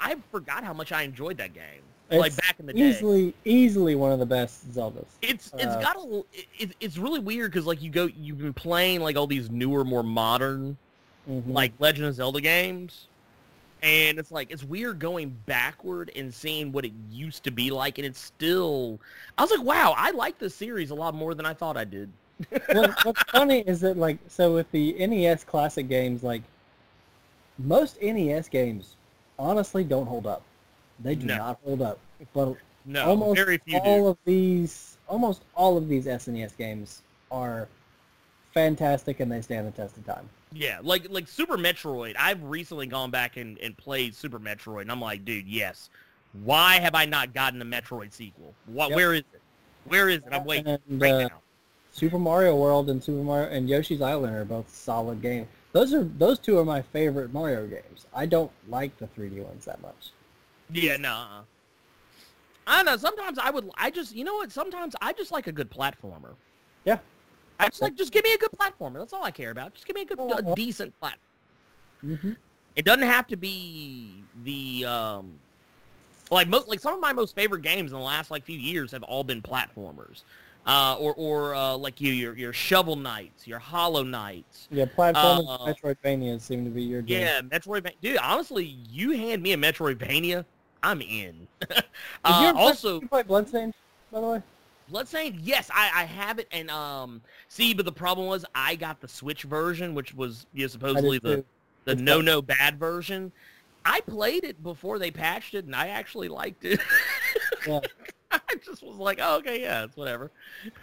I 0.00 0.16
forgot 0.30 0.64
how 0.64 0.72
much 0.72 0.92
I 0.92 1.02
enjoyed 1.02 1.36
that 1.38 1.52
game. 1.52 1.82
like 2.10 2.34
back 2.36 2.58
in 2.58 2.66
the 2.66 2.72
day. 2.72 2.88
easily, 2.88 3.34
easily 3.44 3.94
one 3.94 4.12
of 4.12 4.18
the 4.18 4.26
best 4.26 4.72
Zeldas. 4.72 5.04
It's 5.20 5.50
it's 5.58 5.64
uh, 5.74 5.80
got 5.80 5.96
a 5.96 6.22
it, 6.32 6.46
it- 6.58 6.76
it's 6.80 6.96
really 6.96 7.20
weird 7.20 7.50
because 7.50 7.66
like 7.66 7.82
you 7.82 7.90
go 7.90 8.06
you've 8.06 8.38
been 8.38 8.54
playing 8.54 9.00
like 9.00 9.16
all 9.16 9.26
these 9.26 9.50
newer 9.50 9.84
more 9.84 10.02
modern 10.02 10.76
Mhm. 11.28 11.52
like 11.52 11.72
Legend 11.78 12.06
of 12.06 12.14
Zelda 12.14 12.40
games. 12.40 13.06
And 13.82 14.18
it's 14.18 14.32
like 14.32 14.50
it's 14.50 14.64
weird 14.64 14.98
going 14.98 15.30
backward 15.46 16.10
and 16.16 16.34
seeing 16.34 16.72
what 16.72 16.84
it 16.84 16.92
used 17.10 17.44
to 17.44 17.52
be 17.52 17.70
like, 17.70 17.98
and 17.98 18.06
it's 18.06 18.18
still. 18.18 19.00
I 19.36 19.42
was 19.42 19.50
like, 19.52 19.62
"Wow, 19.62 19.94
I 19.96 20.10
like 20.10 20.38
this 20.38 20.54
series 20.54 20.90
a 20.90 20.96
lot 20.96 21.14
more 21.14 21.32
than 21.34 21.46
I 21.46 21.54
thought 21.54 21.76
I 21.76 21.84
did." 21.84 22.12
what, 22.70 22.96
what's 23.02 23.24
funny 23.32 23.60
is 23.60 23.80
that 23.80 23.96
like 23.96 24.18
so 24.28 24.54
with 24.54 24.70
the 24.72 24.94
NES 24.98 25.44
classic 25.44 25.88
games, 25.88 26.22
like 26.24 26.42
most 27.58 27.96
NES 28.00 28.48
games, 28.48 28.96
honestly 29.38 29.84
don't 29.84 30.06
hold 30.06 30.26
up. 30.26 30.42
They 31.00 31.14
do 31.14 31.26
No. 31.26 31.36
not 31.36 31.58
hold 31.64 31.82
up. 31.82 31.98
But 32.32 32.56
No, 32.84 33.04
almost 33.04 33.34
very 33.34 33.58
few 33.58 33.80
all 33.80 34.06
do. 34.06 34.08
of 34.08 34.18
these, 34.24 34.98
almost 35.08 35.42
all 35.54 35.76
of 35.76 35.88
these 35.88 36.06
SNES 36.06 36.56
games 36.56 37.02
are 37.30 37.68
fantastic 38.54 39.20
and 39.20 39.30
they 39.30 39.42
stand 39.42 39.66
the 39.66 39.72
test 39.72 39.96
of 39.98 40.06
time. 40.06 40.28
Yeah, 40.52 40.78
like 40.82 41.06
like 41.10 41.28
Super 41.28 41.56
Metroid. 41.56 42.16
I've 42.18 42.42
recently 42.42 42.86
gone 42.86 43.10
back 43.10 43.36
and, 43.36 43.58
and 43.58 43.76
played 43.76 44.14
Super 44.14 44.38
Metroid, 44.38 44.82
and 44.82 44.92
I'm 44.92 45.00
like, 45.00 45.24
dude, 45.24 45.46
yes. 45.46 45.90
Why 46.44 46.78
have 46.78 46.94
I 46.94 47.06
not 47.06 47.32
gotten 47.32 47.60
a 47.62 47.64
Metroid 47.64 48.12
sequel? 48.12 48.54
What? 48.66 48.90
Yep. 48.90 48.96
Where 48.96 49.14
is 49.14 49.20
it? 49.32 49.40
Where 49.84 50.08
is 50.08 50.18
it? 50.18 50.32
I'm 50.32 50.44
waiting 50.44 50.78
And, 50.88 51.00
right 51.00 51.12
uh, 51.12 51.28
now. 51.28 51.40
Super 51.92 52.18
Mario 52.18 52.54
World 52.56 52.90
and 52.90 53.02
Super 53.02 53.22
Mario 53.22 53.48
and 53.48 53.68
Yoshi's 53.68 54.02
Island 54.02 54.34
are 54.36 54.44
both 54.44 54.68
solid 54.68 55.20
games. 55.22 55.48
Those 55.72 55.92
are 55.94 56.04
those 56.04 56.38
two 56.38 56.58
are 56.58 56.64
my 56.64 56.82
favorite 56.82 57.32
Mario 57.32 57.66
games. 57.66 58.06
I 58.14 58.26
don't 58.26 58.50
like 58.68 58.96
the 58.98 59.06
3D 59.06 59.42
ones 59.42 59.64
that 59.64 59.80
much. 59.82 60.12
Yeah, 60.70 60.96
no. 60.96 61.26
I 62.66 62.76
don't 62.76 62.86
know. 62.86 62.96
Sometimes 62.96 63.38
I 63.38 63.50
would. 63.50 63.70
I 63.76 63.90
just, 63.90 64.14
you 64.14 64.24
know 64.24 64.34
what? 64.34 64.52
Sometimes 64.52 64.94
I 65.00 65.12
just 65.12 65.32
like 65.32 65.46
a 65.46 65.52
good 65.52 65.70
platformer. 65.70 66.34
Yeah. 66.84 66.98
I 67.58 67.68
just 67.68 67.82
like 67.82 67.94
just 67.96 68.12
give 68.12 68.24
me 68.24 68.32
a 68.34 68.38
good 68.38 68.50
platformer. 68.52 68.98
That's 68.98 69.12
all 69.12 69.24
I 69.24 69.30
care 69.30 69.50
about. 69.50 69.74
Just 69.74 69.86
give 69.86 69.96
me 69.96 70.02
a 70.02 70.04
good, 70.06 70.18
a 70.18 70.54
decent 70.54 70.98
platform. 71.00 71.20
hmm 72.02 72.32
It 72.76 72.84
doesn't 72.84 73.02
have 73.02 73.26
to 73.28 73.36
be 73.36 74.22
the 74.44 74.86
um, 74.86 75.32
like 76.30 76.48
most 76.48 76.68
like 76.68 76.80
some 76.80 76.94
of 76.94 77.00
my 77.00 77.12
most 77.12 77.34
favorite 77.34 77.62
games 77.62 77.90
in 77.92 77.98
the 77.98 78.04
last 78.04 78.30
like 78.30 78.44
few 78.44 78.58
years 78.58 78.92
have 78.92 79.02
all 79.02 79.24
been 79.24 79.42
platformers, 79.42 80.22
uh, 80.66 80.96
or 81.00 81.14
or 81.14 81.54
uh, 81.54 81.76
like 81.76 82.00
you 82.00 82.12
your 82.12 82.36
your 82.36 82.52
Shovel 82.52 82.96
Knights, 82.96 83.46
your 83.46 83.58
Hollow 83.58 84.02
Knights. 84.02 84.68
Yeah, 84.70 84.84
platformers 84.84 85.46
Uh, 85.48 85.72
Metroidvania 85.72 86.40
seem 86.40 86.64
to 86.64 86.70
be 86.70 86.82
your 86.82 87.02
game. 87.02 87.22
Yeah, 87.22 87.40
Metroid. 87.40 87.90
Dude, 88.00 88.18
honestly, 88.18 88.64
you 88.64 89.12
hand 89.12 89.42
me 89.42 89.52
a 89.52 89.56
Metroidvania, 89.56 90.44
I'm 90.82 91.00
in. 91.00 91.48
Did 91.60 91.68
you 91.70 91.80
uh, 92.24 92.42
ever 92.50 92.52
play- 92.52 92.60
also, 92.62 93.00
you 93.00 93.08
play 93.08 93.22
Bloodstained, 93.22 93.74
by 94.12 94.20
the 94.20 94.26
way? 94.26 94.42
Bloodstained, 94.88 95.40
yes, 95.40 95.70
I, 95.72 95.90
I 95.94 96.04
have 96.04 96.38
it, 96.38 96.48
and 96.50 96.70
um, 96.70 97.20
see, 97.48 97.74
but 97.74 97.84
the 97.84 97.92
problem 97.92 98.26
was 98.26 98.44
I 98.54 98.74
got 98.74 99.00
the 99.00 99.08
Switch 99.08 99.42
version, 99.42 99.94
which 99.94 100.14
was 100.14 100.46
you 100.54 100.62
know, 100.62 100.68
supposedly 100.68 101.18
the 101.18 101.36
too. 101.36 101.44
the 101.84 101.92
It's 101.92 102.00
no 102.00 102.16
fun. 102.16 102.24
no 102.24 102.42
bad 102.42 102.78
version. 102.78 103.32
I 103.84 104.00
played 104.00 104.44
it 104.44 104.62
before 104.62 104.98
they 104.98 105.10
patched 105.10 105.54
it, 105.54 105.64
and 105.66 105.74
I 105.76 105.88
actually 105.88 106.28
liked 106.28 106.64
it. 106.64 106.80
Yeah. 107.66 107.80
I 108.30 108.40
just 108.64 108.82
was 108.82 108.96
like, 108.96 109.18
oh, 109.22 109.36
okay, 109.38 109.60
yeah, 109.62 109.84
it's 109.84 109.96
whatever. 109.96 110.30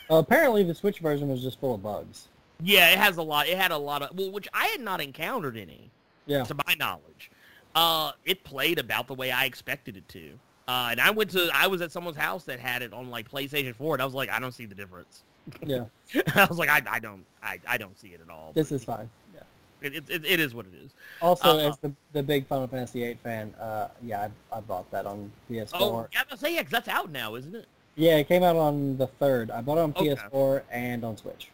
Uh, 0.09 0.15
apparently, 0.15 0.63
the 0.63 0.73
Switch 0.73 0.99
version 0.99 1.27
was 1.27 1.41
just 1.43 1.59
full 1.59 1.75
of 1.75 1.83
bugs. 1.83 2.27
Yeah, 2.63 2.89
it 2.91 2.97
has 2.97 3.17
a 3.17 3.21
lot. 3.21 3.47
It 3.47 3.57
had 3.57 3.71
a 3.71 3.77
lot 3.77 4.01
of 4.01 4.17
well, 4.17 4.31
which 4.31 4.47
I 4.53 4.67
had 4.67 4.81
not 4.81 5.01
encountered 5.01 5.57
any. 5.57 5.91
Yeah. 6.27 6.43
to 6.43 6.55
my 6.65 6.73
knowledge. 6.79 7.29
Uh, 7.75 8.13
it 8.23 8.43
played 8.43 8.79
about 8.79 9.05
the 9.07 9.13
way 9.13 9.29
I 9.31 9.45
expected 9.45 9.95
it 9.95 10.07
to. 10.09 10.39
Uh, 10.67 10.87
and 10.91 10.99
I 11.01 11.11
went 11.11 11.29
to, 11.31 11.49
I 11.53 11.67
was 11.67 11.81
at 11.81 11.91
someone's 11.91 12.17
house 12.17 12.43
that 12.45 12.59
had 12.59 12.81
it 12.81 12.91
on 12.93 13.09
like 13.09 13.29
PlayStation 13.29 13.75
4, 13.75 13.95
and 13.95 14.01
I 14.01 14.05
was 14.05 14.15
like, 14.15 14.29
I 14.31 14.39
don't 14.39 14.51
see 14.53 14.65
the 14.65 14.75
difference. 14.75 15.23
Yeah. 15.63 15.85
I 16.35 16.45
was 16.45 16.57
like, 16.57 16.69
I, 16.69 16.81
I 16.89 16.99
don't, 16.99 17.23
I, 17.43 17.59
I 17.67 17.77
don't 17.77 17.97
see 17.99 18.09
it 18.09 18.21
at 18.21 18.31
all. 18.31 18.51
This 18.55 18.71
is 18.71 18.83
fine. 18.83 19.07
Yeah. 19.33 19.41
It, 19.81 20.09
it, 20.09 20.25
it 20.25 20.39
is 20.39 20.55
what 20.55 20.65
it 20.65 20.73
is. 20.83 20.91
Also, 21.21 21.49
Uh, 21.59 21.69
as 21.69 21.77
the, 21.77 21.91
the 22.13 22.23
big 22.23 22.47
Final 22.47 22.67
Fantasy 22.67 23.01
VIII 23.01 23.19
fan, 23.23 23.53
uh, 23.61 23.89
yeah, 24.03 24.27
I, 24.51 24.57
I 24.57 24.59
bought 24.61 24.89
that 24.89 25.05
on 25.05 25.31
PS4. 25.51 25.69
Oh, 25.75 26.07
yeah, 26.11 26.21
I 26.31 26.35
say 26.35 26.55
yeah, 26.55 26.63
'cause 26.63 26.71
that's 26.71 26.87
out 26.87 27.11
now, 27.11 27.35
isn't 27.35 27.53
it? 27.55 27.67
Yeah, 27.95 28.17
it 28.17 28.27
came 28.27 28.41
out 28.43 28.55
on 28.55 28.97
the 28.97 29.07
third. 29.07 29.51
I 29.51 29.61
bought 29.61 29.77
it 29.77 29.81
on 29.81 29.93
Okay. 29.95 30.15
PS4 30.15 30.63
and 30.71 31.03
on 31.05 31.15
Switch. 31.15 31.49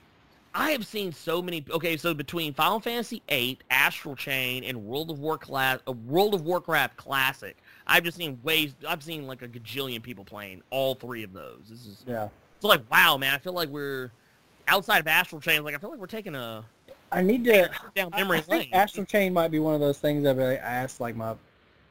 I 0.55 0.71
have 0.71 0.85
seen 0.85 1.11
so 1.13 1.41
many. 1.41 1.63
Okay, 1.69 1.95
so 1.97 2.13
between 2.13 2.53
Final 2.53 2.79
Fantasy 2.79 3.21
VIII, 3.29 3.59
Astral 3.69 4.15
Chain, 4.15 4.63
and 4.63 4.85
World 4.85 5.09
of 5.11 5.19
Warcraft, 5.19 5.83
uh, 5.87 5.91
World 5.91 6.33
of 6.33 6.41
Warcraft 6.41 6.97
Classic, 6.97 7.55
I've 7.91 8.03
just 8.03 8.17
seen 8.17 8.39
ways. 8.43 8.73
I've 8.87 9.03
seen 9.03 9.27
like 9.27 9.41
a 9.41 9.47
gajillion 9.47 10.01
people 10.01 10.23
playing 10.23 10.61
all 10.69 10.95
three 10.95 11.23
of 11.23 11.33
those. 11.33 11.59
This 11.69 11.85
is 11.85 12.03
Yeah. 12.07 12.29
it's 12.55 12.63
like 12.63 12.81
wow, 12.91 13.17
man. 13.17 13.33
I 13.33 13.37
feel 13.37 13.53
like 13.53 13.69
we're 13.69 14.11
outside 14.67 14.99
of 14.99 15.07
Astral 15.07 15.41
Chain. 15.41 15.63
Like 15.63 15.75
I 15.75 15.77
feel 15.77 15.89
like 15.89 15.99
we're 15.99 16.07
taking 16.07 16.35
a 16.35 16.63
I 17.11 17.21
need 17.21 17.43
to. 17.45 17.69
down 17.93 18.11
memory 18.11 18.37
I 18.37 18.41
think 18.41 18.49
lane. 18.63 18.69
Astral 18.73 19.05
Chain 19.05 19.33
might 19.33 19.51
be 19.51 19.59
one 19.59 19.73
of 19.73 19.81
those 19.81 19.97
things 19.99 20.23
that 20.23 20.39
I 20.39 20.55
asked 20.55 21.01
like 21.01 21.15
my 21.15 21.35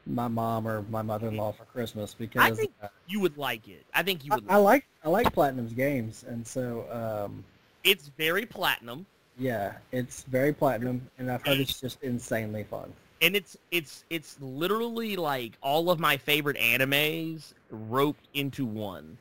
my 0.07 0.27
mom 0.27 0.67
or 0.67 0.81
my 0.89 1.03
mother-in-law 1.03 1.51
for 1.51 1.65
Christmas 1.65 2.15
because 2.15 2.41
I 2.41 2.51
think 2.51 2.71
uh, 2.81 2.87
you 3.07 3.19
would 3.19 3.37
like 3.37 3.67
it. 3.67 3.85
I 3.93 4.01
think 4.01 4.25
you 4.25 4.31
would. 4.33 4.45
I 4.49 4.57
like 4.57 4.87
I 5.03 5.09
like 5.09 5.31
Platinum's 5.31 5.73
games, 5.73 6.25
and 6.27 6.45
so 6.45 6.85
um, 6.91 7.43
it's 7.83 8.07
very 8.17 8.47
platinum, 8.47 9.05
yeah, 9.37 9.73
it's 9.91 10.23
very 10.23 10.53
Platinum, 10.53 11.01
and 11.17 11.31
I've 11.31 11.45
heard 11.45 11.59
it's 11.59 11.79
just 11.79 12.01
insanely 12.03 12.63
fun. 12.63 12.93
And 13.21 13.35
it's 13.35 13.57
it's 13.69 14.03
it's 14.09 14.37
literally 14.41 15.15
like 15.15 15.53
all 15.61 15.91
of 15.91 15.99
my 15.99 16.17
favorite 16.17 16.57
animes 16.57 17.53
roped 17.69 18.27
into 18.33 18.65
one. 18.65 19.17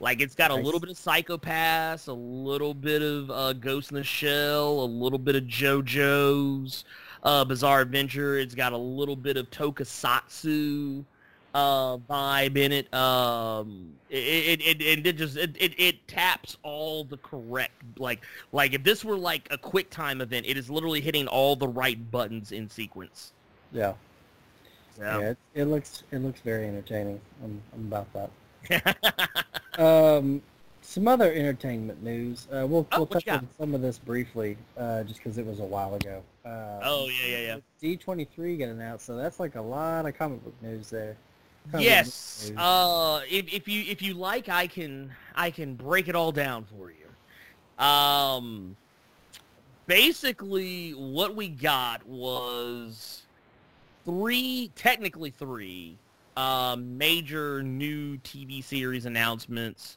Like 0.00 0.20
it's 0.20 0.34
got 0.34 0.50
a 0.50 0.54
little 0.54 0.80
bit 0.80 0.90
of 0.90 0.96
Psycho-Pass, 0.96 2.08
a 2.08 2.12
little 2.12 2.74
bit 2.74 3.02
of 3.02 3.30
uh, 3.30 3.52
Ghost 3.52 3.92
in 3.92 3.96
the 3.96 4.02
Shell, 4.02 4.80
a 4.80 4.84
little 4.84 5.18
bit 5.18 5.36
of 5.36 5.44
JoJo's 5.44 6.84
uh, 7.22 7.44
Bizarre 7.44 7.82
Adventure. 7.82 8.36
It's 8.36 8.54
got 8.54 8.72
a 8.72 8.76
little 8.76 9.14
bit 9.14 9.36
of 9.36 9.48
Tokusatsu 9.50 11.04
uh, 11.54 11.98
vibe 11.98 12.56
in 12.56 12.72
it. 12.72 12.92
Um, 12.92 13.92
it, 14.10 14.60
it, 14.60 14.80
it, 14.82 15.06
it 15.06 15.16
just 15.16 15.36
it, 15.36 15.56
it, 15.58 15.78
it 15.78 16.08
taps 16.08 16.56
all 16.62 17.04
the 17.04 17.18
correct 17.18 17.82
like 17.98 18.24
like 18.52 18.74
if 18.74 18.82
this 18.82 19.04
were 19.04 19.16
like 19.16 19.46
a 19.50 19.58
quick 19.58 19.90
time 19.90 20.20
event, 20.20 20.46
it 20.48 20.56
is 20.56 20.70
literally 20.70 21.00
hitting 21.00 21.26
all 21.28 21.56
the 21.56 21.68
right 21.68 22.10
buttons 22.10 22.52
in 22.52 22.68
sequence. 22.68 23.32
Yeah, 23.72 23.94
So. 24.96 25.02
yeah, 25.02 25.18
it, 25.30 25.38
it 25.54 25.64
looks 25.64 26.02
it 26.10 26.18
looks 26.18 26.40
very 26.40 26.66
entertaining. 26.66 27.20
I'm, 27.42 27.62
I'm 27.74 27.86
about 27.92 28.06
that. 28.12 28.30
Um, 29.78 30.42
some 30.82 31.08
other 31.08 31.32
entertainment 31.32 32.02
news. 32.02 32.46
Uh, 32.52 32.66
we'll 32.66 32.86
Oh, 32.92 32.98
we'll 32.98 33.06
touch 33.06 33.26
on 33.28 33.48
some 33.58 33.74
of 33.74 33.80
this 33.80 33.98
briefly, 33.98 34.58
uh, 34.76 35.02
just 35.04 35.16
because 35.22 35.38
it 35.38 35.46
was 35.46 35.60
a 35.60 35.64
while 35.64 35.94
ago. 35.94 36.22
Uh, 36.44 36.80
oh 36.82 37.08
yeah, 37.08 37.26
yeah, 37.38 37.46
yeah. 37.46 37.56
D 37.80 37.96
twenty 37.96 38.24
three 38.26 38.58
got 38.58 38.68
announced, 38.68 39.06
so 39.06 39.16
that's 39.16 39.40
like 39.40 39.54
a 39.54 39.60
lot 39.62 40.04
of 40.04 40.16
comic 40.16 40.44
book 40.44 40.54
news 40.60 40.90
there. 40.90 41.16
Comic 41.70 41.86
Yes. 41.86 42.50
news. 42.50 42.58
Uh, 42.58 43.20
if, 43.30 43.50
if 43.52 43.66
you 43.68 43.82
if 43.90 44.02
you 44.02 44.12
like, 44.14 44.50
I 44.50 44.66
can 44.66 45.10
I 45.34 45.50
can 45.50 45.74
break 45.74 46.08
it 46.08 46.14
all 46.14 46.32
down 46.32 46.66
for 46.76 46.90
you. 46.90 47.82
Um, 47.82 48.76
basically, 49.86 50.90
what 50.90 51.34
we 51.34 51.48
got 51.48 52.06
was 52.06 53.22
three, 54.04 54.70
technically 54.74 55.30
three, 55.30 55.96
um, 56.36 56.96
major 56.96 57.62
new 57.62 58.16
TV 58.18 58.62
series 58.62 59.06
announcements 59.06 59.96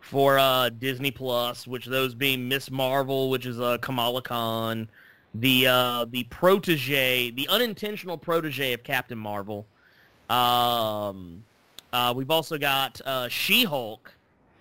for 0.00 0.38
uh, 0.38 0.68
Disney 0.68 1.10
Plus, 1.10 1.66
which 1.66 1.86
those 1.86 2.14
being 2.14 2.48
Miss 2.48 2.70
Marvel, 2.70 3.30
which 3.30 3.46
is 3.46 3.60
uh, 3.60 3.78
Kamala 3.78 4.22
Khan, 4.22 4.88
the 5.34 5.66
uh, 5.66 6.06
the 6.10 6.24
protege, 6.24 7.30
the 7.30 7.48
unintentional 7.48 8.18
protege 8.18 8.72
of 8.72 8.82
Captain 8.82 9.18
Marvel. 9.18 9.66
Um, 10.28 11.44
uh, 11.92 12.12
we've 12.16 12.30
also 12.30 12.58
got 12.58 13.00
uh, 13.04 13.28
She-Hulk, 13.28 14.12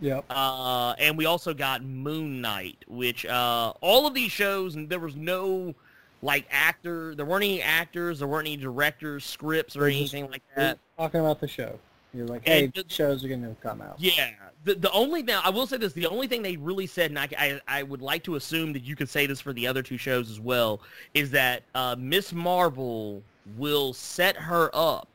Yep. 0.01 0.25
uh, 0.29 0.95
and 0.97 1.17
we 1.17 1.25
also 1.25 1.53
got 1.53 1.83
Moon 1.83 2.41
Knight, 2.41 2.77
which 2.87 3.25
uh, 3.25 3.73
all 3.81 4.05
of 4.07 4.13
these 4.13 4.31
shows, 4.31 4.75
and 4.75 4.89
there 4.89 4.99
was 4.99 5.15
no 5.15 5.73
like 6.21 6.45
actor, 6.51 7.15
there 7.15 7.25
weren't 7.25 7.43
any 7.43 7.61
actors, 7.61 8.19
there 8.19 8.27
weren't 8.27 8.47
any 8.47 8.57
directors, 8.57 9.25
scripts, 9.25 9.75
or 9.75 9.85
anything 9.87 10.29
like 10.29 10.43
that. 10.55 10.77
Talking 10.97 11.19
about 11.21 11.39
the 11.39 11.47
show. 11.47 11.79
You're 12.13 12.27
like, 12.27 12.45
hey, 12.45 12.65
And 12.65 12.73
the- 12.73 12.83
shows 12.87 13.23
are 13.23 13.27
going 13.29 13.41
to 13.43 13.55
come 13.61 13.81
out. 13.81 13.95
Yeah. 13.97 14.29
The, 14.63 14.75
the 14.75 14.91
only 14.91 15.23
now 15.23 15.41
I 15.43 15.49
will 15.49 15.65
say 15.65 15.77
this: 15.77 15.93
the 15.93 16.05
only 16.05 16.27
thing 16.27 16.43
they 16.43 16.55
really 16.57 16.85
said, 16.85 17.09
and 17.09 17.17
I, 17.17 17.27
I, 17.39 17.61
I 17.67 17.83
would 17.83 18.01
like 18.01 18.23
to 18.25 18.35
assume 18.35 18.73
that 18.73 18.83
you 18.83 18.95
could 18.95 19.09
say 19.09 19.25
this 19.25 19.41
for 19.41 19.53
the 19.53 19.65
other 19.65 19.81
two 19.81 19.97
shows 19.97 20.29
as 20.29 20.39
well, 20.39 20.81
is 21.15 21.31
that 21.31 21.63
uh, 21.73 21.95
Miss 21.97 22.31
Marvel 22.31 23.23
will 23.57 23.91
set 23.93 24.35
her 24.35 24.69
up 24.75 25.07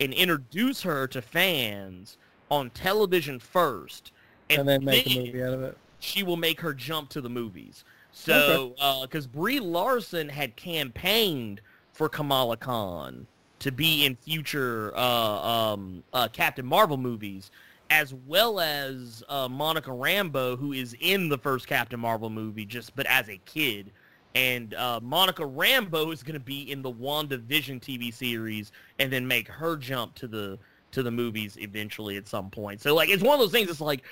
and 0.00 0.12
introduce 0.12 0.82
her 0.82 1.06
to 1.06 1.22
fans 1.22 2.18
on 2.50 2.68
television 2.70 3.38
first, 3.38 4.12
And 4.50 4.68
then 4.68 4.84
make 4.84 5.06
a 5.06 5.18
movie 5.24 5.42
out 5.42 5.54
of 5.54 5.62
it. 5.62 5.78
she 6.00 6.22
will 6.22 6.36
make 6.36 6.60
her 6.60 6.74
jump 6.74 7.08
to 7.10 7.22
the 7.22 7.30
movies. 7.30 7.84
So, 8.12 8.74
because 9.02 9.26
Brie 9.26 9.60
Larson 9.60 10.28
had 10.28 10.56
campaigned 10.56 11.60
for 11.92 12.08
Kamala 12.08 12.56
Khan 12.56 13.26
to 13.60 13.70
be 13.70 14.06
in 14.06 14.16
future 14.16 14.92
uh, 14.96 15.72
um, 15.72 16.02
uh, 16.12 16.28
Captain 16.32 16.66
Marvel 16.66 16.96
movies, 16.96 17.50
as 17.90 18.14
well 18.26 18.58
as 18.58 19.22
uh, 19.28 19.48
Monica 19.48 19.90
Rambeau, 19.90 20.58
who 20.58 20.72
is 20.72 20.96
in 21.00 21.28
the 21.28 21.38
first 21.38 21.66
Captain 21.66 22.00
Marvel 22.00 22.30
movie, 22.30 22.64
just 22.64 22.96
but 22.96 23.06
as 23.06 23.28
a 23.28 23.38
kid. 23.44 23.90
And 24.34 24.74
uh, 24.74 25.00
Monica 25.02 25.42
Rambeau 25.42 26.12
is 26.12 26.22
going 26.22 26.34
to 26.34 26.40
be 26.40 26.70
in 26.70 26.82
the 26.82 26.92
WandaVision 26.92 27.80
TV 27.80 28.14
series, 28.14 28.72
and 28.98 29.12
then 29.12 29.26
make 29.26 29.48
her 29.48 29.76
jump 29.76 30.14
to 30.16 30.26
the 30.26 30.58
to 30.92 31.02
the 31.02 31.10
movies 31.10 31.56
eventually 31.60 32.16
at 32.16 32.26
some 32.26 32.50
point. 32.50 32.80
So 32.80 32.94
like, 32.94 33.10
it's 33.10 33.22
one 33.22 33.34
of 33.34 33.40
those 33.40 33.52
things. 33.52 33.70
It's 33.70 33.80
like 33.80 34.02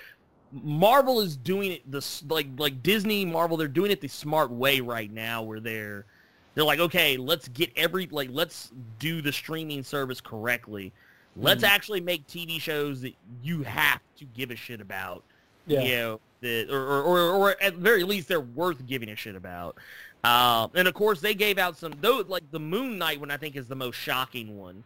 Marvel 0.53 1.21
is 1.21 1.37
doing 1.37 1.73
it 1.73 1.91
the 1.91 2.05
like 2.29 2.47
like 2.57 2.83
Disney 2.83 3.25
Marvel 3.25 3.57
they're 3.57 3.69
doing 3.69 3.91
it 3.91 4.01
the 4.01 4.09
smart 4.09 4.51
way 4.51 4.81
right 4.81 5.13
now 5.13 5.43
where 5.43 5.61
they're 5.61 6.07
they're 6.55 6.65
like 6.65 6.81
okay 6.81 7.17
let's 7.17 7.49
get 7.49 7.71
every 7.77 8.07
like 8.11 8.31
let's 8.33 8.71
do 8.99 9.21
the 9.21 9.33
streaming 9.33 9.83
service 9.83 10.21
correctly 10.21 10.93
let's 11.37 11.63
Mhm. 11.63 11.69
actually 11.69 12.01
make 12.01 12.27
TV 12.27 12.59
shows 12.61 13.01
that 13.03 13.15
you 13.43 13.63
have 13.63 14.01
to 14.17 14.25
give 14.25 14.51
a 14.51 14.57
shit 14.57 14.81
about 14.81 15.23
Yeah. 15.67 15.83
you 15.83 15.91
know 15.97 16.21
that 16.41 16.71
or, 16.71 16.81
or, 16.83 17.03
or, 17.03 17.21
or 17.51 17.57
at 17.63 17.75
very 17.75 18.03
least 18.05 18.29
they're 18.29 18.41
worth 18.41 18.87
giving 18.87 19.11
a 19.11 19.17
shit 19.17 19.37
about 19.37 19.77
uh, 20.25 20.67
and 20.75 20.89
of 20.89 20.95
course 20.95 21.21
they 21.21 21.35
gave 21.35 21.59
out 21.59 21.77
some 21.77 21.93
though 22.01 22.25
like 22.27 22.51
the 22.51 22.59
Moon 22.61 22.97
Knight 22.99 23.21
one 23.21 23.31
I 23.31 23.37
think 23.37 23.55
is 23.55 23.69
the 23.69 23.77
most 23.77 23.97
shocking 23.97 24.57
one 24.59 24.83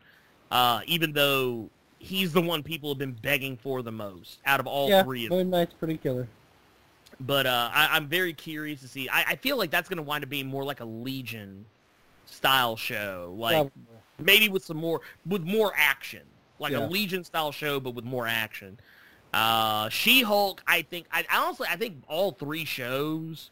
uh, 0.50 0.80
even 0.86 1.12
though 1.12 1.70
he's 2.02 2.32
the 2.32 2.40
one 2.42 2.62
people 2.62 2.90
have 2.90 2.98
been 2.98 3.12
begging 3.12 3.56
for 3.56 3.80
the 3.82 3.92
most 3.92 4.38
out 4.44 4.58
of 4.60 4.66
all 4.66 4.88
yeah, 4.88 5.02
three 5.04 5.24
of 5.24 5.30
them. 5.30 5.38
Moon 5.38 5.50
Knight's 5.50 5.72
pretty 5.74 5.96
killer. 5.96 6.26
but 7.20 7.46
uh, 7.46 7.70
I, 7.72 7.90
I'm 7.92 8.08
very 8.08 8.32
curious 8.32 8.80
to 8.80 8.88
see. 8.88 9.08
I, 9.08 9.24
I 9.28 9.36
feel 9.36 9.56
like 9.56 9.70
that's 9.70 9.88
going 9.88 9.98
to 9.98 10.02
wind 10.02 10.24
up 10.24 10.30
being 10.30 10.46
more 10.48 10.64
like 10.64 10.80
a 10.80 10.84
Legion 10.84 11.64
style 12.26 12.76
show, 12.76 13.34
like 13.38 13.54
Probably. 13.54 13.72
maybe 14.18 14.48
with 14.48 14.64
some 14.64 14.76
more 14.78 15.00
with 15.26 15.42
more 15.44 15.72
action, 15.76 16.22
like 16.58 16.72
Yeah. 16.72 16.86
a 16.86 16.88
Legion 16.88 17.22
style 17.22 17.52
show, 17.52 17.78
but 17.78 17.94
with 17.94 18.04
more 18.04 18.26
action. 18.26 18.78
Uh, 19.32 19.88
She-Hulk, 19.88 20.62
I 20.66 20.82
think. 20.82 21.06
I 21.12 21.24
honestly, 21.32 21.66
I 21.70 21.76
think 21.76 22.02
all 22.08 22.32
three 22.32 22.64
shows 22.64 23.50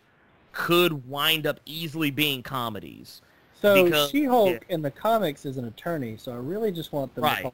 could 0.53 1.09
wind 1.09 1.47
up 1.47 1.61
easily 1.65 2.11
being 2.11 2.43
comedies. 2.43 3.23
So 3.63 3.85
because- 3.85 4.11
She-Hulk 4.11 4.67
in 4.69 4.83
the 4.83 4.91
comics 4.91 5.47
is 5.47 5.57
an 5.57 5.67
attorney, 5.67 6.17
so 6.19 6.33
I 6.33 6.37
really 6.37 6.73
just 6.73 6.93
want 6.93 7.15
them 7.15 7.25
Right. 7.25 7.43
to 7.45 7.53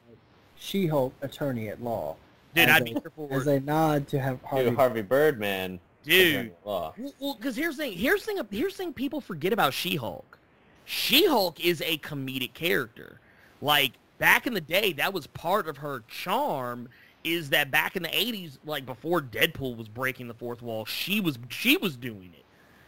She-Hulk 0.58 1.14
Attorney 1.22 1.68
at 1.68 1.82
Law. 1.82 2.16
Dude, 2.54 2.68
As 2.68 2.76
I'd 2.76 2.82
a- 2.82 2.84
be 3.10 3.34
As 3.34 3.46
a 3.46 3.60
nod 3.60 4.08
to 4.08 4.18
have 4.18 4.40
Harvey. 4.42 4.64
Harvey, 4.64 4.76
Harvey 4.76 5.02
Birdman. 5.02 5.80
Dude, 6.04 6.34
Attorney 6.36 6.50
Law. 6.64 6.94
Well, 7.20 7.34
because 7.34 7.56
here's 7.56 7.76
the 7.76 7.84
thing. 7.84 7.92
Here's 7.92 8.24
the 8.24 8.32
thing. 8.34 8.46
Here's 8.50 8.72
the 8.76 8.78
thing. 8.84 8.92
People 8.92 9.20
forget 9.20 9.52
about 9.52 9.74
She-Hulk. 9.74 10.38
She-Hulk 10.84 11.60
is 11.64 11.80
a 11.82 11.98
comedic 11.98 12.54
character. 12.54 13.20
Like 13.60 13.92
back 14.18 14.46
in 14.46 14.54
the 14.54 14.60
day, 14.60 14.92
that 14.94 15.12
was 15.12 15.26
part 15.26 15.68
of 15.68 15.78
her 15.78 16.02
charm. 16.08 16.88
Is 17.24 17.48
that 17.50 17.72
back 17.72 17.96
in 17.96 18.04
the 18.04 18.08
'80s, 18.10 18.58
like 18.64 18.86
before 18.86 19.20
Deadpool 19.20 19.76
was 19.76 19.88
breaking 19.88 20.28
the 20.28 20.34
fourth 20.34 20.62
wall, 20.62 20.84
she 20.84 21.20
was 21.20 21.38
she 21.48 21.76
was 21.76 21.96
doing 21.96 22.32
it. 22.36 22.44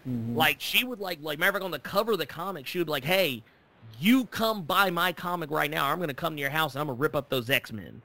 Mhm. 0.09 0.37
Like 0.37 0.61
she 0.61 0.85
would 0.85 1.01
like 1.01 1.19
like 1.21 1.41
matter 1.41 1.49
of 1.49 1.55
fact, 1.55 1.65
on 1.65 1.71
the 1.73 1.81
cover 1.81 2.13
of 2.13 2.19
the 2.19 2.27
comic, 2.27 2.65
she 2.67 2.79
would 2.79 2.87
be 2.87 2.93
like, 2.93 3.05
"Hey, 3.05 3.43
you 4.01 4.27
come 4.27 4.63
buy 4.63 4.91
my 4.91 5.13
comic 5.13 5.51
right 5.51 5.71
now. 5.71 5.87
I'm 5.87 5.99
gonna 6.01 6.15
come 6.15 6.35
to 6.37 6.41
your 6.41 6.51
house 6.51 6.75
and 6.75 6.81
I'm 6.81 6.87
gonna 6.87 6.99
rip 6.99 7.15
up 7.15 7.29
those 7.29 7.51
X 7.51 7.73
Men." 7.73 8.03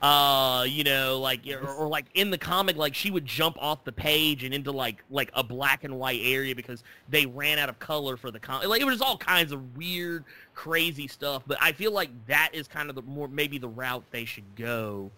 Uh, 0.00 0.64
you 0.68 0.84
know, 0.84 1.18
like 1.18 1.40
or, 1.48 1.66
or 1.66 1.88
like 1.88 2.04
in 2.14 2.30
the 2.30 2.38
comic, 2.38 2.76
like 2.76 2.94
she 2.94 3.10
would 3.10 3.26
jump 3.26 3.56
off 3.60 3.82
the 3.84 3.90
page 3.90 4.44
and 4.44 4.54
into 4.54 4.70
like 4.70 5.02
like 5.10 5.28
a 5.34 5.42
black 5.42 5.82
and 5.82 5.98
white 5.98 6.20
area 6.22 6.54
because 6.54 6.84
they 7.08 7.26
ran 7.26 7.58
out 7.58 7.68
of 7.68 7.78
color 7.80 8.16
for 8.16 8.30
the 8.30 8.38
comic. 8.38 8.68
Like 8.68 8.80
it 8.80 8.84
was 8.84 9.00
all 9.00 9.18
kinds 9.18 9.50
of 9.50 9.76
weird, 9.76 10.24
crazy 10.54 11.08
stuff. 11.08 11.42
But 11.48 11.58
I 11.60 11.72
feel 11.72 11.90
like 11.90 12.10
that 12.28 12.50
is 12.52 12.68
kind 12.68 12.90
of 12.90 12.94
the 12.94 13.02
more 13.02 13.26
maybe 13.26 13.58
the 13.58 13.68
route 13.68 14.04
they 14.12 14.24
should 14.24 14.54
go. 14.54 15.10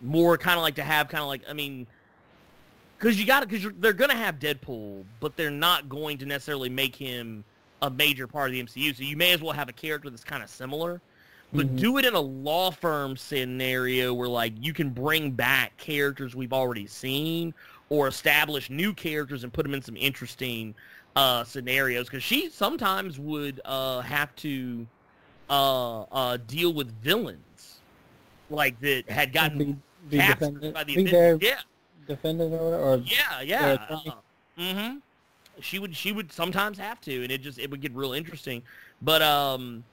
More 0.00 0.38
kind 0.38 0.56
of 0.56 0.62
like 0.62 0.76
to 0.76 0.84
have 0.84 1.08
kind 1.08 1.22
of 1.22 1.28
like 1.28 1.42
I 1.48 1.52
mean 1.52 1.88
because 2.98 3.18
you 3.18 3.26
got 3.26 3.40
to 3.40 3.46
because 3.46 3.72
they're 3.78 3.92
going 3.92 4.10
to 4.10 4.16
have 4.16 4.38
Deadpool, 4.38 5.04
but 5.20 5.36
they're 5.36 5.50
not 5.50 5.88
going 5.88 6.18
to 6.18 6.26
necessarily 6.26 6.68
make 6.68 6.94
him 6.94 7.44
a 7.82 7.90
major 7.90 8.26
part 8.26 8.50
of 8.50 8.52
the 8.52 8.62
MCU. 8.62 8.96
So 8.96 9.02
you 9.02 9.16
may 9.16 9.32
as 9.32 9.40
well 9.40 9.52
have 9.52 9.68
a 9.68 9.72
character 9.72 10.10
that's 10.10 10.24
kind 10.24 10.42
of 10.42 10.50
similar, 10.50 11.00
but 11.52 11.66
mm-hmm. 11.66 11.76
do 11.76 11.98
it 11.98 12.04
in 12.04 12.14
a 12.14 12.20
law 12.20 12.70
firm 12.70 13.16
scenario 13.16 14.12
where 14.14 14.28
like 14.28 14.52
you 14.60 14.72
can 14.72 14.90
bring 14.90 15.30
back 15.30 15.76
characters 15.76 16.34
we've 16.34 16.52
already 16.52 16.86
seen 16.86 17.54
or 17.88 18.08
establish 18.08 18.68
new 18.68 18.92
characters 18.92 19.44
and 19.44 19.52
put 19.52 19.62
them 19.62 19.74
in 19.74 19.82
some 19.82 19.96
interesting 19.96 20.74
uh, 21.16 21.44
scenarios. 21.44 22.06
Because 22.06 22.22
she 22.22 22.50
sometimes 22.50 23.18
would 23.18 23.60
uh, 23.64 24.00
have 24.00 24.34
to 24.36 24.86
uh, 25.48 26.02
uh, 26.02 26.36
deal 26.46 26.72
with 26.72 26.90
villains 27.02 27.80
like 28.50 28.78
that 28.80 29.08
had 29.08 29.32
gotten 29.32 29.58
be, 29.58 29.76
be 30.10 30.18
captured 30.18 30.74
by 30.74 30.84
the 30.84 30.94
Avengers. 30.94 31.38
Yeah 31.42 31.60
defendant 32.08 32.52
or, 32.54 32.74
or 32.74 32.96
yeah, 32.96 33.40
yeah. 33.42 33.86
Uh, 33.88 34.00
mm-hmm. 34.58 34.98
She 35.60 35.78
would 35.78 35.96
she 35.96 36.12
would 36.12 36.32
sometimes 36.32 36.78
have 36.78 37.00
to, 37.02 37.22
and 37.22 37.32
it 37.32 37.42
just 37.42 37.58
it 37.58 37.70
would 37.70 37.80
get 37.80 37.94
real 37.94 38.12
interesting. 38.12 38.62
But 39.02 39.22
um, 39.22 39.84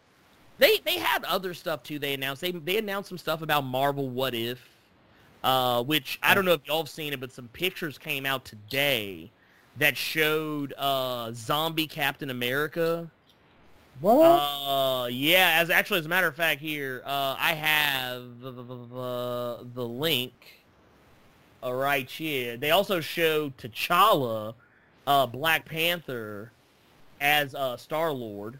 they 0.57 0.79
they 0.85 0.97
had 0.99 1.23
other 1.25 1.53
stuff 1.53 1.83
too. 1.83 1.99
They 1.99 2.13
announced 2.13 2.41
they 2.41 2.51
they 2.51 2.77
announced 2.77 3.09
some 3.09 3.17
stuff 3.17 3.41
about 3.41 3.63
Marvel 3.65 4.09
What 4.09 4.33
If, 4.35 4.59
uh, 5.43 5.83
which 5.83 6.19
I 6.23 6.33
don't 6.35 6.45
know 6.45 6.53
if 6.53 6.61
y'all 6.67 6.79
have 6.79 6.89
seen 6.89 7.13
it, 7.13 7.19
but 7.19 7.31
some 7.31 7.47
pictures 7.49 7.97
came 7.97 8.25
out 8.25 8.45
today 8.45 9.31
that 9.77 9.97
showed 9.97 10.73
uh 10.77 11.31
zombie 11.33 11.87
Captain 11.87 12.29
America. 12.29 13.11
What? 13.99 14.25
Uh, 14.25 15.07
yeah. 15.07 15.59
As 15.61 15.69
actually, 15.69 15.99
as 15.99 16.05
a 16.05 16.09
matter 16.09 16.27
of 16.27 16.35
fact, 16.35 16.61
here 16.61 17.01
uh, 17.05 17.35
I 17.39 17.53
have 17.53 18.41
the, 18.41 18.51
the, 18.51 18.63
the, 18.63 19.67
the 19.73 19.87
link 19.87 20.33
All 21.63 21.73
right, 21.75 22.09
yeah. 22.19 22.55
They 22.57 22.71
also 22.71 23.01
showed 23.01 23.57
T'Challa, 23.57 24.53
uh, 25.07 25.25
Black 25.25 25.65
Panther, 25.65 26.51
as 27.21 27.55
uh, 27.55 27.77
Star 27.77 28.11
Lord. 28.11 28.59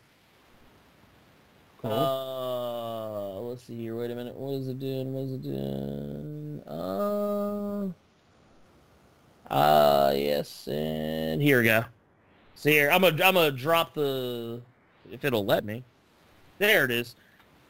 Cool. 1.81 1.91
Uh, 1.91 3.39
let's 3.41 3.63
see 3.63 3.77
here. 3.77 3.95
Wait 3.95 4.11
a 4.11 4.15
minute. 4.15 4.35
What 4.35 4.53
is 4.53 4.67
it 4.67 4.80
doing? 4.80 5.13
What 5.13 5.22
is 5.22 5.34
it 5.34 5.43
doing? 5.43 6.61
Uh, 6.67 7.88
uh, 9.53 10.13
yes, 10.15 10.67
and 10.67 11.41
here 11.41 11.59
we 11.59 11.65
go. 11.65 11.85
See 12.55 12.72
here. 12.72 12.89
I'm 12.89 13.01
gonna 13.01 13.23
I'm 13.23 13.35
gonna 13.35 13.51
drop 13.51 13.93
the 13.93 14.61
if 15.11 15.23
it'll 15.23 15.45
let 15.45 15.65
me. 15.65 15.84
There 16.57 16.85
it 16.85 16.91
is 16.91 17.15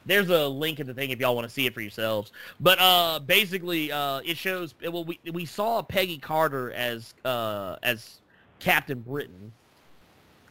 there's 0.05 0.29
a 0.29 0.47
link 0.47 0.79
in 0.79 0.87
the 0.87 0.93
thing 0.93 1.09
if 1.09 1.19
y'all 1.19 1.35
want 1.35 1.47
to 1.47 1.53
see 1.53 1.65
it 1.65 1.73
for 1.73 1.81
yourselves. 1.81 2.31
But 2.59 2.79
uh, 2.79 3.19
basically, 3.19 3.91
uh, 3.91 4.21
it 4.23 4.37
shows. 4.37 4.75
Well, 4.81 5.03
we 5.03 5.19
we 5.31 5.45
saw 5.45 5.81
Peggy 5.81 6.17
Carter 6.17 6.71
as 6.73 7.13
uh, 7.25 7.77
as 7.83 8.21
Captain 8.59 8.99
Britain. 8.99 9.51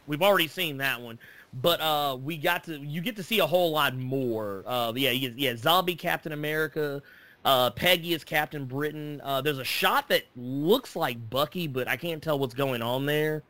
We've 0.07 0.21
already 0.21 0.47
seen 0.47 0.77
that 0.77 1.01
one, 1.01 1.17
but 1.61 1.81
uh, 1.81 2.17
we 2.21 2.37
got 2.37 2.63
to 2.65 2.77
you 2.77 3.01
get 3.01 3.15
to 3.15 3.23
see 3.23 3.39
a 3.39 3.47
whole 3.47 3.71
lot 3.71 3.95
more. 3.95 4.63
Uh, 4.65 4.93
yeah, 4.95 5.11
yeah, 5.11 5.55
zombie 5.55 5.95
Captain 5.95 6.31
America. 6.31 7.01
Uh, 7.43 7.69
Peggy 7.69 8.13
is 8.13 8.23
Captain 8.23 8.65
Britain. 8.65 9.21
Uh, 9.23 9.41
there's 9.41 9.59
a 9.59 9.63
shot 9.63 10.09
that 10.09 10.23
looks 10.35 10.95
like 10.95 11.29
Bucky, 11.29 11.67
but 11.67 11.87
I 11.87 11.95
can't 11.95 12.21
tell 12.21 12.39
what's 12.39 12.55
going 12.55 12.81
on 12.81 13.05
there. 13.05 13.43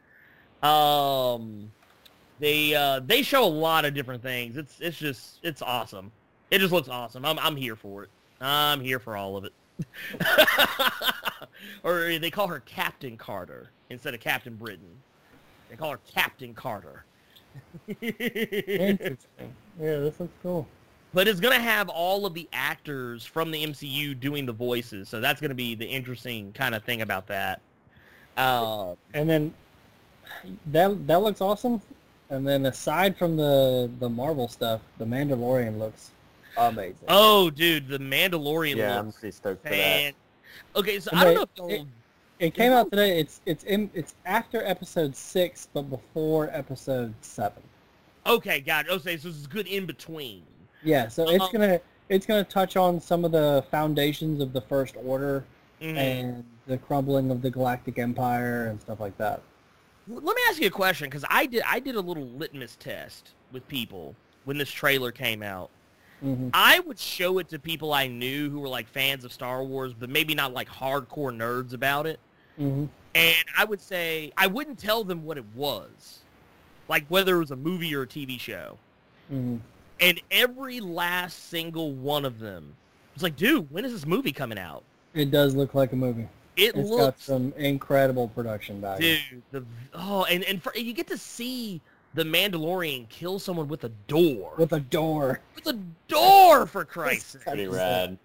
Um, 0.61 1.71
they 2.39 2.75
uh, 2.75 2.99
they 2.99 3.21
show 3.21 3.43
a 3.43 3.47
lot 3.47 3.85
of 3.85 3.93
different 3.93 4.21
things. 4.21 4.57
It's 4.57 4.79
it's 4.79 4.97
just 4.97 5.39
it's 5.43 5.61
awesome. 5.61 6.11
It 6.51 6.59
just 6.59 6.73
looks 6.73 6.89
awesome. 6.89 7.25
I'm 7.25 7.39
I'm 7.39 7.55
here 7.55 7.75
for 7.75 8.03
it. 8.03 8.09
I'm 8.41 8.81
here 8.81 8.99
for 8.99 9.15
all 9.15 9.37
of 9.37 9.45
it. 9.45 9.53
or 11.83 12.17
they 12.19 12.29
call 12.29 12.47
her 12.47 12.61
Captain 12.61 13.17
Carter 13.17 13.69
instead 13.89 14.13
of 14.13 14.19
Captain 14.19 14.55
Britain. 14.55 14.91
They 15.69 15.75
call 15.75 15.91
her 15.91 15.99
Captain 16.13 16.53
Carter. 16.53 17.05
Interesting. 18.01 19.17
Yeah, 19.79 19.97
this 19.99 20.19
looks 20.19 20.33
cool. 20.41 20.67
But 21.13 21.27
it's 21.27 21.39
gonna 21.39 21.59
have 21.59 21.87
all 21.87 22.25
of 22.25 22.33
the 22.33 22.47
actors 22.51 23.25
from 23.25 23.49
the 23.51 23.65
MCU 23.65 24.19
doing 24.19 24.45
the 24.45 24.53
voices, 24.53 25.07
so 25.07 25.21
that's 25.21 25.39
gonna 25.39 25.53
be 25.53 25.73
the 25.75 25.85
interesting 25.85 26.51
kind 26.51 26.75
of 26.75 26.83
thing 26.83 27.01
about 27.01 27.27
that. 27.27 27.61
Uh, 28.35 28.95
and 29.13 29.29
then 29.29 29.53
that 30.67 31.07
that 31.07 31.21
looks 31.21 31.39
awesome. 31.39 31.81
And 32.29 32.45
then 32.45 32.65
aside 32.65 33.17
from 33.17 33.37
the 33.37 33.89
the 33.99 34.09
Marvel 34.09 34.47
stuff, 34.47 34.81
the 34.97 35.05
Mandalorian 35.05 35.77
looks 35.77 36.11
amazing. 36.57 37.05
Oh, 37.07 37.49
dude, 37.49 37.87
the 37.87 37.99
Mandalorian 37.99 38.75
yeah, 38.75 38.95
looks 38.95 39.15
I'm 39.15 39.19
pretty 39.19 39.35
stoked 39.35 39.63
for 39.63 39.69
that. 39.69 40.13
Okay, 40.75 40.99
so 40.99 41.11
and 41.11 41.19
I 41.19 41.33
don't 41.33 41.49
know. 41.57 41.69
It, 41.69 41.85
it, 42.39 42.53
came 42.53 42.71
out 42.71 42.89
today. 42.89 43.19
It's 43.19 43.41
it's 43.45 43.63
in 43.63 43.89
it's 43.93 44.15
after 44.25 44.63
episode 44.65 45.15
six, 45.15 45.67
but 45.73 45.83
before 45.89 46.49
episode 46.51 47.13
seven. 47.21 47.63
Okay, 48.25 48.59
got 48.59 48.85
it. 48.85 48.91
Okay, 48.91 49.17
so 49.17 49.29
it's 49.29 49.47
good 49.47 49.67
in 49.67 49.85
between. 49.85 50.43
Yeah, 50.83 51.07
so 51.07 51.29
it's 51.29 51.43
um, 51.43 51.49
gonna 51.51 51.79
it's 52.09 52.25
gonna 52.25 52.43
touch 52.43 52.75
on 52.75 52.99
some 52.99 53.25
of 53.25 53.31
the 53.31 53.63
foundations 53.71 54.41
of 54.41 54.53
the 54.53 54.61
First 54.61 54.95
Order 55.03 55.45
mm-hmm. 55.81 55.97
and 55.97 56.43
the 56.67 56.77
crumbling 56.77 57.31
of 57.31 57.41
the 57.41 57.49
Galactic 57.49 57.99
Empire 57.99 58.67
and 58.67 58.81
stuff 58.81 58.99
like 58.99 59.17
that. 59.17 59.41
Let 60.07 60.23
me 60.23 60.41
ask 60.49 60.61
you 60.61 60.67
a 60.67 60.71
question 60.71 61.07
because 61.09 61.25
I 61.29 61.45
did 61.45 61.63
I 61.65 61.79
did 61.79 61.95
a 61.95 62.01
little 62.01 62.25
litmus 62.25 62.75
test 62.79 63.31
with 63.51 63.67
people 63.67 64.15
when 64.43 64.57
this 64.57 64.69
trailer 64.69 65.11
came 65.11 65.41
out. 65.41 65.69
Mm-hmm. 66.23 66.49
I 66.53 66.79
would 66.79 66.97
show 66.97 67.39
it 67.39 67.49
to 67.49 67.59
people 67.59 67.93
I 67.93 68.07
knew 68.07 68.49
who 68.49 68.59
were 68.59 68.69
like 68.69 68.87
fans 68.87 69.25
of 69.25 69.33
Star 69.33 69.63
Wars, 69.63 69.93
but 69.93 70.09
maybe 70.09 70.33
not 70.33 70.53
like 70.53 70.69
hardcore 70.69 71.35
nerds 71.35 71.73
about 71.73 72.07
it. 72.07 72.19
Mm-hmm. 72.59 72.85
And 73.15 73.45
I 73.57 73.65
would 73.65 73.81
say 73.81 74.31
I 74.37 74.47
wouldn't 74.47 74.79
tell 74.79 75.03
them 75.03 75.23
what 75.23 75.37
it 75.37 75.45
was, 75.55 76.19
like 76.87 77.05
whether 77.07 77.35
it 77.35 77.39
was 77.39 77.51
a 77.51 77.55
movie 77.55 77.93
or 77.95 78.03
a 78.03 78.07
TV 78.07 78.39
show. 78.39 78.77
Mm-hmm. 79.31 79.57
And 79.99 80.21
every 80.31 80.79
last 80.79 81.49
single 81.49 81.93
one 81.93 82.25
of 82.25 82.39
them 82.39 82.73
was 83.13 83.23
like, 83.23 83.35
"Dude, 83.35 83.71
when 83.71 83.85
is 83.85 83.93
this 83.93 84.05
movie 84.05 84.33
coming 84.33 84.57
out?" 84.57 84.83
It 85.13 85.31
does 85.31 85.55
look 85.55 85.73
like 85.73 85.93
a 85.93 85.95
movie. 85.95 86.27
It 86.57 86.75
it's 86.75 86.89
looks 86.89 87.03
got 87.03 87.19
some 87.19 87.53
incredible 87.57 88.27
production 88.29 88.81
value. 88.81 89.17
Dude, 89.29 89.43
the 89.51 89.63
oh, 89.93 90.25
and 90.25 90.43
and 90.43 90.61
for, 90.61 90.75
you 90.75 90.93
get 90.93 91.07
to 91.07 91.17
see 91.17 91.81
the 92.15 92.23
Mandalorian 92.23 93.07
kill 93.09 93.39
someone 93.39 93.67
with 93.67 93.83
a 93.83 93.89
door. 94.07 94.53
With 94.57 94.73
a 94.73 94.79
door. 94.79 95.41
With 95.55 95.67
a 95.67 95.79
door, 96.07 96.65
for 96.65 96.85
Christ's 96.85 97.33
sake. 97.33 97.43
Pretty 97.43 97.67
rad. 97.67 98.17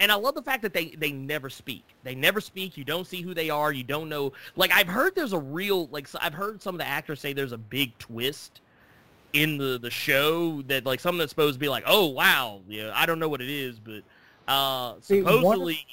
And 0.00 0.10
I 0.10 0.16
love 0.16 0.34
the 0.34 0.42
fact 0.42 0.62
that 0.62 0.72
they 0.72 0.86
they 0.98 1.12
never 1.12 1.48
speak. 1.48 1.84
They 2.02 2.14
never 2.14 2.40
speak. 2.40 2.76
You 2.76 2.84
don't 2.84 3.06
see 3.06 3.22
who 3.22 3.34
they 3.34 3.50
are. 3.50 3.72
You 3.72 3.84
don't 3.84 4.08
know. 4.08 4.32
Like 4.56 4.72
I've 4.72 4.88
heard 4.88 5.14
there's 5.14 5.32
a 5.32 5.38
real 5.38 5.86
like 5.88 6.08
I've 6.20 6.34
heard 6.34 6.62
some 6.62 6.74
of 6.74 6.78
the 6.78 6.86
actors 6.86 7.20
say 7.20 7.32
there's 7.32 7.52
a 7.52 7.58
big 7.58 7.96
twist 7.98 8.60
in 9.34 9.56
the 9.56 9.78
the 9.78 9.90
show 9.90 10.62
that 10.62 10.84
like 10.84 11.00
something 11.00 11.18
that's 11.18 11.30
supposed 11.30 11.54
to 11.54 11.60
be 11.60 11.68
like 11.68 11.82
oh 11.86 12.06
wow 12.06 12.60
yeah 12.68 12.92
I 12.94 13.04
don't 13.04 13.18
know 13.18 13.28
what 13.28 13.40
it 13.40 13.50
is 13.50 13.80
but 13.80 14.02
uh 14.46 14.94
supposedly 15.00 15.84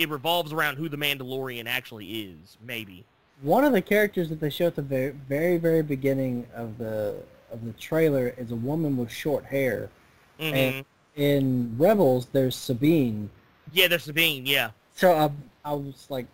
it 0.00 0.08
revolves 0.08 0.52
around 0.52 0.76
who 0.76 0.88
the 0.88 0.96
Mandalorian 0.96 1.66
actually 1.66 2.06
is, 2.06 2.56
maybe. 2.64 3.04
One 3.42 3.64
of 3.64 3.72
the 3.72 3.82
characters 3.82 4.28
that 4.28 4.40
they 4.40 4.50
show 4.50 4.66
at 4.66 4.76
the 4.76 4.82
very, 4.82 5.10
very, 5.10 5.56
very 5.56 5.82
beginning 5.82 6.46
of 6.54 6.78
the 6.78 7.16
of 7.50 7.64
the 7.64 7.72
trailer 7.72 8.34
is 8.36 8.52
a 8.52 8.56
woman 8.56 8.96
with 8.96 9.10
short 9.10 9.44
hair. 9.44 9.90
Mm-hmm. 10.38 10.54
And 10.54 10.84
in 11.16 11.74
Rebels, 11.76 12.28
there's 12.32 12.54
Sabine. 12.54 13.28
Yeah, 13.72 13.88
there's 13.88 14.04
Sabine. 14.04 14.46
Yeah. 14.46 14.70
So 14.94 15.16
I, 15.16 15.30
I 15.68 15.72
was 15.72 16.06
like, 16.10 16.26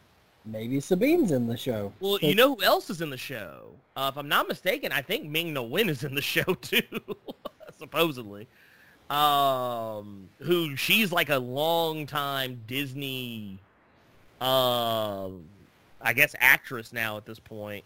maybe 0.45 0.79
Sabine's 0.81 1.33
in 1.33 1.47
the 1.47 1.57
show. 1.57 1.93
Well, 2.01 2.19
so, 2.21 2.27
you 2.27 2.35
know 2.35 2.55
who 2.55 2.63
else 2.63 2.91
is 2.91 3.01
in 3.01 3.09
the 3.09 3.17
show? 3.17 3.71
Uh, 3.97 4.11
if 4.13 4.19
I'm 4.19 4.29
not 4.29 4.47
mistaken, 4.47 4.93
I 4.93 5.01
think 5.01 5.25
Ming 5.25 5.55
Na 5.55 5.63
Wen 5.63 5.89
is 5.89 6.05
in 6.05 6.15
the 6.15 6.23
show 6.23 6.43
too, 6.43 6.83
supposedly 7.79 8.47
um, 9.11 10.29
who 10.39 10.77
she's 10.77 11.13
like 11.13 11.29
a 11.29 11.39
long 11.39 12.07
time 12.07 12.63
Disney, 12.67 13.59
uh, 14.41 15.29
I 16.07 16.13
guess 16.13 16.35
actress 16.41 16.93
now 16.93 17.17
at 17.17 17.27
this 17.27 17.39
point. 17.39 17.85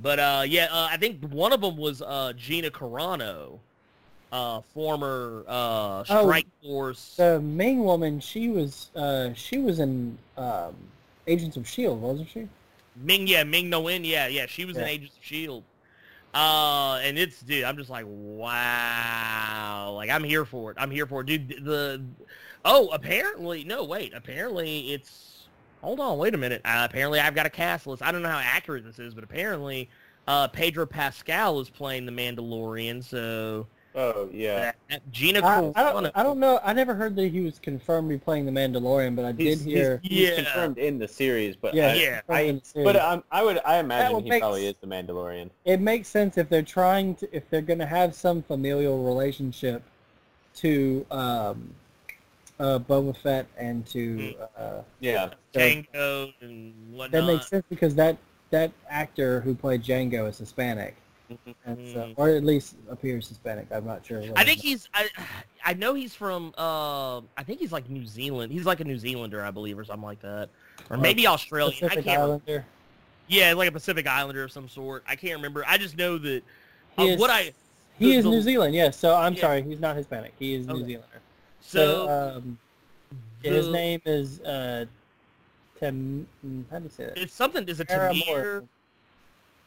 But 0.00 0.18
uh, 0.18 0.44
yeah, 0.46 0.68
uh, 0.70 0.88
I 0.90 0.96
think 0.96 1.22
one 1.30 1.52
of 1.52 1.60
them 1.60 1.76
was 1.76 2.02
uh, 2.02 2.32
Gina 2.36 2.70
Carano, 2.70 3.58
uh, 4.32 4.60
former 4.72 5.44
uh, 5.46 6.04
oh, 6.08 6.22
Strike 6.22 6.46
oh, 6.64 6.66
Force. 6.66 7.16
The 7.16 7.40
main 7.40 7.80
woman, 7.80 8.20
she 8.20 8.48
was 8.48 8.90
uh, 8.96 9.32
she 9.34 9.58
was 9.58 9.80
in 9.80 10.16
um, 10.36 10.74
Agents 11.26 11.56
of 11.56 11.68
Shield, 11.68 12.00
wasn't 12.00 12.28
she? 12.30 12.48
Ming, 12.96 13.26
yeah, 13.26 13.44
Ming 13.44 13.70
Na 13.70 13.80
Wen, 13.80 14.04
yeah, 14.04 14.26
yeah, 14.26 14.46
she 14.46 14.64
was 14.64 14.76
yeah. 14.76 14.82
in 14.82 14.88
Agents 14.88 15.16
of 15.16 15.24
Shield. 15.24 15.62
Uh, 16.34 17.00
and 17.02 17.18
it's 17.18 17.40
dude, 17.40 17.64
I'm 17.64 17.76
just 17.76 17.90
like, 17.90 18.04
wow, 18.08 19.92
like 19.94 20.10
I'm 20.10 20.24
here 20.24 20.44
for 20.44 20.70
it. 20.70 20.76
I'm 20.78 20.90
here 20.90 21.06
for 21.06 21.22
it, 21.22 21.26
dude. 21.26 21.64
The 21.64 22.02
oh, 22.64 22.88
apparently, 22.88 23.64
no, 23.64 23.84
wait, 23.84 24.14
apparently 24.14 24.92
it's. 24.92 25.24
Hold 25.82 26.00
on, 26.00 26.18
wait 26.18 26.34
a 26.34 26.38
minute. 26.38 26.60
Uh, 26.64 26.86
apparently, 26.88 27.20
I've 27.20 27.34
got 27.34 27.46
a 27.46 27.50
cast 27.50 27.86
list. 27.86 28.02
I 28.02 28.12
don't 28.12 28.22
know 28.22 28.28
how 28.28 28.38
accurate 28.38 28.84
this 28.84 28.98
is, 28.98 29.14
but 29.14 29.24
apparently, 29.24 29.88
uh, 30.26 30.48
Pedro 30.48 30.86
Pascal 30.86 31.60
is 31.60 31.70
playing 31.70 32.06
the 32.06 32.12
Mandalorian. 32.12 33.02
So 33.04 33.66
Oh 33.94 34.28
yeah. 34.32 34.72
Gina 35.10 35.40
I, 35.40 35.58
I, 35.74 35.92
don't, 35.92 36.12
I 36.14 36.22
don't 36.22 36.38
know. 36.38 36.60
I 36.62 36.72
never 36.72 36.94
heard 36.94 37.16
that 37.16 37.32
he 37.32 37.40
was 37.40 37.58
confirmed 37.58 38.08
to 38.08 38.14
be 38.14 38.18
playing 38.18 38.46
the 38.46 38.52
Mandalorian, 38.52 39.16
but 39.16 39.24
I 39.24 39.32
he's, 39.32 39.58
did 39.58 39.66
hear. 39.66 40.00
He's, 40.02 40.10
he's 40.10 40.28
yeah. 40.28 40.34
confirmed 40.36 40.78
in 40.78 40.98
the 40.98 41.08
series, 41.08 41.56
but 41.56 41.74
yeah, 41.74 41.88
I, 41.88 41.94
yeah. 41.94 42.20
I, 42.28 42.60
but 42.74 42.94
um, 42.94 43.24
I 43.32 43.42
would 43.42 43.60
I 43.64 43.78
imagine 43.78 44.22
he 44.22 44.30
makes, 44.30 44.40
probably 44.40 44.66
is 44.66 44.76
the 44.76 44.86
Mandalorian. 44.86 45.50
It 45.64 45.80
makes 45.80 46.06
sense 46.06 46.38
if 46.38 46.48
they're 46.48 46.62
trying 46.62 47.16
to 47.16 47.36
if 47.36 47.50
they're 47.50 47.60
going 47.60 47.80
to 47.80 47.86
have 47.86 48.14
some 48.14 48.42
familial 48.42 49.02
relationship 49.02 49.82
to 50.56 51.04
um, 51.10 51.74
uh, 52.58 52.78
Boba 52.78 53.16
Fett 53.16 53.46
and 53.56 53.86
to 53.86 54.34
hmm. 54.36 54.42
uh, 54.56 54.82
yeah 55.00 55.30
Jango 55.54 56.32
and 56.40 56.74
whatnot. 56.92 57.12
That 57.12 57.26
makes 57.26 57.48
sense 57.48 57.64
because 57.68 57.94
that 57.94 58.16
that 58.50 58.72
actor 58.88 59.40
who 59.40 59.54
played 59.54 59.82
Jango 59.82 60.28
is 60.28 60.38
Hispanic. 60.38 60.96
And 61.66 61.88
so, 61.92 62.12
or 62.16 62.30
at 62.30 62.42
least 62.42 62.76
appears 62.90 63.28
Hispanic. 63.28 63.66
I'm 63.70 63.84
not 63.84 64.04
sure. 64.06 64.22
I 64.34 64.44
think 64.44 64.60
he's. 64.60 64.88
I, 64.94 65.08
I 65.62 65.74
know 65.74 65.92
he's 65.92 66.14
from. 66.14 66.54
Uh, 66.56 67.18
I 67.36 67.42
think 67.44 67.60
he's 67.60 67.72
like 67.72 67.90
New 67.90 68.06
Zealand. 68.06 68.50
He's 68.50 68.64
like 68.64 68.80
a 68.80 68.84
New 68.84 68.96
Zealander, 68.96 69.44
I 69.44 69.50
believe, 69.50 69.78
or 69.78 69.84
something 69.84 70.06
like 70.06 70.22
that, 70.22 70.48
or 70.88 70.96
maybe 70.96 71.26
Australian. 71.26 71.72
Pacific 71.72 71.98
I 71.98 72.02
can't. 72.02 72.22
Islander. 72.22 72.42
Remember. 72.46 72.66
Yeah, 73.26 73.52
like 73.52 73.68
a 73.68 73.72
Pacific 73.72 74.06
Islander 74.06 74.44
of 74.44 74.52
some 74.52 74.70
sort. 74.70 75.04
I 75.06 75.16
can't 75.16 75.34
remember. 75.34 75.64
I 75.66 75.76
just 75.76 75.98
know 75.98 76.16
that. 76.16 76.42
Uh, 76.98 77.02
is, 77.02 77.20
what 77.20 77.28
I. 77.28 77.52
He 77.98 78.12
the, 78.12 78.16
is 78.16 78.24
the, 78.24 78.30
New 78.30 78.40
Zealand. 78.40 78.74
Yes. 78.74 78.96
So 78.96 79.14
I'm 79.14 79.34
yeah. 79.34 79.40
sorry. 79.42 79.62
He's 79.62 79.80
not 79.80 79.96
Hispanic. 79.96 80.32
He 80.38 80.54
is 80.54 80.66
okay. 80.66 80.78
New 80.78 80.86
Zealander. 80.86 81.20
So, 81.68 82.06
so 82.06 82.36
um, 82.38 82.58
the, 83.42 83.50
his 83.50 83.68
name 83.68 84.00
is 84.06 84.40
uh, 84.40 84.86
Tim. 85.78 86.26
How 86.70 86.78
do 86.78 86.84
you 86.84 86.90
say 86.90 87.04
that? 87.04 87.18
It's 87.18 87.34
something. 87.34 87.68
Is 87.68 87.78
it 87.78 87.88
Tamir? 87.88 88.66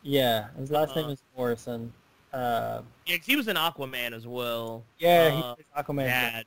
Yeah, 0.01 0.47
his 0.57 0.71
last 0.71 0.97
uh, 0.97 1.01
name 1.01 1.11
is 1.11 1.21
Morrison. 1.37 1.93
Uh, 2.33 2.81
yeah, 3.05 3.17
cause 3.17 3.27
he 3.27 3.35
was 3.35 3.47
in 3.47 3.55
Aquaman 3.55 4.13
as 4.13 4.25
well. 4.25 4.83
Yeah, 4.97 5.41
uh, 5.43 5.55
he's 5.55 5.65
Aquaman. 5.77 6.43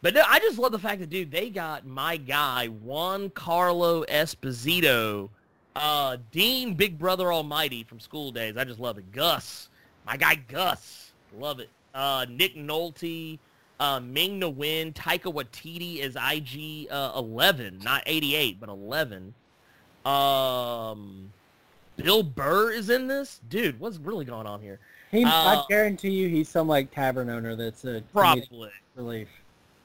But 0.00 0.14
no, 0.14 0.22
I 0.26 0.38
just 0.38 0.58
love 0.58 0.72
the 0.72 0.78
fact 0.78 1.00
that, 1.00 1.10
dude, 1.10 1.30
they 1.30 1.50
got 1.50 1.86
my 1.86 2.16
guy, 2.16 2.70
Giancarlo 2.86 4.06
Esposito, 4.08 5.28
uh, 5.76 6.16
Dean 6.30 6.72
Big 6.72 6.98
Brother 6.98 7.30
Almighty 7.34 7.84
from 7.84 8.00
School 8.00 8.30
Daze. 8.30 8.56
I 8.56 8.64
just 8.64 8.80
love 8.80 8.96
it. 8.96 9.12
Gus, 9.12 9.68
my 10.06 10.16
guy 10.16 10.36
Gus, 10.36 11.12
love 11.38 11.60
it. 11.60 11.68
Uh, 11.94 12.24
Nick 12.30 12.56
Nolte, 12.56 13.38
uh, 13.80 14.00
Ming 14.00 14.38
Na 14.38 14.48
Wen, 14.48 14.92
Taika 14.92 15.32
Waititi 15.32 15.98
is 15.98 16.16
IG 16.16 16.88
uh, 16.90 17.12
11, 17.16 17.80
not 17.82 18.02
88, 18.06 18.60
but 18.60 18.68
11. 18.68 19.34
Um, 20.04 21.32
Bill 21.96 22.22
Burr 22.22 22.72
is 22.72 22.90
in 22.90 23.06
this? 23.06 23.40
Dude, 23.48 23.78
what's 23.80 23.98
really 23.98 24.24
going 24.24 24.46
on 24.46 24.60
here? 24.60 24.78
He, 25.10 25.24
uh, 25.24 25.28
I 25.28 25.64
guarantee 25.68 26.10
you 26.10 26.28
he's 26.28 26.48
some 26.48 26.66
like 26.66 26.90
tavern 26.90 27.30
owner 27.30 27.56
that's 27.56 27.84
a 27.84 28.02
probably 28.12 28.70
relief. 28.96 29.28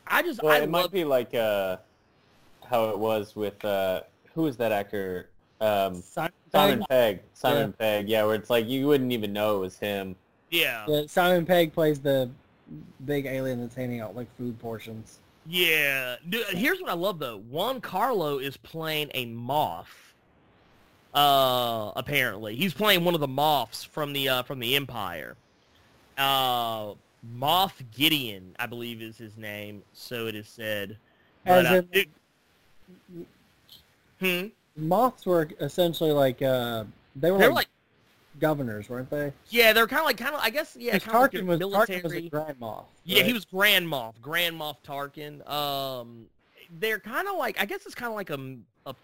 I 0.07 0.24
just 0.24 0.41
well, 0.41 0.53
I 0.53 0.57
it 0.57 0.61
love... 0.61 0.70
might 0.70 0.91
be 0.91 1.03
like 1.03 1.36
uh, 1.36 1.78
how 2.68 2.90
it 2.90 2.98
was 2.98 3.36
with 3.36 3.64
uh, 3.64 4.02
who 4.34 4.48
is 4.48 4.57
that 4.57 4.72
actor? 4.72 5.30
Um, 5.61 6.02
Simon, 6.02 6.32
Simon 6.52 6.86
Pegg. 6.90 7.20
Simon 7.34 7.76
yeah. 7.80 7.86
Pegg. 7.86 8.10
Yeah, 8.10 8.24
where 8.24 8.36
it's 8.36 8.49
like 8.49 8.68
you 8.68 8.88
wouldn't 8.88 9.11
even 9.11 9.32
know 9.32 9.57
it 9.57 9.60
was 9.60 9.78
him. 9.78 10.16
Yeah. 10.49 10.86
yeah. 10.88 11.03
Simon 11.07 11.45
Pegg 11.45 11.74
plays 11.74 11.99
the 11.99 12.30
big 13.06 13.26
alien 13.26 13.60
that's 13.60 13.76
handing 13.76 14.00
out 14.00 14.16
like 14.16 14.28
food 14.38 14.60
portions. 14.60 15.20
Yeah. 15.48 16.16
Dude, 16.28 16.46
here's 16.48 16.82
what 16.82 16.90
I 16.90 16.94
love 16.94 17.20
though. 17.20 17.41
Giancarlo 17.52 18.41
is 18.41 18.58
playing 18.58 19.12
a 19.14 19.26
Moff 19.28 19.88
uh, 21.14 21.91
apparently, 21.96 22.56
he's 22.56 22.74
playing 22.74 23.04
one 23.04 23.16
of 23.16 23.20
the 23.20 23.28
Moffs 23.28 23.86
from 23.86 24.14
the 24.14 24.30
uh, 24.30 24.44
from 24.44 24.60
the 24.60 24.76
Empire. 24.76 25.36
Uh, 26.18 26.94
Moff 27.38 27.72
Gideon, 27.96 28.56
I 28.60 28.68
believe, 28.68 29.02
is 29.02 29.18
his 29.18 29.36
name. 29.36 29.82
So 29.94 30.28
it 30.28 30.36
is 30.36 30.48
said. 30.48 30.98
But, 31.46 31.66
As 31.66 31.72
uh, 31.72 31.82
it, 31.91 32.10
hmm. 34.20 34.48
Moffs 34.80 35.26
were 35.26 35.50
essentially 35.60 36.12
like 36.12 36.41
uh, 36.44 36.84
they 37.16 37.32
were, 37.32 37.40
they 37.40 37.48
like, 37.48 37.56
like 37.56 37.68
governors, 38.40 38.90
weren't 38.90 39.10
they? 39.10 39.34
Yeah, 39.49 39.74
they're 39.74 39.88
kind 39.88 40.02
of 40.02 40.06
like 40.06 40.18
kind 40.18 40.36
of 40.36 40.41
I 40.41 40.49
guess 40.49 40.76
yeah. 40.80 40.98
Tarkin 40.98 41.41
like 41.41 41.44
was 41.45 41.60
military. 41.60 42.02
Tarkin 42.02 42.03
was 42.03 42.14
a 42.14 42.30
Grand 42.30 42.60
Moff. 42.60 42.78
Right? 42.78 42.86
Yeah, 43.03 43.24
he 43.24 43.34
was 43.34 43.45
Grand 43.45 43.88
Moff, 43.88 44.14
Grand 44.22 44.60
Moff 44.60 44.78
Tarkin. 44.86 45.48
Um, 45.49 46.26
they're 46.80 46.99
kind 46.99 47.28
of 47.28 47.38
like 47.38 47.60
I 47.61 47.66
guess 47.66 47.86
it's 47.86 47.95
kind 47.95 48.10
of 48.10 48.16
like 48.16 48.30
a, 48.30 48.57
a 48.90 48.95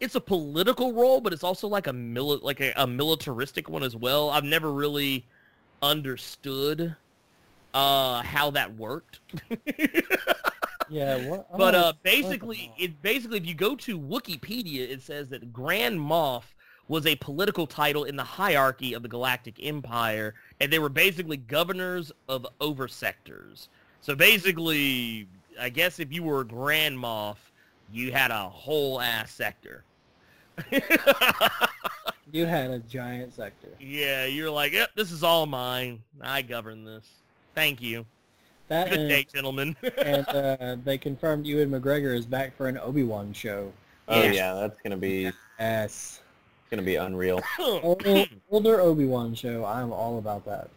it's 0.00 0.14
a 0.14 0.20
political 0.20 0.92
role, 0.92 1.20
but 1.20 1.32
it's 1.32 1.44
also 1.44 1.68
like 1.68 1.86
a 1.86 1.92
mili- 1.92 2.42
like 2.42 2.60
a, 2.60 2.72
a 2.76 2.86
militaristic 2.86 3.68
one 3.68 3.82
as 3.82 3.96
well. 3.96 4.30
I've 4.30 4.44
never 4.44 4.72
really 4.72 5.26
understood 5.82 6.96
uh, 7.72 8.22
how 8.22 8.50
that 8.50 8.74
worked. 8.76 9.20
yeah, 10.88 11.28
what, 11.28 11.56
but 11.56 11.74
uh, 11.74 11.92
basically, 12.02 12.72
it 12.78 13.00
basically 13.02 13.38
if 13.38 13.46
you 13.46 13.54
go 13.54 13.76
to 13.76 13.98
Wikipedia, 13.98 14.88
it 14.88 15.02
says 15.02 15.28
that 15.28 15.52
Grand 15.52 15.98
Moff 15.98 16.42
was 16.88 17.06
a 17.06 17.16
political 17.16 17.66
title 17.66 18.04
in 18.04 18.16
the 18.16 18.24
hierarchy 18.24 18.92
of 18.92 19.02
the 19.02 19.08
Galactic 19.08 19.56
Empire, 19.62 20.34
and 20.60 20.72
they 20.72 20.78
were 20.78 20.88
basically 20.88 21.36
governors 21.36 22.12
of 22.28 22.46
oversectors. 22.60 23.68
So 24.00 24.14
basically, 24.14 25.26
I 25.58 25.70
guess 25.70 25.98
if 25.98 26.12
you 26.12 26.22
were 26.22 26.40
a 26.40 26.44
Grand 26.44 26.98
Moff, 26.98 27.36
you 27.92 28.12
had 28.12 28.30
a 28.30 28.48
whole 28.48 29.00
ass 29.00 29.32
sector. 29.32 29.84
you 32.32 32.46
had 32.46 32.70
a 32.70 32.78
giant 32.80 33.34
sector. 33.34 33.68
Yeah, 33.80 34.26
you're 34.26 34.50
like, 34.50 34.72
yep, 34.72 34.90
this 34.94 35.10
is 35.10 35.22
all 35.22 35.46
mine. 35.46 36.02
I 36.20 36.42
govern 36.42 36.84
this. 36.84 37.06
Thank 37.54 37.80
you. 37.82 38.04
That 38.68 38.90
Good 38.90 39.00
and, 39.00 39.08
day, 39.08 39.26
gentlemen. 39.32 39.76
and 39.98 40.28
uh, 40.28 40.76
they 40.84 40.98
confirmed 40.98 41.46
Ewan 41.46 41.70
McGregor 41.70 42.16
is 42.16 42.26
back 42.26 42.56
for 42.56 42.68
an 42.68 42.78
Obi-Wan 42.78 43.32
show. 43.32 43.72
Oh 44.08 44.22
yeah, 44.22 44.32
yeah 44.32 44.54
that's 44.54 44.78
gonna 44.82 44.96
be 44.96 45.30
yes, 45.58 46.20
it's 46.20 46.20
gonna 46.74 46.84
be 46.84 46.96
unreal. 46.96 47.40
older 48.50 48.80
Obi-Wan 48.80 49.34
show. 49.34 49.64
I'm 49.64 49.92
all 49.92 50.18
about 50.18 50.44
that. 50.46 50.68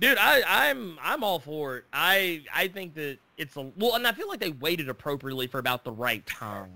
Dude, 0.00 0.18
I, 0.18 0.42
I'm 0.46 0.98
I'm 1.02 1.24
all 1.24 1.38
for 1.38 1.78
it. 1.78 1.84
I 1.92 2.42
I 2.52 2.68
think 2.68 2.94
that 2.94 3.18
it's 3.38 3.56
a 3.56 3.70
well, 3.78 3.94
and 3.94 4.06
I 4.06 4.12
feel 4.12 4.28
like 4.28 4.40
they 4.40 4.50
waited 4.50 4.88
appropriately 4.88 5.46
for 5.46 5.58
about 5.58 5.84
the 5.84 5.92
right 5.92 6.24
time. 6.26 6.70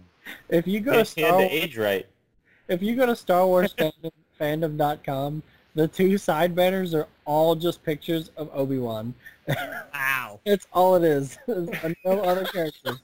If 0.48 0.66
you 0.66 0.80
go 0.80 0.92
to 0.94 1.04
Star 1.04 1.32
Wars, 1.32 1.48
age 1.50 1.76
right. 1.76 2.06
If 2.68 2.82
you 2.82 2.94
go 2.96 3.06
to 3.06 3.16
Star 3.16 3.46
Wars 3.46 3.74
fandom, 3.78 4.12
fandom.com, 4.40 5.42
the 5.74 5.88
two 5.88 6.16
side 6.16 6.54
banners 6.54 6.94
are 6.94 7.08
all 7.26 7.54
just 7.54 7.82
pictures 7.84 8.30
of 8.36 8.48
Obi 8.54 8.78
Wan. 8.78 9.14
Wow, 9.92 10.40
it's 10.46 10.66
all 10.72 10.94
it 10.94 11.04
is. 11.04 11.36
no 11.48 12.20
other 12.20 12.44
characters. 12.46 13.00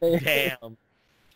Damn. 0.00 0.76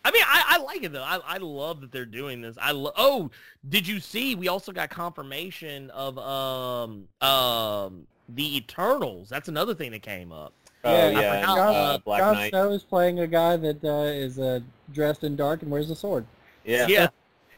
I 0.07 0.13
mean, 0.13 0.23
I, 0.25 0.45
I 0.51 0.59
like 0.59 0.85
it 0.85 0.93
though. 0.93 1.03
I, 1.03 1.19
I 1.27 1.39
love 1.39 1.81
that 1.81 1.91
they're 1.91 2.05
doing 2.05 2.41
this. 2.41 2.57
I 2.61 2.71
lo- 2.71 2.93
oh, 2.97 3.29
did 3.69 3.89
you 3.89 3.99
see? 3.99 4.37
We 4.37 4.47
also 4.47 4.71
got 4.71 4.89
confirmation 4.89 5.91
of 5.91 6.17
um 6.19 7.09
um 7.21 8.07
the 8.29 8.57
Eternals. 8.57 9.29
That's 9.29 9.49
another 9.49 9.75
thing 9.75 9.91
that 9.91 10.03
came 10.03 10.31
up. 10.31 10.53
Oh 10.85 10.93
yeah, 10.93 11.21
yeah. 11.21 11.45
Jon, 11.45 11.59
uh, 11.75 11.99
Black 12.05 12.21
Jon 12.21 12.35
Knight. 12.35 12.51
Snow 12.51 12.71
is 12.71 12.85
playing 12.85 13.19
a 13.19 13.27
guy 13.27 13.57
that 13.57 13.85
uh, 13.85 14.05
is 14.05 14.39
uh, 14.39 14.61
dressed 14.93 15.25
in 15.25 15.35
dark 15.35 15.63
and 15.63 15.73
wears 15.73 15.91
a 15.91 15.97
sword. 15.97 16.25
Yeah. 16.65 16.87
Yeah. 16.87 17.09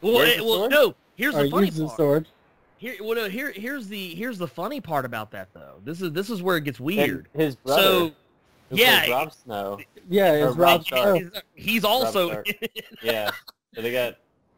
Well, 0.01 0.21
it, 0.21 0.43
well, 0.43 0.71
no. 0.71 0.95
Here's 1.17 1.35
or 1.35 1.45
the 1.45 1.51
funny 1.51 1.71
part. 1.71 1.77
The 1.77 1.97
sword. 1.97 2.29
Here, 2.79 2.95
well, 3.03 3.15
no, 3.15 3.29
here, 3.29 3.53
here's 3.53 3.89
the 3.89 4.15
here's 4.15 4.39
the 4.39 4.49
funny 4.49 4.81
part 4.81 5.05
about 5.05 5.33
that 5.33 5.53
though. 5.53 5.81
This 5.85 6.01
is 6.01 6.13
this 6.13 6.31
is 6.31 6.43
where 6.43 6.57
it 6.57 6.65
gets 6.65 6.81
weird. 6.81 7.29
And 7.35 7.43
his 7.43 7.57
brother. 7.57 7.83
So, 7.83 8.13
yeah, 8.71 9.11
Rob 9.11 9.33
Snow. 9.33 9.79
Yeah, 10.09 10.47
it's 10.47 10.57
Rob, 10.57 10.87
Snow. 10.87 11.15
He's, 11.15 11.31
he's 11.55 11.85
also. 11.85 12.43
yeah. 13.03 13.31
So 13.75 13.83
they 13.83 13.93
got. 13.93 14.17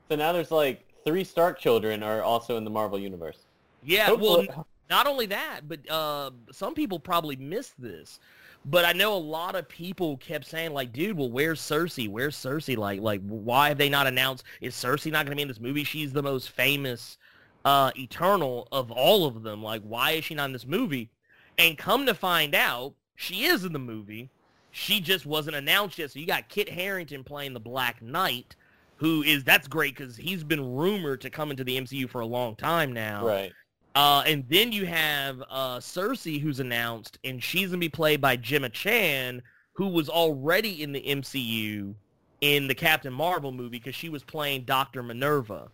So 0.09 0.17
now 0.17 0.33
there's 0.33 0.51
like 0.51 0.85
three 1.05 1.25
Stark 1.25 1.59
children 1.59 2.03
are 2.03 2.23
also 2.23 2.57
in 2.57 2.65
the 2.65 2.71
Marvel 2.71 2.99
universe. 2.99 3.47
Yeah. 3.85 4.07
Hopefully. 4.07 4.49
Well, 4.49 4.67
not 4.89 5.07
only 5.07 5.27
that, 5.27 5.61
but 5.69 5.89
uh, 5.89 6.31
some 6.51 6.75
people 6.75 6.99
probably 6.99 7.37
missed 7.37 7.81
this. 7.81 8.19
But 8.67 8.85
I 8.85 8.93
know 8.93 9.15
a 9.15 9.17
lot 9.17 9.55
of 9.55 9.69
people 9.69 10.19
kept 10.19 10.45
saying, 10.45 10.75
like, 10.75 10.93
dude, 10.93 11.17
well, 11.17 11.31
where's 11.31 11.61
Sersi? 11.61 12.09
Where's 12.11 12.37
Sersi? 12.37 12.77
Like, 12.77 13.01
like, 13.01 13.23
why 13.23 13.69
have 13.69 13.79
they 13.79 13.89
not 13.89 14.07
announced? 14.07 14.45
Is 14.61 14.75
Sersi 14.75 15.11
not 15.11 15.25
going 15.25 15.31
to 15.31 15.37
be 15.37 15.43
in 15.43 15.49
this 15.49 15.61
movie? 15.61 15.85
She's 15.85 16.13
the 16.13 16.23
most 16.23 16.51
famous 16.51 17.17
uh, 17.65 17.91
Eternal 17.97 18.69
of 18.71 18.91
all 18.91 19.25
of 19.25 19.43
them. 19.43 19.63
Like, 19.63 19.83
why 19.83 20.11
is 20.13 20.25
she 20.25 20.35
not 20.35 20.47
in 20.47 20.53
this 20.53 20.67
movie? 20.67 21.09
And 21.57 21.79
come 21.79 22.05
to 22.05 22.15
find 22.15 22.55
out, 22.55 22.95
she 23.21 23.45
is 23.45 23.67
in 23.67 23.75
the 23.75 23.79
movie. 23.79 24.31
She 24.71 24.99
just 24.99 25.27
wasn't 25.27 25.55
announced 25.55 25.99
yet. 25.99 26.11
So 26.11 26.19
you 26.19 26.27
got 26.27 26.49
Kit 26.49 26.71
Harington 26.71 27.23
playing 27.23 27.53
the 27.53 27.61
Black 27.61 28.01
Knight, 28.01 28.57
who 28.97 29.23
is 29.23 29.45
that's 29.45 29.69
great 29.69 29.95
because 29.95 30.17
he's 30.17 30.43
been 30.43 30.75
rumored 30.75 31.21
to 31.21 31.29
come 31.29 31.51
into 31.51 31.63
the 31.63 31.79
MCU 31.79 32.09
for 32.09 32.23
a 32.23 32.27
long 32.27 32.57
time 32.57 32.95
now. 32.95 33.27
Right. 33.27 33.53
Uh, 33.95 34.23
and 34.27 34.45
then 34.49 34.73
you 34.73 34.87
have 34.87 35.43
uh, 35.51 35.77
Sersi, 35.81 36.41
who's 36.41 36.61
announced, 36.61 37.19
and 37.23 37.43
she's 37.43 37.69
gonna 37.69 37.79
be 37.79 37.91
played 37.91 38.23
by 38.23 38.37
Gemma 38.37 38.71
Chan, 38.71 39.43
who 39.75 39.89
was 39.89 40.09
already 40.09 40.83
in 40.83 40.93
the 40.93 41.03
MCU 41.03 41.93
in 42.41 42.69
the 42.69 42.75
Captain 42.75 43.13
Marvel 43.13 43.53
movie 43.53 43.79
because 43.79 43.95
she 43.95 44.09
was 44.09 44.25
playing 44.25 44.63
Doctor 44.63 45.03
Minerva. 45.03 45.69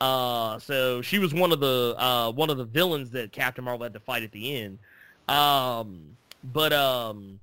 Uh, 0.00 0.60
so 0.60 1.02
she 1.02 1.18
was 1.18 1.34
one 1.34 1.50
of 1.50 1.58
the 1.58 1.96
uh, 1.98 2.30
one 2.30 2.50
of 2.50 2.56
the 2.56 2.64
villains 2.64 3.10
that 3.10 3.32
Captain 3.32 3.64
Marvel 3.64 3.82
had 3.82 3.94
to 3.94 4.00
fight 4.00 4.22
at 4.22 4.30
the 4.30 4.56
end. 4.60 4.78
Um, 5.26 6.16
but 6.52 6.72
um, 6.72 7.40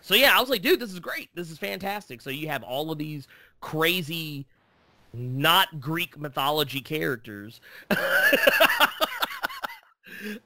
so 0.00 0.14
yeah, 0.14 0.36
I 0.36 0.40
was 0.40 0.48
like, 0.50 0.62
dude, 0.62 0.80
this 0.80 0.92
is 0.92 1.00
great. 1.00 1.30
This 1.34 1.50
is 1.50 1.58
fantastic. 1.58 2.20
So 2.20 2.30
you 2.30 2.48
have 2.48 2.62
all 2.62 2.90
of 2.90 2.98
these 2.98 3.28
crazy, 3.60 4.46
not 5.12 5.80
Greek 5.80 6.18
mythology 6.18 6.80
characters. 6.80 7.60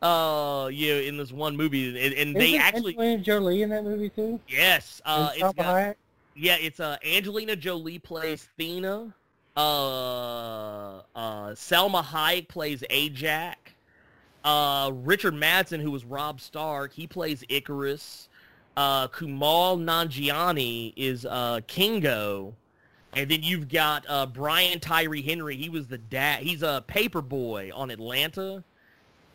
uh, 0.03 0.71
yeah, 0.73 0.95
in 0.95 1.17
this 1.17 1.33
one 1.33 1.57
movie, 1.57 1.89
and, 1.89 2.15
and 2.15 2.37
they 2.37 2.51
Isn't 2.51 2.61
actually 2.61 2.99
Angelina 2.99 3.23
Jolie 3.23 3.63
in 3.63 3.71
that 3.71 3.85
movie 3.85 4.11
too. 4.11 4.41
yes, 4.49 5.01
uh, 5.05 5.31
it's 5.35 5.53
got, 5.55 5.97
yeah, 6.35 6.57
it's 6.61 6.81
uh 6.81 6.97
Angelina 7.05 7.57
Jolie 7.57 7.99
plays 7.99 8.49
Thena. 8.59 9.13
Uh, 9.57 10.99
uh, 11.15 11.53
Salma 11.53 12.05
Hayek 12.05 12.47
plays 12.49 12.85
Ajak. 12.91 13.55
Uh, 14.47 14.93
Richard 14.95 15.35
Madsen, 15.35 15.83
who 15.83 15.91
was 15.91 16.05
Rob 16.05 16.41
Stark, 16.41 16.93
he 16.93 17.07
plays 17.07 17.43
Ikaris. 17.51 18.29
Uh, 18.77 19.09
Kumail 19.09 19.83
Nanjiani 19.83 20.93
is 20.97 21.27
uh, 21.27 21.61
Kingo. 21.67 22.55
And 23.15 23.29
then 23.31 23.43
you've 23.43 23.69
got 23.69 24.05
uh, 24.09 24.27
Brian 24.27 24.79
Tyree 24.79 25.23
Henry. 25.23 25.57
He 25.57 25.69
was 25.69 25.89
the 25.89 25.99
dad. 25.99 26.43
He's 26.43 26.63
a 26.63 26.85
paper 26.87 27.23
boy 27.23 27.71
on 27.75 27.91
Atlanta. 27.91 28.63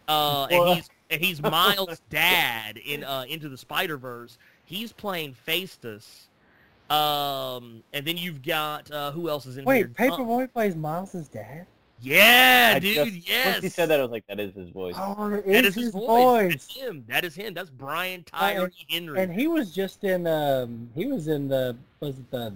Uh, 0.08 0.48
and 0.50 0.76
he's 0.76 0.90
and 1.10 1.22
he's 1.22 1.42
Miles' 1.42 2.02
dad 2.10 2.78
in 2.78 3.04
uh, 3.04 3.26
Into 3.28 3.50
the 3.50 3.58
Spider 3.58 3.98
Verse. 3.98 4.38
He's 4.66 4.94
playing 4.94 5.36
Phastos. 5.48 6.28
Um, 6.90 7.84
and 7.94 8.06
then 8.06 8.18
you've 8.18 8.44
got 8.44 8.90
uh, 8.92 9.12
who 9.12 9.30
else 9.30 9.46
is 9.46 9.58
in 9.58 9.64
here? 9.66 9.68
Wait, 9.68 9.86
Uh, 9.86 9.90
Paperboy 9.90 10.52
plays 10.54 10.76
Miles' 10.76 11.28
dad. 11.28 11.66
Yeah, 12.02 12.74
I 12.76 12.80
dude. 12.80 12.96
just- 13.14 13.28
yes. 13.30 13.46
Once 13.54 13.64
he 13.64 13.70
said 13.70 13.88
that, 13.90 14.00
I 14.00 14.04
was 14.04 14.12
like, 14.12 14.26
that 14.28 14.40
is 14.40 14.54
his 14.56 14.70
voice. 14.70 14.96
Oh, 14.98 15.34
it 15.34 15.46
That 15.46 15.66
is 15.66 15.78
is 15.78 15.84
his 15.84 15.92
voice. 15.94 16.06
voice. 16.08 16.52
That's 16.52 16.76
him. 16.78 17.06
That 17.08 17.26
is 17.26 17.36
him. 17.36 17.54
That's 17.54 17.70
Brian 17.70 18.24
Tyree 18.24 18.64
and- 18.64 18.74
Henry. 18.90 19.20
And 19.22 19.34
he 19.34 19.48
was 19.48 19.72
just 19.72 20.04
in 20.04 20.28
um 20.28 20.90
he 20.96 21.06
was 21.06 21.28
in 21.28 21.48
the 21.48 21.76
was 22.00 22.18
it 22.18 22.30
the 22.32 22.54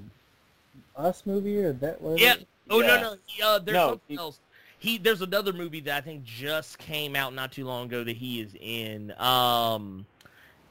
Us 0.96 1.24
movie 1.26 1.58
or 1.60 1.74
that 1.74 2.02
was 2.02 2.20
Yeah. 2.20 2.36
Oh 2.70 2.82
Yeah. 2.82 2.88
no 2.88 3.02
no. 3.02 3.16
He, 3.26 3.42
uh, 3.44 3.60
there's 3.60 3.74
No, 3.76 3.88
something 3.90 4.02
he- 4.08 4.18
else. 4.18 4.40
He 4.80 4.98
there's 4.98 5.22
another 5.22 5.54
movie 5.54 5.80
that 5.82 5.98
I 5.98 6.02
think 6.02 6.24
just 6.24 6.78
came 6.78 7.16
out 7.16 7.34
not 7.34 7.52
too 7.52 7.66
long 7.66 7.86
ago 7.88 8.04
that 8.04 8.16
he 8.18 8.42
is 8.42 8.56
in. 8.60 9.12
Um, 9.20 10.06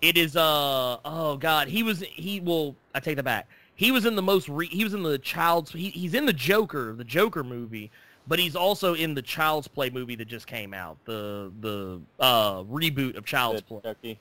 it 0.02 0.16
is 0.16 0.36
uh 0.36 0.98
oh 1.04 1.36
god 1.38 1.68
he 1.68 1.82
was 1.82 2.00
he 2.00 2.40
will 2.40 2.76
I 2.94 3.00
take 3.00 3.16
that 3.16 3.22
back. 3.24 3.48
He 3.76 3.90
was 3.90 4.04
in 4.06 4.14
the 4.14 4.22
most 4.22 4.48
re- 4.48 4.68
he 4.68 4.84
was 4.84 4.94
in 4.94 5.02
the 5.02 5.18
Child's 5.18 5.72
he, 5.72 5.88
he's 5.90 6.14
in 6.14 6.26
the 6.26 6.32
Joker 6.32 6.94
the 6.94 7.04
Joker 7.04 7.42
movie, 7.42 7.90
but 8.26 8.38
he's 8.38 8.56
also 8.56 8.94
in 8.94 9.14
the 9.14 9.22
Child's 9.22 9.68
Play 9.68 9.90
movie 9.90 10.14
that 10.16 10.26
just 10.28 10.46
came 10.46 10.72
out 10.74 10.96
the 11.04 11.52
the 11.60 12.00
uh 12.20 12.62
reboot 12.64 13.16
of 13.16 13.24
Child's 13.24 13.60
The 13.62 13.66
Play. 13.66 13.80
Chucky. 13.82 14.18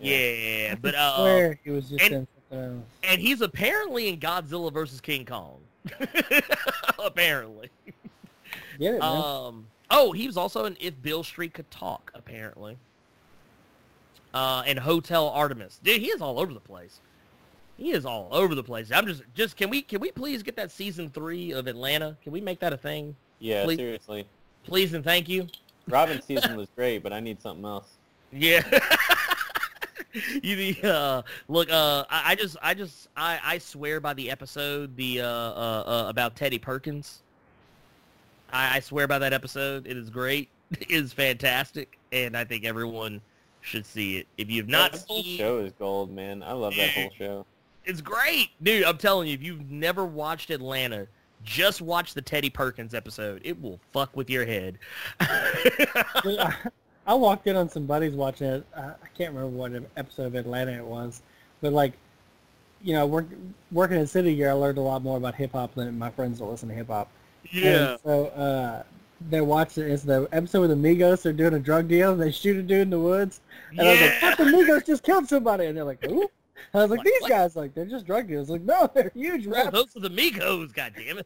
Yeah, 0.00 0.74
but 0.80 0.94
I 0.94 0.98
uh, 0.98 1.16
swear 1.16 1.58
he 1.64 1.70
was 1.70 1.88
just 1.88 2.02
and- 2.02 2.12
in 2.14 2.26
something 2.50 2.76
else. 2.78 2.84
and 3.04 3.20
he's 3.20 3.40
apparently 3.40 4.08
in 4.08 4.18
Godzilla 4.18 4.72
versus 4.72 5.00
King 5.00 5.24
Kong. 5.24 5.58
apparently. 7.04 7.70
Get 8.78 8.94
it, 8.94 9.00
man. 9.00 9.02
Um. 9.02 9.66
Oh, 9.90 10.12
he 10.12 10.26
was 10.26 10.36
also 10.36 10.64
in 10.64 10.76
If 10.80 11.00
Beale 11.02 11.22
Street 11.22 11.52
Could 11.54 11.70
Talk. 11.70 12.10
Apparently. 12.14 12.78
Uh, 14.32 14.62
and 14.66 14.78
Hotel 14.78 15.28
Artemis. 15.28 15.78
Dude, 15.84 16.00
he 16.00 16.08
is 16.08 16.22
all 16.22 16.40
over 16.40 16.54
the 16.54 16.60
place. 16.60 17.00
He 17.76 17.92
is 17.92 18.04
all 18.06 18.28
over 18.30 18.54
the 18.54 18.62
place. 18.62 18.92
I'm 18.92 19.06
just, 19.06 19.22
just 19.34 19.56
can 19.56 19.70
we, 19.70 19.82
can 19.82 20.00
we 20.00 20.10
please 20.12 20.42
get 20.42 20.56
that 20.56 20.70
season 20.70 21.08
three 21.10 21.52
of 21.52 21.66
Atlanta? 21.66 22.16
Can 22.22 22.32
we 22.32 22.40
make 22.40 22.60
that 22.60 22.72
a 22.72 22.76
thing, 22.76 23.16
Yeah, 23.40 23.64
Please. 23.64 23.76
seriously. 23.76 24.26
please 24.64 24.94
and 24.94 25.02
thank 25.02 25.28
you? 25.28 25.46
Robin's 25.88 26.24
season 26.26 26.56
was 26.56 26.68
great, 26.76 27.02
but 27.02 27.12
I 27.12 27.20
need 27.20 27.40
something 27.40 27.64
else. 27.64 27.88
Yeah. 28.30 28.62
you 30.42 30.56
the 30.56 30.76
uh 30.92 31.22
look 31.48 31.70
uh 31.70 32.04
I, 32.10 32.32
I 32.32 32.34
just 32.34 32.56
I 32.62 32.74
just 32.74 33.08
I 33.16 33.38
I 33.42 33.58
swear 33.58 33.98
by 33.98 34.12
the 34.14 34.30
episode 34.30 34.94
the 34.96 35.20
uh 35.22 35.26
uh, 35.26 35.84
uh 35.86 36.06
about 36.08 36.36
Teddy 36.36 36.58
Perkins. 36.58 37.22
I, 38.52 38.76
I 38.76 38.80
swear 38.80 39.08
by 39.08 39.18
that 39.18 39.32
episode. 39.32 39.86
It 39.86 39.96
is 39.96 40.10
great. 40.10 40.48
It 40.80 40.90
is 40.90 41.12
fantastic, 41.12 41.98
and 42.12 42.34
I 42.34 42.44
think 42.44 42.64
everyone 42.64 43.20
should 43.60 43.84
see 43.84 44.16
it. 44.16 44.26
If 44.38 44.50
you've 44.50 44.68
not 44.68 44.92
that 44.92 45.04
whole 45.06 45.22
seen, 45.22 45.36
show 45.36 45.58
is 45.58 45.72
gold, 45.78 46.10
man. 46.10 46.42
I 46.42 46.52
love 46.52 46.74
that 46.76 46.90
whole 46.90 47.10
show. 47.18 47.46
It's 47.84 48.00
great, 48.00 48.50
dude. 48.62 48.84
I'm 48.84 48.98
telling 48.98 49.28
you, 49.28 49.34
if 49.34 49.42
you've 49.42 49.70
never 49.70 50.04
watched 50.04 50.50
Atlanta, 50.50 51.06
just 51.44 51.80
watch 51.80 52.14
the 52.14 52.22
Teddy 52.22 52.50
Perkins 52.50 52.94
episode. 52.94 53.40
It 53.44 53.60
will 53.60 53.80
fuck 53.92 54.16
with 54.16 54.30
your 54.30 54.44
head. 54.46 54.78
Dude, 56.22 56.38
I, 56.38 56.54
I 57.06 57.14
walked 57.14 57.46
in 57.46 57.56
on 57.56 57.68
some 57.68 57.86
buddies 57.86 58.12
watching 58.14 58.46
it. 58.46 58.66
I, 58.76 58.80
I 58.82 59.08
can't 59.16 59.34
remember 59.34 59.56
what 59.56 59.72
episode 59.96 60.26
of 60.26 60.34
Atlanta 60.36 60.72
it 60.72 60.84
was, 60.84 61.22
but 61.60 61.72
like, 61.72 61.94
you 62.82 62.92
know, 62.94 63.06
work, 63.06 63.26
working 63.70 63.98
in 63.98 64.06
City 64.06 64.34
Gear, 64.36 64.50
I 64.50 64.54
learned 64.54 64.78
a 64.78 64.82
lot 64.82 65.02
more 65.02 65.16
about 65.16 65.34
hip 65.34 65.52
hop 65.52 65.74
than 65.74 65.98
my 65.98 66.10
friends 66.10 66.38
that 66.38 66.44
listen 66.44 66.68
to 66.68 66.74
hip 66.74 66.88
hop. 66.88 67.08
yeah. 67.52 67.92
And 67.92 68.00
so 68.04 68.26
uh, 68.26 68.82
they 69.30 69.40
watched 69.40 69.78
it. 69.78 69.90
It's 69.90 70.02
the 70.02 70.28
episode 70.32 70.62
with 70.62 70.70
the 70.70 70.76
Migos. 70.76 71.22
They're 71.22 71.32
doing 71.32 71.54
a 71.54 71.60
drug 71.60 71.88
deal. 71.88 72.12
and 72.12 72.20
They 72.20 72.30
shoot 72.32 72.56
a 72.56 72.62
dude 72.62 72.82
in 72.82 72.90
the 72.90 72.98
woods. 72.98 73.40
And 73.70 73.80
I 73.82 73.92
was 73.92 74.00
like, 74.00 74.10
Yeah. 74.10 74.28
"What? 74.30 74.38
The 74.38 74.44
Migos 74.44 74.86
just 74.86 75.02
killed 75.04 75.28
somebody." 75.28 75.66
And 75.66 75.76
they're 75.76 75.84
like, 75.84 76.04
"Who?" 76.04 76.28
I 76.74 76.78
was 76.82 76.90
like, 76.90 76.98
Like, 76.98 77.06
"These 77.06 77.20
what? 77.22 77.28
guys, 77.30 77.56
like, 77.56 77.74
they're 77.74 77.86
just 77.86 78.06
drug 78.06 78.28
dealers." 78.28 78.48
Like, 78.50 78.62
no, 78.62 78.88
they're 78.94 79.10
huge 79.14 79.44
Bro, 79.44 79.64
rappers. 79.64 79.72
those 79.72 79.96
are 79.96 80.08
the 80.08 80.10
Migos, 80.14 80.72
goddammit. 80.72 81.24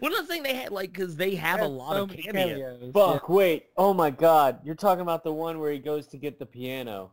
One 0.00 0.12
of 0.12 0.18
the 0.20 0.26
things 0.26 0.44
they 0.44 0.54
had, 0.54 0.70
like, 0.72 0.92
because 0.92 1.16
they 1.16 1.34
have 1.36 1.60
a 1.60 1.66
lot 1.66 1.94
so 1.94 2.02
of 2.02 2.10
many 2.10 2.22
cameos. 2.22 2.48
cameos. 2.80 2.92
Fuck, 2.92 3.28
wait. 3.28 3.66
Oh 3.76 3.94
my 3.94 4.10
god. 4.10 4.58
You're 4.64 4.74
talking 4.74 5.02
about 5.02 5.22
the 5.22 5.32
one 5.32 5.60
where 5.60 5.70
he 5.72 5.78
goes 5.78 6.06
to 6.08 6.16
get 6.16 6.38
the 6.38 6.46
piano. 6.46 7.12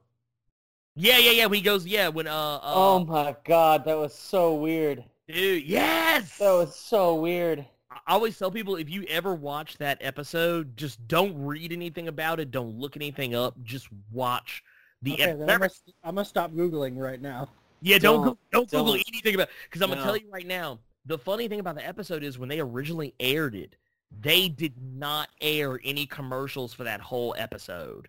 Yeah, 0.96 1.18
yeah, 1.20 1.32
yeah. 1.32 1.50
He 1.50 1.62
goes, 1.62 1.86
yeah, 1.86 2.08
when, 2.08 2.26
uh, 2.28 2.32
uh 2.32 2.60
oh 2.64 3.06
my 3.06 3.36
god, 3.46 3.86
that 3.86 3.98
was 3.98 4.14
so 4.16 4.56
weird. 4.56 5.04
dude, 5.28 5.64
yes! 5.64 6.38
That 6.40 6.52
was 6.52 6.76
so 6.76 7.16
weird. 7.16 7.66
I 7.92 8.14
always 8.14 8.38
tell 8.38 8.50
people, 8.52 8.76
if 8.78 8.90
you 8.90 9.04
ever 9.10 9.36
watch 9.36 9.78
that 9.78 9.98
episode, 10.02 10.76
just 10.76 11.06
don't 11.08 11.38
read 11.46 11.72
anything 11.72 12.08
about 12.08 12.40
it. 12.40 12.50
Don't 12.52 12.78
look 12.78 12.96
anything 12.96 13.36
up. 13.36 13.56
Just 13.64 13.88
watch 14.12 14.64
the 15.06 15.14
Okay, 15.14 15.24
ep- 15.24 15.40
then 15.40 15.50
I'm 15.50 15.60
gonna, 15.60 15.70
I'm 16.04 16.16
gonna 16.16 16.26
stop 16.26 16.52
googling 16.52 16.98
right 16.98 17.22
now. 17.22 17.48
Yeah, 17.82 17.98
don't 18.00 18.24
Don't- 18.26 18.40
don't 18.52 18.70
Google 18.72 18.94
don't. 18.94 19.04
anything 19.08 19.36
about 19.36 19.50
because 19.70 19.82
I'm 19.82 19.90
gonna 19.90 20.04
tell 20.04 20.18
you 20.18 20.30
right 20.32 20.46
now. 20.48 20.80
The 21.06 21.18
funny 21.18 21.48
thing 21.48 21.60
about 21.60 21.76
the 21.76 21.86
episode 21.88 22.24
is 22.24 22.38
when 22.40 22.50
they 22.50 22.60
originally 22.60 23.14
aired 23.20 23.54
it, 23.56 23.76
they 24.22 24.50
did 24.50 24.74
not 24.98 25.30
air 25.40 25.80
any 25.84 26.06
commercials 26.08 26.74
for 26.74 26.84
that 26.84 27.00
whole 27.00 27.36
episode. 27.38 28.08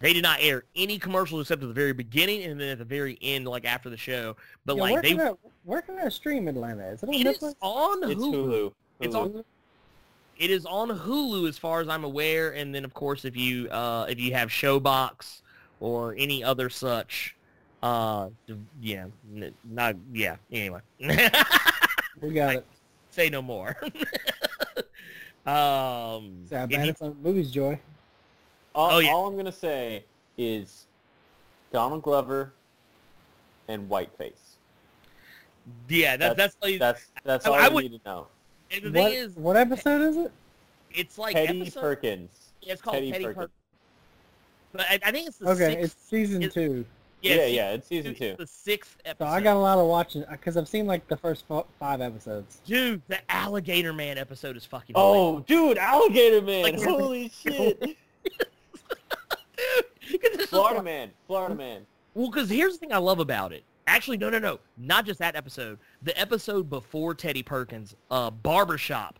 They 0.00 0.12
did 0.12 0.22
not 0.22 0.40
air 0.42 0.64
any 0.76 0.98
commercials 0.98 1.40
except 1.42 1.62
at 1.62 1.68
the 1.68 1.74
very 1.74 1.94
beginning 1.94 2.42
and 2.42 2.60
then 2.60 2.68
at 2.68 2.78
the 2.78 2.84
very 2.84 3.16
end, 3.22 3.46
like 3.48 3.64
after 3.64 3.88
the 3.88 3.96
show. 3.96 4.36
But 4.66 4.76
Yeah, 4.76 4.82
like 4.82 4.92
where 4.92 5.02
they, 5.02 5.10
can 5.14 5.20
I, 5.22 5.32
where 5.64 5.80
can 5.80 5.98
I 5.98 6.08
stream 6.10 6.48
Atlanta? 6.48 6.86
Is 6.88 7.02
it 7.02 7.08
on 7.08 7.14
it 7.14 7.26
is 7.26 7.38
Netflix? 7.38 7.54
on 7.62 8.10
It's 8.10 8.20
Hulu. 8.20 8.34
Hulu. 8.34 8.72
It's 9.00 9.14
on- 9.14 9.44
It 10.36 10.50
is 10.50 10.66
on 10.66 10.90
Hulu 10.90 11.48
as 11.48 11.56
far 11.56 11.80
as 11.80 11.88
I'm 11.88 12.04
aware, 12.04 12.50
and 12.50 12.74
then 12.74 12.84
of 12.84 12.92
course 12.92 13.24
if 13.24 13.34
you 13.38 13.70
uh, 13.70 14.04
if 14.10 14.20
you 14.20 14.34
have 14.34 14.50
Showbox 14.50 15.40
or 15.80 16.14
any 16.18 16.42
other 16.44 16.68
such, 16.70 17.34
uh, 17.82 18.28
yeah, 18.80 19.06
n- 19.34 19.54
not 19.64 19.96
yeah. 20.12 20.36
Anyway, 20.50 20.80
We 22.20 22.30
got 22.32 22.56
it. 22.56 22.66
say 23.10 23.28
no 23.28 23.42
more. 23.42 23.76
um, 25.46 26.44
Say, 26.48 26.56
I 26.56 26.62
and 26.62 26.70
bet 26.70 26.82
he- 26.84 26.88
it's 26.90 27.02
on 27.02 27.16
Movies 27.22 27.50
Joy. 27.50 27.78
All, 28.74 28.96
Oh, 28.96 28.98
yeah. 28.98 29.10
all 29.10 29.26
I'm 29.26 29.36
gonna 29.36 29.52
say 29.52 30.04
is 30.36 30.86
Donald 31.72 32.02
Glover 32.02 32.52
and 33.68 33.88
Whiteface. 33.88 34.56
yeah, 35.88 36.16
that, 36.16 36.36
that's 36.36 36.56
like, 36.62 36.78
That's 36.78 37.06
that's 37.24 37.46
I- 37.46 37.50
all 37.50 37.54
I 37.56 37.66
I, 37.66 37.68
would- 37.68 37.84
need 37.90 38.02
to 38.02 38.08
know. 38.08 38.26
and 38.70 38.82
the 38.84 38.90
What, 39.00 39.10
thing 39.12 39.18
is, 39.18 39.36
what 39.36 39.56
episode 39.56 40.02
is 40.02 40.16
it? 40.16 40.32
it's 40.92 41.18
like 41.18 41.34
Teddy 41.34 41.60
episode, 41.62 41.80
Perkins. 41.80 42.30
yeah, 42.62 42.72
it's 42.72 42.82
called 42.82 42.94
Teddy 42.96 43.12
Teddy, 43.12 43.24
Perkins. 43.24 43.50
Perkins. 44.76 44.88
But 45.00 45.04
I, 45.04 45.08
I 45.08 45.12
think 45.12 45.28
it's 45.28 45.38
the 45.38 45.48
Okay, 45.50 45.74
sixth. 45.74 45.84
it's 45.84 46.08
season 46.08 46.42
it- 46.42 46.52
two. 46.52 46.84
Yeah, 47.22 47.32
it's 47.36 47.52
yeah, 47.54 47.70
it's 47.72 47.88
season 47.88 48.10
it's 48.12 48.20
two. 48.20 48.36
The 48.38 48.46
sixth 48.46 48.98
episode. 49.04 49.18
So 49.18 49.24
episode. 49.24 49.36
I 49.36 49.40
got 49.40 49.56
a 49.56 49.58
lot 49.58 49.78
of 49.78 49.86
watching 49.86 50.24
because 50.30 50.56
I've 50.56 50.68
seen 50.68 50.86
like 50.86 51.08
the 51.08 51.16
first 51.16 51.46
fo- 51.48 51.66
five 51.80 52.00
episodes. 52.00 52.60
Dude, 52.66 53.00
the 53.08 53.18
Alligator 53.30 53.92
Man 53.92 54.18
episode 54.18 54.56
is 54.56 54.64
fucking. 54.66 54.94
hilarious. 54.94 55.16
Oh, 55.18 55.40
dude, 55.40 55.78
Alligator 55.78 56.42
Man! 56.42 56.62
Like- 56.62 56.80
Holy 56.82 57.28
shit! 57.42 57.80
Dude, 57.80 57.96
'cause 60.22 60.30
this 60.32 60.40
is 60.42 60.46
Florida 60.50 60.76
what- 60.76 60.84
Man, 60.84 61.10
Florida 61.26 61.54
Man. 61.54 61.86
Well, 62.14 62.30
because 62.30 62.48
here's 62.48 62.74
the 62.74 62.78
thing 62.78 62.92
I 62.92 62.98
love 62.98 63.18
about 63.18 63.52
it. 63.52 63.64
Actually, 63.88 64.18
no, 64.18 64.30
no, 64.30 64.38
no, 64.38 64.58
not 64.76 65.06
just 65.06 65.18
that 65.20 65.36
episode. 65.36 65.78
The 66.02 66.18
episode 66.20 66.68
before 66.68 67.14
Teddy 67.14 67.42
Perkins, 67.42 67.94
uh, 68.10 68.30
Barbershop. 68.30 69.18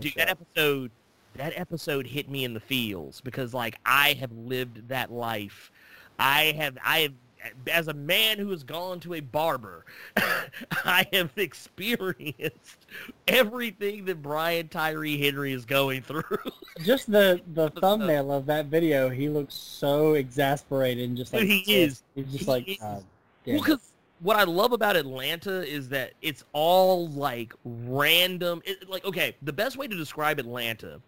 Dude, 0.00 0.12
that 0.16 0.28
episode, 0.28 0.90
that 1.34 1.52
episode 1.56 2.06
hit 2.06 2.28
me 2.28 2.44
in 2.44 2.54
the 2.54 2.60
feels 2.60 3.20
because 3.20 3.54
like 3.54 3.78
I 3.86 4.14
have 4.14 4.32
lived 4.32 4.88
that 4.88 5.10
life. 5.10 5.70
I 6.18 6.52
have, 6.56 6.76
I 6.84 6.98
have, 7.00 7.12
as 7.70 7.86
a 7.86 7.94
man 7.94 8.38
who 8.38 8.50
has 8.50 8.64
gone 8.64 8.98
to 9.00 9.14
a 9.14 9.20
barber, 9.20 9.84
I 10.84 11.06
have 11.12 11.30
experienced 11.36 12.86
everything 13.28 14.04
that 14.06 14.20
Brian 14.20 14.68
Tyree 14.68 15.18
Henry 15.18 15.52
is 15.52 15.64
going 15.64 16.02
through. 16.02 16.24
just 16.84 17.10
the 17.10 17.40
the 17.54 17.70
thumbnail 17.70 18.32
of 18.32 18.46
that 18.46 18.66
video, 18.66 19.08
he 19.08 19.28
looks 19.28 19.54
so 19.54 20.14
exasperated 20.14 21.08
and 21.08 21.16
just 21.16 21.32
like 21.32 21.44
he 21.44 21.62
is. 21.68 22.02
He's 22.14 22.26
just 22.26 22.40
he 22.40 22.46
like, 22.46 22.68
is. 22.68 22.78
God, 22.78 23.04
well, 23.46 23.58
because 23.58 23.92
what 24.20 24.36
I 24.36 24.44
love 24.44 24.72
about 24.72 24.96
Atlanta 24.96 25.66
is 25.66 25.88
that 25.90 26.12
it's 26.22 26.44
all 26.52 27.08
like 27.08 27.52
random. 27.64 28.62
It, 28.64 28.88
like, 28.88 29.04
okay, 29.04 29.36
the 29.42 29.52
best 29.52 29.76
way 29.76 29.86
to 29.86 29.96
describe 29.96 30.38
Atlanta, 30.38 31.00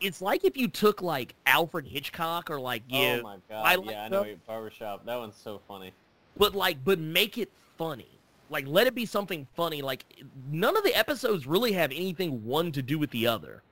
it's 0.00 0.20
like 0.22 0.44
if 0.44 0.56
you 0.56 0.68
took 0.68 1.02
like 1.02 1.34
Alfred 1.46 1.86
Hitchcock 1.86 2.50
or 2.50 2.60
like 2.60 2.82
oh 2.92 2.96
yeah, 3.00 3.20
my 3.20 3.36
god, 3.48 3.64
I 3.66 3.90
yeah, 3.90 4.04
I 4.04 4.08
know 4.08 4.22
the- 4.22 4.28
your 4.30 4.38
barbershop. 4.46 5.04
That 5.06 5.16
one's 5.16 5.36
so 5.36 5.60
funny. 5.68 5.92
but 6.36 6.54
like 6.54 6.84
but 6.84 6.98
make 6.98 7.38
it 7.38 7.50
funny. 7.76 8.08
Like 8.50 8.66
let 8.66 8.86
it 8.86 8.94
be 8.94 9.04
something 9.06 9.46
funny. 9.56 9.82
Like 9.82 10.04
none 10.50 10.76
of 10.76 10.84
the 10.84 10.94
episodes 10.96 11.46
really 11.46 11.72
have 11.72 11.90
anything 11.90 12.44
one 12.44 12.72
to 12.72 12.82
do 12.82 12.98
with 12.98 13.10
the 13.10 13.26
other. 13.26 13.62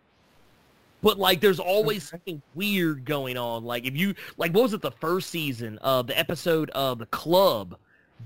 But 1.02 1.18
like 1.18 1.40
there's 1.40 1.60
always 1.60 2.08
something 2.08 2.42
weird 2.54 3.04
going 3.04 3.36
on. 3.36 3.64
Like 3.64 3.86
if 3.86 3.96
you 3.96 4.14
like 4.36 4.52
what 4.52 4.62
was 4.64 4.74
it 4.74 4.82
the 4.82 4.90
first 4.90 5.30
season 5.30 5.78
of 5.78 6.06
the 6.06 6.18
episode 6.18 6.70
of 6.70 6.98
the 6.98 7.06
club? 7.06 7.76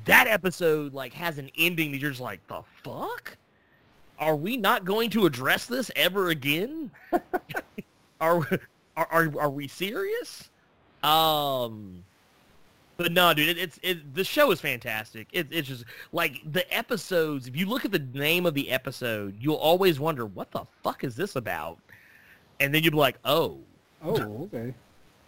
That 0.05 0.27
episode 0.29 0.95
like 0.95 1.13
has 1.15 1.39
an 1.39 1.51
ending 1.59 1.93
that 1.93 1.99
you're 1.99 2.11
just 2.11 2.21
like, 2.21 2.47
the 2.47 2.63
fuck? 2.83 3.37
Are 4.19 4.37
we 4.37 4.57
not 4.59 4.85
going 4.85 5.09
to 5.11 5.25
address 5.25 5.65
this 5.67 5.91
ever 5.97 6.29
again? 6.29 6.91
are, 8.21 8.47
are 8.97 9.09
are 9.11 9.41
are 9.41 9.51
we 9.51 9.69
serious? 9.69 10.51
Um 11.03 12.05
but 13.01 13.13
no, 13.13 13.33
dude, 13.33 13.49
it, 13.49 13.57
it's 13.57 13.81
it, 13.83 14.15
the 14.15 14.25
show 14.25 14.51
is 14.51 14.61
fantastic. 14.61 15.27
It, 15.33 15.47
it's 15.51 15.69
just 15.69 15.87
like 16.13 16.43
the 16.53 16.71
episodes. 16.77 17.47
If 17.47 17.57
you 17.57 17.65
look 17.65 17.87
at 17.87 17.93
the 17.93 17.99
name 17.99 18.45
of 18.45 18.53
the 18.53 18.71
episode, 18.71 19.39
you'll 19.41 19.55
always 19.55 19.99
wonder 19.99 20.27
what 20.27 20.51
the 20.51 20.67
fuck 20.83 21.03
is 21.03 21.17
this 21.17 21.35
about, 21.35 21.79
and 22.61 22.75
then 22.75 22.83
you'll 22.83 22.93
be 22.93 22.99
like, 22.99 23.19
oh, 23.25 23.61
oh, 24.05 24.51
okay. 24.53 24.75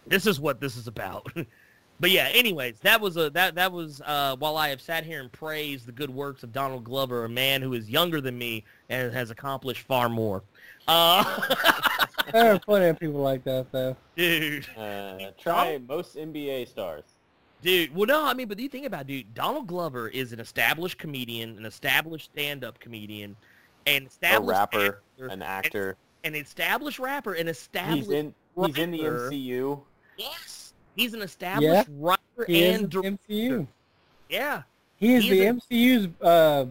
this 0.06 0.27
is 0.27 0.39
what 0.39 0.60
this 0.60 0.77
is 0.77 0.86
about. 0.86 1.32
but 2.01 2.10
yeah, 2.10 2.28
anyways, 2.35 2.78
that 2.81 3.01
was 3.01 3.16
a 3.16 3.31
that 3.31 3.55
that 3.55 3.73
was 3.73 4.02
uh, 4.05 4.36
while 4.39 4.59
I 4.59 4.69
have 4.69 4.82
sat 4.82 5.06
here 5.06 5.23
and 5.23 5.32
praised 5.32 5.86
the 5.86 5.93
good 5.93 6.10
works 6.10 6.43
of 6.43 6.52
Donald 6.52 6.85
Glover, 6.85 7.24
a 7.24 7.28
man 7.31 7.62
who 7.62 7.73
is 7.73 7.89
younger 7.89 8.20
than 8.20 8.36
me 8.36 8.64
and 8.90 9.10
has 9.14 9.31
accomplished 9.31 9.86
far 9.86 10.10
more. 10.10 10.43
Uh, 10.86 11.24
There 12.32 12.55
are 12.55 12.59
plenty 12.59 12.86
of 12.86 12.99
people 13.01 13.20
like 13.20 13.44
that 13.44 13.70
though. 13.73 13.97
dude. 14.16 14.66
Uh, 14.77 15.31
try 15.39 15.78
most 15.89 16.16
NBA 16.16 16.69
stars. 16.69 17.05
Dude, 17.62 17.94
well, 17.94 18.07
no, 18.07 18.24
I 18.27 18.35
mean, 18.35 18.49
but 18.49 18.59
you 18.59 18.69
think 18.69 18.86
about 18.86 19.03
it, 19.03 19.07
dude. 19.07 19.35
Donald 19.35 19.69
Glover 19.69 20.09
is 20.09 20.32
an 20.32 20.40
established 20.40 20.99
comedian, 20.99 21.57
an 21.59 21.65
established 21.65 22.31
stand-up 22.32 22.81
comedian, 22.81 23.36
an 23.86 24.03
A 24.03 24.07
established 24.07 24.51
rapper, 24.51 25.01
actor, 25.16 25.27
an 25.28 25.43
actor. 25.43 25.97
an 26.24 26.35
established 26.35 26.99
rapper, 26.99 27.35
an 27.35 27.47
established. 27.49 28.09
He's 28.09 28.11
in. 28.11 28.35
He's 28.66 28.77
in 28.78 28.90
the 28.90 29.03
writer. 29.03 29.31
MCU. 29.31 29.81
Yes, 30.19 30.73
he's 30.97 31.15
an 31.15 31.23
established 31.23 31.89
writer 31.99 32.20
He 32.49 32.66
and 32.66 32.85
the 32.85 32.89
director. 32.89 33.19
MCU. 33.31 33.66
Yeah, 34.28 34.62
He 34.97 35.15
is 35.15 35.24
He 35.24 35.31
the 35.31 35.47
is 35.47 35.57
MCU's 35.70 36.09
uh, 36.23 36.66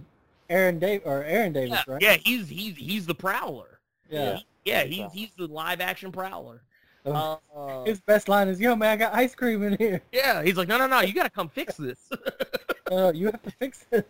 Aaron 0.49 0.77
Dave 0.77 1.01
or 1.05 1.23
Aaron 1.23 1.53
Davis, 1.53 1.71
yeah, 1.71 1.83
right? 1.93 2.01
yeah. 2.01 2.17
He's 2.23 2.49
he's 2.49 2.75
he's 2.75 3.05
the 3.05 3.15
Prowler. 3.15 3.79
Yeah. 4.09 4.39
Yeah, 4.65 4.83
he's 4.83 5.11
he's 5.11 5.29
the 5.37 5.47
live-action 5.47 6.11
Prowler. 6.11 6.61
Oh, 7.05 7.39
Uh, 7.55 7.83
His 7.83 7.99
best 8.01 8.29
line 8.29 8.47
is, 8.47 8.59
"Yo, 8.59 8.75
man, 8.75 8.91
I 8.91 8.95
got 8.95 9.13
ice 9.13 9.33
cream 9.33 9.63
in 9.63 9.75
here. 9.77 10.01
yeah, 10.11 10.43
he's 10.43 10.55
like, 10.55 10.67
no, 10.67 10.77
no, 10.77 10.85
no, 10.87 11.01
you 11.01 11.13
got 11.13 11.23
to 11.23 11.29
come 11.31 11.49
fix 11.49 11.75
this. 11.77 11.97
Uh, 12.91 13.11
you 13.15 13.25
have 13.27 13.41
to 13.41 13.51
fix 13.51 13.85
this. 13.89 14.03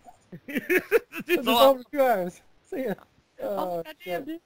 It's 0.47 1.47
all- 1.47 1.69
over 1.69 1.83
two 1.91 2.01
hours. 2.01 2.41
See 2.69 2.83
ya." 2.85 2.93
Oh, 3.41 3.47
Oh, 3.79 3.83
goddamn, 3.83 4.25
dude. 4.25 4.41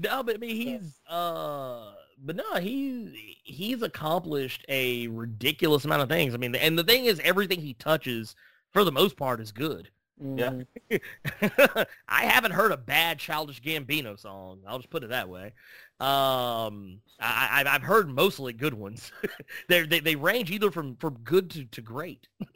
No, 0.00 0.22
but 0.22 0.36
I 0.36 0.38
mean, 0.38 0.56
he's 0.56 1.00
uh, 1.08 1.92
but 2.24 2.36
no, 2.36 2.54
he 2.54 3.36
he's 3.44 3.82
accomplished 3.82 4.64
a 4.68 5.08
ridiculous 5.08 5.84
amount 5.84 6.02
of 6.02 6.08
things. 6.08 6.34
I 6.34 6.38
mean, 6.38 6.54
and 6.54 6.78
the 6.78 6.84
thing 6.84 7.04
is, 7.04 7.20
everything 7.24 7.60
he 7.60 7.74
touches, 7.74 8.34
for 8.70 8.84
the 8.84 8.92
most 8.92 9.16
part, 9.16 9.40
is 9.40 9.52
good. 9.52 9.90
Mhm. 10.22 10.66
I 12.08 12.24
haven't 12.24 12.52
heard 12.52 12.70
a 12.72 12.76
bad 12.76 13.18
Childish 13.18 13.60
Gambino 13.60 14.18
song. 14.18 14.60
I'll 14.66 14.78
just 14.78 14.90
put 14.90 15.02
it 15.04 15.10
that 15.10 15.28
way. 15.28 15.52
Um, 16.00 17.00
I, 17.20 17.64
I've 17.66 17.82
heard 17.82 18.08
mostly 18.08 18.52
good 18.52 18.74
ones. 18.74 19.10
They're, 19.68 19.86
they 19.86 20.00
they 20.00 20.16
range 20.16 20.50
either 20.50 20.70
from 20.70 20.96
from 20.96 21.18
good 21.24 21.50
to, 21.50 21.64
to 21.64 21.80
great. 21.80 22.28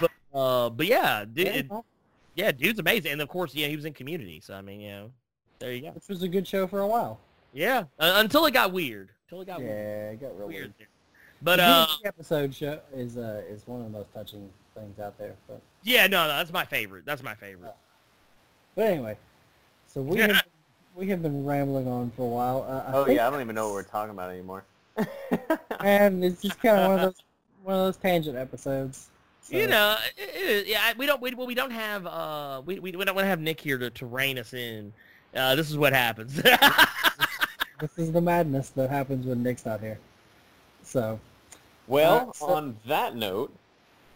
but 0.00 0.10
uh, 0.32 0.70
but 0.70 0.86
yeah, 0.86 1.24
dude, 1.24 1.46
Yeah, 1.70 1.80
yeah, 2.34 2.52
dude's 2.52 2.78
amazing, 2.78 3.12
and 3.12 3.22
of 3.22 3.28
course, 3.28 3.54
yeah, 3.54 3.68
he 3.68 3.76
was 3.76 3.84
in 3.84 3.92
Community. 3.92 4.40
So 4.40 4.54
I 4.54 4.60
mean, 4.62 4.80
you 4.80 4.90
know, 4.90 5.10
there 5.58 5.72
you 5.72 5.82
go. 5.82 5.90
Which 5.90 6.08
was 6.08 6.22
a 6.22 6.28
good 6.28 6.46
show 6.46 6.66
for 6.66 6.80
a 6.80 6.86
while. 6.86 7.20
Yeah, 7.52 7.84
uh, 7.98 8.14
until 8.16 8.46
it 8.46 8.52
got 8.52 8.72
weird. 8.72 9.10
Until 9.26 9.42
it 9.42 9.46
got 9.46 9.60
Yeah, 9.60 9.66
weird. 9.66 10.14
it 10.14 10.20
got 10.20 10.38
real 10.38 10.48
weird. 10.48 10.74
weird. 10.78 10.88
But 11.42 11.56
the 11.56 11.62
uh, 11.64 11.86
episode 12.04 12.54
show 12.54 12.80
is 12.94 13.16
uh 13.18 13.42
is 13.48 13.66
one 13.66 13.80
of 13.80 13.92
the 13.92 13.98
most 13.98 14.12
touching 14.14 14.48
things 14.74 14.98
out 14.98 15.16
there. 15.18 15.34
But 15.48 15.60
yeah, 15.82 16.06
no, 16.06 16.22
no, 16.26 16.36
that's 16.36 16.52
my 16.52 16.64
favorite. 16.64 17.04
That's 17.06 17.22
my 17.22 17.34
favorite. 17.34 17.74
but 18.74 18.86
anyway, 18.86 19.16
so 19.86 20.02
we 20.02 20.18
have 20.20 20.42
we 20.96 21.08
have 21.08 21.22
been 21.22 21.44
rambling 21.44 21.88
on 21.88 22.10
for 22.16 22.22
a 22.22 22.28
while. 22.28 22.66
Uh, 22.68 22.92
Oh 22.96 23.04
think, 23.04 23.16
yeah, 23.18 23.26
I 23.26 23.30
don't 23.30 23.40
even 23.40 23.54
know 23.54 23.66
what 23.68 23.74
we're 23.74 23.82
talking 23.84 24.10
about 24.12 24.30
anymore. 24.30 24.64
and 25.80 26.24
it's 26.24 26.40
just 26.42 26.60
kind 26.60 26.78
of 26.78 26.88
one 26.88 26.98
of 27.00 27.00
those 27.06 27.22
one 27.62 27.74
of 27.76 27.80
those 27.82 27.96
tangent 27.96 28.36
episodes. 28.36 29.08
So, 29.42 29.56
You 29.56 29.66
know, 29.66 29.96
it- 30.16 30.30
it- 30.34 30.66
yeah, 30.66 30.92
we 30.96 31.04
don't 31.06 31.20
we, 31.20 31.34
well, 31.34 31.46
we 31.46 31.54
don't 31.54 31.70
have 31.72 32.06
uh 32.06 32.62
we, 32.64 32.78
we, 32.78 32.92
we 32.92 33.04
don't 33.04 33.14
want 33.14 33.24
to 33.24 33.28
have 33.28 33.40
Nick 33.40 33.60
here 33.60 33.76
to, 33.78 33.90
to 33.90 34.06
rein 34.06 34.38
us 34.38 34.54
in. 34.54 34.92
Uh, 35.34 35.54
this 35.56 35.68
is 35.70 35.76
what 35.76 35.92
happens. 35.92 36.40
this 37.80 37.98
is 37.98 38.12
the 38.12 38.20
madness 38.20 38.70
that 38.70 38.88
happens 38.88 39.26
when 39.26 39.42
Nick's 39.42 39.66
not 39.66 39.80
here. 39.80 39.98
So, 40.82 41.18
well, 41.88 42.28
Uh, 42.30 42.32
so- 42.32 42.46
on 42.54 42.76
that 42.86 43.16
note, 43.16 43.52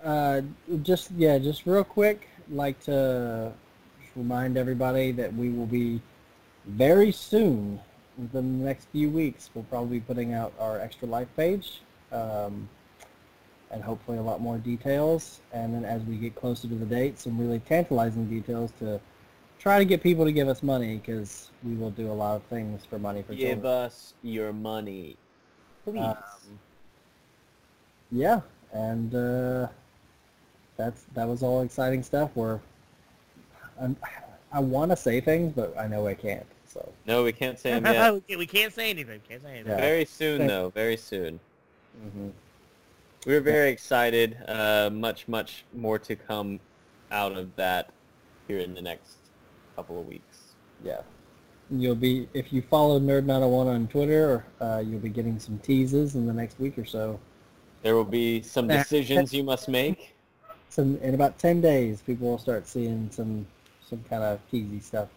uh, 0.04 0.42
just 0.82 1.10
yeah, 1.16 1.38
just 1.38 1.66
real 1.66 1.84
quick, 1.84 2.28
like 2.50 2.80
to 2.84 3.52
remind 4.16 4.56
everybody 4.56 5.12
that 5.12 5.32
we 5.34 5.50
will 5.50 5.66
be 5.66 6.00
very 6.66 7.12
soon, 7.12 7.80
within 8.18 8.58
the 8.58 8.64
next 8.64 8.86
few 8.92 9.08
weeks, 9.08 9.50
we'll 9.54 9.64
probably 9.64 9.98
be 9.98 10.04
putting 10.04 10.34
out 10.34 10.52
our 10.58 10.80
extra 10.80 11.08
life 11.08 11.28
page, 11.36 11.80
um, 12.12 12.68
and 13.70 13.82
hopefully 13.82 14.18
a 14.18 14.22
lot 14.22 14.40
more 14.40 14.58
details. 14.58 15.40
And 15.52 15.74
then 15.74 15.84
as 15.84 16.02
we 16.02 16.16
get 16.16 16.34
closer 16.34 16.68
to 16.68 16.74
the 16.74 16.86
date, 16.86 17.18
some 17.18 17.38
really 17.38 17.60
tantalizing 17.60 18.26
details 18.26 18.72
to 18.80 19.00
try 19.58 19.78
to 19.78 19.84
get 19.84 20.02
people 20.02 20.24
to 20.24 20.32
give 20.32 20.48
us 20.48 20.62
money 20.62 20.96
because 20.96 21.50
we 21.64 21.74
will 21.74 21.90
do 21.90 22.10
a 22.10 22.12
lot 22.12 22.36
of 22.36 22.42
things 22.44 22.84
for 22.84 22.98
money 22.98 23.22
for 23.22 23.34
give 23.34 23.62
children. 23.62 23.66
us 23.66 24.14
your 24.22 24.52
money, 24.52 25.16
please. 25.84 26.00
Um, 26.00 26.16
yeah, 28.10 28.40
and 28.72 29.14
uh, 29.14 29.68
that's 30.78 31.04
that 31.12 31.28
was 31.28 31.42
all 31.42 31.60
exciting 31.60 32.02
stuff. 32.02 32.30
Where 32.34 32.60
I'm, 33.78 33.94
I 34.50 34.60
want 34.60 34.90
to 34.92 34.96
say 34.96 35.20
things, 35.20 35.52
but 35.54 35.76
I 35.78 35.86
know 35.86 36.06
I 36.06 36.14
can't. 36.14 36.46
So 36.66 36.90
no, 37.06 37.22
we 37.24 37.32
can't 37.32 37.58
say 37.58 37.78
them 37.78 37.84
yet. 37.84 38.22
we 38.38 38.46
can't- 38.46 38.72
say 38.72 38.88
anything. 38.88 39.20
Can't 39.28 39.42
say 39.42 39.50
anything. 39.54 39.72
Yeah. 39.72 39.76
Very 39.80 40.04
soon, 40.06 40.46
though. 40.46 40.70
Very 40.70 40.96
soon. 40.96 41.38
hmm 42.14 42.28
We're 43.26 43.40
very 43.40 43.70
excited. 43.70 44.36
Uh, 44.46 44.88
much, 44.92 45.26
much 45.28 45.64
more 45.74 45.98
to 45.98 46.14
come 46.16 46.60
out 47.10 47.32
of 47.32 47.54
that 47.56 47.90
here 48.46 48.58
in 48.60 48.72
the 48.74 48.82
next 48.82 49.16
couple 49.76 49.98
of 50.00 50.06
weeks. 50.06 50.54
yeah, 50.84 51.00
you'll 51.70 51.94
be 51.94 52.28
if 52.34 52.52
you 52.52 52.62
follow 52.62 52.98
Nerd 53.00 53.24
901 53.24 53.66
on 53.66 53.86
Twitter, 53.88 54.44
uh, 54.60 54.82
you'll 54.86 55.00
be 55.00 55.08
getting 55.08 55.38
some 55.38 55.58
teases 55.58 56.14
in 56.14 56.26
the 56.26 56.32
next 56.32 56.58
week 56.60 56.78
or 56.78 56.84
so. 56.84 57.18
There 57.82 57.94
will 57.94 58.04
be 58.04 58.42
some 58.42 58.66
decisions 58.68 59.32
you 59.32 59.42
must 59.42 59.68
make. 59.68 60.14
Some 60.70 60.98
in 61.02 61.14
about 61.14 61.38
ten 61.38 61.60
days, 61.60 62.02
people 62.02 62.28
will 62.28 62.38
start 62.38 62.66
seeing 62.66 63.10
some 63.10 63.46
some 63.88 64.04
kind 64.08 64.22
of 64.22 64.40
cheesy 64.50 64.80
stuff. 64.80 65.08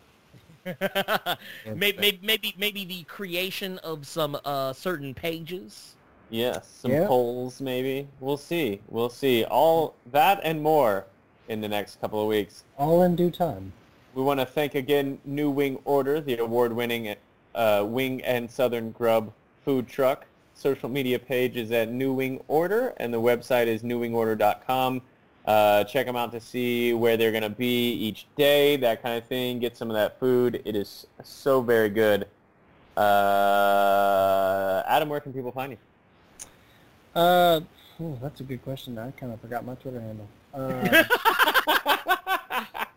maybe, 1.65 1.97
maybe 1.97 2.19
maybe 2.21 2.55
maybe 2.57 2.85
the 2.85 3.03
creation 3.03 3.77
of 3.79 4.05
some 4.07 4.37
uh 4.45 4.73
certain 4.73 5.13
pages. 5.13 5.95
Yes, 6.29 6.67
some 6.81 6.91
Yeah. 6.91 7.07
polls 7.07 7.59
maybe. 7.59 8.07
We'll 8.19 8.37
see. 8.37 8.79
We'll 8.87 9.09
see. 9.09 9.43
All 9.45 9.95
that 10.11 10.39
and 10.43 10.61
more 10.61 11.05
in 11.49 11.59
the 11.59 11.67
next 11.67 11.99
couple 11.99 12.21
of 12.21 12.27
weeks. 12.27 12.63
All 12.77 13.03
in 13.03 13.15
due 13.15 13.31
time. 13.31 13.73
We 14.13 14.21
want 14.23 14.39
to 14.39 14.45
thank 14.45 14.75
again 14.75 15.19
New 15.25 15.49
Wing 15.49 15.79
Order, 15.83 16.21
the 16.21 16.37
award-winning 16.37 17.15
uh, 17.55 17.85
wing 17.87 18.21
and 18.23 18.49
Southern 18.49 18.91
Grub 18.91 19.33
food 19.65 19.87
truck. 19.87 20.25
Social 20.53 20.89
media 20.89 21.17
page 21.17 21.57
is 21.57 21.71
at 21.71 21.89
New 21.91 22.13
Wing 22.13 22.41
Order, 22.47 22.93
and 22.97 23.13
the 23.13 23.19
website 23.19 23.67
is 23.67 23.83
newwingorder.com. 23.83 25.01
Uh, 25.45 25.83
check 25.85 26.05
them 26.05 26.15
out 26.15 26.31
to 26.31 26.39
see 26.39 26.93
where 26.93 27.17
they're 27.17 27.31
going 27.31 27.41
to 27.43 27.49
be 27.49 27.91
each 27.93 28.27
day, 28.35 28.75
that 28.77 29.01
kind 29.01 29.17
of 29.17 29.25
thing. 29.27 29.59
Get 29.59 29.75
some 29.75 29.89
of 29.89 29.95
that 29.95 30.19
food. 30.19 30.61
It 30.65 30.75
is 30.75 31.07
so 31.23 31.61
very 31.61 31.89
good. 31.89 32.27
Uh, 32.95 34.83
Adam, 34.87 35.09
where 35.09 35.19
can 35.19 35.33
people 35.33 35.51
find 35.51 35.71
you? 35.73 35.77
Uh, 37.19 37.61
Oh, 38.03 38.17
that's 38.19 38.39
a 38.39 38.43
good 38.43 38.63
question. 38.63 38.97
I 38.97 39.11
kind 39.11 39.31
of 39.31 39.39
forgot 39.41 39.63
my 39.63 39.75
Twitter 39.75 40.01
handle. 40.01 40.27
Uh, 40.53 41.03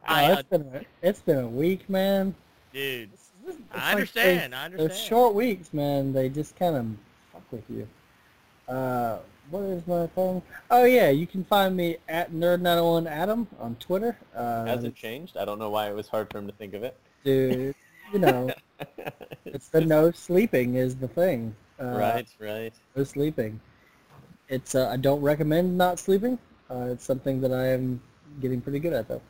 I, 0.07 0.33
it's 0.33 0.43
been 0.49 0.63
a, 0.63 0.81
it's 1.03 1.21
been 1.21 1.39
a 1.39 1.49
week, 1.49 1.89
man. 1.89 2.35
dude, 2.73 3.13
It's- 3.13 3.31
it's 3.47 3.57
I 3.73 3.77
like 3.79 3.93
understand. 3.95 4.53
those- 4.53 4.59
I 4.61 4.69
Those 4.69 4.81
understand. 4.81 5.09
short 5.09 5.35
weeks, 5.35 5.73
man, 5.73 6.13
they 6.13 6.29
just 6.29 6.57
kind 6.57 6.77
of 6.77 6.87
fuck 7.33 7.43
with 7.53 7.65
you. 7.71 7.87
Uh, 8.69 9.19
what 9.51 9.63
is 9.65 9.87
my 9.87 10.07
thing? 10.09 10.43
Oh 10.71 10.85
yeah, 10.85 11.11
you 11.11 11.27
can 11.27 11.45
find 11.45 11.77
me 11.77 11.99
at 12.09 12.33
nerd901adam 12.33 13.47
on 13.61 13.77
Twitter. 13.77 14.17
Uh, 14.35 14.65
Has 14.65 14.85
it 14.85 14.95
changed? 14.95 15.37
I 15.37 15.45
don't 15.45 15.59
know 15.59 15.71
why 15.71 15.89
it 15.89 15.95
was 15.95 16.09
hard 16.09 16.31
for 16.31 16.39
him 16.39 16.47
to 16.47 16.53
think 16.55 16.75
of 16.75 16.83
it. 16.83 16.97
dude, 17.25 17.75
you 18.13 18.19
know, 18.19 18.51
it's 19.47 19.69
the 19.69 19.81
no 19.81 20.11
sleeping 20.11 20.75
is 20.75 20.97
the 20.97 21.09
thing. 21.09 21.55
Uh, 21.81 21.97
right, 21.99 22.29
right. 22.39 22.73
No 22.97 23.05
sleeping. 23.05 23.61
It's 24.49 24.75
uh, 24.75 24.89
I 24.89 24.97
don't 24.97 25.21
recommend 25.21 25.77
not 25.77 25.99
sleeping. 25.99 26.39
Uh, 26.71 26.89
it's 26.91 27.05
something 27.05 27.41
that 27.41 27.53
I 27.53 27.69
am 27.69 28.01
getting 28.41 28.61
pretty 28.61 28.79
good 28.79 28.93
at 28.93 29.09
though. 29.09 29.23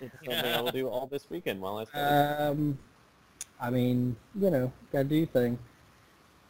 It's 0.00 0.14
something 0.24 0.52
I 0.52 0.60
will 0.60 0.72
do 0.72 0.88
all 0.88 1.06
this 1.06 1.28
weekend 1.30 1.60
while 1.60 1.78
I 1.78 1.84
study. 1.84 2.02
Um, 2.04 2.78
I 3.60 3.70
mean, 3.70 4.16
you 4.38 4.50
know, 4.50 4.72
gotta 4.92 5.04
do 5.04 5.16
your 5.16 5.26
thing. 5.26 5.58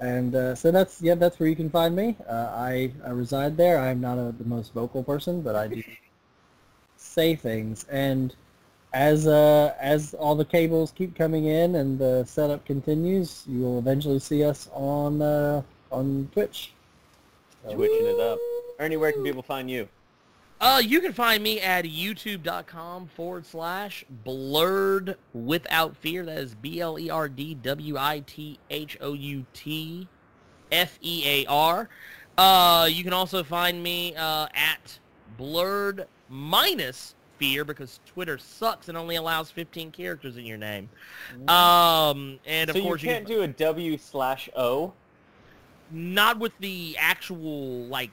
And 0.03 0.35
uh, 0.35 0.55
so 0.57 0.73
that's 0.73 1.01
yeah, 1.01 1.15
that's 1.15 1.39
where 1.39 1.49
you 1.49 1.55
can 1.55 1.71
find 1.71 1.95
me. 1.95 2.17
Uh, 2.29 2.51
I 2.53 2.91
I 3.07 3.11
reside 3.11 3.57
there. 3.57 3.79
I'm 3.79 4.01
not 4.01 4.19
a, 4.19 4.35
the 4.37 4.45
most 4.45 4.75
vocal 4.75 5.05
person, 5.05 5.43
but 5.43 5.55
I 5.55 5.69
do 5.69 5.81
say 6.97 7.37
things. 7.37 7.87
And 7.89 8.35
as 8.93 9.29
uh, 9.29 9.75
as 9.81 10.13
all 10.15 10.35
the 10.35 10.45
cables 10.45 10.91
keep 10.91 11.15
coming 11.15 11.45
in 11.47 11.77
and 11.77 12.01
the 12.01 12.25
setup 12.25 12.67
continues, 12.67 13.45
you 13.47 13.61
will 13.61 13.79
eventually 13.79 14.19
see 14.19 14.43
us 14.43 14.69
on 14.73 15.23
uh, 15.23 15.63
on 15.93 16.29
Twitch. 16.33 16.73
So- 17.65 17.77
Twitching 17.77 18.07
it 18.07 18.19
up. 18.19 18.41
Ernie, 18.81 18.97
where 18.97 19.13
can 19.13 19.23
people 19.23 19.43
find 19.43 19.71
you? 19.71 19.89
Uh, 20.63 20.81
you 20.81 21.01
can 21.01 21.13
find 21.13 21.43
me 21.43 21.61
at 21.61 21.85
youtube.com 21.85 23.09
forward 23.09 23.45
slash 23.45 24.05
blerd 24.25 25.17
without 25.35 25.97
fear. 25.97 26.25
That 26.25 26.39
is 26.39 26.55
B 26.55 26.81
L 26.81 27.01
E 27.01 27.11
R 27.11 27.29
D 27.29 27.55
W 27.55 27.97
I 27.99 28.23
T 28.25 28.61
H 28.71 28.97
O 29.01 29.13
U 29.13 29.45
T 29.53 30.07
F 30.71 31.01
E 31.03 31.23
A 31.27 31.47
R. 31.51 31.89
Uh, 32.39 32.89
you 32.89 33.03
can 33.03 33.13
also 33.13 33.43
find 33.43 33.83
me 33.83 34.15
uh, 34.15 34.47
at 34.55 35.01
blerd 35.37 36.07
minus 36.29 37.17
fear 37.39 37.65
because 37.65 37.99
Twitter 38.07 38.39
sucks 38.39 38.89
and 38.89 38.97
only 38.97 39.17
allows 39.17 39.51
15 39.51 39.91
characters 39.91 40.37
in 40.37 40.47
your 40.47 40.59
name. 40.59 40.89
Um, 41.49 42.39
and 42.47 42.71
of 42.71 42.77
so 42.77 42.83
course 42.83 43.03
you 43.03 43.09
can't 43.09 43.27
do 43.27 43.43
a 43.43 43.49
W 43.49 43.99
slash 43.99 44.49
O? 44.55 44.93
not 45.93 46.39
with 46.39 46.53
the 46.59 46.97
actual 46.99 47.85
like 47.87 48.13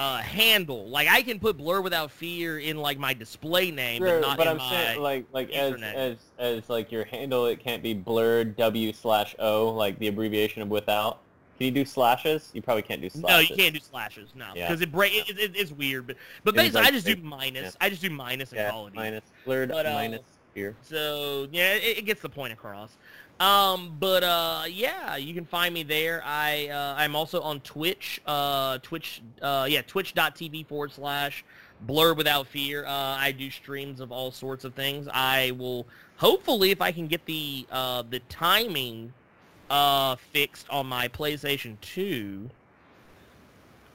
uh 0.00 0.16
handle. 0.22 0.88
Like 0.88 1.08
I 1.08 1.20
can 1.20 1.38
put 1.38 1.58
blerd 1.58 1.84
without 1.84 2.10
fear 2.10 2.58
in 2.58 2.78
like 2.78 2.98
my 2.98 3.12
display 3.12 3.70
name, 3.70 3.98
Sure, 4.02 4.18
but 4.20 4.26
not 4.26 4.36
but 4.38 4.46
in 4.46 4.52
I'm 4.52 4.56
my. 4.56 4.70
saying 4.70 5.00
like 5.02 5.26
like 5.32 5.50
as, 5.50 5.80
as 5.82 6.16
as 6.38 6.68
like 6.70 6.90
your 6.90 7.04
handle, 7.04 7.44
it 7.46 7.60
can't 7.62 7.82
be 7.82 7.94
blerd 7.94 8.56
W 8.56 8.92
slash 8.94 9.36
O, 9.38 9.68
like 9.68 9.98
the 9.98 10.06
abbreviation 10.08 10.62
of 10.62 10.68
without. 10.68 11.20
Can 11.58 11.66
you 11.66 11.72
do 11.72 11.84
slashes? 11.84 12.50
You 12.54 12.62
probably 12.62 12.80
can't 12.82 13.02
do 13.02 13.10
slashes. 13.10 13.28
no, 13.28 13.38
you 13.40 13.54
can't 13.54 13.74
do 13.74 13.80
slashes. 13.80 14.30
No, 14.34 14.46
Yeah. 14.54 14.68
because 14.68 14.80
it 14.80 14.90
break. 14.90 15.12
It, 15.28 15.38
it, 15.38 15.52
it's 15.54 15.70
weird, 15.70 16.06
but 16.06 16.16
but 16.44 16.54
basically, 16.54 16.80
I 16.80 16.90
just 16.90 17.04
do 17.04 17.16
minus. 17.16 17.62
yeah. 17.78 17.86
I 17.86 17.90
just 17.90 18.00
do 18.00 18.08
minus 18.08 18.52
and 18.52 18.60
Yeah, 18.60 18.80
even. 18.80 18.94
minus 18.94 19.24
blerd 19.46 19.68
But, 19.68 19.84
uh, 19.84 19.92
minus 19.92 20.22
here. 20.54 20.74
So 20.82 21.46
yeah, 21.52 21.74
it, 21.74 21.98
it 21.98 22.04
gets 22.06 22.22
the 22.22 22.30
point 22.30 22.54
across. 22.54 22.96
Um, 23.40 23.96
but 23.98 24.22
uh, 24.22 24.64
yeah, 24.68 25.16
you 25.16 25.32
can 25.32 25.46
find 25.46 25.72
me 25.72 25.82
there. 25.82 26.22
I 26.24 26.68
uh, 26.68 26.94
I'm 26.98 27.16
also 27.16 27.40
on 27.40 27.60
Twitch. 27.60 28.20
Uh, 28.26 28.78
Twitch. 28.82 29.22
Uh, 29.40 29.66
yeah, 29.68 29.80
Twitch.tv 29.80 30.66
forward 30.66 30.92
slash 30.92 31.42
Blerd 31.86 32.18
Without 32.18 32.46
Fear. 32.46 32.84
Uh, 32.84 32.90
I 32.90 33.32
do 33.32 33.50
streams 33.50 34.00
of 34.00 34.12
all 34.12 34.30
sorts 34.30 34.64
of 34.64 34.74
things. 34.74 35.08
I 35.10 35.52
will 35.52 35.86
hopefully, 36.18 36.70
if 36.70 36.82
I 36.82 36.92
can 36.92 37.06
get 37.06 37.24
the 37.24 37.66
uh 37.72 38.02
the 38.08 38.20
timing 38.28 39.12
uh 39.70 40.16
fixed 40.32 40.68
on 40.68 40.86
my 40.86 41.08
PlayStation 41.08 41.80
2. 41.80 42.50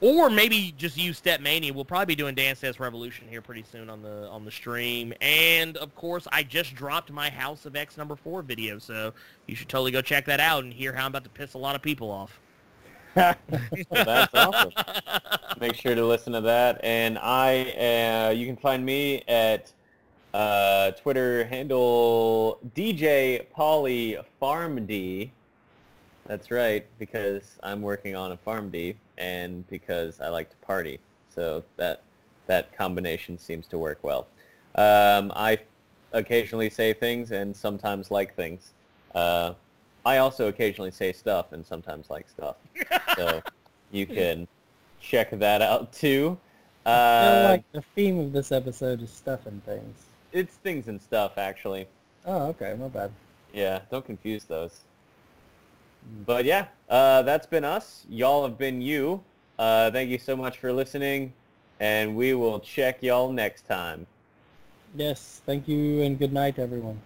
Or 0.02 0.28
maybe 0.28 0.74
just 0.76 0.98
use 0.98 1.20
StepMania. 1.20 1.72
We'll 1.72 1.86
probably 1.86 2.06
be 2.06 2.14
doing 2.14 2.34
Dance 2.34 2.60
Dance 2.60 2.78
Revolution 2.78 3.28
here 3.28 3.40
pretty 3.40 3.64
soon 3.70 3.88
on 3.88 4.02
the 4.02 4.28
on 4.28 4.44
the 4.44 4.50
stream. 4.50 5.14
And 5.22 5.76
of 5.78 5.94
course, 5.94 6.28
I 6.30 6.42
just 6.42 6.74
dropped 6.74 7.10
my 7.10 7.30
House 7.30 7.64
of 7.64 7.76
X 7.76 7.96
number 7.96 8.14
four 8.14 8.42
video, 8.42 8.78
so 8.78 9.14
you 9.46 9.56
should 9.56 9.70
totally 9.70 9.92
go 9.92 10.02
check 10.02 10.26
that 10.26 10.40
out 10.40 10.64
and 10.64 10.72
hear 10.72 10.92
how 10.92 11.06
I'm 11.06 11.12
about 11.12 11.24
to 11.24 11.30
piss 11.30 11.54
a 11.54 11.58
lot 11.58 11.74
of 11.74 11.80
people 11.80 12.10
off. 12.10 12.38
That's 13.16 14.34
awesome. 14.34 14.72
Make 15.58 15.74
sure 15.74 15.94
to 15.94 16.04
listen 16.04 16.34
to 16.34 16.42
that. 16.42 16.78
And 16.84 17.18
I, 17.18 18.26
uh, 18.28 18.30
you 18.32 18.44
can 18.44 18.58
find 18.58 18.84
me 18.84 19.22
at 19.26 19.72
uh, 20.34 20.90
Twitter 20.90 21.46
handle 21.46 22.58
DJ 22.74 23.48
Polly 23.50 24.18
PharmD. 24.42 25.30
That's 26.26 26.50
right, 26.50 26.86
because 26.98 27.56
I'm 27.62 27.80
working 27.80 28.14
on 28.14 28.32
a 28.32 28.36
PharmD, 28.36 28.96
and 29.18 29.66
because 29.68 30.20
I 30.20 30.28
like 30.28 30.50
to 30.50 30.56
party. 30.56 31.00
So 31.34 31.64
that 31.76 32.02
that 32.46 32.76
combination 32.76 33.38
seems 33.38 33.66
to 33.68 33.78
work 33.78 33.98
well. 34.02 34.26
Um, 34.74 35.32
I 35.34 35.58
occasionally 36.12 36.70
say 36.70 36.92
things 36.92 37.30
and 37.32 37.54
sometimes 37.54 38.10
like 38.10 38.34
things. 38.34 38.72
Uh, 39.14 39.54
I 40.04 40.18
also 40.18 40.48
occasionally 40.48 40.92
say 40.92 41.12
stuff 41.12 41.52
and 41.52 41.66
sometimes 41.66 42.10
like 42.10 42.28
stuff. 42.28 42.56
So 43.16 43.42
you 43.90 44.06
can 44.18 44.46
check 45.00 45.30
that 45.30 45.62
out 45.62 45.92
too. 45.92 46.38
Uh, 46.84 47.48
like 47.50 47.64
the 47.72 47.82
theme 47.94 48.18
of 48.20 48.32
this 48.32 48.52
episode 48.52 49.02
is 49.02 49.10
stuff 49.10 49.46
and 49.46 49.64
things. 49.64 50.04
it's 50.32 50.54
things 50.54 50.86
and 50.86 51.02
stuff 51.02 51.36
actually. 51.36 51.88
Oh, 52.24 52.46
okay, 52.48 52.76
my 52.78 52.88
bad. 52.88 53.10
Yeah, 53.52 53.80
don't 53.90 54.04
confuse 54.04 54.44
those. 54.44 54.80
But 56.24 56.44
yeah, 56.44 56.66
uh, 56.88 57.22
that's 57.22 57.46
been 57.46 57.64
us. 57.64 58.06
Y'all 58.08 58.42
have 58.46 58.58
been 58.58 58.80
you. 58.80 59.22
Uh, 59.58 59.90
thank 59.90 60.10
you 60.10 60.18
so 60.18 60.36
much 60.36 60.58
for 60.58 60.72
listening, 60.72 61.32
and 61.80 62.14
we 62.14 62.34
will 62.34 62.60
check 62.60 63.02
y'all 63.02 63.32
next 63.32 63.66
time. 63.66 64.06
Yes, 64.94 65.42
thank 65.46 65.68
you 65.68 66.02
and 66.02 66.18
good 66.18 66.32
night, 66.32 66.58
everyone. 66.58 67.00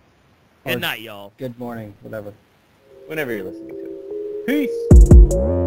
Or 0.64 0.72
Good 0.72 0.81
night, 0.81 1.01
y'all. 1.01 1.32
Good 1.39 1.59
morning, 1.59 1.94
whatever. 2.02 2.32
Whenever 3.06 3.32
you're 3.32 3.44
listening 3.44 3.68
to 3.68 3.85
it. 3.85 4.47
Peace. 4.47 5.60